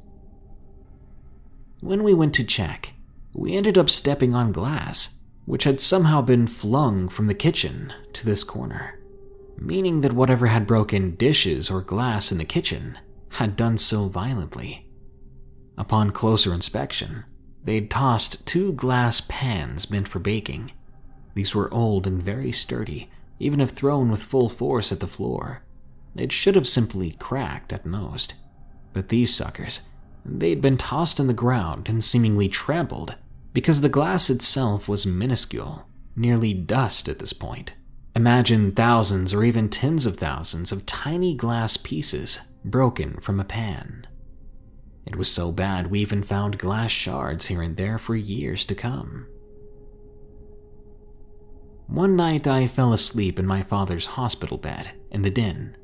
When 1.80 2.04
we 2.04 2.14
went 2.14 2.34
to 2.34 2.44
check, 2.44 2.92
we 3.34 3.54
ended 3.54 3.76
up 3.76 3.90
stepping 3.90 4.34
on 4.34 4.52
glass, 4.52 5.18
which 5.44 5.64
had 5.64 5.80
somehow 5.80 6.22
been 6.22 6.46
flung 6.46 7.08
from 7.08 7.26
the 7.26 7.34
kitchen 7.34 7.92
to 8.12 8.24
this 8.24 8.44
corner, 8.44 8.98
meaning 9.58 10.00
that 10.00 10.12
whatever 10.12 10.46
had 10.46 10.66
broken 10.66 11.14
dishes 11.14 11.70
or 11.70 11.80
glass 11.80 12.30
in 12.30 12.38
the 12.38 12.44
kitchen 12.44 12.98
had 13.32 13.56
done 13.56 13.76
so 13.76 14.08
violently. 14.08 14.88
Upon 15.76 16.10
closer 16.10 16.52
inspection, 16.52 17.24
they'd 17.64 17.90
tossed 17.90 18.46
two 18.46 18.72
glass 18.72 19.22
pans 19.22 19.90
meant 19.90 20.08
for 20.08 20.18
baking 20.18 20.72
these 21.34 21.54
were 21.54 21.72
old 21.72 22.06
and 22.06 22.22
very 22.22 22.52
sturdy, 22.52 23.10
even 23.38 23.60
if 23.60 23.70
thrown 23.70 24.10
with 24.10 24.22
full 24.22 24.48
force 24.48 24.92
at 24.92 25.00
the 25.00 25.06
floor. 25.06 25.62
It 26.16 26.32
should 26.32 26.54
have 26.56 26.66
simply 26.66 27.12
cracked 27.12 27.72
at 27.72 27.86
most. 27.86 28.34
But 28.92 29.08
these 29.08 29.34
suckers, 29.34 29.80
they'd 30.24 30.60
been 30.60 30.76
tossed 30.76 31.18
on 31.18 31.26
the 31.26 31.34
ground 31.34 31.88
and 31.88 32.04
seemingly 32.04 32.48
trampled 32.48 33.16
because 33.52 33.80
the 33.80 33.88
glass 33.88 34.30
itself 34.30 34.88
was 34.88 35.06
minuscule, 35.06 35.86
nearly 36.16 36.54
dust 36.54 37.08
at 37.08 37.18
this 37.18 37.32
point. 37.32 37.74
Imagine 38.14 38.72
thousands 38.72 39.32
or 39.32 39.42
even 39.44 39.68
tens 39.68 40.06
of 40.06 40.16
thousands 40.16 40.72
of 40.72 40.86
tiny 40.86 41.34
glass 41.34 41.76
pieces 41.76 42.40
broken 42.64 43.18
from 43.20 43.40
a 43.40 43.44
pan. 43.44 44.06
It 45.06 45.16
was 45.16 45.30
so 45.30 45.50
bad 45.50 45.90
we 45.90 46.00
even 46.00 46.22
found 46.22 46.58
glass 46.58 46.90
shards 46.90 47.46
here 47.46 47.62
and 47.62 47.76
there 47.76 47.98
for 47.98 48.14
years 48.14 48.64
to 48.66 48.74
come. 48.74 49.26
One 51.86 52.16
night 52.16 52.46
I 52.46 52.66
fell 52.66 52.92
asleep 52.92 53.38
in 53.38 53.46
my 53.46 53.60
father's 53.60 54.06
hospital 54.06 54.56
bed 54.56 54.92
in 55.10 55.22
the 55.22 55.30
den. 55.30 55.76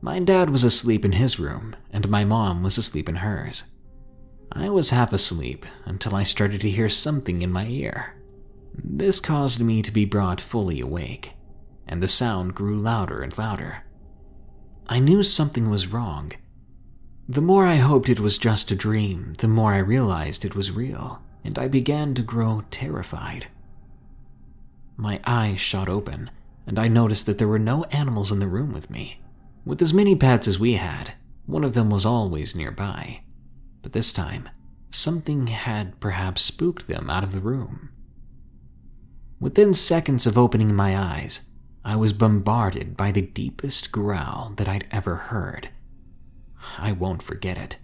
My 0.00 0.18
dad 0.18 0.50
was 0.50 0.64
asleep 0.64 1.04
in 1.04 1.12
his 1.12 1.38
room, 1.38 1.76
and 1.90 2.08
my 2.08 2.24
mom 2.24 2.62
was 2.62 2.78
asleep 2.78 3.08
in 3.08 3.16
hers. 3.16 3.64
I 4.54 4.68
was 4.68 4.90
half 4.90 5.12
asleep 5.14 5.64
until 5.86 6.14
I 6.14 6.24
started 6.24 6.60
to 6.60 6.70
hear 6.70 6.88
something 6.88 7.40
in 7.40 7.50
my 7.50 7.66
ear. 7.66 8.14
This 8.74 9.18
caused 9.18 9.60
me 9.60 9.80
to 9.80 9.90
be 9.90 10.04
brought 10.04 10.40
fully 10.40 10.78
awake, 10.80 11.32
and 11.88 12.02
the 12.02 12.08
sound 12.08 12.54
grew 12.54 12.78
louder 12.78 13.22
and 13.22 13.36
louder. 13.36 13.84
I 14.88 14.98
knew 14.98 15.22
something 15.22 15.70
was 15.70 15.86
wrong. 15.86 16.32
The 17.26 17.40
more 17.40 17.64
I 17.64 17.76
hoped 17.76 18.10
it 18.10 18.20
was 18.20 18.36
just 18.36 18.70
a 18.70 18.76
dream, 18.76 19.32
the 19.38 19.48
more 19.48 19.72
I 19.72 19.78
realized 19.78 20.44
it 20.44 20.54
was 20.54 20.70
real, 20.70 21.22
and 21.42 21.58
I 21.58 21.68
began 21.68 22.12
to 22.14 22.22
grow 22.22 22.64
terrified. 22.70 23.46
My 24.98 25.18
eyes 25.24 25.60
shot 25.60 25.88
open, 25.88 26.30
and 26.66 26.78
I 26.78 26.88
noticed 26.88 27.24
that 27.26 27.38
there 27.38 27.48
were 27.48 27.58
no 27.58 27.84
animals 27.84 28.30
in 28.30 28.38
the 28.38 28.48
room 28.48 28.72
with 28.72 28.90
me. 28.90 29.20
With 29.64 29.80
as 29.80 29.94
many 29.94 30.14
pets 30.14 30.46
as 30.46 30.60
we 30.60 30.74
had, 30.74 31.14
one 31.46 31.64
of 31.64 31.72
them 31.72 31.88
was 31.88 32.04
always 32.04 32.54
nearby. 32.54 33.22
But 33.82 33.92
this 33.92 34.12
time, 34.12 34.48
something 34.90 35.48
had 35.48 36.00
perhaps 36.00 36.42
spooked 36.42 36.86
them 36.86 37.10
out 37.10 37.24
of 37.24 37.32
the 37.32 37.40
room. 37.40 37.90
Within 39.40 39.74
seconds 39.74 40.26
of 40.26 40.38
opening 40.38 40.74
my 40.74 40.96
eyes, 40.96 41.48
I 41.84 41.96
was 41.96 42.12
bombarded 42.12 42.96
by 42.96 43.10
the 43.10 43.22
deepest 43.22 43.90
growl 43.90 44.52
that 44.56 44.68
I'd 44.68 44.86
ever 44.92 45.16
heard. 45.16 45.70
I 46.78 46.92
won't 46.92 47.22
forget 47.22 47.58
it. 47.58 47.78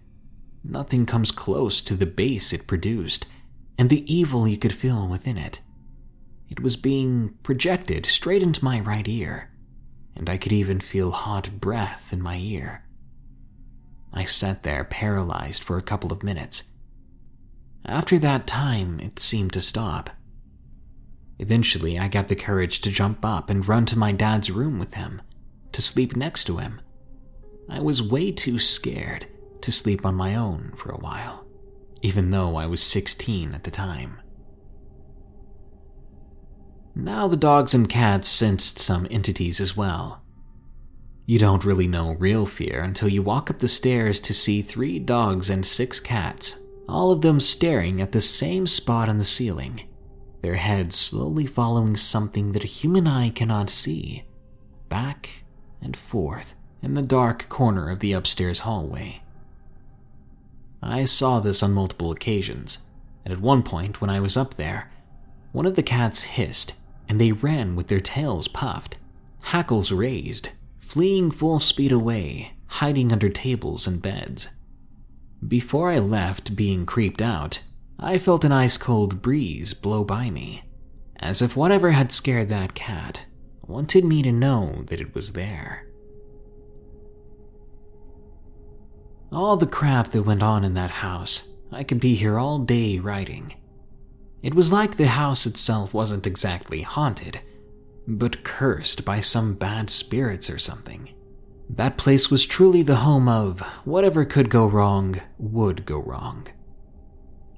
Nothing 0.62 1.04
comes 1.04 1.32
close 1.32 1.82
to 1.82 1.94
the 1.94 2.06
bass 2.06 2.52
it 2.52 2.68
produced, 2.68 3.26
and 3.76 3.90
the 3.90 4.12
evil 4.12 4.46
you 4.46 4.56
could 4.56 4.72
feel 4.72 5.08
within 5.08 5.36
it. 5.36 5.60
It 6.48 6.60
was 6.60 6.76
being 6.76 7.34
projected 7.42 8.06
straight 8.06 8.42
into 8.42 8.64
my 8.64 8.78
right 8.80 9.06
ear, 9.08 9.50
and 10.14 10.30
I 10.30 10.36
could 10.36 10.52
even 10.52 10.80
feel 10.80 11.10
hot 11.10 11.60
breath 11.60 12.12
in 12.12 12.22
my 12.22 12.36
ear. 12.36 12.84
I 14.12 14.24
sat 14.24 14.62
there 14.62 14.84
paralyzed 14.84 15.62
for 15.62 15.76
a 15.76 15.82
couple 15.82 16.12
of 16.12 16.22
minutes. 16.22 16.64
After 17.84 18.18
that 18.18 18.46
time, 18.46 19.00
it 19.00 19.18
seemed 19.18 19.52
to 19.52 19.60
stop. 19.60 20.10
Eventually, 21.38 21.98
I 21.98 22.08
got 22.08 22.28
the 22.28 22.36
courage 22.36 22.80
to 22.80 22.90
jump 22.90 23.24
up 23.24 23.48
and 23.48 23.66
run 23.66 23.86
to 23.86 23.98
my 23.98 24.12
dad's 24.12 24.50
room 24.50 24.78
with 24.78 24.94
him, 24.94 25.22
to 25.72 25.80
sleep 25.80 26.16
next 26.16 26.44
to 26.44 26.58
him. 26.58 26.80
I 27.68 27.80
was 27.80 28.02
way 28.02 28.32
too 28.32 28.58
scared 28.58 29.26
to 29.60 29.72
sleep 29.72 30.04
on 30.04 30.14
my 30.14 30.34
own 30.34 30.72
for 30.76 30.90
a 30.90 30.98
while, 30.98 31.46
even 32.02 32.30
though 32.30 32.56
I 32.56 32.66
was 32.66 32.82
16 32.82 33.54
at 33.54 33.64
the 33.64 33.70
time. 33.70 34.20
Now 36.94 37.28
the 37.28 37.36
dogs 37.36 37.74
and 37.74 37.88
cats 37.88 38.28
sensed 38.28 38.78
some 38.78 39.06
entities 39.10 39.60
as 39.60 39.76
well. 39.76 40.22
You 41.28 41.38
don't 41.38 41.66
really 41.66 41.86
know 41.86 42.14
real 42.14 42.46
fear 42.46 42.80
until 42.80 43.10
you 43.10 43.22
walk 43.22 43.50
up 43.50 43.58
the 43.58 43.68
stairs 43.68 44.18
to 44.20 44.32
see 44.32 44.62
three 44.62 44.98
dogs 44.98 45.50
and 45.50 45.66
six 45.66 46.00
cats, 46.00 46.58
all 46.88 47.10
of 47.10 47.20
them 47.20 47.38
staring 47.38 48.00
at 48.00 48.12
the 48.12 48.20
same 48.22 48.66
spot 48.66 49.10
on 49.10 49.18
the 49.18 49.26
ceiling, 49.26 49.82
their 50.40 50.54
heads 50.54 50.96
slowly 50.96 51.44
following 51.44 51.96
something 51.96 52.52
that 52.52 52.64
a 52.64 52.66
human 52.66 53.06
eye 53.06 53.28
cannot 53.28 53.68
see, 53.68 54.24
back 54.88 55.44
and 55.82 55.98
forth 55.98 56.54
in 56.80 56.94
the 56.94 57.02
dark 57.02 57.50
corner 57.50 57.90
of 57.90 58.00
the 58.00 58.14
upstairs 58.14 58.60
hallway. 58.60 59.20
I 60.82 61.04
saw 61.04 61.40
this 61.40 61.62
on 61.62 61.74
multiple 61.74 62.10
occasions, 62.10 62.78
and 63.26 63.34
at 63.34 63.40
one 63.42 63.62
point 63.62 64.00
when 64.00 64.08
I 64.08 64.18
was 64.18 64.38
up 64.38 64.54
there, 64.54 64.90
one 65.52 65.66
of 65.66 65.76
the 65.76 65.82
cats 65.82 66.22
hissed 66.22 66.72
and 67.06 67.20
they 67.20 67.32
ran 67.32 67.76
with 67.76 67.88
their 67.88 68.00
tails 68.00 68.48
puffed, 68.48 68.96
hackles 69.42 69.92
raised, 69.92 70.48
fleeing 70.88 71.30
full 71.30 71.58
speed 71.58 71.92
away, 71.92 72.50
hiding 72.66 73.12
under 73.12 73.28
tables 73.28 73.86
and 73.86 74.00
beds. 74.00 74.48
Before 75.46 75.90
I 75.90 75.98
left, 75.98 76.56
being 76.56 76.86
creeped 76.86 77.20
out, 77.20 77.60
I 77.98 78.16
felt 78.16 78.42
an 78.42 78.52
ice 78.52 78.78
cold 78.78 79.20
breeze 79.20 79.74
blow 79.74 80.02
by 80.02 80.30
me, 80.30 80.62
as 81.20 81.42
if 81.42 81.54
whatever 81.54 81.90
had 81.90 82.10
scared 82.10 82.48
that 82.48 82.72
cat 82.72 83.26
wanted 83.66 84.06
me 84.06 84.22
to 84.22 84.32
know 84.32 84.82
that 84.86 84.98
it 84.98 85.14
was 85.14 85.34
there. 85.34 85.86
All 89.30 89.58
the 89.58 89.66
crap 89.66 90.08
that 90.08 90.22
went 90.22 90.42
on 90.42 90.64
in 90.64 90.72
that 90.72 90.90
house, 90.90 91.48
I 91.70 91.84
could 91.84 92.00
be 92.00 92.14
here 92.14 92.38
all 92.38 92.60
day 92.60 92.98
writing. 92.98 93.52
It 94.42 94.54
was 94.54 94.72
like 94.72 94.96
the 94.96 95.08
house 95.08 95.44
itself 95.44 95.92
wasn't 95.92 96.26
exactly 96.26 96.80
haunted, 96.80 97.40
but 98.08 98.42
cursed 98.42 99.04
by 99.04 99.20
some 99.20 99.52
bad 99.52 99.90
spirits 99.90 100.48
or 100.48 100.58
something. 100.58 101.10
That 101.68 101.98
place 101.98 102.30
was 102.30 102.46
truly 102.46 102.82
the 102.82 102.96
home 102.96 103.28
of 103.28 103.60
whatever 103.84 104.24
could 104.24 104.48
go 104.48 104.66
wrong 104.66 105.20
would 105.36 105.84
go 105.84 105.98
wrong. 105.98 106.48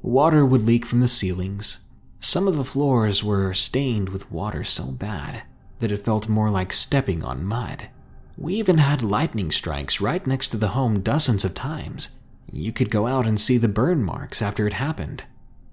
Water 0.02 0.44
would 0.44 0.62
leak 0.62 0.84
from 0.84 0.98
the 0.98 1.06
ceilings. 1.06 1.78
Some 2.18 2.48
of 2.48 2.56
the 2.56 2.64
floors 2.64 3.22
were 3.22 3.54
stained 3.54 4.08
with 4.08 4.30
water 4.32 4.64
so 4.64 4.90
bad 4.90 5.44
that 5.78 5.92
it 5.92 6.04
felt 6.04 6.28
more 6.28 6.50
like 6.50 6.72
stepping 6.72 7.22
on 7.22 7.44
mud, 7.44 7.88
We 8.36 8.54
even 8.54 8.78
had 8.78 9.02
lightning 9.02 9.50
strikes 9.50 10.00
right 10.00 10.26
next 10.26 10.48
to 10.48 10.56
the 10.56 10.68
home 10.68 11.00
dozens 11.00 11.44
of 11.44 11.54
times. 11.54 12.08
You 12.50 12.72
could 12.72 12.90
go 12.90 13.06
out 13.06 13.26
and 13.26 13.38
see 13.38 13.58
the 13.58 13.68
burn 13.68 14.02
marks 14.02 14.42
after 14.42 14.66
it 14.66 14.72
happened. 14.72 15.24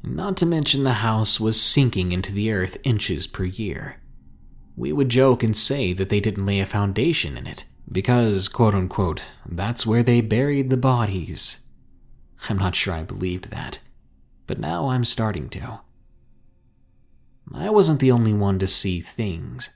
Not 0.04 0.38
to 0.38 0.46
mention 0.46 0.84
the 0.84 0.94
house 0.94 1.40
was 1.40 1.60
sinking 1.60 2.12
into 2.12 2.34
the 2.34 2.52
earth 2.52 2.78
inches 2.84 3.26
per 3.26 3.46
year. 3.46 4.02
We 4.78 4.94
would 4.94 5.10
joke 5.10 5.42
and 5.42 5.58
say 5.58 5.92
that 5.94 6.10
they 6.10 6.20
didn't 6.20 6.46
lay 6.46 6.60
a 6.60 6.66
foundation 6.66 7.36
in 7.36 7.48
it, 7.48 7.66
because, 7.92 8.48
quote 8.48 8.76
unquote, 8.76 9.30
that's 9.44 9.88
where 9.88 10.04
they 10.04 10.22
buried 10.22 10.70
the 10.70 10.78
bodies. 10.78 11.62
I'm 12.48 12.60
not 12.60 12.76
sure 12.76 12.94
I 12.94 13.02
believed 13.02 13.50
that, 13.50 13.80
but 14.46 14.60
now 14.60 14.90
I'm 14.90 15.04
starting 15.04 15.50
to. 15.50 15.80
I 17.54 17.72
wasn't 17.72 18.00
the 18.02 18.12
only 18.12 18.34
one 18.34 18.60
to 18.60 18.68
see 18.68 19.00
things. 19.00 19.72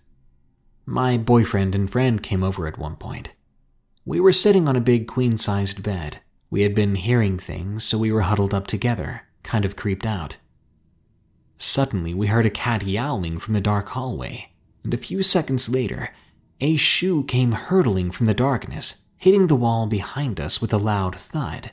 My 0.85 1.17
boyfriend 1.17 1.73
and 1.73 1.89
friend 1.89 2.21
came 2.21 2.43
over 2.43 2.67
at 2.67 2.77
one 2.77 2.95
point. 2.95 3.31
We 4.05 4.19
were 4.19 4.33
sitting 4.33 4.67
on 4.67 4.75
a 4.75 4.81
big 4.81 5.07
queen 5.07 5.35
sized 5.35 5.81
bed. 5.81 6.19
We 6.51 6.61
had 6.61 6.75
been 6.75 6.95
hearing 6.95 7.39
things, 7.39 7.83
so 7.83 7.97
we 7.97 8.11
were 8.11 8.21
huddled 8.21 8.53
up 8.53 8.67
together, 8.67 9.23
kind 9.41 9.65
of 9.65 9.75
creeped 9.75 10.05
out. 10.05 10.37
Suddenly, 11.57 12.13
we 12.13 12.27
heard 12.27 12.45
a 12.45 12.51
cat 12.51 12.83
yowling 12.83 13.39
from 13.39 13.53
the 13.53 13.61
dark 13.61 13.89
hallway, 13.89 14.50
and 14.83 14.93
a 14.93 14.97
few 14.97 15.23
seconds 15.23 15.69
later, 15.69 16.13
a 16.59 16.75
shoe 16.75 17.23
came 17.23 17.53
hurtling 17.53 18.11
from 18.11 18.25
the 18.25 18.33
darkness, 18.33 19.03
hitting 19.17 19.47
the 19.47 19.55
wall 19.55 19.87
behind 19.87 20.39
us 20.39 20.61
with 20.61 20.73
a 20.73 20.77
loud 20.77 21.15
thud. 21.15 21.71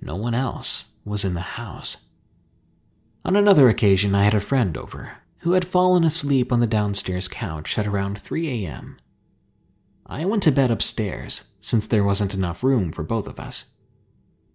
No 0.00 0.16
one 0.16 0.34
else 0.34 0.92
was 1.04 1.24
in 1.24 1.34
the 1.34 1.40
house. 1.40 2.06
On 3.24 3.34
another 3.36 3.68
occasion, 3.68 4.14
I 4.14 4.24
had 4.24 4.34
a 4.34 4.40
friend 4.40 4.76
over 4.76 5.18
who 5.38 5.52
had 5.52 5.66
fallen 5.66 6.04
asleep 6.04 6.52
on 6.52 6.60
the 6.60 6.66
downstairs 6.66 7.28
couch 7.28 7.78
at 7.78 7.86
around 7.86 8.18
3 8.18 8.66
a.m. 8.66 8.96
I 10.06 10.24
went 10.24 10.42
to 10.44 10.52
bed 10.52 10.70
upstairs 10.70 11.48
since 11.60 11.86
there 11.86 12.04
wasn't 12.04 12.34
enough 12.34 12.62
room 12.62 12.92
for 12.92 13.02
both 13.02 13.26
of 13.26 13.40
us. 13.40 13.66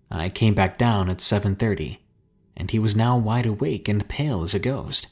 I 0.10 0.30
came 0.30 0.54
back 0.54 0.78
down 0.78 1.10
at 1.10 1.20
7:30 1.20 2.00
and 2.56 2.70
he 2.72 2.80
was 2.80 2.96
now 2.96 3.18
wide 3.18 3.46
awake 3.46 3.88
and 3.88 4.08
pale 4.08 4.44
as 4.44 4.54
a 4.54 4.60
ghost. 4.60 5.08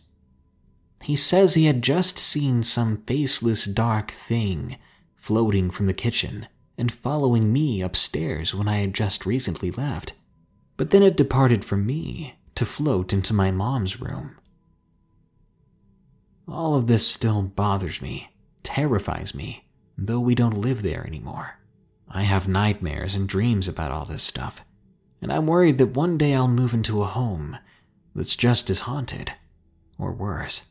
He 1.03 1.15
says 1.15 1.53
he 1.53 1.65
had 1.65 1.81
just 1.81 2.19
seen 2.19 2.61
some 2.63 3.03
faceless 3.07 3.65
dark 3.65 4.11
thing 4.11 4.77
floating 5.15 5.69
from 5.69 5.85
the 5.85 5.93
kitchen 5.93 6.47
and 6.77 6.91
following 6.91 7.51
me 7.51 7.81
upstairs 7.81 8.53
when 8.55 8.67
I 8.67 8.77
had 8.77 8.93
just 8.93 9.25
recently 9.25 9.71
left. 9.71 10.13
But 10.77 10.91
then 10.91 11.03
it 11.03 11.17
departed 11.17 11.65
from 11.65 11.85
me 11.85 12.35
to 12.55 12.65
float 12.65 13.11
into 13.11 13.33
my 13.33 13.51
mom's 13.51 13.99
room. 13.99 14.37
All 16.47 16.75
of 16.75 16.87
this 16.87 17.05
still 17.05 17.43
bothers 17.43 18.01
me, 18.01 18.29
terrifies 18.63 19.35
me, 19.35 19.65
though 19.97 20.19
we 20.19 20.35
don't 20.35 20.57
live 20.57 20.81
there 20.81 21.05
anymore. 21.05 21.59
I 22.07 22.23
have 22.23 22.47
nightmares 22.47 23.13
and 23.13 23.27
dreams 23.27 23.67
about 23.67 23.91
all 23.91 24.05
this 24.05 24.23
stuff, 24.23 24.63
and 25.21 25.31
I'm 25.31 25.47
worried 25.47 25.77
that 25.77 25.95
one 25.95 26.17
day 26.17 26.33
I'll 26.33 26.47
move 26.47 26.73
into 26.73 27.01
a 27.01 27.05
home 27.05 27.57
that's 28.15 28.35
just 28.35 28.69
as 28.69 28.81
haunted, 28.81 29.33
or 29.97 30.11
worse. 30.11 30.68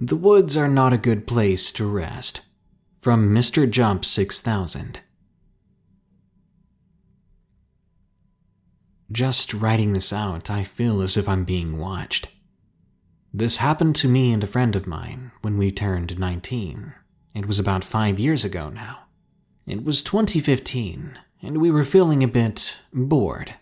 The 0.00 0.16
woods 0.16 0.56
are 0.56 0.68
not 0.68 0.92
a 0.92 0.98
good 0.98 1.26
place 1.26 1.72
to 1.72 1.84
rest. 1.84 2.42
From 3.00 3.34
Mr. 3.34 3.68
Jump 3.68 4.04
6000. 4.04 5.00
Just 9.10 9.52
writing 9.52 9.94
this 9.94 10.12
out, 10.12 10.50
I 10.50 10.62
feel 10.62 11.02
as 11.02 11.16
if 11.16 11.28
I'm 11.28 11.42
being 11.42 11.78
watched. 11.78 12.28
This 13.34 13.56
happened 13.56 13.96
to 13.96 14.08
me 14.08 14.32
and 14.32 14.44
a 14.44 14.46
friend 14.46 14.76
of 14.76 14.86
mine 14.86 15.32
when 15.42 15.58
we 15.58 15.72
turned 15.72 16.16
19. 16.16 16.94
It 17.34 17.46
was 17.46 17.58
about 17.58 17.82
five 17.82 18.20
years 18.20 18.44
ago 18.44 18.70
now. 18.70 19.00
It 19.66 19.84
was 19.84 20.04
2015, 20.04 21.18
and 21.42 21.58
we 21.58 21.72
were 21.72 21.82
feeling 21.82 22.22
a 22.22 22.28
bit 22.28 22.76
bored. 22.92 23.54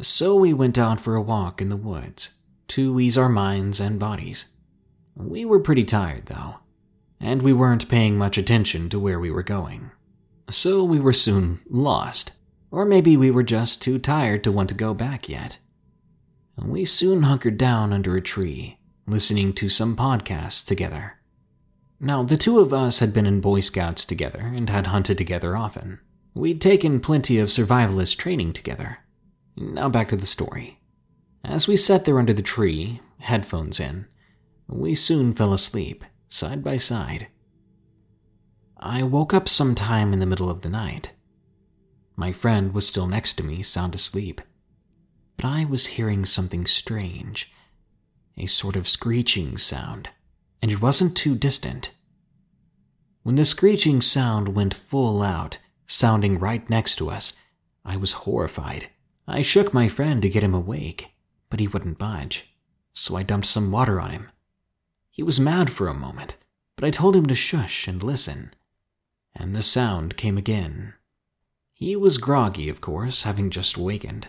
So 0.00 0.34
we 0.34 0.52
went 0.52 0.76
out 0.76 0.98
for 0.98 1.14
a 1.14 1.22
walk 1.22 1.62
in 1.62 1.68
the 1.68 1.76
woods 1.76 2.34
to 2.68 2.98
ease 2.98 3.16
our 3.16 3.28
minds 3.28 3.78
and 3.78 4.00
bodies. 4.00 4.46
We 5.18 5.44
were 5.44 5.60
pretty 5.60 5.82
tired, 5.82 6.26
though, 6.26 6.56
and 7.20 7.42
we 7.42 7.52
weren't 7.52 7.88
paying 7.88 8.16
much 8.16 8.38
attention 8.38 8.88
to 8.90 9.00
where 9.00 9.18
we 9.18 9.30
were 9.30 9.42
going. 9.42 9.90
So 10.48 10.84
we 10.84 11.00
were 11.00 11.12
soon 11.12 11.58
lost. 11.68 12.32
Or 12.70 12.84
maybe 12.84 13.16
we 13.16 13.30
were 13.30 13.42
just 13.42 13.82
too 13.82 13.98
tired 13.98 14.44
to 14.44 14.52
want 14.52 14.68
to 14.68 14.74
go 14.74 14.94
back 14.94 15.28
yet. 15.28 15.58
We 16.62 16.84
soon 16.84 17.22
hunkered 17.22 17.58
down 17.58 17.92
under 17.92 18.16
a 18.16 18.22
tree, 18.22 18.78
listening 19.06 19.54
to 19.54 19.68
some 19.68 19.96
podcasts 19.96 20.64
together. 20.64 21.14
Now, 21.98 22.22
the 22.22 22.36
two 22.36 22.60
of 22.60 22.72
us 22.72 23.00
had 23.00 23.12
been 23.12 23.26
in 23.26 23.40
Boy 23.40 23.60
Scouts 23.60 24.04
together 24.04 24.52
and 24.54 24.70
had 24.70 24.88
hunted 24.88 25.18
together 25.18 25.56
often. 25.56 25.98
We'd 26.34 26.60
taken 26.60 27.00
plenty 27.00 27.38
of 27.38 27.48
survivalist 27.48 28.18
training 28.18 28.52
together. 28.52 28.98
Now 29.56 29.88
back 29.88 30.08
to 30.08 30.16
the 30.16 30.26
story. 30.26 30.78
As 31.42 31.66
we 31.66 31.76
sat 31.76 32.04
there 32.04 32.18
under 32.18 32.32
the 32.32 32.42
tree, 32.42 33.00
headphones 33.18 33.80
in, 33.80 34.06
we 34.68 34.94
soon 34.94 35.32
fell 35.32 35.52
asleep, 35.52 36.04
side 36.28 36.62
by 36.62 36.76
side. 36.76 37.28
I 38.76 39.02
woke 39.02 39.34
up 39.34 39.48
sometime 39.48 40.12
in 40.12 40.20
the 40.20 40.26
middle 40.26 40.50
of 40.50 40.60
the 40.60 40.68
night 40.70 41.12
my 42.18 42.32
friend 42.32 42.74
was 42.74 42.88
still 42.88 43.06
next 43.06 43.34
to 43.34 43.44
me, 43.44 43.62
sound 43.62 43.94
asleep. 43.94 44.40
But 45.36 45.44
I 45.46 45.64
was 45.64 45.86
hearing 45.86 46.24
something 46.24 46.66
strange 46.66 47.52
a 48.36 48.46
sort 48.46 48.76
of 48.76 48.88
screeching 48.88 49.56
sound, 49.56 50.10
and 50.62 50.70
it 50.70 50.80
wasn't 50.80 51.16
too 51.16 51.34
distant. 51.34 51.92
When 53.24 53.34
the 53.34 53.44
screeching 53.44 54.00
sound 54.00 54.54
went 54.54 54.74
full 54.74 55.22
out, 55.22 55.58
sounding 55.88 56.38
right 56.38 56.68
next 56.70 56.96
to 56.96 57.10
us, 57.10 57.32
I 57.84 57.96
was 57.96 58.12
horrified. 58.12 58.90
I 59.26 59.42
shook 59.42 59.74
my 59.74 59.88
friend 59.88 60.22
to 60.22 60.28
get 60.28 60.44
him 60.44 60.54
awake, 60.54 61.10
but 61.50 61.58
he 61.58 61.66
wouldn't 61.66 61.98
budge, 61.98 62.54
so 62.94 63.16
I 63.16 63.24
dumped 63.24 63.48
some 63.48 63.72
water 63.72 64.00
on 64.00 64.10
him. 64.10 64.30
He 65.18 65.22
was 65.22 65.38
mad 65.38 65.68
for 65.68 65.86
a 65.86 65.92
moment, 65.94 66.38
but 66.76 66.86
I 66.86 66.90
told 66.90 67.14
him 67.14 67.26
to 67.26 67.34
shush 67.34 67.86
and 67.86 68.02
listen. 68.02 68.54
And 69.34 69.54
the 69.54 69.60
sound 69.60 70.16
came 70.16 70.38
again 70.38 70.94
he 71.78 71.94
was 71.94 72.18
groggy, 72.18 72.68
of 72.68 72.80
course, 72.80 73.22
having 73.22 73.50
just 73.50 73.78
wakened, 73.78 74.26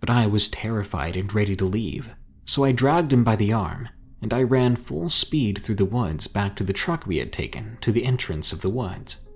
but 0.00 0.10
I 0.10 0.26
was 0.26 0.48
terrified 0.48 1.14
and 1.14 1.32
ready 1.32 1.54
to 1.54 1.64
leave, 1.64 2.10
so 2.44 2.64
I 2.64 2.72
dragged 2.72 3.12
him 3.12 3.22
by 3.22 3.36
the 3.36 3.52
arm 3.52 3.88
and 4.20 4.34
I 4.34 4.42
ran 4.42 4.74
full 4.74 5.08
speed 5.08 5.58
through 5.58 5.76
the 5.76 5.84
woods 5.84 6.26
back 6.26 6.56
to 6.56 6.64
the 6.64 6.72
truck 6.72 7.06
we 7.06 7.18
had 7.18 7.32
taken 7.32 7.78
to 7.82 7.92
the 7.92 8.04
entrance 8.04 8.52
of 8.52 8.62
the 8.62 8.68
woods. 8.68 9.28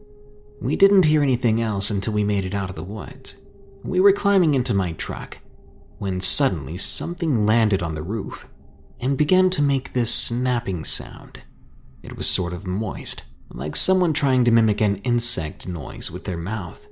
We 0.61 0.75
didn't 0.75 1.05
hear 1.05 1.23
anything 1.23 1.61
else 1.61 1.89
until 1.89 2.15
we 2.15 2.25
made 2.25 2.45
it 2.45 2.55
out 2.55 2.69
of 2.69 2.75
the 2.75 2.83
woods. 2.83 3.41
We 3.85 4.01
were 4.01 4.13
climbing 4.13 4.55
into 4.55 4.75
my 4.75 4.91
truck 4.93 5.39
when 5.99 6.19
suddenly 6.19 6.77
something 6.79 7.47
landed 7.47 7.81
on 7.81 7.95
the 7.95 8.03
roof 8.03 8.49
and 9.03 9.19
began 9.19 9.51
to 9.51 9.61
make 9.61 9.93
this 9.93 10.15
snapping 10.15 10.85
sound. 10.85 11.41
It 12.03 12.17
was 12.17 12.29
sort 12.29 12.53
of 12.53 12.67
moist, 12.67 13.25
like 13.51 13.77
someone 13.77 14.13
trying 14.13 14.45
to 14.45 14.53
mimic 14.53 14.81
an 14.81 14.97
insect 14.99 15.67
noise 15.67 16.11
with 16.11 16.25
their 16.25 16.39
mouth. 16.39 16.87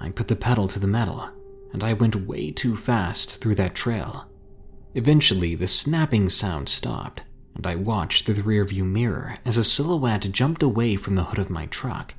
I 0.00 0.08
put 0.08 0.28
the 0.28 0.36
pedal 0.36 0.66
to 0.68 0.78
the 0.78 0.86
metal, 0.86 1.28
and 1.72 1.84
I 1.84 1.92
went 1.92 2.26
way 2.26 2.50
too 2.50 2.76
fast 2.76 3.40
through 3.40 3.56
that 3.56 3.74
trail. 3.74 4.26
Eventually, 4.94 5.54
the 5.54 5.66
snapping 5.66 6.30
sound 6.30 6.68
stopped, 6.68 7.24
and 7.54 7.66
I 7.66 7.76
watched 7.76 8.24
through 8.24 8.36
the 8.36 8.42
rearview 8.42 8.84
mirror 8.84 9.38
as 9.44 9.56
a 9.56 9.64
silhouette 9.64 10.32
jumped 10.32 10.62
away 10.62 10.96
from 10.96 11.14
the 11.14 11.24
hood 11.24 11.38
of 11.38 11.50
my 11.50 11.66
truck, 11.66 12.14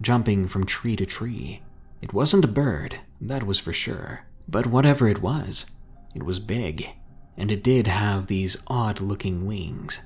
jumping 0.00 0.48
from 0.48 0.64
tree 0.64 0.96
to 0.96 1.04
tree. 1.04 1.62
It 2.00 2.14
wasn't 2.14 2.44
a 2.44 2.48
bird, 2.48 3.00
that 3.20 3.44
was 3.44 3.60
for 3.60 3.72
sure, 3.72 4.24
but 4.48 4.66
whatever 4.66 5.06
it 5.06 5.20
was, 5.20 5.66
it 6.14 6.22
was 6.22 6.40
big, 6.40 6.88
and 7.36 7.50
it 7.50 7.62
did 7.62 7.86
have 7.86 8.26
these 8.26 8.56
odd 8.66 9.00
looking 9.00 9.46
wings. 9.46 10.04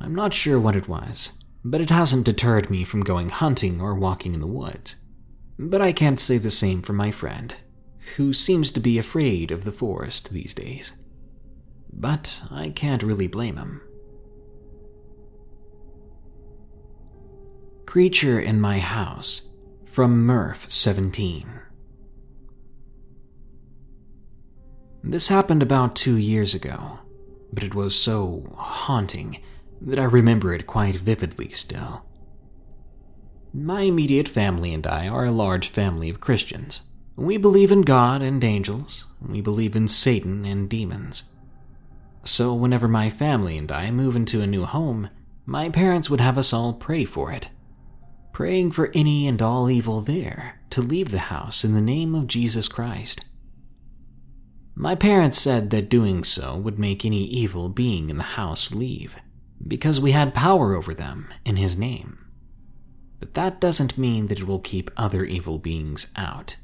I'm 0.00 0.14
not 0.14 0.34
sure 0.34 0.60
what 0.60 0.76
it 0.76 0.88
was, 0.88 1.32
but 1.64 1.80
it 1.80 1.90
hasn't 1.90 2.26
deterred 2.26 2.68
me 2.68 2.84
from 2.84 3.02
going 3.02 3.30
hunting 3.30 3.80
or 3.80 3.94
walking 3.94 4.34
in 4.34 4.40
the 4.40 4.46
woods. 4.46 4.96
But 5.58 5.80
I 5.80 5.92
can't 5.92 6.20
say 6.20 6.36
the 6.36 6.50
same 6.50 6.82
for 6.82 6.92
my 6.92 7.10
friend, 7.10 7.54
who 8.16 8.32
seems 8.32 8.70
to 8.72 8.80
be 8.80 8.98
afraid 8.98 9.50
of 9.50 9.64
the 9.64 9.72
forest 9.72 10.30
these 10.30 10.52
days. 10.52 10.92
But 11.92 12.42
I 12.50 12.70
can't 12.70 13.02
really 13.02 13.28
blame 13.28 13.56
him. 13.56 13.80
Creature 17.86 18.40
in 18.40 18.60
My 18.60 18.78
House 18.80 19.50
from 19.86 20.26
Murph 20.26 20.70
17. 20.70 21.63
This 25.06 25.28
happened 25.28 25.62
about 25.62 25.94
two 25.94 26.16
years 26.16 26.54
ago, 26.54 26.98
but 27.52 27.62
it 27.62 27.74
was 27.74 27.94
so 27.94 28.50
haunting 28.56 29.38
that 29.82 29.98
I 29.98 30.04
remember 30.04 30.54
it 30.54 30.66
quite 30.66 30.96
vividly 30.96 31.50
still. 31.50 32.06
My 33.52 33.82
immediate 33.82 34.28
family 34.28 34.72
and 34.72 34.86
I 34.86 35.06
are 35.06 35.26
a 35.26 35.30
large 35.30 35.68
family 35.68 36.08
of 36.08 36.20
Christians. 36.20 36.80
We 37.16 37.36
believe 37.36 37.70
in 37.70 37.82
God 37.82 38.22
and 38.22 38.42
angels. 38.42 39.04
We 39.20 39.42
believe 39.42 39.76
in 39.76 39.88
Satan 39.88 40.46
and 40.46 40.70
demons. 40.70 41.24
So, 42.24 42.54
whenever 42.54 42.88
my 42.88 43.10
family 43.10 43.58
and 43.58 43.70
I 43.70 43.90
move 43.90 44.16
into 44.16 44.40
a 44.40 44.46
new 44.46 44.64
home, 44.64 45.10
my 45.44 45.68
parents 45.68 46.08
would 46.08 46.22
have 46.22 46.38
us 46.38 46.54
all 46.54 46.72
pray 46.72 47.04
for 47.04 47.30
it, 47.30 47.50
praying 48.32 48.70
for 48.70 48.90
any 48.94 49.28
and 49.28 49.42
all 49.42 49.68
evil 49.68 50.00
there 50.00 50.60
to 50.70 50.80
leave 50.80 51.10
the 51.10 51.28
house 51.28 51.62
in 51.62 51.74
the 51.74 51.82
name 51.82 52.14
of 52.14 52.26
Jesus 52.26 52.68
Christ. 52.68 53.20
My 54.76 54.94
parents 54.94 55.38
said 55.40 55.70
that 55.70 55.88
doing 55.88 56.24
so 56.24 56.56
would 56.56 56.78
make 56.78 57.04
any 57.04 57.24
evil 57.24 57.68
being 57.68 58.10
in 58.10 58.16
the 58.16 58.24
house 58.24 58.72
leave, 58.72 59.16
because 59.66 60.00
we 60.00 60.12
had 60.12 60.34
power 60.34 60.74
over 60.74 60.92
them 60.92 61.32
in 61.44 61.56
His 61.56 61.76
name. 61.76 62.18
But 63.20 63.34
that 63.34 63.60
doesn't 63.60 63.96
mean 63.96 64.26
that 64.26 64.40
it 64.40 64.46
will 64.46 64.58
keep 64.58 64.90
other 64.96 65.24
evil 65.24 65.58
beings 65.58 66.08
out. 66.16 66.56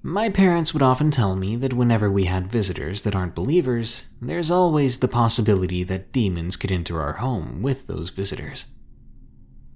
My 0.00 0.28
parents 0.28 0.72
would 0.72 0.82
often 0.82 1.10
tell 1.10 1.34
me 1.34 1.56
that 1.56 1.72
whenever 1.72 2.08
we 2.08 2.24
had 2.26 2.46
visitors 2.46 3.02
that 3.02 3.16
aren't 3.16 3.34
believers, 3.34 4.06
there's 4.22 4.50
always 4.50 4.98
the 4.98 5.08
possibility 5.08 5.82
that 5.82 6.12
demons 6.12 6.56
could 6.56 6.70
enter 6.70 7.02
our 7.02 7.14
home 7.14 7.60
with 7.60 7.88
those 7.88 8.10
visitors. 8.10 8.66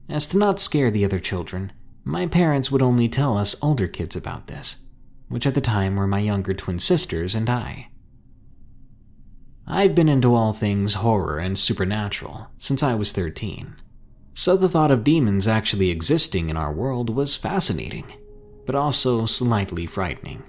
As 0.08 0.28
to 0.28 0.38
not 0.38 0.60
scare 0.60 0.90
the 0.90 1.04
other 1.04 1.18
children, 1.18 1.72
my 2.04 2.26
parents 2.26 2.70
would 2.70 2.82
only 2.82 3.08
tell 3.08 3.36
us 3.36 3.56
older 3.60 3.88
kids 3.88 4.14
about 4.14 4.46
this, 4.46 4.86
which 5.32 5.46
at 5.46 5.54
the 5.54 5.60
time 5.60 5.96
were 5.96 6.06
my 6.06 6.20
younger 6.20 6.54
twin 6.54 6.78
sisters 6.78 7.34
and 7.34 7.50
I. 7.50 7.88
I've 9.66 9.94
been 9.94 10.08
into 10.08 10.34
all 10.34 10.52
things 10.52 10.94
horror 10.94 11.38
and 11.38 11.58
supernatural 11.58 12.48
since 12.58 12.82
I 12.82 12.94
was 12.94 13.12
13, 13.12 13.76
so 14.34 14.56
the 14.56 14.68
thought 14.68 14.90
of 14.90 15.04
demons 15.04 15.48
actually 15.48 15.90
existing 15.90 16.50
in 16.50 16.56
our 16.56 16.72
world 16.72 17.10
was 17.10 17.36
fascinating 17.36 18.12
but 18.64 18.74
also 18.74 19.26
slightly 19.26 19.86
frightening. 19.86 20.42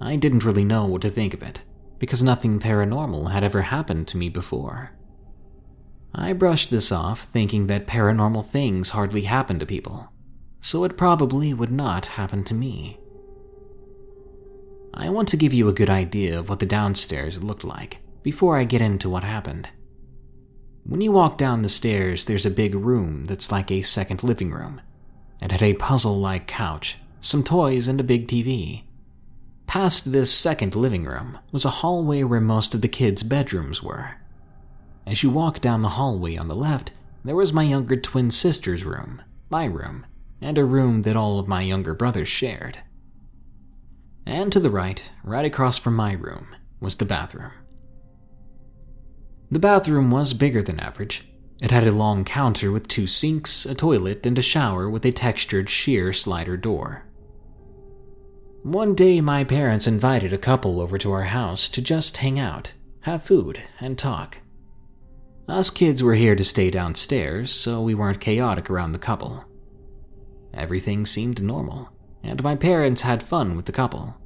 I 0.00 0.16
didn't 0.16 0.44
really 0.44 0.64
know 0.64 0.86
what 0.86 1.02
to 1.02 1.10
think 1.10 1.34
of 1.34 1.42
it, 1.42 1.62
because 1.98 2.22
nothing 2.22 2.58
paranormal 2.58 3.30
had 3.30 3.44
ever 3.44 3.62
happened 3.62 4.08
to 4.08 4.16
me 4.16 4.28
before. 4.28 4.90
I 6.14 6.32
brushed 6.32 6.70
this 6.70 6.92
off, 6.92 7.22
thinking 7.22 7.68
that 7.68 7.86
paranormal 7.86 8.44
things 8.44 8.90
hardly 8.90 9.22
happen 9.22 9.58
to 9.58 9.66
people, 9.66 10.12
so 10.60 10.84
it 10.84 10.96
probably 10.96 11.54
would 11.54 11.72
not 11.72 12.06
happen 12.06 12.44
to 12.44 12.54
me. 12.54 12.98
I 14.94 15.08
want 15.08 15.28
to 15.28 15.36
give 15.36 15.54
you 15.54 15.68
a 15.68 15.72
good 15.72 15.90
idea 15.90 16.38
of 16.38 16.48
what 16.48 16.58
the 16.58 16.66
downstairs 16.66 17.42
looked 17.42 17.64
like 17.64 17.98
before 18.22 18.58
I 18.58 18.64
get 18.64 18.82
into 18.82 19.08
what 19.08 19.24
happened. 19.24 19.70
When 20.84 21.00
you 21.00 21.12
walk 21.12 21.38
down 21.38 21.62
the 21.62 21.68
stairs, 21.68 22.24
there's 22.24 22.44
a 22.44 22.50
big 22.50 22.74
room 22.74 23.24
that's 23.24 23.50
like 23.52 23.70
a 23.70 23.82
second 23.82 24.22
living 24.22 24.50
room 24.50 24.80
and 25.40 25.50
had 25.50 25.62
a 25.62 25.74
puzzle 25.74 26.18
like 26.18 26.46
couch, 26.46 26.98
some 27.20 27.42
toys, 27.42 27.88
and 27.88 28.00
a 28.00 28.04
big 28.04 28.28
TV. 28.28 28.84
Past 29.66 30.12
this 30.12 30.32
second 30.32 30.74
living 30.74 31.04
room 31.04 31.38
was 31.52 31.64
a 31.64 31.70
hallway 31.80 32.22
where 32.24 32.40
most 32.40 32.74
of 32.74 32.82
the 32.82 32.88
kids' 32.88 33.22
bedrooms 33.22 33.82
were. 33.82 34.16
As 35.06 35.22
you 35.22 35.30
walk 35.30 35.60
down 35.60 35.82
the 35.82 35.90
hallway 35.90 36.36
on 36.36 36.48
the 36.48 36.54
left, 36.54 36.92
there 37.24 37.36
was 37.36 37.52
my 37.52 37.62
younger 37.62 37.96
twin 37.96 38.30
sister's 38.30 38.84
room, 38.84 39.22
my 39.50 39.64
room, 39.64 40.04
and 40.40 40.58
a 40.58 40.64
room 40.64 41.02
that 41.02 41.16
all 41.16 41.38
of 41.38 41.48
my 41.48 41.62
younger 41.62 41.94
brothers 41.94 42.28
shared. 42.28 42.78
And 44.26 44.52
to 44.52 44.60
the 44.60 44.70
right, 44.70 45.10
right 45.24 45.44
across 45.44 45.78
from 45.78 45.96
my 45.96 46.12
room, 46.12 46.54
was 46.80 46.96
the 46.96 47.04
bathroom. 47.04 47.52
The 49.50 49.58
bathroom 49.58 50.10
was 50.10 50.32
bigger 50.32 50.62
than 50.62 50.80
average, 50.80 51.24
it 51.62 51.70
had 51.70 51.86
a 51.86 51.92
long 51.92 52.24
counter 52.24 52.72
with 52.72 52.88
two 52.88 53.06
sinks, 53.06 53.64
a 53.64 53.74
toilet, 53.76 54.26
and 54.26 54.36
a 54.36 54.42
shower 54.42 54.90
with 54.90 55.04
a 55.06 55.12
textured 55.12 55.70
sheer 55.70 56.12
slider 56.12 56.56
door. 56.56 57.04
One 58.64 58.96
day, 58.96 59.20
my 59.20 59.44
parents 59.44 59.86
invited 59.86 60.32
a 60.32 60.38
couple 60.38 60.80
over 60.80 60.98
to 60.98 61.12
our 61.12 61.22
house 61.22 61.68
to 61.68 61.80
just 61.80 62.16
hang 62.16 62.40
out, 62.40 62.72
have 63.02 63.22
food, 63.22 63.62
and 63.78 63.96
talk. 63.96 64.38
Us 65.46 65.70
kids 65.70 66.02
were 66.02 66.16
here 66.16 66.34
to 66.34 66.42
stay 66.42 66.68
downstairs, 66.68 67.52
so 67.52 67.80
we 67.80 67.94
weren't 67.94 68.20
chaotic 68.20 68.68
around 68.68 68.90
the 68.90 68.98
couple. 68.98 69.44
Everything 70.52 71.06
seemed 71.06 71.40
normal, 71.40 71.91
and 72.22 72.42
my 72.42 72.56
parents 72.56 73.02
had 73.02 73.22
fun 73.22 73.56
with 73.56 73.66
the 73.66 73.72
couple. 73.72 74.16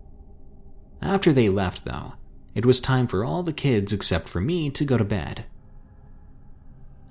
After 1.01 1.33
they 1.33 1.49
left, 1.49 1.85
though, 1.85 2.15
it 2.55 2.67
was 2.67 2.81
time 2.81 3.07
for 3.07 3.25
all 3.25 3.43
the 3.43 3.53
kids 3.53 3.93
except 3.93 4.29
for 4.29 4.41
me 4.41 4.71
to 4.71 4.85
go 4.85 4.97
to 4.97 5.05
bed. 5.05 5.45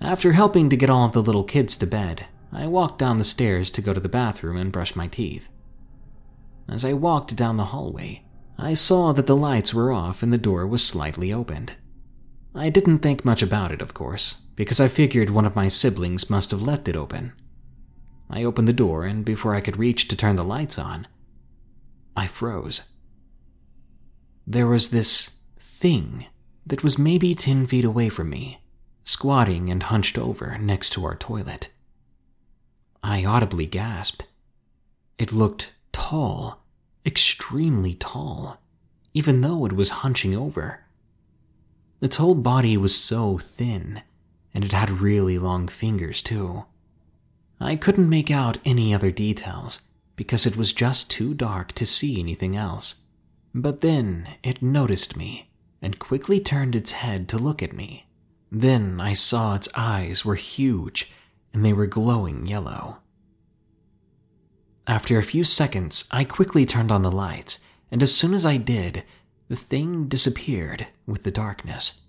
After 0.01 0.33
helping 0.33 0.69
to 0.69 0.77
get 0.77 0.89
all 0.89 1.05
of 1.05 1.13
the 1.13 1.23
little 1.23 1.43
kids 1.43 1.75
to 1.77 1.87
bed, 1.87 2.25
I 2.51 2.67
walked 2.67 2.99
down 2.99 3.17
the 3.17 3.23
stairs 3.23 3.69
to 3.71 3.81
go 3.81 3.93
to 3.93 3.99
the 3.99 4.09
bathroom 4.09 4.57
and 4.57 4.71
brush 4.71 4.95
my 4.95 5.07
teeth. 5.07 5.49
As 6.67 6.83
I 6.83 6.93
walked 6.93 7.35
down 7.35 7.57
the 7.57 7.65
hallway, 7.65 8.23
I 8.57 8.73
saw 8.73 9.11
that 9.13 9.27
the 9.27 9.35
lights 9.35 9.73
were 9.73 9.91
off 9.91 10.23
and 10.23 10.31
the 10.31 10.37
door 10.37 10.65
was 10.65 10.83
slightly 10.83 11.31
opened. 11.33 11.73
I 12.53 12.69
didn't 12.69 12.99
think 12.99 13.25
much 13.25 13.41
about 13.41 13.71
it, 13.71 13.81
of 13.81 13.93
course, 13.93 14.35
because 14.55 14.79
I 14.79 14.87
figured 14.87 15.29
one 15.29 15.45
of 15.45 15.55
my 15.55 15.67
siblings 15.67 16.29
must 16.29 16.51
have 16.51 16.61
left 16.61 16.87
it 16.87 16.95
open. 16.95 17.33
I 18.29 18.43
opened 18.43 18.67
the 18.67 18.73
door, 18.73 19.05
and 19.05 19.23
before 19.23 19.55
I 19.55 19.61
could 19.61 19.77
reach 19.77 20.07
to 20.07 20.15
turn 20.15 20.35
the 20.35 20.43
lights 20.43 20.77
on, 20.77 21.07
I 22.15 22.27
froze. 22.27 22.83
There 24.47 24.67
was 24.67 24.89
this 24.89 25.37
thing 25.57 26.25
that 26.65 26.83
was 26.83 26.97
maybe 26.97 27.35
10 27.35 27.67
feet 27.67 27.85
away 27.85 28.09
from 28.09 28.29
me 28.29 28.61
squatting 29.05 29.69
and 29.69 29.83
hunched 29.83 30.17
over 30.17 30.57
next 30.57 30.89
to 30.91 31.05
our 31.05 31.15
toilet. 31.15 31.69
I 33.03 33.23
audibly 33.23 33.67
gasped. 33.67 34.25
It 35.19 35.31
looked 35.31 35.73
tall, 35.91 36.65
extremely 37.05 37.93
tall, 37.93 38.59
even 39.13 39.41
though 39.41 39.65
it 39.65 39.73
was 39.73 40.01
hunching 40.01 40.35
over. 40.35 40.81
Its 42.01 42.17
whole 42.17 42.35
body 42.35 42.75
was 42.75 42.95
so 42.95 43.37
thin, 43.37 44.01
and 44.53 44.65
it 44.65 44.71
had 44.71 44.89
really 44.89 45.37
long 45.37 45.67
fingers, 45.67 46.21
too. 46.21 46.65
I 47.59 47.75
couldn't 47.75 48.09
make 48.09 48.29
out 48.29 48.57
any 48.65 48.93
other 48.93 49.11
details 49.11 49.81
because 50.15 50.45
it 50.45 50.57
was 50.57 50.73
just 50.73 51.09
too 51.09 51.33
dark 51.33 51.71
to 51.73 51.85
see 51.85 52.19
anything 52.19 52.55
else. 52.55 53.03
But 53.53 53.81
then 53.81 54.27
it 54.43 54.61
noticed 54.61 55.15
me 55.15 55.49
and 55.81 55.99
quickly 55.99 56.39
turned 56.39 56.75
its 56.75 56.93
head 56.93 57.29
to 57.29 57.37
look 57.37 57.63
at 57.63 57.73
me. 57.73 58.07
Then 58.51 58.99
I 58.99 59.13
saw 59.13 59.55
its 59.55 59.69
eyes 59.75 60.25
were 60.25 60.35
huge 60.35 61.11
and 61.53 61.63
they 61.63 61.73
were 61.73 61.87
glowing 61.87 62.47
yellow. 62.47 62.97
After 64.87 65.17
a 65.17 65.23
few 65.23 65.43
seconds, 65.43 66.05
I 66.11 66.23
quickly 66.25 66.65
turned 66.65 66.91
on 66.91 67.01
the 67.01 67.11
lights, 67.11 67.59
and 67.89 68.03
as 68.03 68.13
soon 68.13 68.33
as 68.33 68.45
I 68.45 68.57
did, 68.57 69.03
the 69.47 69.55
thing 69.55 70.07
disappeared 70.07 70.87
with 71.07 71.23
the 71.23 71.31
darkness. 71.31 72.01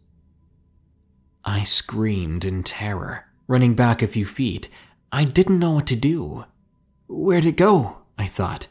I 1.44 1.62
screamed 1.62 2.44
in 2.44 2.64
terror, 2.64 3.26
running 3.46 3.74
back 3.74 4.02
a 4.02 4.06
few 4.06 4.26
feet. 4.26 4.68
I 5.16 5.24
didn't 5.24 5.60
know 5.60 5.70
what 5.70 5.86
to 5.86 5.96
do. 5.96 6.44
Where'd 7.08 7.46
it 7.46 7.56
go? 7.56 8.00
I 8.18 8.26
thought. 8.26 8.66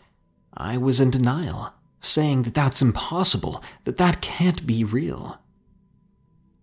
I 0.53 0.77
was 0.77 1.01
in 1.01 1.09
denial, 1.09 1.73
saying 2.01 2.43
that 2.43 2.53
that's 2.53 2.83
impossible, 2.83 3.63
that 3.85 3.97
that 3.97 4.21
can't 4.21 4.67
be 4.67 4.83
real. 4.83 5.39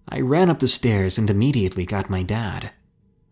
I 0.08 0.20
ran 0.20 0.48
up 0.48 0.60
the 0.60 0.68
stairs 0.68 1.18
and 1.18 1.28
immediately 1.28 1.84
got 1.84 2.08
my 2.08 2.22
dad. 2.22 2.70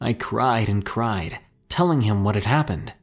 I 0.01 0.13
cried 0.13 0.69
and 0.69 0.85
cried, 0.85 1.39
telling 1.69 2.01
him 2.01 2.25
what 2.25 2.35
had 2.35 2.47
happened. 2.47 2.95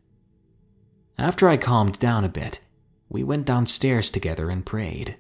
After 1.17 1.47
I 1.47 1.55
calmed 1.55 1.99
down 1.99 2.25
a 2.25 2.29
bit, 2.29 2.59
we 3.07 3.23
went 3.23 3.45
downstairs 3.45 4.09
together 4.09 4.49
and 4.49 4.65
prayed. 4.65 5.15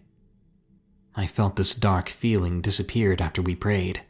I 1.15 1.27
felt 1.27 1.55
this 1.55 1.73
dark 1.73 2.09
feeling 2.09 2.59
disappeared 2.59 3.21
after 3.21 3.41
we 3.41 3.55
prayed. 3.55 4.01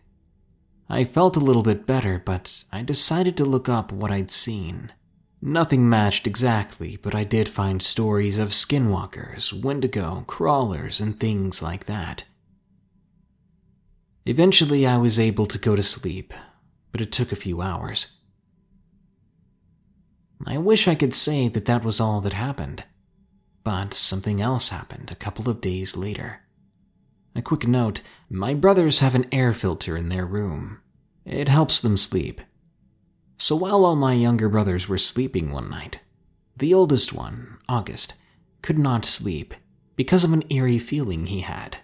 I 0.90 1.03
felt 1.03 1.35
a 1.35 1.41
little 1.41 1.64
bit 1.64 1.85
better, 1.85 2.22
but 2.24 2.64
I 2.72 2.82
decided 2.82 3.35
to 3.38 3.45
look 3.45 3.67
up 3.67 3.91
what 3.91 4.11
I'd 4.11 4.32
seen. 4.32 4.91
Nothing 5.41 5.88
matched 5.88 6.25
exactly, 6.25 6.98
but 6.98 7.14
I 7.14 7.24
did 7.24 7.49
find 7.49 7.82
stories 7.82 8.40
of 8.40 8.49
skinwalkers, 8.49 9.53
wendigo, 9.53 10.24
crawlers, 10.27 10.99
and 11.01 11.19
things 11.19 11.61
like 11.61 11.85
that. 11.85 12.24
Eventually, 14.25 14.88
I 14.88 14.98
was 14.98 15.19
able 15.19 15.45
to 15.45 15.59
go 15.59 15.75
to 15.75 15.83
sleep, 15.83 16.33
but 16.91 17.01
it 17.01 17.11
took 17.11 17.32
a 17.32 17.38
few 17.38 17.61
hours. 17.61 18.17
I 20.45 20.57
wish 20.57 20.88
I 20.88 20.95
could 20.95 21.14
say 21.14 21.48
that 21.49 21.66
that 21.66 21.83
was 21.83 21.99
all 21.99 22.22
that 22.22 22.33
happened, 22.33 22.83
but 23.64 23.93
something 23.93 24.41
else 24.41 24.69
happened 24.69 25.11
a 25.11 25.16
couple 25.16 25.49
of 25.49 25.61
days 25.61 25.98
later. 25.98 26.41
A 27.35 27.41
quick 27.41 27.67
note 27.67 28.01
my 28.30 28.53
brothers 28.53 28.99
have 28.99 29.15
an 29.15 29.25
air 29.31 29.53
filter 29.53 29.95
in 29.95 30.09
their 30.09 30.25
room, 30.25 30.80
it 31.25 31.47
helps 31.47 31.80
them 31.80 31.97
sleep. 31.97 32.41
So 33.38 33.56
while 33.56 33.85
all 33.85 33.95
my 33.95 34.14
younger 34.14 34.49
brothers 34.49 34.89
were 34.89 34.97
sleeping 34.97 35.51
one 35.51 35.69
night, 35.69 35.99
the 36.56 36.73
oldest 36.73 37.14
one, 37.14 37.57
August, 37.69 38.15
could 38.61 38.77
not 38.77 39.06
sleep 39.06 39.53
because 39.95 40.23
of 40.23 40.33
an 40.33 40.43
eerie 40.49 40.80
feeling 40.80 41.27
he 41.27 41.41
had. 41.41 41.77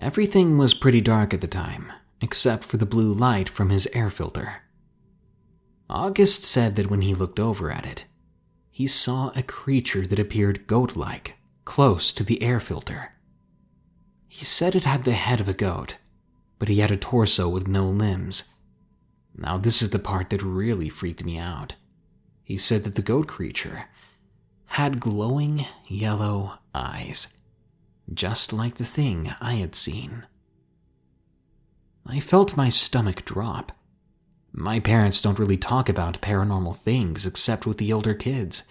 Everything 0.00 0.56
was 0.56 0.74
pretty 0.74 1.00
dark 1.00 1.34
at 1.34 1.40
the 1.40 1.48
time, 1.48 1.92
except 2.20 2.64
for 2.64 2.76
the 2.76 2.86
blue 2.86 3.12
light 3.12 3.48
from 3.48 3.70
his 3.70 3.88
air 3.92 4.10
filter. 4.10 4.62
August 5.90 6.44
said 6.44 6.76
that 6.76 6.90
when 6.90 7.00
he 7.00 7.14
looked 7.14 7.40
over 7.40 7.70
at 7.70 7.86
it, 7.86 8.04
he 8.70 8.86
saw 8.86 9.32
a 9.34 9.42
creature 9.42 10.06
that 10.06 10.18
appeared 10.18 10.66
goat 10.66 10.94
like, 10.94 11.34
close 11.64 12.12
to 12.12 12.22
the 12.22 12.40
air 12.42 12.60
filter. 12.60 13.12
He 14.28 14.44
said 14.44 14.76
it 14.76 14.84
had 14.84 15.04
the 15.04 15.12
head 15.12 15.40
of 15.40 15.48
a 15.48 15.54
goat, 15.54 15.96
but 16.58 16.68
he 16.68 16.80
had 16.80 16.90
a 16.90 16.96
torso 16.96 17.48
with 17.48 17.66
no 17.66 17.86
limbs. 17.86 18.52
Now, 19.34 19.56
this 19.56 19.80
is 19.80 19.90
the 19.90 19.98
part 19.98 20.30
that 20.30 20.42
really 20.42 20.90
freaked 20.90 21.24
me 21.24 21.38
out. 21.38 21.76
He 22.44 22.58
said 22.58 22.84
that 22.84 22.94
the 22.94 23.02
goat 23.02 23.26
creature 23.26 23.86
had 24.72 25.00
glowing 25.00 25.64
yellow 25.86 26.58
eyes, 26.74 27.28
just 28.12 28.52
like 28.52 28.74
the 28.74 28.84
thing 28.84 29.34
I 29.40 29.54
had 29.54 29.74
seen. 29.74 30.26
I 32.04 32.20
felt 32.20 32.56
my 32.56 32.68
stomach 32.68 33.24
drop. 33.24 33.72
My 34.52 34.78
parents 34.78 35.20
don't 35.20 35.38
really 35.38 35.56
talk 35.56 35.88
about 35.88 36.20
paranormal 36.20 36.76
things 36.76 37.24
except 37.24 37.66
with 37.66 37.78
the 37.78 37.92
older 37.92 38.14
kids, 38.14 38.62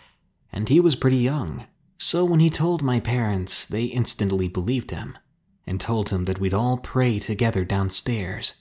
and 0.52 0.70
he 0.70 0.80
was 0.80 0.96
pretty 0.96 1.18
young, 1.18 1.66
so 1.98 2.26
when 2.26 2.40
he 2.40 2.50
told 2.50 2.84
my 2.84 3.00
parents, 3.00 3.66
they 3.66 3.86
instantly 3.86 4.48
believed 4.48 4.92
him 4.92 5.18
and 5.68 5.80
told 5.82 6.10
him 6.10 6.26
that 6.26 6.40
we'd 6.40 6.54
all 6.54 6.78
pray 6.78 7.20
together 7.20 7.66
downstairs. 7.66 8.56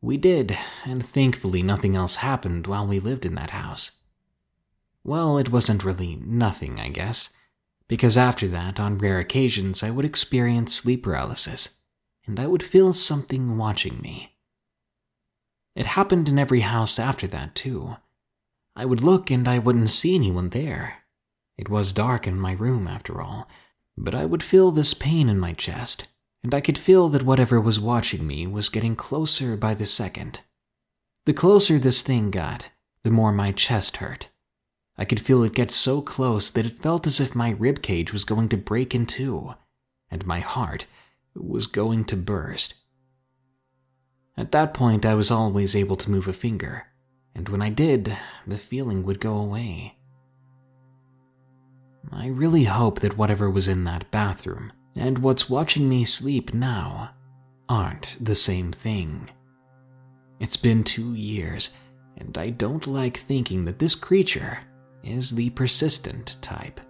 We 0.00 0.16
did, 0.18 0.56
and 0.84 1.04
thankfully 1.04 1.62
nothing 1.62 1.96
else 1.96 2.16
happened 2.16 2.66
while 2.66 2.86
we 2.86 3.00
lived 3.00 3.24
in 3.24 3.34
that 3.34 3.50
house. 3.50 4.02
Well, 5.02 5.38
it 5.38 5.50
wasn't 5.50 5.84
really 5.84 6.16
nothing, 6.22 6.78
I 6.78 6.90
guess, 6.90 7.30
because 7.88 8.18
after 8.18 8.46
that, 8.48 8.78
on 8.78 8.98
rare 8.98 9.18
occasions, 9.18 9.82
I 9.82 9.90
would 9.90 10.04
experience 10.04 10.74
sleep 10.74 11.02
paralysis, 11.02 11.80
and 12.26 12.38
I 12.38 12.46
would 12.46 12.62
feel 12.62 12.92
something 12.92 13.56
watching 13.56 14.00
me. 14.00 14.36
It 15.74 15.86
happened 15.86 16.28
in 16.28 16.38
every 16.38 16.60
house 16.60 16.98
after 16.98 17.26
that, 17.28 17.54
too. 17.54 17.96
I 18.76 18.84
would 18.84 19.02
look 19.02 19.30
and 19.30 19.48
I 19.48 19.58
wouldn't 19.58 19.88
see 19.88 20.14
anyone 20.14 20.50
there. 20.50 20.98
It 21.56 21.68
was 21.68 21.92
dark 21.92 22.26
in 22.26 22.38
my 22.38 22.52
room, 22.52 22.86
after 22.86 23.20
all, 23.20 23.48
but 24.00 24.14
I 24.14 24.24
would 24.24 24.42
feel 24.42 24.70
this 24.70 24.94
pain 24.94 25.28
in 25.28 25.38
my 25.38 25.52
chest, 25.52 26.08
and 26.42 26.54
I 26.54 26.60
could 26.60 26.78
feel 26.78 27.08
that 27.08 27.24
whatever 27.24 27.60
was 27.60 27.80
watching 27.80 28.26
me 28.26 28.46
was 28.46 28.68
getting 28.68 28.94
closer 28.94 29.56
by 29.56 29.74
the 29.74 29.86
second. 29.86 30.40
The 31.26 31.34
closer 31.34 31.78
this 31.78 32.02
thing 32.02 32.30
got, 32.30 32.70
the 33.02 33.10
more 33.10 33.32
my 33.32 33.52
chest 33.52 33.98
hurt. 33.98 34.28
I 34.96 35.04
could 35.04 35.20
feel 35.20 35.42
it 35.42 35.54
get 35.54 35.70
so 35.70 36.00
close 36.00 36.50
that 36.50 36.66
it 36.66 36.78
felt 36.78 37.06
as 37.06 37.20
if 37.20 37.34
my 37.34 37.50
rib 37.50 37.82
cage 37.82 38.12
was 38.12 38.24
going 38.24 38.48
to 38.50 38.56
break 38.56 38.94
in 38.94 39.04
two, 39.04 39.54
and 40.10 40.26
my 40.26 40.40
heart 40.40 40.86
was 41.34 41.66
going 41.66 42.04
to 42.06 42.16
burst. 42.16 42.74
At 44.36 44.52
that 44.52 44.74
point, 44.74 45.04
I 45.04 45.14
was 45.14 45.30
always 45.30 45.74
able 45.74 45.96
to 45.96 46.10
move 46.10 46.28
a 46.28 46.32
finger, 46.32 46.86
and 47.34 47.48
when 47.48 47.62
I 47.62 47.70
did, 47.70 48.16
the 48.46 48.56
feeling 48.56 49.02
would 49.04 49.20
go 49.20 49.36
away. 49.36 49.97
I 52.12 52.28
really 52.28 52.64
hope 52.64 53.00
that 53.00 53.16
whatever 53.16 53.50
was 53.50 53.68
in 53.68 53.84
that 53.84 54.10
bathroom 54.10 54.72
and 54.96 55.18
what's 55.18 55.50
watching 55.50 55.88
me 55.88 56.04
sleep 56.04 56.54
now 56.54 57.10
aren't 57.68 58.16
the 58.20 58.34
same 58.34 58.72
thing. 58.72 59.30
It's 60.40 60.56
been 60.56 60.84
two 60.84 61.14
years, 61.14 61.70
and 62.16 62.36
I 62.38 62.50
don't 62.50 62.86
like 62.86 63.16
thinking 63.16 63.64
that 63.64 63.78
this 63.78 63.94
creature 63.94 64.58
is 65.02 65.30
the 65.30 65.50
persistent 65.50 66.36
type. 66.40 66.80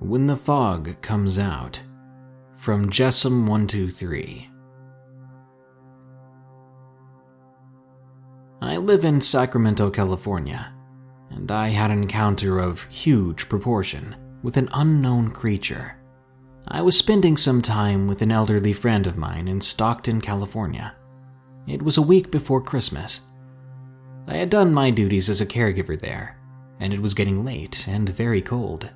When 0.00 0.26
the 0.26 0.36
Fog 0.36 1.00
Comes 1.02 1.38
Out 1.38 1.82
from 2.56 2.90
Jessam123. 2.90 4.55
I 8.62 8.78
live 8.78 9.04
in 9.04 9.20
Sacramento, 9.20 9.90
California, 9.90 10.72
and 11.30 11.50
I 11.50 11.68
had 11.68 11.90
an 11.90 12.02
encounter 12.02 12.58
of 12.58 12.84
huge 12.84 13.50
proportion 13.50 14.16
with 14.42 14.56
an 14.56 14.70
unknown 14.72 15.30
creature. 15.30 15.98
I 16.68 16.80
was 16.80 16.96
spending 16.96 17.36
some 17.36 17.60
time 17.60 18.08
with 18.08 18.22
an 18.22 18.32
elderly 18.32 18.72
friend 18.72 19.06
of 19.06 19.18
mine 19.18 19.46
in 19.46 19.60
Stockton, 19.60 20.22
California. 20.22 20.94
It 21.66 21.82
was 21.82 21.98
a 21.98 22.02
week 22.02 22.30
before 22.30 22.62
Christmas. 22.62 23.20
I 24.26 24.38
had 24.38 24.50
done 24.50 24.72
my 24.72 24.90
duties 24.90 25.28
as 25.28 25.42
a 25.42 25.46
caregiver 25.46 25.98
there, 25.98 26.38
and 26.80 26.94
it 26.94 27.00
was 27.00 27.14
getting 27.14 27.44
late 27.44 27.86
and 27.86 28.08
very 28.08 28.40
cold. 28.40 28.90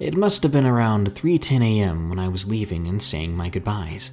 It 0.00 0.16
must 0.16 0.42
have 0.42 0.52
been 0.52 0.66
around 0.66 1.12
3:10 1.12 1.62
a.m. 1.62 2.08
when 2.08 2.18
I 2.18 2.28
was 2.28 2.48
leaving 2.48 2.88
and 2.88 3.00
saying 3.00 3.36
my 3.36 3.48
goodbyes. 3.48 4.10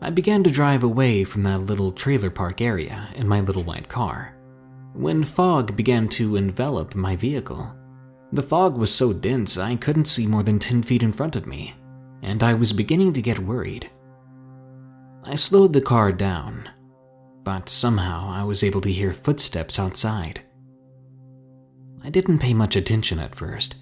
I 0.00 0.10
began 0.10 0.42
to 0.44 0.50
drive 0.50 0.82
away 0.82 1.24
from 1.24 1.42
that 1.42 1.62
little 1.62 1.92
trailer 1.92 2.30
park 2.30 2.60
area 2.60 3.08
in 3.14 3.26
my 3.26 3.40
little 3.40 3.64
white 3.64 3.88
car 3.88 4.36
when 4.96 5.22
fog 5.22 5.76
began 5.76 6.08
to 6.08 6.36
envelop 6.36 6.94
my 6.94 7.14
vehicle. 7.14 7.70
The 8.32 8.42
fog 8.42 8.78
was 8.78 8.92
so 8.92 9.12
dense 9.12 9.58
I 9.58 9.76
couldn't 9.76 10.06
see 10.06 10.26
more 10.26 10.42
than 10.42 10.58
10 10.58 10.82
feet 10.82 11.02
in 11.02 11.12
front 11.12 11.36
of 11.36 11.46
me, 11.46 11.74
and 12.22 12.42
I 12.42 12.54
was 12.54 12.72
beginning 12.72 13.12
to 13.12 13.22
get 13.22 13.38
worried. 13.38 13.90
I 15.22 15.36
slowed 15.36 15.74
the 15.74 15.82
car 15.82 16.12
down, 16.12 16.70
but 17.44 17.68
somehow 17.68 18.28
I 18.30 18.42
was 18.44 18.64
able 18.64 18.80
to 18.82 18.92
hear 18.92 19.12
footsteps 19.12 19.78
outside. 19.78 20.40
I 22.02 22.08
didn't 22.08 22.38
pay 22.38 22.54
much 22.54 22.74
attention 22.74 23.18
at 23.18 23.34
first. 23.34 23.74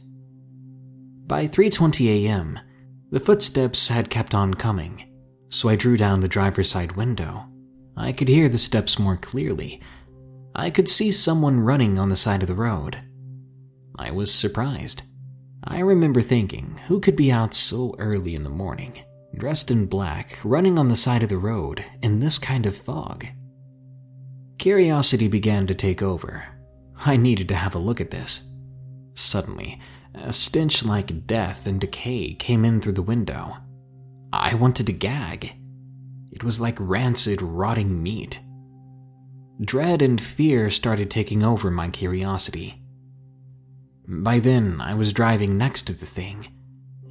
By 1.27 1.47
3:20 1.47 2.27
a.m., 2.27 2.59
the 3.11 3.21
footsteps 3.21 3.89
had 3.89 4.11
kept 4.11 4.35
on 4.35 4.55
coming 4.55 5.05
so 5.55 5.69
I 5.69 5.77
drew 5.77 5.97
down 5.97 6.19
the 6.19 6.27
driver's 6.27 6.69
side 6.69 6.97
window. 6.97 7.47
I 7.97 8.11
could 8.11 8.27
hear 8.27 8.49
the 8.49 8.59
steps 8.59 8.99
more 8.99 9.17
clearly. 9.17 9.81
I 10.53 10.69
could 10.69 10.89
see 10.89 11.13
someone 11.13 11.61
running 11.61 11.97
on 11.97 12.09
the 12.09 12.17
side 12.17 12.43
of 12.43 12.49
the 12.49 12.57
road. 12.57 13.01
I 13.97 14.11
was 14.11 14.35
surprised. 14.35 15.03
I 15.63 15.79
remember 15.79 16.21
thinking, 16.21 16.81
who 16.89 16.99
could 16.99 17.15
be 17.15 17.31
out 17.31 17.55
so 17.55 17.95
early 18.01 18.35
in 18.35 18.43
the 18.43 18.51
morning, 18.51 19.05
dressed 19.37 19.71
in 19.71 19.87
black, 19.87 20.41
running 20.43 20.77
on 20.77 20.89
the 20.89 20.97
side 20.97 21.23
of 21.23 21.29
the 21.29 21.39
road 21.39 21.85
in 22.03 22.19
this 22.19 22.37
kind 22.37 22.67
of 22.67 22.77
fog? 22.77 23.25
Curiosity 24.59 25.29
began 25.29 25.69
to 25.69 25.75
take 25.75 26.03
over. 26.03 26.45
I 27.07 27.17
needed 27.17 27.47
to 27.51 27.55
have 27.55 27.77
a 27.77 27.79
look 27.79 28.01
at 28.01 28.11
this. 28.11 28.51
Suddenly, 29.15 29.81
a 30.17 30.33
stench 30.33 30.85
like 30.85 31.29
death 31.29 31.69
and 31.69 31.81
decay 31.81 32.35
came 32.35 32.65
in 32.65 32.81
through 32.81 32.95
the 32.95 33.03
window. 33.03 33.59
I 34.41 34.55
wanted 34.55 34.87
to 34.87 34.93
gag. 34.93 35.53
It 36.33 36.43
was 36.43 36.61
like 36.61 36.77
rancid, 36.81 37.41
rotting 37.41 38.03
meat. 38.03 38.41
Dread 39.61 40.03
and 40.03 40.21
fear 40.21 40.71
started 40.71 41.11
taking 41.11 41.45
over 41.45 41.71
my 41.71 41.89
curiosity. 41.89 42.83
By 44.09 44.41
then, 44.41 44.81
I 44.81 44.95
was 44.95 45.13
driving 45.13 45.57
next 45.57 45.83
to 45.83 45.93
the 45.93 46.07
thing, 46.07 46.49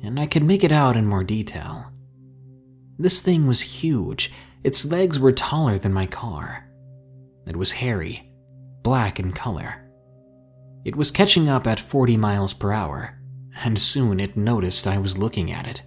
and 0.04 0.20
I 0.20 0.28
could 0.28 0.44
make 0.44 0.64
it 0.64 0.72
out 0.72 0.98
in 0.98 1.06
more 1.06 1.24
detail. 1.24 1.86
This 3.00 3.22
thing 3.22 3.48
was 3.48 3.62
huge. 3.62 4.32
Its 4.64 4.86
legs 4.86 5.20
were 5.20 5.32
taller 5.32 5.78
than 5.78 5.94
my 5.94 6.06
car. 6.06 6.66
It 7.48 7.56
was 7.56 7.72
hairy, 7.72 8.32
black 8.84 9.20
in 9.20 9.32
color. 9.32 9.90
It 10.86 10.96
was 10.98 11.12
catching 11.12 11.48
up 11.48 11.66
at 11.66 11.80
40 11.80 12.18
miles 12.18 12.54
per 12.54 12.74
hour, 12.74 13.18
and 13.64 13.80
soon 13.80 14.20
it 14.20 14.36
noticed 14.36 14.86
I 14.86 14.98
was 14.98 15.18
looking 15.18 15.52
at 15.52 15.68
it. 15.68 15.82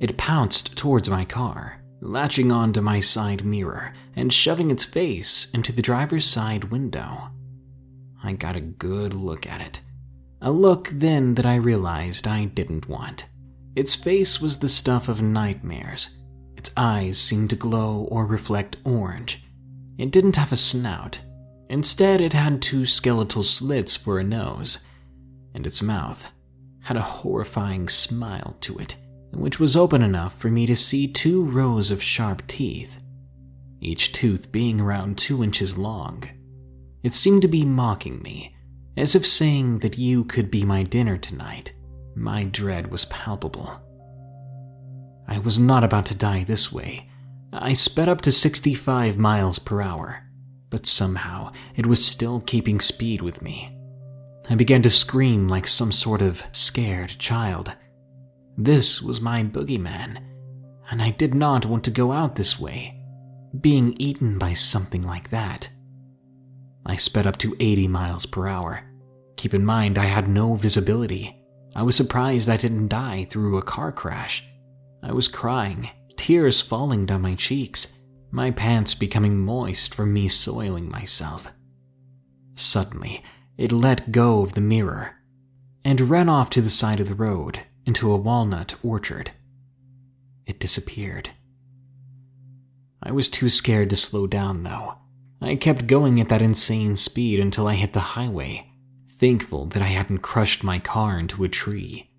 It 0.00 0.16
pounced 0.16 0.76
towards 0.76 1.10
my 1.10 1.24
car, 1.24 1.82
latching 2.00 2.52
onto 2.52 2.80
my 2.80 3.00
side 3.00 3.44
mirror 3.44 3.92
and 4.14 4.32
shoving 4.32 4.70
its 4.70 4.84
face 4.84 5.50
into 5.52 5.72
the 5.72 5.82
driver's 5.82 6.24
side 6.24 6.64
window. 6.64 7.30
I 8.22 8.32
got 8.32 8.54
a 8.54 8.60
good 8.60 9.12
look 9.12 9.46
at 9.46 9.60
it. 9.60 9.80
A 10.40 10.52
look 10.52 10.88
then 10.90 11.34
that 11.34 11.46
I 11.46 11.56
realized 11.56 12.28
I 12.28 12.44
didn't 12.44 12.88
want. 12.88 13.26
Its 13.74 13.96
face 13.96 14.40
was 14.40 14.58
the 14.58 14.68
stuff 14.68 15.08
of 15.08 15.20
nightmares. 15.20 16.16
Its 16.56 16.70
eyes 16.76 17.18
seemed 17.18 17.50
to 17.50 17.56
glow 17.56 18.06
or 18.10 18.24
reflect 18.24 18.76
orange. 18.84 19.44
It 19.98 20.12
didn't 20.12 20.36
have 20.36 20.52
a 20.52 20.56
snout. 20.56 21.20
Instead, 21.68 22.20
it 22.20 22.32
had 22.32 22.62
two 22.62 22.86
skeletal 22.86 23.42
slits 23.42 23.96
for 23.96 24.18
a 24.18 24.24
nose, 24.24 24.78
and 25.54 25.66
its 25.66 25.82
mouth 25.82 26.30
had 26.82 26.96
a 26.96 27.02
horrifying 27.02 27.88
smile 27.88 28.56
to 28.60 28.78
it 28.78 28.96
which 29.32 29.60
was 29.60 29.76
open 29.76 30.02
enough 30.02 30.34
for 30.38 30.48
me 30.48 30.66
to 30.66 30.76
see 30.76 31.06
two 31.06 31.44
rows 31.44 31.90
of 31.90 32.02
sharp 32.02 32.46
teeth, 32.46 33.02
each 33.80 34.12
tooth 34.12 34.50
being 34.50 34.80
around 34.80 35.18
two 35.18 35.42
inches 35.42 35.78
long. 35.78 36.24
It 37.02 37.12
seemed 37.12 37.42
to 37.42 37.48
be 37.48 37.64
mocking 37.64 38.20
me, 38.22 38.54
as 38.96 39.14
if 39.14 39.26
saying 39.26 39.78
that 39.80 39.98
you 39.98 40.24
could 40.24 40.50
be 40.50 40.64
my 40.64 40.82
dinner 40.82 41.16
tonight. 41.16 41.72
My 42.16 42.44
dread 42.44 42.90
was 42.90 43.04
palpable. 43.06 43.80
I 45.28 45.38
was 45.38 45.58
not 45.58 45.84
about 45.84 46.06
to 46.06 46.14
die 46.14 46.42
this 46.42 46.72
way. 46.72 47.08
I 47.52 47.74
sped 47.74 48.08
up 48.08 48.20
to 48.22 48.32
65 48.32 49.16
miles 49.18 49.58
per 49.58 49.80
hour, 49.80 50.24
but 50.70 50.86
somehow 50.86 51.52
it 51.76 51.86
was 51.86 52.04
still 52.04 52.40
keeping 52.40 52.80
speed 52.80 53.22
with 53.22 53.42
me. 53.42 53.74
I 54.50 54.54
began 54.54 54.82
to 54.82 54.90
scream 54.90 55.46
like 55.46 55.66
some 55.66 55.92
sort 55.92 56.22
of 56.22 56.42
scared 56.52 57.10
child. 57.18 57.74
This 58.60 59.00
was 59.00 59.20
my 59.20 59.44
boogeyman, 59.44 60.20
and 60.90 61.00
I 61.00 61.10
did 61.10 61.32
not 61.32 61.64
want 61.64 61.84
to 61.84 61.92
go 61.92 62.10
out 62.10 62.34
this 62.34 62.58
way, 62.58 63.00
being 63.60 63.94
eaten 64.00 64.36
by 64.36 64.54
something 64.54 65.02
like 65.02 65.30
that. 65.30 65.70
I 66.84 66.96
sped 66.96 67.24
up 67.24 67.36
to 67.38 67.54
80 67.60 67.86
miles 67.86 68.26
per 68.26 68.48
hour. 68.48 68.82
Keep 69.36 69.54
in 69.54 69.64
mind, 69.64 69.96
I 69.96 70.06
had 70.06 70.26
no 70.26 70.54
visibility. 70.54 71.40
I 71.76 71.84
was 71.84 71.94
surprised 71.94 72.50
I 72.50 72.56
didn't 72.56 72.88
die 72.88 73.28
through 73.30 73.58
a 73.58 73.62
car 73.62 73.92
crash. 73.92 74.44
I 75.04 75.12
was 75.12 75.28
crying, 75.28 75.90
tears 76.16 76.60
falling 76.60 77.06
down 77.06 77.22
my 77.22 77.36
cheeks, 77.36 77.96
my 78.32 78.50
pants 78.50 78.92
becoming 78.92 79.38
moist 79.38 79.94
from 79.94 80.12
me 80.12 80.26
soiling 80.26 80.90
myself. 80.90 81.46
Suddenly, 82.56 83.22
it 83.56 83.70
let 83.70 84.10
go 84.10 84.42
of 84.42 84.54
the 84.54 84.60
mirror 84.60 85.14
and 85.84 86.00
ran 86.00 86.28
off 86.28 86.50
to 86.50 86.60
the 86.60 86.68
side 86.68 86.98
of 86.98 87.06
the 87.06 87.14
road 87.14 87.60
into 87.88 88.12
a 88.12 88.16
walnut 88.18 88.74
orchard. 88.82 89.30
It 90.44 90.60
disappeared. 90.60 91.30
I 93.02 93.12
was 93.12 93.30
too 93.30 93.48
scared 93.48 93.88
to 93.90 93.96
slow 93.96 94.26
down, 94.26 94.62
though. 94.62 94.96
I 95.40 95.56
kept 95.56 95.86
going 95.86 96.20
at 96.20 96.28
that 96.28 96.42
insane 96.42 96.96
speed 96.96 97.40
until 97.40 97.66
I 97.66 97.76
hit 97.76 97.94
the 97.94 98.00
highway, 98.00 98.70
thankful 99.08 99.64
that 99.68 99.80
I 99.80 99.86
hadn't 99.86 100.18
crushed 100.18 100.62
my 100.62 100.78
car 100.78 101.18
into 101.18 101.44
a 101.44 101.48
tree. 101.48 102.10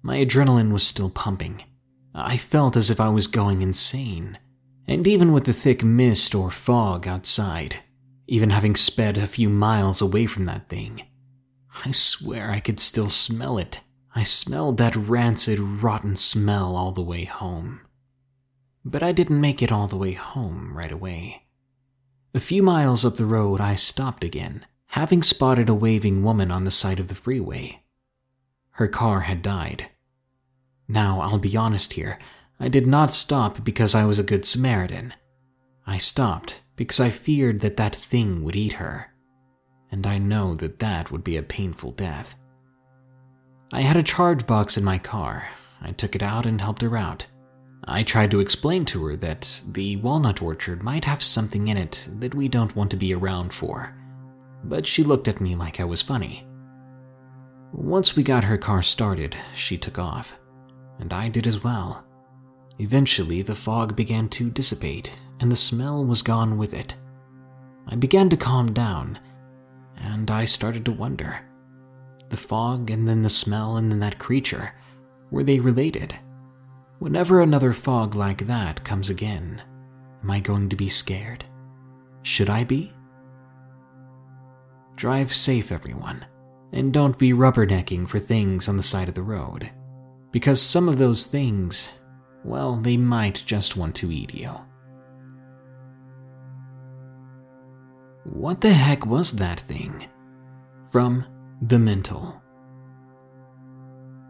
My 0.00 0.18
adrenaline 0.18 0.72
was 0.72 0.86
still 0.86 1.10
pumping. 1.10 1.64
I 2.14 2.36
felt 2.36 2.76
as 2.76 2.88
if 2.88 3.00
I 3.00 3.08
was 3.08 3.26
going 3.26 3.62
insane. 3.62 4.38
And 4.86 5.08
even 5.08 5.32
with 5.32 5.44
the 5.44 5.52
thick 5.52 5.82
mist 5.82 6.36
or 6.36 6.52
fog 6.52 7.08
outside, 7.08 7.76
even 8.28 8.50
having 8.50 8.76
sped 8.76 9.16
a 9.16 9.26
few 9.26 9.48
miles 9.48 10.00
away 10.00 10.26
from 10.26 10.44
that 10.44 10.68
thing, 10.68 11.02
I 11.84 11.90
swear 11.90 12.50
I 12.50 12.60
could 12.60 12.80
still 12.80 13.08
smell 13.08 13.58
it. 13.58 13.80
I 14.14 14.22
smelled 14.22 14.76
that 14.78 14.94
rancid, 14.94 15.58
rotten 15.58 16.16
smell 16.16 16.76
all 16.76 16.92
the 16.92 17.02
way 17.02 17.24
home. 17.24 17.80
But 18.84 19.02
I 19.02 19.12
didn't 19.12 19.40
make 19.40 19.62
it 19.62 19.72
all 19.72 19.86
the 19.86 19.96
way 19.96 20.12
home 20.12 20.76
right 20.76 20.92
away. 20.92 21.46
A 22.34 22.40
few 22.40 22.62
miles 22.62 23.04
up 23.04 23.16
the 23.16 23.26
road, 23.26 23.60
I 23.60 23.74
stopped 23.74 24.24
again, 24.24 24.66
having 24.86 25.22
spotted 25.22 25.68
a 25.68 25.74
waving 25.74 26.22
woman 26.22 26.50
on 26.50 26.64
the 26.64 26.70
side 26.70 27.00
of 27.00 27.08
the 27.08 27.14
freeway. 27.14 27.82
Her 28.72 28.88
car 28.88 29.20
had 29.20 29.42
died. 29.42 29.88
Now, 30.88 31.20
I'll 31.20 31.38
be 31.38 31.56
honest 31.56 31.94
here, 31.94 32.18
I 32.58 32.68
did 32.68 32.86
not 32.86 33.12
stop 33.12 33.64
because 33.64 33.94
I 33.94 34.04
was 34.04 34.18
a 34.18 34.24
good 34.24 34.44
Samaritan. 34.44 35.14
I 35.86 35.98
stopped 35.98 36.60
because 36.76 37.00
I 37.00 37.10
feared 37.10 37.60
that 37.60 37.76
that 37.76 37.94
thing 37.94 38.42
would 38.44 38.56
eat 38.56 38.74
her. 38.74 39.11
And 39.92 40.06
I 40.06 40.18
know 40.18 40.56
that 40.56 40.80
that 40.80 41.12
would 41.12 41.22
be 41.22 41.36
a 41.36 41.42
painful 41.42 41.92
death. 41.92 42.34
I 43.72 43.82
had 43.82 43.96
a 43.96 44.02
charge 44.02 44.46
box 44.46 44.76
in 44.76 44.84
my 44.84 44.98
car. 44.98 45.48
I 45.80 45.92
took 45.92 46.16
it 46.16 46.22
out 46.22 46.46
and 46.46 46.60
helped 46.60 46.82
her 46.82 46.96
out. 46.96 47.26
I 47.84 48.02
tried 48.02 48.30
to 48.30 48.40
explain 48.40 48.84
to 48.86 49.04
her 49.06 49.16
that 49.16 49.62
the 49.68 49.96
walnut 49.96 50.40
orchard 50.40 50.82
might 50.82 51.04
have 51.04 51.22
something 51.22 51.68
in 51.68 51.76
it 51.76 52.08
that 52.20 52.34
we 52.34 52.48
don't 52.48 52.76
want 52.76 52.90
to 52.92 52.96
be 52.96 53.12
around 53.12 53.52
for, 53.52 53.94
but 54.62 54.86
she 54.86 55.02
looked 55.02 55.26
at 55.26 55.40
me 55.40 55.56
like 55.56 55.80
I 55.80 55.84
was 55.84 56.00
funny. 56.00 56.46
Once 57.72 58.14
we 58.14 58.22
got 58.22 58.44
her 58.44 58.58
car 58.58 58.82
started, 58.82 59.34
she 59.56 59.76
took 59.76 59.98
off, 59.98 60.38
and 61.00 61.12
I 61.12 61.28
did 61.28 61.46
as 61.46 61.64
well. 61.64 62.04
Eventually, 62.78 63.42
the 63.42 63.54
fog 63.54 63.96
began 63.96 64.28
to 64.30 64.50
dissipate, 64.50 65.18
and 65.40 65.50
the 65.50 65.56
smell 65.56 66.04
was 66.04 66.22
gone 66.22 66.58
with 66.58 66.74
it. 66.74 66.94
I 67.88 67.96
began 67.96 68.28
to 68.28 68.36
calm 68.36 68.72
down, 68.72 69.18
and 70.02 70.30
I 70.30 70.44
started 70.44 70.84
to 70.84 70.92
wonder 70.92 71.40
the 72.28 72.36
fog, 72.36 72.90
and 72.90 73.06
then 73.06 73.20
the 73.20 73.28
smell, 73.28 73.76
and 73.76 73.92
then 73.92 74.00
that 74.00 74.18
creature. 74.18 74.72
Were 75.30 75.44
they 75.44 75.60
related? 75.60 76.18
Whenever 76.98 77.40
another 77.40 77.72
fog 77.72 78.14
like 78.14 78.46
that 78.46 78.84
comes 78.84 79.10
again, 79.10 79.62
am 80.22 80.30
I 80.30 80.40
going 80.40 80.70
to 80.70 80.76
be 80.76 80.88
scared? 80.88 81.44
Should 82.22 82.48
I 82.48 82.64
be? 82.64 82.94
Drive 84.96 85.32
safe, 85.32 85.70
everyone, 85.70 86.24
and 86.72 86.92
don't 86.92 87.18
be 87.18 87.32
rubbernecking 87.32 88.08
for 88.08 88.18
things 88.18 88.66
on 88.66 88.78
the 88.78 88.82
side 88.82 89.08
of 89.08 89.14
the 89.14 89.22
road, 89.22 89.70
because 90.30 90.62
some 90.62 90.88
of 90.88 90.96
those 90.96 91.26
things, 91.26 91.90
well, 92.44 92.76
they 92.76 92.96
might 92.96 93.42
just 93.44 93.76
want 93.76 93.94
to 93.96 94.10
eat 94.10 94.32
you. 94.32 94.58
What 98.24 98.60
the 98.60 98.72
heck 98.72 99.04
was 99.04 99.32
that 99.32 99.60
thing? 99.60 100.06
From 100.92 101.24
the 101.60 101.78
mental. 101.78 102.40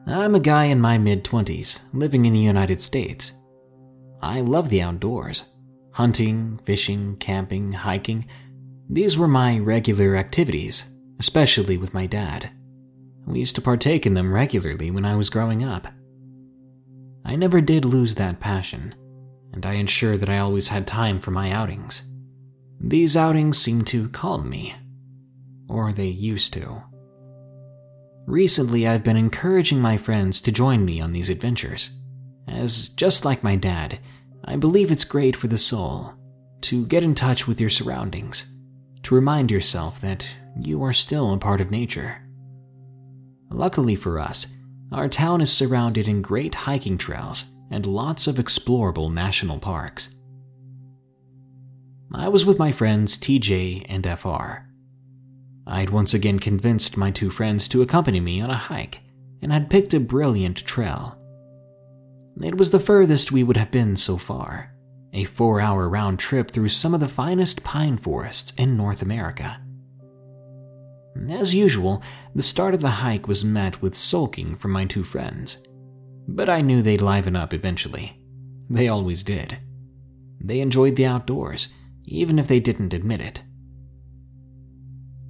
I'm 0.07 0.35
a 0.35 0.41
guy 0.41 0.65
in 0.65 0.81
my 0.81 0.97
mid 0.97 1.25
20s, 1.25 1.81
living 1.93 2.25
in 2.25 2.33
the 2.33 2.39
United 2.39 2.81
States. 2.81 3.33
I 4.23 4.41
love 4.41 4.71
the 4.71 4.81
outdoors. 4.81 5.45
Hunting, 5.93 6.59
fishing, 6.65 7.17
camping, 7.17 7.73
hiking. 7.73 8.27
These 8.89 9.19
were 9.19 9.29
my 9.29 9.59
regular 9.59 10.17
activities, 10.17 10.91
especially 11.21 11.77
with 11.77 11.93
my 11.93 12.07
dad. 12.07 12.51
We 13.27 13.41
used 13.41 13.57
to 13.57 13.63
partake 13.63 14.07
in 14.07 14.15
them 14.15 14.33
regularly 14.33 14.91
when 14.91 15.05
I 15.05 15.17
was 15.17 15.29
growing 15.29 15.63
up. 15.63 15.87
I 17.27 17.37
never 17.37 17.61
did 17.61 17.85
lose 17.85 18.15
that 18.15 18.41
passion, 18.41 18.95
and 19.53 19.67
I 19.67 19.75
ensure 19.75 20.17
that 20.17 20.31
I 20.31 20.39
always 20.39 20.69
had 20.69 20.87
time 20.87 21.21
for 21.21 21.31
my 21.31 21.53
outings. 21.53 22.03
These 22.85 23.17
outings 23.17 23.59
seem 23.59 23.85
to 23.87 24.09
calm 24.09 24.51
me, 24.51 24.75
or 25.69 25.93
they 25.93 26.09
used 26.09 26.53
to. 26.55 26.83
Recently, 28.27 28.89
I've 28.89 29.05
been 29.05 29.17
encouraging 29.17 29.81
my 29.81 29.97
friends 29.97 30.41
to 30.43 30.53
join 30.53 30.85
me 30.85 31.01
on 31.01 31.13
these 31.13 31.29
adventures, 31.29 31.91
as 32.49 32.89
just 32.89 33.25
like 33.25 33.45
my 33.45 33.55
dad, 33.55 34.01
I 34.45 34.57
believe 34.57 34.91
it's 34.91 35.05
great 35.05 35.37
for 35.37 35.47
the 35.47 35.59
soul 35.59 36.13
to 36.63 36.87
get 36.87 37.05
in 37.05 37.15
touch 37.15 37.47
with 37.47 37.61
your 37.61 37.71
surroundings, 37.71 38.47
to 39.05 39.15
remind 39.15 39.51
yourself 39.51 40.01
that 40.01 40.29
you 40.61 40.83
are 40.83 40.93
still 40.93 41.33
a 41.33 41.39
part 41.39 41.61
of 41.61 41.71
nature. 41.71 42.23
Luckily 43.51 43.95
for 43.95 44.19
us, 44.19 44.49
our 44.91 45.09
town 45.09 45.41
is 45.41 45.53
surrounded 45.53 46.09
in 46.09 46.21
great 46.21 46.55
hiking 46.55 46.99
trails 46.99 47.45
and 47.71 47.87
lots 47.87 48.27
of 48.27 48.37
explorable 48.37 49.13
national 49.13 49.59
parks. 49.59 50.15
I 52.15 52.29
was 52.29 52.45
with 52.45 52.59
my 52.59 52.73
friends 52.73 53.17
TJ 53.17 53.87
and 53.89 54.07
FR 54.07 54.69
I'd 55.67 55.91
once 55.91 56.13
again 56.13 56.39
convinced 56.39 56.97
my 56.97 57.11
two 57.11 57.31
friends 57.31 57.69
to 57.69 57.81
accompany 57.81 58.21
me 58.21 58.41
on 58.41 58.51
a 58.51 58.57
hike 58.57 59.01
and 59.41 59.51
had 59.51 59.71
picked 59.71 59.95
a 59.95 60.01
brilliant 60.01 60.59
trail. 60.59 61.19
It 62.43 62.59
was 62.59 62.71
the 62.71 62.79
furthest 62.79 63.33
we 63.33 63.43
would 63.43 63.57
have 63.57 63.71
been 63.71 63.97
so 63.97 64.19
far, 64.19 64.75
a 65.15 65.25
four 65.25 65.61
hour 65.61 65.89
round 65.89 66.19
trip 66.19 66.51
through 66.51 66.69
some 66.69 66.93
of 66.93 67.01
the 67.01 67.09
finest 67.09 67.65
pine 67.65 67.97
forests 67.97 68.53
in 68.59 68.77
North 68.77 69.01
America. 69.01 69.61
As 71.31 71.55
usual, 71.55 72.03
the 72.35 72.43
start 72.43 72.75
of 72.75 72.81
the 72.81 72.89
hike 72.89 73.29
was 73.29 73.45
met 73.45 73.81
with 73.81 73.95
sulking 73.95 74.57
from 74.57 74.73
my 74.73 74.85
two 74.85 75.05
friends, 75.05 75.65
but 76.29 76.51
I 76.51 76.61
knew 76.61 76.83
they'd 76.83 77.03
liven 77.03 77.37
up 77.37 77.55
eventually. 77.55 78.19
They 78.69 78.89
always 78.89 79.23
did. 79.23 79.59
They 80.41 80.61
enjoyed 80.61 80.97
the 80.97 81.07
outdoors, 81.07 81.69
even 82.05 82.39
if 82.39 82.49
they 82.49 82.61
didn't 82.61 82.95
admit 82.95 83.21
it. 83.21 83.43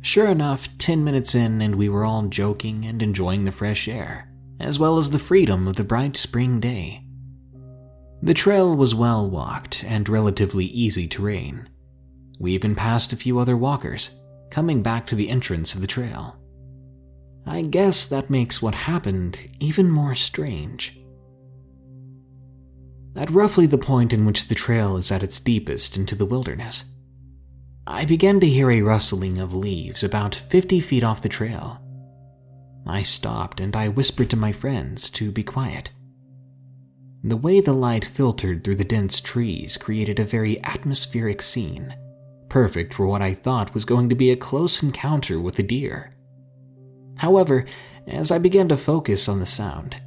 Sure 0.00 0.26
enough, 0.26 0.76
10 0.78 1.04
minutes 1.04 1.34
in, 1.34 1.62
and 1.62 1.76
we 1.76 1.88
were 1.88 2.04
all 2.04 2.22
joking 2.24 2.84
and 2.84 3.02
enjoying 3.02 3.44
the 3.44 3.52
fresh 3.52 3.86
air, 3.86 4.28
as 4.58 4.78
well 4.78 4.96
as 4.98 5.10
the 5.10 5.18
freedom 5.18 5.68
of 5.68 5.76
the 5.76 5.84
bright 5.84 6.16
spring 6.16 6.58
day. 6.58 7.04
The 8.20 8.34
trail 8.34 8.76
was 8.76 8.94
well 8.94 9.28
walked 9.28 9.84
and 9.84 10.08
relatively 10.08 10.66
easy 10.66 11.08
terrain. 11.08 11.68
We 12.38 12.52
even 12.52 12.74
passed 12.74 13.12
a 13.12 13.16
few 13.16 13.38
other 13.38 13.56
walkers, 13.56 14.18
coming 14.50 14.82
back 14.82 15.06
to 15.06 15.14
the 15.14 15.28
entrance 15.28 15.74
of 15.74 15.80
the 15.80 15.86
trail. 15.86 16.36
I 17.46 17.62
guess 17.62 18.06
that 18.06 18.30
makes 18.30 18.62
what 18.62 18.74
happened 18.74 19.48
even 19.58 19.90
more 19.90 20.14
strange. 20.14 21.01
At 23.14 23.30
roughly 23.30 23.66
the 23.66 23.78
point 23.78 24.12
in 24.12 24.24
which 24.24 24.48
the 24.48 24.54
trail 24.54 24.96
is 24.96 25.12
at 25.12 25.22
its 25.22 25.38
deepest 25.38 25.96
into 25.96 26.14
the 26.14 26.26
wilderness, 26.26 26.84
I 27.86 28.04
began 28.04 28.40
to 28.40 28.48
hear 28.48 28.70
a 28.70 28.82
rustling 28.82 29.38
of 29.38 29.52
leaves 29.52 30.02
about 30.02 30.34
50 30.34 30.80
feet 30.80 31.02
off 31.02 31.20
the 31.20 31.28
trail. 31.28 31.80
I 32.86 33.02
stopped 33.02 33.60
and 33.60 33.76
I 33.76 33.88
whispered 33.88 34.30
to 34.30 34.36
my 34.36 34.52
friends 34.52 35.10
to 35.10 35.30
be 35.30 35.42
quiet. 35.42 35.90
The 37.22 37.36
way 37.36 37.60
the 37.60 37.72
light 37.72 38.04
filtered 38.04 38.64
through 38.64 38.76
the 38.76 38.84
dense 38.84 39.20
trees 39.20 39.76
created 39.76 40.18
a 40.18 40.24
very 40.24 40.62
atmospheric 40.64 41.42
scene, 41.42 41.94
perfect 42.48 42.94
for 42.94 43.06
what 43.06 43.22
I 43.22 43.34
thought 43.34 43.74
was 43.74 43.84
going 43.84 44.08
to 44.08 44.14
be 44.14 44.30
a 44.30 44.36
close 44.36 44.82
encounter 44.82 45.40
with 45.40 45.58
a 45.58 45.62
deer. 45.62 46.14
However, 47.18 47.66
as 48.06 48.30
I 48.32 48.38
began 48.38 48.68
to 48.68 48.76
focus 48.76 49.28
on 49.28 49.38
the 49.38 49.46
sound, 49.46 50.02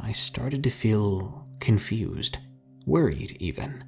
I 0.00 0.12
started 0.12 0.64
to 0.64 0.70
feel 0.70 1.46
confused, 1.60 2.38
worried 2.86 3.36
even. 3.40 3.84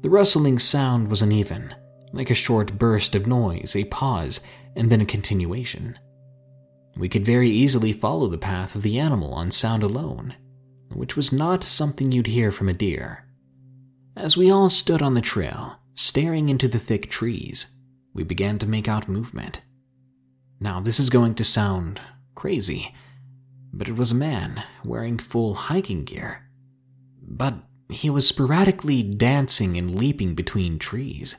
The 0.00 0.10
rustling 0.10 0.58
sound 0.58 1.08
was 1.08 1.22
uneven, 1.22 1.74
like 2.12 2.30
a 2.30 2.34
short 2.34 2.78
burst 2.78 3.14
of 3.14 3.26
noise, 3.26 3.74
a 3.76 3.84
pause, 3.84 4.40
and 4.76 4.90
then 4.90 5.00
a 5.00 5.06
continuation. 5.06 5.98
We 6.96 7.08
could 7.08 7.24
very 7.24 7.50
easily 7.50 7.92
follow 7.92 8.28
the 8.28 8.38
path 8.38 8.74
of 8.74 8.82
the 8.82 8.98
animal 8.98 9.34
on 9.34 9.50
sound 9.50 9.82
alone, 9.82 10.34
which 10.94 11.16
was 11.16 11.32
not 11.32 11.64
something 11.64 12.12
you'd 12.12 12.28
hear 12.28 12.50
from 12.50 12.68
a 12.68 12.72
deer. 12.74 13.24
As 14.16 14.36
we 14.36 14.50
all 14.50 14.68
stood 14.68 15.02
on 15.02 15.14
the 15.14 15.20
trail, 15.20 15.76
staring 15.94 16.48
into 16.48 16.68
the 16.68 16.78
thick 16.78 17.10
trees, 17.10 17.72
we 18.14 18.24
began 18.24 18.58
to 18.58 18.68
make 18.68 18.88
out 18.88 19.08
movement. 19.08 19.62
Now, 20.60 20.80
this 20.80 20.98
is 20.98 21.10
going 21.10 21.34
to 21.36 21.44
sound 21.44 22.00
crazy, 22.34 22.94
but 23.72 23.88
it 23.88 23.96
was 23.96 24.10
a 24.10 24.16
man 24.16 24.64
wearing 24.84 25.18
full 25.18 25.54
hiking 25.54 26.04
gear. 26.04 26.47
But 27.30 27.54
he 27.90 28.08
was 28.08 28.26
sporadically 28.26 29.02
dancing 29.02 29.76
and 29.76 29.94
leaping 29.94 30.34
between 30.34 30.78
trees. 30.78 31.36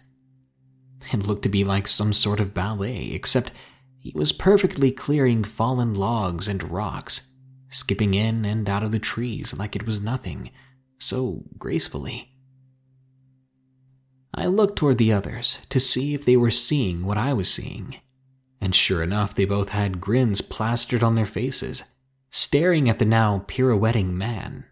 It 1.12 1.26
looked 1.26 1.44
to 1.44 1.50
be 1.50 1.64
like 1.64 1.88
some 1.88 2.14
sort 2.14 2.40
of 2.40 2.54
ballet, 2.54 3.12
except 3.12 3.52
he 3.98 4.12
was 4.16 4.32
perfectly 4.32 4.92
clearing 4.92 5.44
fallen 5.44 5.94
logs 5.94 6.48
and 6.48 6.72
rocks, 6.72 7.32
skipping 7.70 8.14
in 8.14 8.46
and 8.46 8.70
out 8.70 8.84
of 8.84 8.92
the 8.92 9.00
trees 9.00 9.58
like 9.58 9.76
it 9.76 9.86
was 9.86 10.00
nothing, 10.00 10.52
so 11.00 11.44
gracefully. 11.58 12.34
I 14.34 14.46
looked 14.46 14.78
toward 14.78 15.00
the 15.00 15.12
others 15.12 15.58
to 15.70 15.80
see 15.80 16.14
if 16.14 16.24
they 16.24 16.38
were 16.38 16.52
seeing 16.52 17.04
what 17.04 17.18
I 17.18 17.34
was 17.34 17.52
seeing, 17.52 17.98
and 18.62 18.76
sure 18.76 19.02
enough, 19.02 19.34
they 19.34 19.46
both 19.46 19.70
had 19.70 20.00
grins 20.00 20.42
plastered 20.42 21.04
on 21.04 21.16
their 21.16 21.26
faces, 21.26 21.84
staring 22.30 22.88
at 22.88 23.00
the 23.00 23.06
now 23.06 23.44
pirouetting 23.48 24.18
man. 24.18 24.66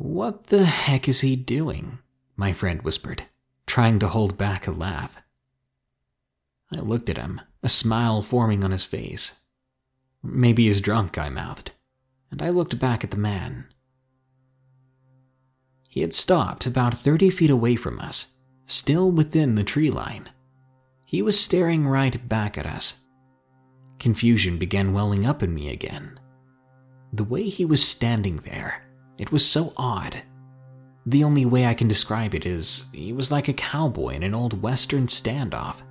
What 0.00 0.46
the 0.46 0.64
heck 0.64 1.08
is 1.08 1.22
he 1.22 1.34
doing? 1.34 1.98
My 2.36 2.52
friend 2.52 2.80
whispered, 2.82 3.24
trying 3.66 3.98
to 3.98 4.06
hold 4.06 4.38
back 4.38 4.68
a 4.68 4.70
laugh. 4.70 5.18
I 6.72 6.76
looked 6.76 7.10
at 7.10 7.16
him, 7.16 7.40
a 7.64 7.68
smile 7.68 8.22
forming 8.22 8.62
on 8.62 8.70
his 8.70 8.84
face. 8.84 9.40
Maybe 10.22 10.66
he's 10.66 10.80
drunk, 10.80 11.18
I 11.18 11.30
mouthed, 11.30 11.72
and 12.30 12.40
I 12.40 12.50
looked 12.50 12.78
back 12.78 13.02
at 13.02 13.10
the 13.10 13.16
man. 13.16 13.66
He 15.88 16.00
had 16.00 16.12
stopped 16.12 16.64
about 16.64 16.94
30 16.94 17.28
feet 17.30 17.50
away 17.50 17.74
from 17.74 17.98
us, 17.98 18.36
still 18.66 19.10
within 19.10 19.56
the 19.56 19.64
tree 19.64 19.90
line. 19.90 20.30
He 21.06 21.22
was 21.22 21.36
staring 21.40 21.88
right 21.88 22.28
back 22.28 22.56
at 22.56 22.66
us. 22.66 23.02
Confusion 23.98 24.58
began 24.58 24.92
welling 24.92 25.26
up 25.26 25.42
in 25.42 25.52
me 25.52 25.70
again. 25.70 26.20
The 27.12 27.24
way 27.24 27.48
he 27.48 27.64
was 27.64 27.84
standing 27.84 28.36
there, 28.36 28.87
it 29.18 29.32
was 29.32 29.44
so 29.44 29.72
odd. 29.76 30.22
The 31.04 31.24
only 31.24 31.44
way 31.44 31.66
I 31.66 31.74
can 31.74 31.88
describe 31.88 32.34
it 32.34 32.46
is 32.46 32.86
he 32.92 33.12
was 33.12 33.30
like 33.30 33.48
a 33.48 33.52
cowboy 33.52 34.14
in 34.14 34.22
an 34.22 34.34
old 34.34 34.62
western 34.62 35.06
standoff. 35.06 35.82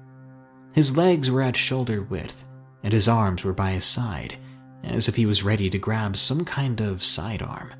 His 0.74 0.98
legs 0.98 1.30
were 1.30 1.42
at 1.42 1.58
shoulder 1.58 2.04
width, 2.04 2.46
and 2.84 2.94
his 2.94 3.08
arms 3.08 3.44
were 3.44 3.54
by 3.54 3.72
his 3.72 3.86
side, 3.86 4.38
as 4.84 5.10
if 5.10 5.16
he 5.16 5.26
was 5.26 5.44
ready 5.44 5.70
to 5.70 5.80
grab 5.80 6.16
some 6.16 6.46
kind 6.46 6.82
of 6.82 7.04
sidearm. 7.04 7.74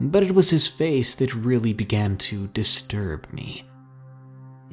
But 0.00 0.22
it 0.22 0.34
was 0.34 0.50
his 0.50 0.68
face 0.68 1.14
that 1.16 1.34
really 1.34 1.72
began 1.72 2.16
to 2.18 2.46
disturb 2.48 3.30
me. 3.32 3.64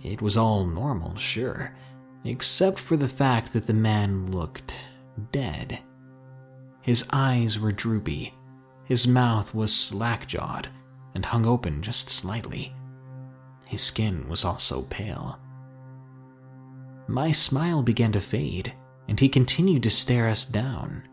It 0.04 0.22
was 0.22 0.38
all 0.38 0.66
normal, 0.66 1.16
sure, 1.18 1.76
except 2.24 2.80
for 2.80 2.96
the 2.96 3.08
fact 3.08 3.52
that 3.54 3.68
the 3.68 3.74
man 3.74 4.32
looked 4.32 4.86
dead. 5.32 5.80
His 6.82 7.06
eyes 7.12 7.60
were 7.60 7.72
droopy, 7.72 8.34
his 8.88 9.08
mouth 9.08 9.54
was 9.54 9.74
slack 9.74 10.28
jawed 10.28 10.70
and 11.14 11.26
hung 11.26 11.46
open 11.46 11.82
just 11.82 12.10
slightly. 12.10 12.74
His 13.66 13.82
skin 13.82 14.30
was 14.30 14.46
also 14.46 14.84
pale. 14.84 15.40
My 17.08 17.32
smile 17.32 17.84
began 17.84 18.14
to 18.14 18.22
fade, 18.22 18.74
and 19.10 19.20
he 19.20 19.28
continued 19.28 19.84
to 19.84 19.90
stare 19.90 20.30
us 20.30 20.46
down. 20.46 21.04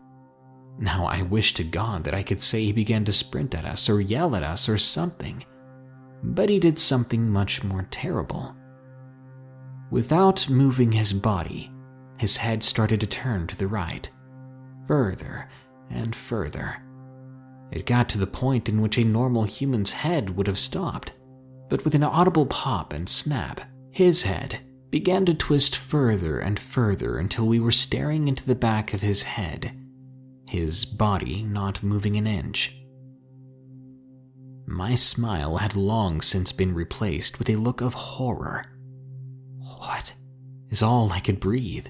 Now, 0.77 1.05
I 1.05 1.21
wish 1.21 1.53
to 1.55 1.63
God 1.63 2.03
that 2.05 2.13
I 2.13 2.23
could 2.23 2.41
say 2.41 2.63
he 2.63 2.71
began 2.71 3.03
to 3.05 3.11
sprint 3.11 3.55
at 3.55 3.65
us 3.65 3.89
or 3.89 3.99
yell 3.99 4.35
at 4.35 4.43
us 4.43 4.69
or 4.69 4.77
something, 4.77 5.43
but 6.23 6.49
he 6.49 6.59
did 6.59 6.79
something 6.79 7.29
much 7.29 7.63
more 7.63 7.87
terrible. 7.91 8.55
Without 9.91 10.49
moving 10.49 10.91
his 10.91 11.13
body, 11.13 11.71
his 12.17 12.37
head 12.37 12.63
started 12.63 13.01
to 13.01 13.07
turn 13.07 13.47
to 13.47 13.57
the 13.57 13.67
right, 13.67 14.09
further 14.87 15.49
and 15.89 16.15
further. 16.15 16.84
It 17.71 17.85
got 17.85 18.09
to 18.09 18.17
the 18.17 18.27
point 18.27 18.69
in 18.69 18.81
which 18.81 18.97
a 18.97 19.03
normal 19.03 19.43
human's 19.43 19.91
head 19.91 20.35
would 20.35 20.47
have 20.47 20.59
stopped, 20.59 21.13
but 21.69 21.83
with 21.83 21.95
an 21.95 22.03
audible 22.03 22.45
pop 22.45 22.93
and 22.93 23.09
snap, 23.09 23.61
his 23.91 24.23
head 24.23 24.59
began 24.91 25.25
to 25.25 25.33
twist 25.33 25.75
further 25.75 26.39
and 26.39 26.59
further 26.59 27.17
until 27.17 27.47
we 27.47 27.59
were 27.59 27.71
staring 27.71 28.27
into 28.27 28.45
the 28.45 28.55
back 28.55 28.93
of 28.93 29.01
his 29.01 29.23
head, 29.23 29.77
his 30.49 30.85
body 30.85 31.43
not 31.43 31.83
moving 31.83 32.15
an 32.15 32.27
inch. 32.27 32.77
My 34.67 34.95
smile 34.95 35.57
had 35.57 35.75
long 35.75 36.21
since 36.21 36.51
been 36.51 36.73
replaced 36.73 37.39
with 37.39 37.49
a 37.49 37.55
look 37.55 37.81
of 37.81 37.93
horror 37.93 38.65
what? 39.85 40.13
Is 40.69 40.81
all 40.81 41.11
I 41.11 41.19
could 41.19 41.39
breathe. 41.39 41.87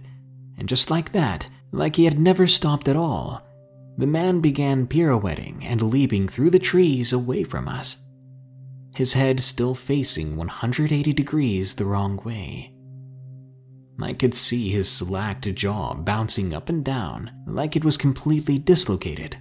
And 0.58 0.70
just 0.70 0.90
like 0.90 1.12
that, 1.12 1.50
like 1.72 1.96
he 1.96 2.06
had 2.06 2.20
never 2.20 2.48
stopped 2.48 2.88
at 2.88 2.96
all, 2.96 3.42
the 3.98 4.08
man 4.08 4.42
began 4.42 4.88
pirouetting 4.88 5.64
and 5.64 5.82
leaping 5.82 6.28
through 6.28 6.50
the 6.50 6.60
trees 6.60 7.14
away 7.14 7.44
from 7.44 7.68
us, 7.68 8.06
his 8.96 9.14
head 9.14 9.42
still 9.42 9.76
facing 9.76 10.36
180 10.36 11.14
degrees 11.14 11.76
the 11.76 11.86
wrong 11.86 12.18
way. 12.24 12.74
I 14.02 14.14
could 14.14 14.34
see 14.34 14.70
his 14.70 14.90
slacked 14.90 15.54
jaw 15.56 15.94
bouncing 15.94 16.54
up 16.54 16.68
and 16.68 16.84
down 16.84 17.32
like 17.48 17.76
it 17.76 17.86
was 17.86 17.96
completely 17.96 18.58
dislocated. 18.58 19.38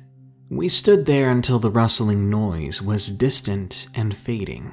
We 0.49 0.69
stood 0.69 1.07
there 1.07 1.31
until 1.31 1.59
the 1.59 1.71
rustling 1.71 2.31
noise 2.31 2.81
was 2.81 3.09
distant 3.09 3.89
and 3.95 4.17
fading. 4.17 4.73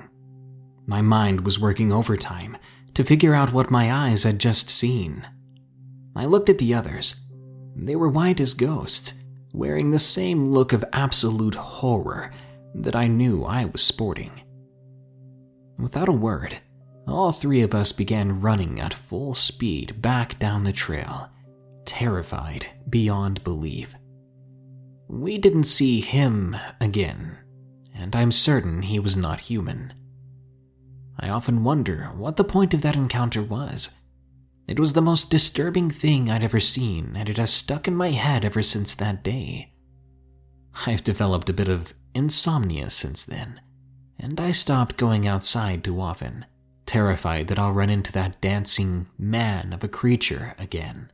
My 0.85 1.01
mind 1.01 1.41
was 1.41 1.59
working 1.59 1.91
overtime 1.91 2.57
to 2.93 3.03
figure 3.03 3.33
out 3.33 3.53
what 3.53 3.71
my 3.71 3.91
eyes 3.91 4.23
had 4.23 4.37
just 4.37 4.69
seen. 4.69 5.27
I 6.15 6.25
looked 6.25 6.49
at 6.49 6.59
the 6.59 6.73
others. 6.73 7.15
They 7.75 7.95
were 7.95 8.09
white 8.09 8.39
as 8.39 8.53
ghosts, 8.53 9.13
wearing 9.53 9.91
the 9.91 9.99
same 9.99 10.49
look 10.49 10.73
of 10.73 10.85
absolute 10.93 11.55
horror 11.55 12.31
that 12.75 12.95
I 12.95 13.07
knew 13.07 13.43
I 13.43 13.65
was 13.65 13.81
sporting. 13.81 14.41
Without 15.77 16.09
a 16.09 16.13
word, 16.13 16.59
all 17.07 17.31
three 17.31 17.61
of 17.61 17.75
us 17.75 17.91
began 17.91 18.41
running 18.41 18.79
at 18.79 18.93
full 18.93 19.33
speed 19.33 20.01
back 20.01 20.39
down 20.39 20.63
the 20.63 20.71
trail, 20.71 21.29
terrified 21.85 22.67
beyond 22.89 23.43
belief. 23.43 23.95
We 25.07 25.37
didn't 25.37 25.63
see 25.65 25.99
him 25.99 26.55
again, 26.79 27.37
and 27.93 28.15
I'm 28.15 28.31
certain 28.31 28.83
he 28.83 28.99
was 28.99 29.17
not 29.17 29.41
human. 29.41 29.93
I 31.19 31.29
often 31.29 31.63
wonder 31.63 32.11
what 32.15 32.37
the 32.37 32.43
point 32.43 32.73
of 32.73 32.81
that 32.81 32.95
encounter 32.95 33.43
was. 33.43 33.89
It 34.71 34.79
was 34.79 34.93
the 34.93 35.01
most 35.01 35.29
disturbing 35.29 35.89
thing 35.89 36.29
I'd 36.29 36.43
ever 36.43 36.61
seen, 36.61 37.17
and 37.17 37.27
it 37.27 37.35
has 37.35 37.51
stuck 37.51 37.89
in 37.89 37.93
my 37.93 38.11
head 38.11 38.45
ever 38.45 38.63
since 38.63 38.95
that 38.95 39.21
day. 39.21 39.73
I've 40.87 41.03
developed 41.03 41.49
a 41.49 41.53
bit 41.53 41.67
of 41.67 41.93
insomnia 42.15 42.89
since 42.89 43.25
then, 43.25 43.59
and 44.17 44.39
I 44.39 44.53
stopped 44.53 44.95
going 44.95 45.27
outside 45.27 45.83
too 45.83 45.99
often, 45.99 46.45
terrified 46.85 47.49
that 47.49 47.59
I'll 47.59 47.73
run 47.73 47.89
into 47.89 48.13
that 48.13 48.39
dancing 48.39 49.07
man 49.17 49.73
of 49.73 49.83
a 49.83 49.89
creature 49.89 50.55
again. 50.57 51.11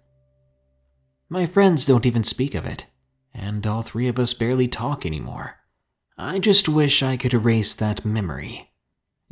My 1.27 1.47
friends 1.47 1.83
don't 1.83 2.05
even 2.05 2.23
speak 2.23 2.53
of 2.53 2.67
it, 2.67 2.85
and 3.33 3.65
all 3.65 3.81
three 3.81 4.07
of 4.07 4.19
us 4.19 4.35
barely 4.35 4.67
talk 4.67 5.03
anymore. 5.03 5.55
I 6.15 6.37
just 6.37 6.69
wish 6.69 7.01
I 7.01 7.17
could 7.17 7.33
erase 7.33 7.73
that 7.73 8.05
memory 8.05 8.69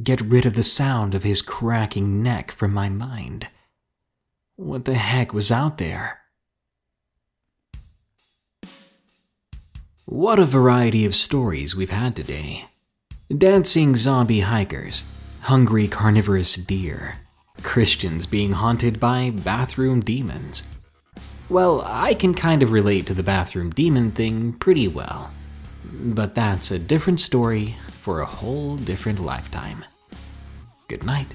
get 0.01 0.19
rid 0.19 0.47
of 0.47 0.53
the 0.53 0.63
sound 0.63 1.13
of 1.13 1.21
his 1.21 1.43
cracking 1.43 2.23
neck 2.23 2.51
from 2.51 2.73
my 2.73 2.89
mind. 2.89 3.49
What 4.57 4.85
the 4.85 4.93
heck 4.93 5.33
was 5.33 5.51
out 5.51 5.79
there? 5.79 6.21
What 10.05 10.39
a 10.39 10.45
variety 10.45 11.03
of 11.05 11.13
stories 11.13 11.75
we've 11.75 11.89
had 11.89 12.15
today. 12.15 12.65
Dancing 13.37 13.97
zombie 13.97 14.41
hikers, 14.41 15.03
hungry 15.41 15.89
carnivorous 15.89 16.55
deer, 16.55 17.15
Christians 17.63 18.25
being 18.25 18.53
haunted 18.53 18.97
by 18.97 19.31
bathroom 19.31 19.99
demons. 19.99 20.63
Well, 21.49 21.81
I 21.85 22.13
can 22.13 22.33
kind 22.33 22.63
of 22.63 22.71
relate 22.71 23.07
to 23.07 23.13
the 23.13 23.23
bathroom 23.23 23.71
demon 23.71 24.11
thing 24.11 24.53
pretty 24.53 24.87
well. 24.87 25.31
But 25.83 26.33
that's 26.33 26.71
a 26.71 26.79
different 26.79 27.19
story 27.19 27.75
for 27.89 28.21
a 28.21 28.25
whole 28.25 28.77
different 28.77 29.19
lifetime. 29.19 29.83
Good 30.87 31.03
night. 31.03 31.27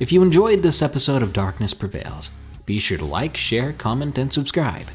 If 0.00 0.10
you 0.10 0.24
enjoyed 0.24 0.62
this 0.62 0.82
episode 0.82 1.22
of 1.22 1.32
Darkness 1.32 1.72
Prevails, 1.72 2.32
be 2.66 2.80
sure 2.80 2.98
to 2.98 3.04
like, 3.04 3.36
share, 3.36 3.72
comment, 3.72 4.18
and 4.18 4.32
subscribe. 4.32 4.86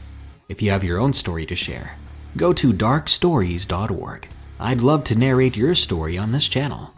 If 0.50 0.62
you 0.62 0.72
have 0.72 0.84
your 0.84 1.00
own 1.00 1.14
story 1.14 1.46
to 1.46 1.56
share, 1.56 1.96
go 2.36 2.52
to 2.52 2.74
darkstories.org. 2.74 4.28
I'd 4.60 4.82
love 4.82 5.06
to 5.06 5.18
narrate 5.18 5.56
your 5.56 5.74
story 5.74 6.18
on 6.18 6.34
this 6.34 6.50
channel. 6.50 6.94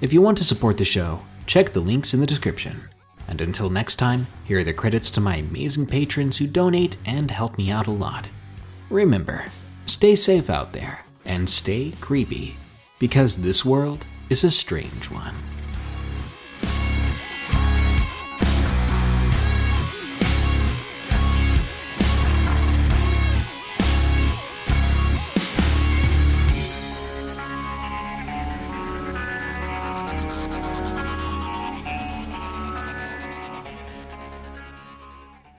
If 0.00 0.14
you 0.14 0.22
want 0.22 0.38
to 0.38 0.44
support 0.44 0.78
the 0.78 0.84
show, 0.86 1.20
check 1.44 1.70
the 1.70 1.80
links 1.80 2.14
in 2.14 2.20
the 2.20 2.26
description. 2.26 2.80
And 3.28 3.42
until 3.42 3.68
next 3.68 3.96
time, 3.96 4.26
here 4.46 4.60
are 4.60 4.64
the 4.64 4.72
credits 4.72 5.10
to 5.10 5.20
my 5.20 5.36
amazing 5.36 5.86
patrons 5.86 6.38
who 6.38 6.46
donate 6.46 6.96
and 7.04 7.30
help 7.30 7.58
me 7.58 7.70
out 7.70 7.86
a 7.86 7.90
lot. 7.90 8.30
Remember, 8.88 9.44
stay 9.84 10.16
safe 10.16 10.48
out 10.48 10.72
there 10.72 11.04
and 11.26 11.50
stay 11.50 11.92
creepy, 12.00 12.56
because 12.98 13.36
this 13.36 13.62
world 13.62 14.06
is 14.30 14.42
a 14.42 14.50
strange 14.50 15.10
one. 15.10 15.34